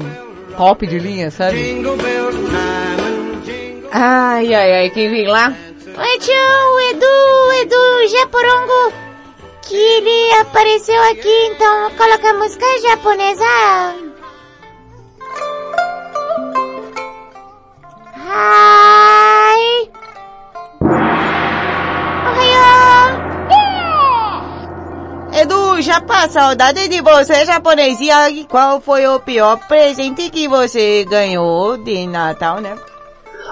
top 0.56 0.86
de 0.86 0.98
linha, 0.98 1.30
sabe? 1.30 1.82
Ai, 3.92 4.54
ai, 4.54 4.72
ai, 4.72 4.90
quem 4.90 5.10
vem 5.10 5.26
lá? 5.26 5.52
Oi, 5.96 6.18
tio, 6.18 6.80
Edu, 6.90 7.52
Edu 7.62 8.08
Japorongo, 8.08 8.92
que 9.62 9.76
ele 9.76 10.32
apareceu 10.40 11.00
aqui, 11.10 11.46
então 11.52 11.90
coloca 11.92 12.30
a 12.30 12.34
música 12.34 12.66
japonesa. 12.82 14.13
Hi. 18.36 19.88
Edu, 25.40 25.80
já 25.80 26.00
passa 26.00 26.40
saudade 26.40 26.88
de 26.88 27.00
você, 27.00 27.46
japonesinha. 27.46 28.28
E 28.30 28.44
Qual 28.44 28.80
foi 28.80 29.06
o 29.06 29.20
pior 29.20 29.56
presente 29.68 30.30
que 30.30 30.48
você 30.48 31.04
ganhou 31.04 31.76
de 31.76 32.08
Natal, 32.08 32.60
né? 32.60 32.76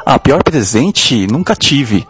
Ah, 0.05 0.19
pior 0.19 0.43
presente 0.43 1.29
nunca 1.29 1.55
tive. 1.55 2.05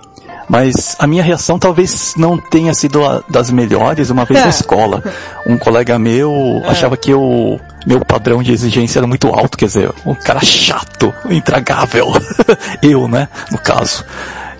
Mas 0.48 0.97
a 0.98 1.06
minha 1.06 1.23
reação 1.23 1.59
talvez 1.59 2.14
não 2.16 2.36
tenha 2.36 2.74
sido 2.74 3.05
a 3.05 3.23
das 3.28 3.51
melhores 3.51 4.10
uma 4.10 4.24
vez 4.24 4.40
na 4.40 4.51
escola. 4.51 5.02
Um 5.47 5.56
colega 5.56 5.98
meu 5.98 6.62
achava 6.66 6.97
que 6.97 7.14
o 7.14 7.59
meu 7.86 8.05
padrão 8.05 8.43
de 8.43 8.52
exigência 8.52 8.98
era 8.98 9.06
muito 9.06 9.28
alto, 9.28 9.56
quer 9.56 9.66
dizer, 9.66 9.90
um 10.05 10.14
cara 10.14 10.40
chato, 10.40 11.12
intragável. 11.31 12.12
Eu, 12.82 13.09
né, 13.09 13.28
no 13.51 13.59
caso. 13.59 14.05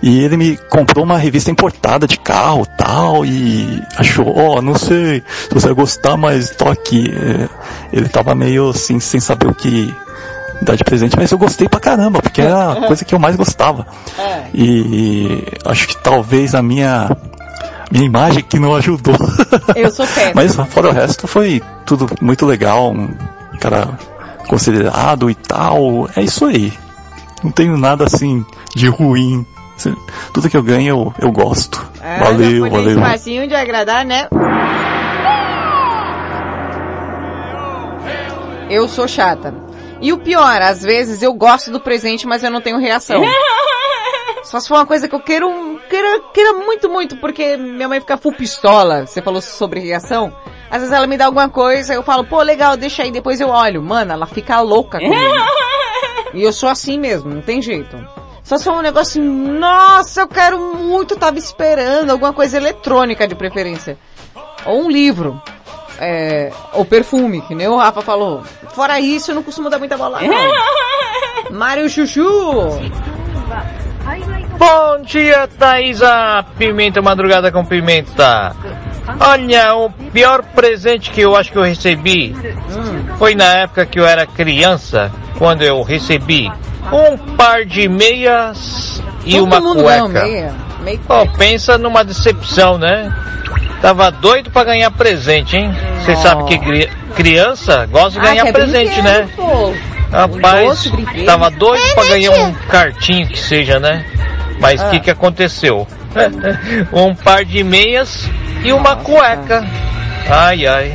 E 0.01 0.19
ele 0.19 0.35
me 0.35 0.57
comprou 0.57 1.05
uma 1.05 1.17
revista 1.17 1.49
importada 1.49 2.05
de 2.05 2.17
carro 2.17 2.65
tal, 2.65 3.25
e 3.25 3.81
achou, 3.95 4.37
ó, 4.37 4.61
não 4.61 4.75
sei 4.75 5.23
se 5.47 5.53
você 5.53 5.67
vai 5.67 5.75
gostar, 5.75 6.17
mas 6.17 6.49
tô 6.49 6.67
aqui. 6.67 7.09
É, 7.09 7.97
Ele 7.97 8.09
tava 8.09 8.35
meio 8.35 8.69
assim, 8.69 8.99
sem 8.99 9.21
saber 9.21 9.47
o 9.47 9.55
que 9.55 9.95
dar 10.63 10.75
de 10.75 10.83
presente, 10.83 11.15
mas 11.17 11.31
eu 11.31 11.37
gostei 11.37 11.67
pra 11.67 11.79
caramba, 11.79 12.21
porque 12.21 12.41
era 12.41 12.71
a 12.71 12.75
coisa 12.87 13.05
que 13.05 13.13
eu 13.13 13.19
mais 13.19 13.35
gostava. 13.35 13.85
E 14.53 15.43
acho 15.65 15.87
que 15.87 15.97
talvez 15.97 16.55
a 16.55 16.61
minha 16.61 17.09
minha 17.91 18.05
imagem 18.05 18.43
que 18.43 18.57
não 18.57 18.73
ajudou. 18.75 19.15
Eu 19.75 19.91
sou 19.91 20.07
péssima. 20.07 20.31
Mas 20.33 20.55
fora 20.55 20.89
o 20.89 20.91
resto 20.91 21.27
foi 21.27 21.61
tudo 21.85 22.07
muito 22.19 22.43
legal, 22.43 22.91
um 22.91 23.07
cara 23.59 23.87
considerado 24.47 25.29
e 25.29 25.35
tal. 25.35 26.09
É 26.15 26.21
isso 26.23 26.45
aí. 26.45 26.73
Não 27.43 27.51
tenho 27.51 27.77
nada 27.77 28.05
assim 28.05 28.43
de 28.75 28.87
ruim. 28.87 29.45
Tudo 30.33 30.49
que 30.49 30.57
eu 30.57 30.63
ganho 30.63 30.89
eu, 30.89 31.13
eu 31.19 31.31
gosto. 31.31 31.85
Ah, 32.01 32.23
valeu, 32.23 32.69
valeu. 32.69 32.99
facinho 32.99 33.47
de 33.47 33.53
agradar, 33.53 34.05
né? 34.05 34.27
Eu 38.69 38.87
sou 38.87 39.07
chata. 39.07 39.53
E 40.03 40.11
o 40.11 40.17
pior, 40.17 40.61
às 40.61 40.83
vezes 40.83 41.23
eu 41.23 41.33
gosto 41.33 41.71
do 41.71 41.79
presente, 41.79 42.27
mas 42.27 42.43
eu 42.43 42.51
não 42.51 42.59
tenho 42.59 42.77
reação. 42.77 43.23
Só 44.43 44.59
se 44.59 44.67
for 44.67 44.75
uma 44.75 44.85
coisa 44.85 45.07
que 45.07 45.15
eu 45.15 45.21
quero, 45.21 45.79
queira, 45.89 46.19
queira 46.33 46.51
muito, 46.51 46.89
muito, 46.89 47.15
porque 47.15 47.55
minha 47.55 47.87
mãe 47.87 48.01
fica 48.01 48.17
full 48.17 48.33
pistola. 48.33 49.07
Você 49.07 49.21
falou 49.21 49.41
sobre 49.41 49.79
reação. 49.79 50.35
Às 50.69 50.79
vezes 50.79 50.91
ela 50.91 51.07
me 51.07 51.15
dá 51.15 51.27
alguma 51.27 51.47
coisa, 51.47 51.93
eu 51.93 52.03
falo, 52.03 52.25
pô, 52.25 52.41
legal, 52.41 52.75
deixa 52.75 53.03
aí, 53.03 53.11
depois 53.11 53.39
eu 53.39 53.47
olho. 53.47 53.81
Mano, 53.81 54.11
ela 54.11 54.25
fica 54.25 54.59
louca 54.59 54.99
comigo. 54.99 55.15
E 56.33 56.41
eu 56.41 56.51
sou 56.51 56.67
assim 56.67 56.97
mesmo, 56.97 57.29
não 57.29 57.43
tem 57.43 57.61
jeito. 57.61 57.95
Só 58.43 58.57
se 58.57 58.63
for 58.63 58.73
um 58.73 58.81
negócio 58.81 59.21
assim, 59.21 59.29
nossa, 59.29 60.21
eu 60.21 60.27
quero 60.27 60.59
muito, 60.75 61.15
tava 61.15 61.37
esperando, 61.37 62.09
alguma 62.09 62.33
coisa 62.33 62.57
eletrônica 62.57 63.27
de 63.27 63.35
preferência. 63.35 63.99
Ou 64.65 64.85
um 64.85 64.89
livro. 64.89 65.39
É, 65.99 66.51
ou 66.73 66.83
perfume, 66.85 67.41
que 67.41 67.53
nem 67.53 67.67
o 67.67 67.77
Rafa 67.77 68.01
falou. 68.01 68.43
Fora 68.73 68.99
isso, 68.99 69.31
eu 69.31 69.35
não 69.35 69.43
costumo 69.43 69.69
dar 69.69 69.79
muita 69.79 69.97
bola, 69.97 70.19
não. 70.21 71.51
Mário 71.57 71.89
Chuchu! 71.89 72.23
Bom 74.57 75.01
dia, 75.03 75.47
Thaisa! 75.47 76.45
Pimenta 76.57 77.01
Madrugada 77.01 77.51
com 77.51 77.65
Pimenta. 77.65 78.55
Olha, 79.19 79.75
o 79.75 79.89
pior 79.89 80.43
presente 80.43 81.11
que 81.11 81.21
eu 81.21 81.35
acho 81.35 81.51
que 81.51 81.57
eu 81.57 81.63
recebi 81.63 82.35
foi 83.17 83.35
na 83.35 83.53
época 83.57 83.85
que 83.85 83.99
eu 83.99 84.05
era 84.05 84.25
criança, 84.25 85.11
quando 85.37 85.61
eu 85.61 85.81
recebi 85.81 86.51
um 86.91 87.17
par 87.35 87.65
de 87.65 87.87
meias 87.87 89.01
e 89.25 89.33
Todo 89.37 89.43
uma 89.45 89.61
cueca. 89.75 90.07
meia. 90.25 90.53
meia 90.83 90.99
Pô, 91.07 91.25
pensa 91.37 91.77
numa 91.77 92.03
decepção, 92.03 92.77
né? 92.77 93.13
Tava 93.81 94.09
doido 94.11 94.49
pra 94.49 94.63
ganhar 94.63 94.91
presente, 94.91 95.57
hein? 95.57 95.73
Você 95.99 96.13
Oh. 96.13 96.15
sabe 96.17 96.43
que 96.45 96.57
cri- 96.57 96.89
criança 97.15 97.85
gosta 97.85 98.19
de 98.19 98.25
ganhar 98.25 98.43
Ah, 98.43 98.45
quer 98.45 98.53
presente, 98.53 99.01
né? 99.01 99.27
pô. 99.35 99.73
Rapaz, 100.11 100.67
Doce, 100.83 101.25
tava 101.25 101.49
doido 101.49 101.81
pra 101.95 102.03
né, 102.03 102.09
ganhar 102.11 102.31
um 102.31 102.53
cartinho 102.69 103.27
que 103.27 103.39
seja, 103.39 103.79
né? 103.79 104.05
Mas 104.59 104.79
o 104.81 104.85
Ah. 104.85 104.89
que 104.89 104.99
que 104.99 105.09
aconteceu? 105.11 105.87
um 106.93 107.15
par 107.15 107.43
de 107.43 107.63
meias 107.63 108.29
e 108.63 108.71
uma 108.71 108.95
cueca. 108.97 109.65
Ai, 110.29 110.65
ai. 110.67 110.93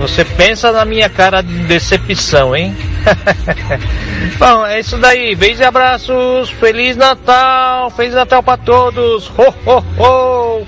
Você 0.00 0.24
pensa 0.24 0.72
na 0.72 0.84
minha 0.84 1.08
cara 1.10 1.42
de 1.42 1.52
decepção, 1.64 2.56
hein? 2.56 2.74
Bom, 4.38 4.66
é 4.66 4.80
isso 4.80 4.96
daí. 4.98 5.34
Beijos 5.34 5.60
e 5.60 5.64
abraços. 5.64 6.50
Feliz 6.50 6.96
Natal. 6.96 7.90
Feliz 7.90 8.14
Natal 8.14 8.42
pra 8.42 8.56
todos. 8.56 9.30
Ho, 9.30 9.54
ho, 9.66 9.84
ho. 9.98 10.66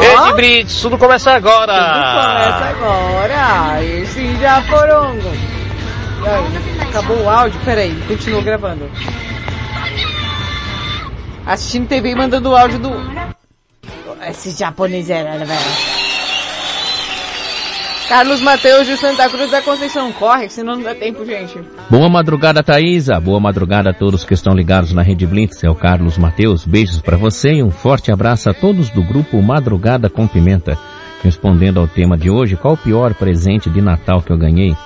Ed 0.00 0.32
Brits, 0.34 0.80
tudo 0.80 0.98
começa 0.98 1.32
agora. 1.32 1.72
Tudo 1.72 1.94
começa 2.12 2.64
agora. 2.70 3.84
Esse 3.84 4.36
Japorongo. 4.36 5.32
E 6.22 6.28
aí, 6.28 6.88
acabou 6.88 7.22
o 7.22 7.28
áudio? 7.28 7.60
Peraí, 7.64 7.94
continua 8.08 8.42
gravando. 8.42 8.90
Assistindo 11.46 11.88
TV 11.88 12.10
e 12.10 12.14
mandando 12.14 12.50
o 12.50 12.56
áudio 12.56 12.78
do... 12.78 12.90
Esse 14.26 14.50
japonês 14.50 15.10
era, 15.10 15.44
velho. 15.44 16.03
Carlos 18.08 18.42
Mateus 18.42 18.86
de 18.86 18.96
Santa 18.98 19.28
Cruz 19.30 19.50
da 19.50 19.62
Conceição. 19.62 20.12
Corre, 20.12 20.48
senão 20.50 20.76
não 20.76 20.82
dá 20.82 20.94
tempo, 20.94 21.24
gente. 21.24 21.58
Boa 21.88 22.08
madrugada, 22.08 22.62
Thaisa. 22.62 23.18
Boa 23.18 23.40
madrugada 23.40 23.90
a 23.90 23.94
todos 23.94 24.24
que 24.24 24.34
estão 24.34 24.54
ligados 24.54 24.92
na 24.92 25.02
Rede 25.02 25.26
Blitz. 25.26 25.64
É 25.64 25.70
o 25.70 25.74
Carlos 25.74 26.18
Mateus. 26.18 26.66
Beijos 26.66 27.00
para 27.00 27.16
você 27.16 27.54
e 27.54 27.62
um 27.62 27.70
forte 27.70 28.12
abraço 28.12 28.50
a 28.50 28.54
todos 28.54 28.90
do 28.90 29.02
grupo 29.02 29.40
Madrugada 29.42 30.10
com 30.10 30.26
Pimenta. 30.26 30.78
Respondendo 31.22 31.80
ao 31.80 31.88
tema 31.88 32.18
de 32.18 32.28
hoje, 32.28 32.56
qual 32.56 32.74
o 32.74 32.78
pior 32.78 33.14
presente 33.14 33.70
de 33.70 33.80
Natal 33.80 34.20
que 34.20 34.30
eu 34.30 34.36
ganhei? 34.36 34.76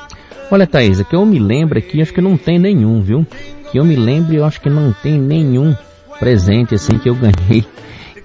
Olha, 0.50 0.66
Thaisa, 0.66 1.02
que 1.02 1.16
eu 1.16 1.26
me 1.26 1.40
lembro 1.40 1.78
aqui, 1.78 2.00
acho 2.00 2.14
que 2.14 2.20
não 2.20 2.36
tem 2.36 2.58
nenhum, 2.58 3.02
viu? 3.02 3.26
Que 3.72 3.80
eu 3.80 3.84
me 3.84 3.96
lembro, 3.96 4.34
eu 4.36 4.44
acho 4.44 4.60
que 4.60 4.70
não 4.70 4.92
tem 4.92 5.18
nenhum 5.18 5.74
presente 6.20 6.76
assim 6.76 6.96
que 6.98 7.08
eu 7.08 7.16
ganhei 7.16 7.66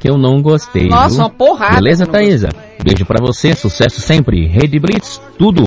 que 0.04 0.10
eu 0.10 0.18
não 0.18 0.42
gostei. 0.42 0.90
Nossa, 0.90 1.12
viu? 1.12 1.20
uma 1.20 1.30
porrada 1.30 1.76
Beleza, 1.76 2.06
Thaisa? 2.06 2.50
Beijo 2.84 3.06
pra 3.06 3.26
você, 3.26 3.56
sucesso 3.56 4.02
sempre. 4.02 4.46
Rede 4.48 4.78
Blitz, 4.78 5.22
tudo. 5.38 5.64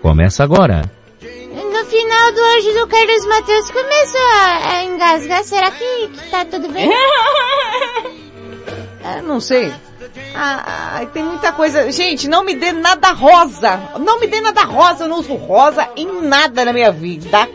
Começa 0.00 0.44
agora. 0.44 0.88
No 1.20 1.84
final 1.86 2.32
do 2.32 2.40
anjo 2.40 2.72
do 2.78 2.86
Carlos 2.86 3.26
Matheus 3.26 3.70
começou 3.72 4.20
a, 4.20 4.68
a 4.76 4.84
engasgar. 4.84 5.42
Será 5.42 5.72
que, 5.72 6.06
que 6.06 6.30
tá 6.30 6.44
tudo 6.44 6.68
bem? 6.68 6.88
É, 9.02 9.20
não 9.26 9.40
sei. 9.40 9.72
Ah, 10.34 10.98
ah, 11.00 11.06
tem 11.06 11.22
muita 11.22 11.52
coisa. 11.52 11.90
Gente, 11.90 12.28
não 12.28 12.44
me 12.44 12.54
dê 12.54 12.72
nada 12.72 13.12
rosa. 13.12 13.80
Não 13.98 14.20
me 14.20 14.26
dê 14.26 14.40
nada 14.40 14.62
rosa. 14.64 15.04
Eu 15.04 15.08
não 15.08 15.20
uso 15.20 15.34
rosa 15.34 15.88
em 15.96 16.22
nada 16.22 16.64
na 16.64 16.72
minha 16.72 16.90
vida. 16.90 17.48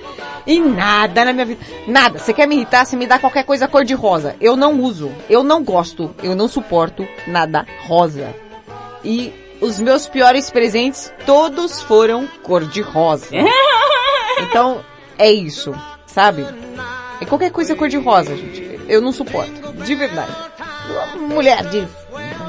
Em 0.48 0.62
nada 0.62 1.26
na 1.26 1.34
minha 1.34 1.46
vida. 1.46 1.66
Nada. 1.88 2.20
Você 2.20 2.34
quer 2.34 2.48
me 2.48 2.56
irritar? 2.56 2.86
Você 2.86 2.96
me 2.96 3.06
dá 3.06 3.20
qualquer 3.20 3.44
coisa 3.44 3.68
cor 3.68 3.84
de 3.84 3.94
rosa. 3.94 4.36
Eu 4.40 4.56
não 4.56 4.80
uso. 4.82 5.12
Eu 5.30 5.44
não 5.44 5.64
gosto. 5.64 6.16
Eu 6.24 6.36
não 6.36 6.48
suporto 6.48 7.08
nada 7.28 7.66
rosa. 7.88 8.34
E 9.04 9.34
os 9.62 9.80
meus 9.80 10.08
piores 10.08 10.50
presentes, 10.50 11.14
todos 11.26 11.82
foram 11.82 12.28
cor 12.44 12.66
de 12.66 12.82
rosa. 12.82 13.28
Então, 14.42 14.82
é 15.18 15.30
isso. 15.30 15.76
Sabe? 16.08 16.46
É 17.20 17.26
qualquer 17.26 17.52
coisa 17.52 17.76
cor 17.76 17.90
de 17.90 17.98
rosa, 17.98 18.38
gente. 18.38 18.80
Eu 18.88 19.02
não 19.02 19.12
suporto. 19.12 19.74
De 19.84 19.96
verdade. 19.96 20.32
Mulher 21.20 21.64
de, 21.66 21.86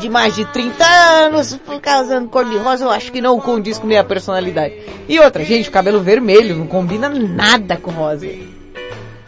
de 0.00 0.08
mais 0.08 0.34
de 0.34 0.44
30 0.46 0.84
anos 0.84 1.58
ficar 1.68 2.02
usando 2.02 2.28
cor 2.28 2.44
de 2.44 2.56
rosa, 2.56 2.84
eu 2.84 2.90
acho 2.90 3.12
que 3.12 3.20
não 3.20 3.38
condiz 3.38 3.78
com 3.78 3.86
minha 3.86 4.02
personalidade. 4.02 4.74
E 5.08 5.18
outra, 5.20 5.44
gente, 5.44 5.68
o 5.68 5.72
cabelo 5.72 6.00
vermelho 6.00 6.56
não 6.56 6.66
combina 6.66 7.08
nada 7.08 7.76
com 7.76 7.90
rosa. 7.90 8.26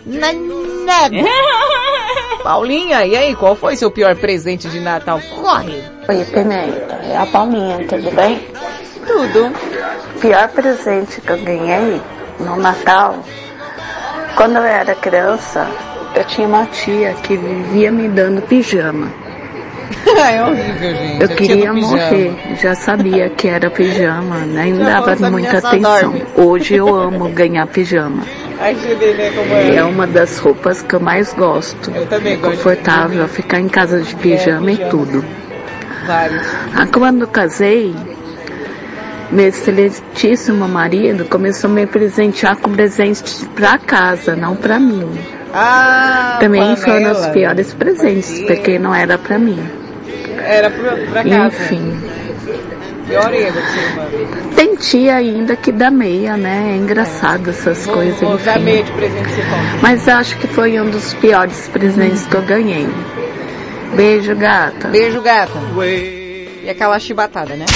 Na- 0.04 0.32
Nada. 0.84 1.14
Paulinha, 2.42 3.06
e 3.06 3.16
aí, 3.16 3.36
qual 3.36 3.54
foi 3.54 3.76
seu 3.76 3.88
pior 3.90 4.16
presente 4.16 4.68
de 4.68 4.80
Natal? 4.80 5.20
Corre! 5.40 5.80
Oi, 6.08 6.24
Pimenta. 6.24 6.94
É 7.04 7.16
a 7.16 7.24
Palminha, 7.26 7.86
tudo 7.86 8.10
bem? 8.10 8.40
Tudo. 9.06 9.52
Pior 10.20 10.48
presente 10.48 11.20
que 11.20 11.30
eu 11.30 11.38
ganhei 11.42 12.00
no 12.40 12.56
Natal, 12.56 13.16
quando 14.36 14.56
eu 14.56 14.64
era 14.64 14.94
criança, 14.96 15.68
eu 16.16 16.24
tinha 16.24 16.48
uma 16.48 16.66
tia 16.66 17.14
que 17.14 17.36
vivia 17.36 17.92
me 17.92 18.08
dando 18.08 18.42
pijama. 18.42 19.12
é 20.18 20.42
horrível, 20.42 20.94
gente. 20.94 21.22
Eu 21.22 21.28
tia 21.28 21.36
queria 21.36 21.72
morrer, 21.72 22.32
já 22.60 22.74
sabia 22.74 23.30
que 23.30 23.48
era 23.48 23.70
pijama, 23.70 24.40
nem 24.40 24.76
Já 24.76 24.84
dava 24.84 25.12
essa 25.12 25.30
muita 25.30 25.58
atenção. 25.58 26.14
Hoje 26.36 26.74
eu 26.76 26.94
amo 26.94 27.28
ganhar 27.30 27.66
pijama. 27.66 28.22
Ai, 28.60 28.74
né, 28.74 29.30
como 29.34 29.54
é. 29.54 29.76
É 29.76 29.84
uma 29.84 30.06
das 30.06 30.38
roupas 30.38 30.82
que 30.82 30.94
eu 30.94 31.00
mais 31.00 31.32
gosto. 31.32 31.90
Eu 31.90 32.06
também 32.06 32.34
é 32.34 32.36
gosto 32.36 32.56
confortável, 32.56 33.26
ficar 33.28 33.60
em 33.60 33.68
casa 33.68 34.00
de 34.00 34.14
pijama 34.16 34.70
e 34.70 34.76
pijama. 34.76 34.90
tudo. 34.90 35.24
Vários. 36.06 36.46
Ah, 36.74 36.86
quando 36.86 37.22
eu 37.22 37.28
casei, 37.28 37.94
meu 39.30 39.46
excelentíssimo 39.46 40.68
marido 40.68 41.24
começou 41.24 41.70
a 41.70 41.72
me 41.72 41.86
presentear 41.86 42.56
com 42.56 42.70
presentes 42.70 43.48
pra 43.54 43.78
casa, 43.78 44.36
não 44.36 44.54
pra 44.54 44.78
mim. 44.78 45.08
Ah, 45.54 46.38
Também 46.40 46.74
dos 46.74 46.84
panela. 46.84 47.28
piores 47.30 47.74
presentes, 47.74 48.42
porque 48.46 48.78
não 48.78 48.94
era 48.94 49.18
pra 49.18 49.38
mim. 49.38 49.58
Era 50.44 50.70
pra, 50.70 50.96
pra 50.96 51.24
casa. 51.24 51.56
Enfim. 51.64 52.00
Pior 53.06 53.34
erro, 53.34 53.60
sim, 53.60 54.54
Tem 54.54 54.76
tia 54.76 55.16
ainda 55.16 55.56
que 55.56 55.72
dá 55.72 55.90
meia, 55.90 56.36
né? 56.36 56.72
É 56.72 56.76
engraçado 56.76 57.50
essas 57.50 57.84
coisas, 57.86 58.20
Vou 58.20 58.38
dar 58.38 58.56
enfim. 58.56 58.64
meia 58.64 58.82
de 58.84 58.92
presente 58.92 59.28
você 59.28 59.42
compra. 59.42 59.78
Mas 59.82 60.08
acho 60.08 60.36
que 60.38 60.46
foi 60.46 60.80
um 60.80 60.88
dos 60.88 61.12
piores 61.14 61.68
presentes 61.68 62.26
que 62.26 62.34
eu 62.34 62.42
ganhei. 62.42 62.88
Beijo, 63.94 64.34
gata. 64.36 64.88
Beijo, 64.88 65.20
gata. 65.20 65.52
E 66.62 66.70
aquela 66.70 66.98
chibatada, 66.98 67.54
né? 67.54 67.66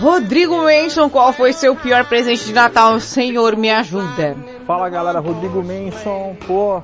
Rodrigo 0.00 0.56
Manson, 0.62 1.10
qual 1.10 1.32
foi 1.32 1.52
seu 1.52 1.76
pior 1.76 2.04
presente 2.06 2.44
de 2.44 2.52
Natal? 2.54 2.98
Senhor, 3.00 3.54
me 3.56 3.70
ajuda. 3.70 4.36
Fala 4.66 4.88
galera, 4.88 5.18
Rodrigo 5.20 5.62
Manson. 5.62 6.36
Pô, 6.46 6.82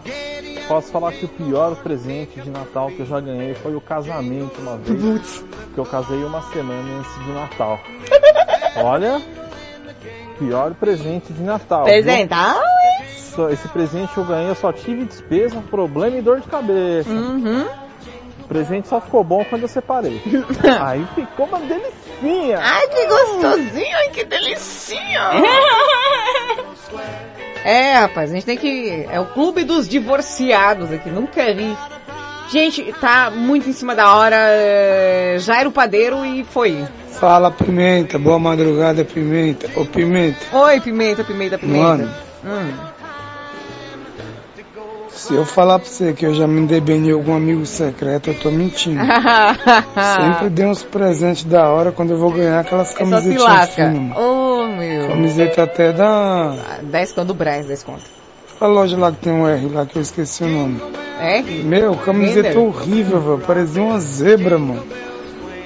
posso 0.68 0.90
falar 0.92 1.12
que 1.12 1.24
o 1.24 1.28
pior 1.28 1.76
presente 1.76 2.40
de 2.40 2.50
Natal 2.50 2.88
que 2.88 3.00
eu 3.00 3.06
já 3.06 3.18
ganhei 3.20 3.54
foi 3.54 3.74
o 3.74 3.80
casamento 3.80 4.60
uma 4.60 4.76
vez. 4.76 5.42
Que 5.74 5.78
eu 5.80 5.84
casei 5.86 6.22
uma 6.24 6.42
semana 6.42 6.98
antes 6.98 7.14
do 7.24 7.32
Natal. 7.32 7.80
Olha, 8.84 9.22
pior 10.38 10.74
presente 10.74 11.32
de 11.32 11.42
Natal. 11.42 11.84
Só- 13.16 13.48
Esse 13.48 13.68
presente 13.68 14.16
eu 14.16 14.24
ganhei, 14.24 14.50
eu 14.50 14.54
só 14.54 14.72
tive 14.72 15.04
despesa, 15.04 15.56
problema 15.70 16.16
e 16.18 16.22
dor 16.22 16.40
de 16.40 16.48
cabeça. 16.48 17.08
Uhum. 17.10 17.64
O 18.46 18.48
presente 18.48 18.86
só 18.86 19.00
ficou 19.00 19.24
bom 19.24 19.44
quando 19.50 19.62
eu 19.62 19.68
separei. 19.68 20.22
Aí 20.80 21.04
ficou 21.16 21.46
uma 21.46 21.58
delicinha. 21.58 22.60
Ai, 22.62 22.86
que 22.86 23.06
gostosinho, 23.06 23.96
ai, 23.96 24.08
que 24.10 24.24
delicinha. 24.24 25.20
É, 27.64 27.94
rapaz, 27.94 28.30
a 28.30 28.34
gente 28.34 28.46
tem 28.46 28.56
que... 28.56 29.04
É 29.10 29.18
o 29.18 29.26
clube 29.26 29.64
dos 29.64 29.88
divorciados 29.88 30.92
aqui, 30.92 31.10
nunca 31.10 31.52
vi. 31.52 31.76
Gente, 32.48 32.92
tá 33.00 33.28
muito 33.28 33.68
em 33.68 33.72
cima 33.72 33.92
da 33.92 34.14
hora. 34.14 34.36
é, 34.38 35.36
Já 35.40 35.58
era 35.58 35.68
o 35.68 35.72
padeiro 35.72 36.24
e 36.24 36.44
foi. 36.44 36.86
Fala 37.18 37.50
Pimenta, 37.50 38.20
boa 38.20 38.38
madrugada 38.38 39.04
Pimenta. 39.04 39.68
Ô 39.74 39.84
Pimenta, 39.84 40.38
Oi, 40.56 40.80
pimenta, 40.80 41.24
pimenta, 41.24 41.58
pimenta. 41.58 41.82
Mano. 41.82 42.14
Hum. 42.44 42.72
Se 45.16 45.34
eu 45.34 45.44
falar 45.44 45.78
pra 45.78 45.88
você 45.88 46.12
que 46.12 46.24
eu 46.26 46.34
já 46.34 46.46
me 46.46 46.66
dei 46.66 46.80
bem 46.80 47.08
em 47.08 47.12
algum 47.12 47.34
amigo 47.34 47.64
secreto, 47.66 48.30
eu 48.30 48.34
tô 48.38 48.50
mentindo. 48.50 49.00
Sempre 50.16 50.50
dei 50.50 50.66
uns 50.66 50.82
presentes 50.82 51.44
da 51.44 51.68
hora 51.68 51.90
quando 51.92 52.10
eu 52.10 52.18
vou 52.18 52.30
ganhar 52.30 52.60
aquelas 52.60 52.94
É 52.98 53.04
lasca. 53.04 53.90
finas. 53.90 54.16
Oh, 54.16 54.66
meu. 54.76 55.08
Camiseta 55.08 55.62
até 55.64 55.92
da... 55.92 56.54
10 56.82 57.12
conto 57.12 57.26
do 57.28 57.34
Braz, 57.34 57.66
10 57.66 57.82
conto. 57.82 58.02
A 58.60 58.66
loja 58.66 58.96
lá 58.96 59.10
que 59.12 59.18
tem 59.18 59.32
um 59.32 59.46
R 59.46 59.68
lá 59.68 59.84
que 59.86 59.96
eu 59.96 60.02
esqueci 60.02 60.44
o 60.44 60.48
nome. 60.48 60.80
É? 61.20 61.42
Meu, 61.42 61.94
camiseta 61.96 62.48
Render. 62.48 62.60
horrível, 62.60 63.20
velho. 63.20 63.38
Parecia 63.46 63.82
uma 63.82 63.98
zebra, 64.00 64.58
mano. 64.58 64.82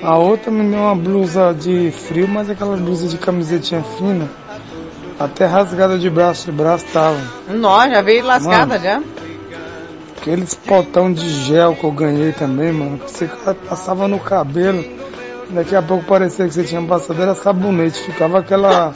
A 0.02 0.16
outra 0.16 0.50
me 0.50 0.68
deu 0.70 0.80
uma 0.80 0.94
blusa 0.96 1.52
de 1.52 1.90
frio, 1.90 2.26
mas 2.26 2.48
aquela 2.48 2.76
blusa 2.76 3.06
de 3.08 3.18
camisetinha 3.18 3.82
fina. 3.98 4.28
Até 5.18 5.44
rasgada 5.44 5.98
de 5.98 6.08
braço 6.08 6.46
de 6.46 6.52
braço 6.52 6.86
tava. 6.92 7.18
Nó, 7.48 7.86
já 7.88 8.00
veio 8.00 8.24
lascada 8.24 8.78
Mano. 8.78 8.82
já. 8.82 9.02
Aqueles 10.20 10.54
potão 10.54 11.12
de 11.12 11.28
gel 11.44 11.74
que 11.74 11.84
eu 11.84 11.92
ganhei 11.92 12.32
também, 12.32 12.72
mano. 12.72 12.98
Que 12.98 13.10
você 13.10 13.26
passava 13.68 14.06
no 14.06 14.18
cabelo. 14.18 14.84
Daqui 15.50 15.74
a 15.74 15.82
pouco 15.82 16.04
parecia 16.04 16.46
que 16.46 16.52
você 16.54 16.62
tinha 16.62 16.82
passado, 16.82 17.20
era 17.22 17.34
sabonete. 17.34 17.98
Ficava 18.00 18.38
aquela, 18.40 18.92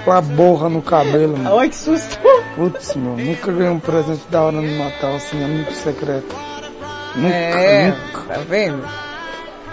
aquela 0.00 0.20
borra 0.20 0.68
no 0.68 0.82
cabelo, 0.82 1.38
mano. 1.38 1.58
Ai, 1.58 1.68
que 1.68 1.76
susto. 1.76 2.18
Putz, 2.56 2.94
meu, 2.96 3.16
nunca 3.16 3.52
ganhei 3.52 3.70
um 3.70 3.78
presente 3.78 4.22
da 4.28 4.42
hora 4.42 4.60
no 4.60 4.78
Natal, 4.78 5.14
assim, 5.14 5.42
amigo 5.42 5.72
secreto. 5.72 6.34
Nunca, 7.14 7.34
É, 7.34 7.86
nunca. 7.88 8.34
tá 8.34 8.40
vendo? 8.48 8.82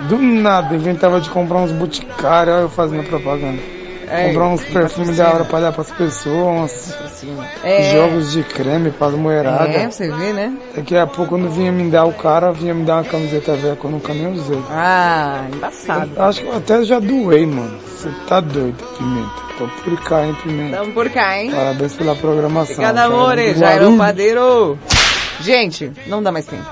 Do 0.07 0.17
nada, 0.19 0.75
inventava 0.75 1.19
de 1.19 1.29
comprar 1.31 1.57
uns 1.57 1.71
boticários, 1.71 2.55
olha 2.55 2.61
eu 2.63 2.69
fazendo 2.69 3.03
propaganda. 3.03 3.59
É, 4.09 4.27
comprar 4.29 4.47
uns 4.47 4.61
e 4.61 4.65
perfumes 4.71 5.17
da 5.17 5.33
hora 5.33 5.43
pra 5.45 5.59
dar 5.59 5.71
pras 5.73 5.91
pessoas, 5.91 6.95
É. 7.63 7.91
jogos 7.93 8.31
de 8.31 8.43
creme 8.43 8.89
pras 8.91 9.13
moeradas. 9.13 9.75
É, 9.75 9.89
você 9.89 10.09
vê, 10.09 10.31
né? 10.33 10.53
Daqui 10.75 10.95
a 10.95 11.05
pouco, 11.05 11.31
quando 11.31 11.49
vinha 11.49 11.71
me 11.71 11.89
dar 11.91 12.05
o 12.05 12.13
cara, 12.13 12.51
vinha 12.53 12.73
me 12.73 12.85
dar 12.85 12.95
uma 12.97 13.03
camiseta 13.03 13.53
velha 13.55 13.75
que 13.75 13.83
eu 13.83 13.91
nunca 13.91 14.13
nem 14.13 14.27
usei. 14.31 14.61
Ah, 14.69 15.45
embaçado. 15.53 16.11
Eu 16.15 16.23
acho 16.23 16.41
que 16.41 16.47
eu 16.47 16.55
até 16.57 16.83
já 16.83 16.99
doei, 16.99 17.45
mano. 17.45 17.77
Você 17.97 18.09
tá 18.27 18.39
doido, 18.39 18.77
Pimenta. 18.97 19.47
Tô 19.57 19.67
por 19.83 19.99
cá, 20.03 20.25
hein, 20.25 20.37
Pimenta. 20.43 20.77
Tamo 20.77 20.93
por 20.93 21.09
cá, 21.09 21.37
hein? 21.41 21.51
Parabéns 21.51 21.93
pela 21.93 22.15
programação. 22.15 22.75
Obrigada, 22.75 23.03
amore. 23.03 23.53
Do 23.53 23.59
Já 23.59 23.65
era 23.71 23.75
o 23.75 23.79
Guarulhos. 23.81 23.97
padeiro. 23.97 24.79
Gente, 25.41 25.91
não 26.07 26.23
dá 26.23 26.31
mais 26.31 26.45
tempo. 26.45 26.63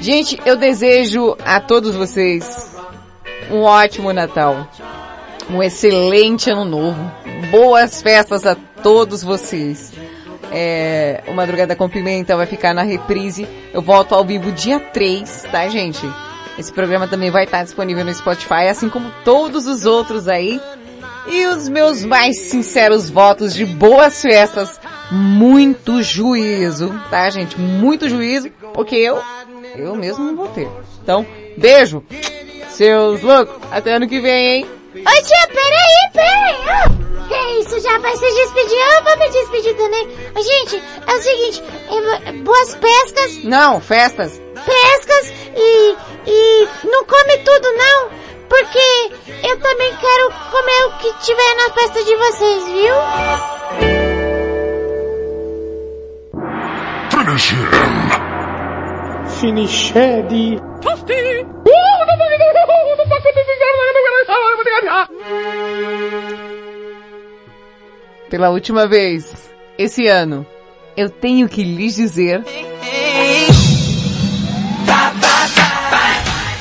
Gente, 0.00 0.38
eu 0.46 0.56
desejo 0.56 1.36
a 1.44 1.60
todos 1.60 1.94
vocês 1.96 2.75
um 3.50 3.62
ótimo 3.62 4.12
Natal. 4.12 4.68
Um 5.50 5.62
excelente 5.62 6.50
ano 6.50 6.64
novo. 6.64 7.12
Boas 7.50 8.02
festas 8.02 8.44
a 8.44 8.56
todos 8.82 9.22
vocês. 9.22 9.92
É, 10.50 11.22
o 11.26 11.32
Madrugada 11.34 11.76
com 11.76 11.88
Pimenta 11.88 12.36
vai 12.36 12.46
ficar 12.46 12.74
na 12.74 12.82
reprise. 12.82 13.46
Eu 13.72 13.82
volto 13.82 14.14
ao 14.14 14.24
vivo 14.24 14.50
dia 14.52 14.80
3, 14.80 15.44
tá, 15.50 15.68
gente? 15.68 16.04
Esse 16.58 16.72
programa 16.72 17.06
também 17.06 17.30
vai 17.30 17.44
estar 17.44 17.62
disponível 17.62 18.04
no 18.04 18.14
Spotify, 18.14 18.68
assim 18.70 18.88
como 18.88 19.10
todos 19.24 19.66
os 19.66 19.84
outros 19.84 20.26
aí. 20.26 20.60
E 21.28 21.46
os 21.46 21.68
meus 21.68 22.04
mais 22.04 22.38
sinceros 22.38 23.10
votos 23.10 23.52
de 23.52 23.66
boas 23.66 24.22
festas, 24.22 24.80
muito 25.10 26.02
juízo, 26.02 26.94
tá, 27.10 27.28
gente? 27.30 27.60
Muito 27.60 28.08
juízo, 28.08 28.48
porque 28.72 28.94
eu, 28.94 29.20
eu 29.76 29.94
mesmo 29.96 30.24
não 30.24 30.36
vou 30.36 30.48
ter. 30.48 30.68
Então, 31.02 31.26
beijo, 31.58 32.02
seus 32.76 33.22
loucos, 33.22 33.54
até 33.70 33.94
ano 33.94 34.08
que 34.08 34.20
vem, 34.20 34.46
hein? 34.56 34.70
Ô 34.94 35.22
tia, 35.22 35.48
peraí, 35.48 36.10
peraí. 36.12 36.56
ó. 36.84 37.06
Que 37.28 37.60
isso, 37.60 37.80
já 37.80 37.98
vai 37.98 38.16
se 38.16 38.24
despedir? 38.34 38.78
Eu 38.96 39.04
vou 39.04 39.16
me 39.18 39.28
despedir 39.30 39.74
também. 39.76 40.08
Gente, 40.36 40.82
é 41.06 41.14
o 41.14 41.20
seguinte, 41.22 41.62
é, 42.26 42.32
boas 42.32 42.74
pescas, 42.76 43.44
Não, 43.44 43.80
festas. 43.80 44.40
pescas 44.64 45.32
e, 45.56 45.96
e 46.26 46.68
não 46.84 47.04
come 47.04 47.38
tudo 47.38 47.72
não, 47.72 48.08
porque 48.48 49.46
eu 49.48 49.58
também 49.60 49.92
quero 49.96 50.32
comer 50.50 50.84
o 50.86 50.98
que 50.98 51.12
tiver 51.24 51.54
na 51.56 51.70
festa 51.74 52.04
de 52.04 52.14
vocês, 52.16 52.64
viu? 52.68 52.94
Finish 57.10 57.52
him. 57.52 57.95
Pela 68.30 68.50
última 68.50 68.86
vez, 68.86 69.50
esse 69.78 70.06
ano, 70.06 70.46
eu 70.96 71.10
tenho 71.10 71.48
que 71.48 71.62
lhes 71.62 71.96
dizer. 71.96 72.42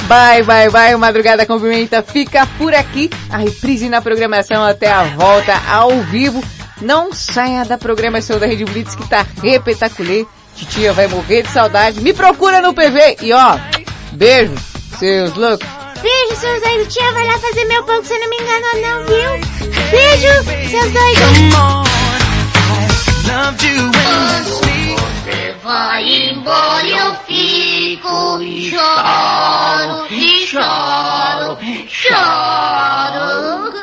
Bye, 0.08 0.44
bye, 0.44 0.70
bye, 0.70 0.94
o 0.94 1.00
Madrugada 1.00 1.46
com 1.46 1.60
Pimenta 1.60 2.04
fica 2.04 2.46
por 2.58 2.76
aqui. 2.76 3.10
A 3.30 3.38
reprise 3.38 3.90
na 3.90 4.02
programação 4.02 4.64
até 4.64 4.92
a 4.92 5.04
volta 5.16 5.54
ao 5.70 5.92
vivo. 6.02 6.44
Não 6.82 7.14
saia 7.14 7.64
da 7.64 7.78
programação 7.78 8.38
da 8.38 8.46
Rede 8.46 8.66
Blitz 8.66 8.94
que 8.96 9.10
tá 9.10 9.26
repetaculê. 9.42 10.26
Titia 10.56 10.94
vai 10.94 11.08
morrer 11.08 11.44
de 11.44 11.50
saudade. 11.50 12.02
Me 12.02 12.14
procura 12.14 12.62
no 12.62 12.74
PV 12.74 13.18
e 13.22 13.34
ó, 13.34 13.58
beijo, 14.14 14.56
seus 14.98 15.34
loucos. 15.36 15.68
Beijo, 16.02 16.36
seus 16.40 16.62
doidos. 16.62 16.94
Tia 16.94 17.12
vai 17.12 17.26
lá 17.26 17.38
fazer 17.40 17.66
meu 17.66 17.84
pão 17.84 18.02
que 18.02 18.08
você 18.08 18.18
não 18.20 18.30
me 18.30 18.38
enganou 18.38 18.82
não, 18.82 19.06
viu? 19.06 19.32
Beijo, 19.92 20.44
seus 20.70 20.92
doidos. 20.92 21.56
Você 25.26 25.56
vai 25.64 26.04
embora, 26.30 26.88
eu 26.88 27.16
fico 27.28 28.42
e 28.42 28.70
choro, 28.70 30.08
e 30.12 30.46
choro, 30.48 31.58
choro. 31.90 33.75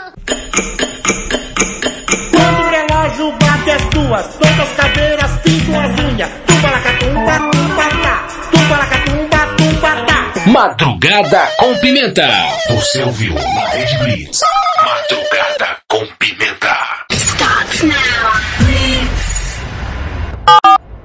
As 3.71 3.85
duas, 3.91 4.27
todas 4.37 4.61
as 4.61 4.73
cadeiras 4.77 5.31
pintam 5.43 5.81
as 5.81 6.01
unhas. 6.01 6.31
Tumbalacatumba, 6.47 7.51
tumbatá. 7.51 8.27
Tumbalacatumba, 8.51 9.39
tumbatá. 9.57 10.33
Madrugada 10.47 11.49
com 11.59 11.75
Pimenta. 11.79 12.29
Você 12.71 13.03
ouviu 13.03 13.35
na 13.35 13.69
Rede 13.69 13.99
Blitz. 13.99 14.41
Madrugada 14.85 15.79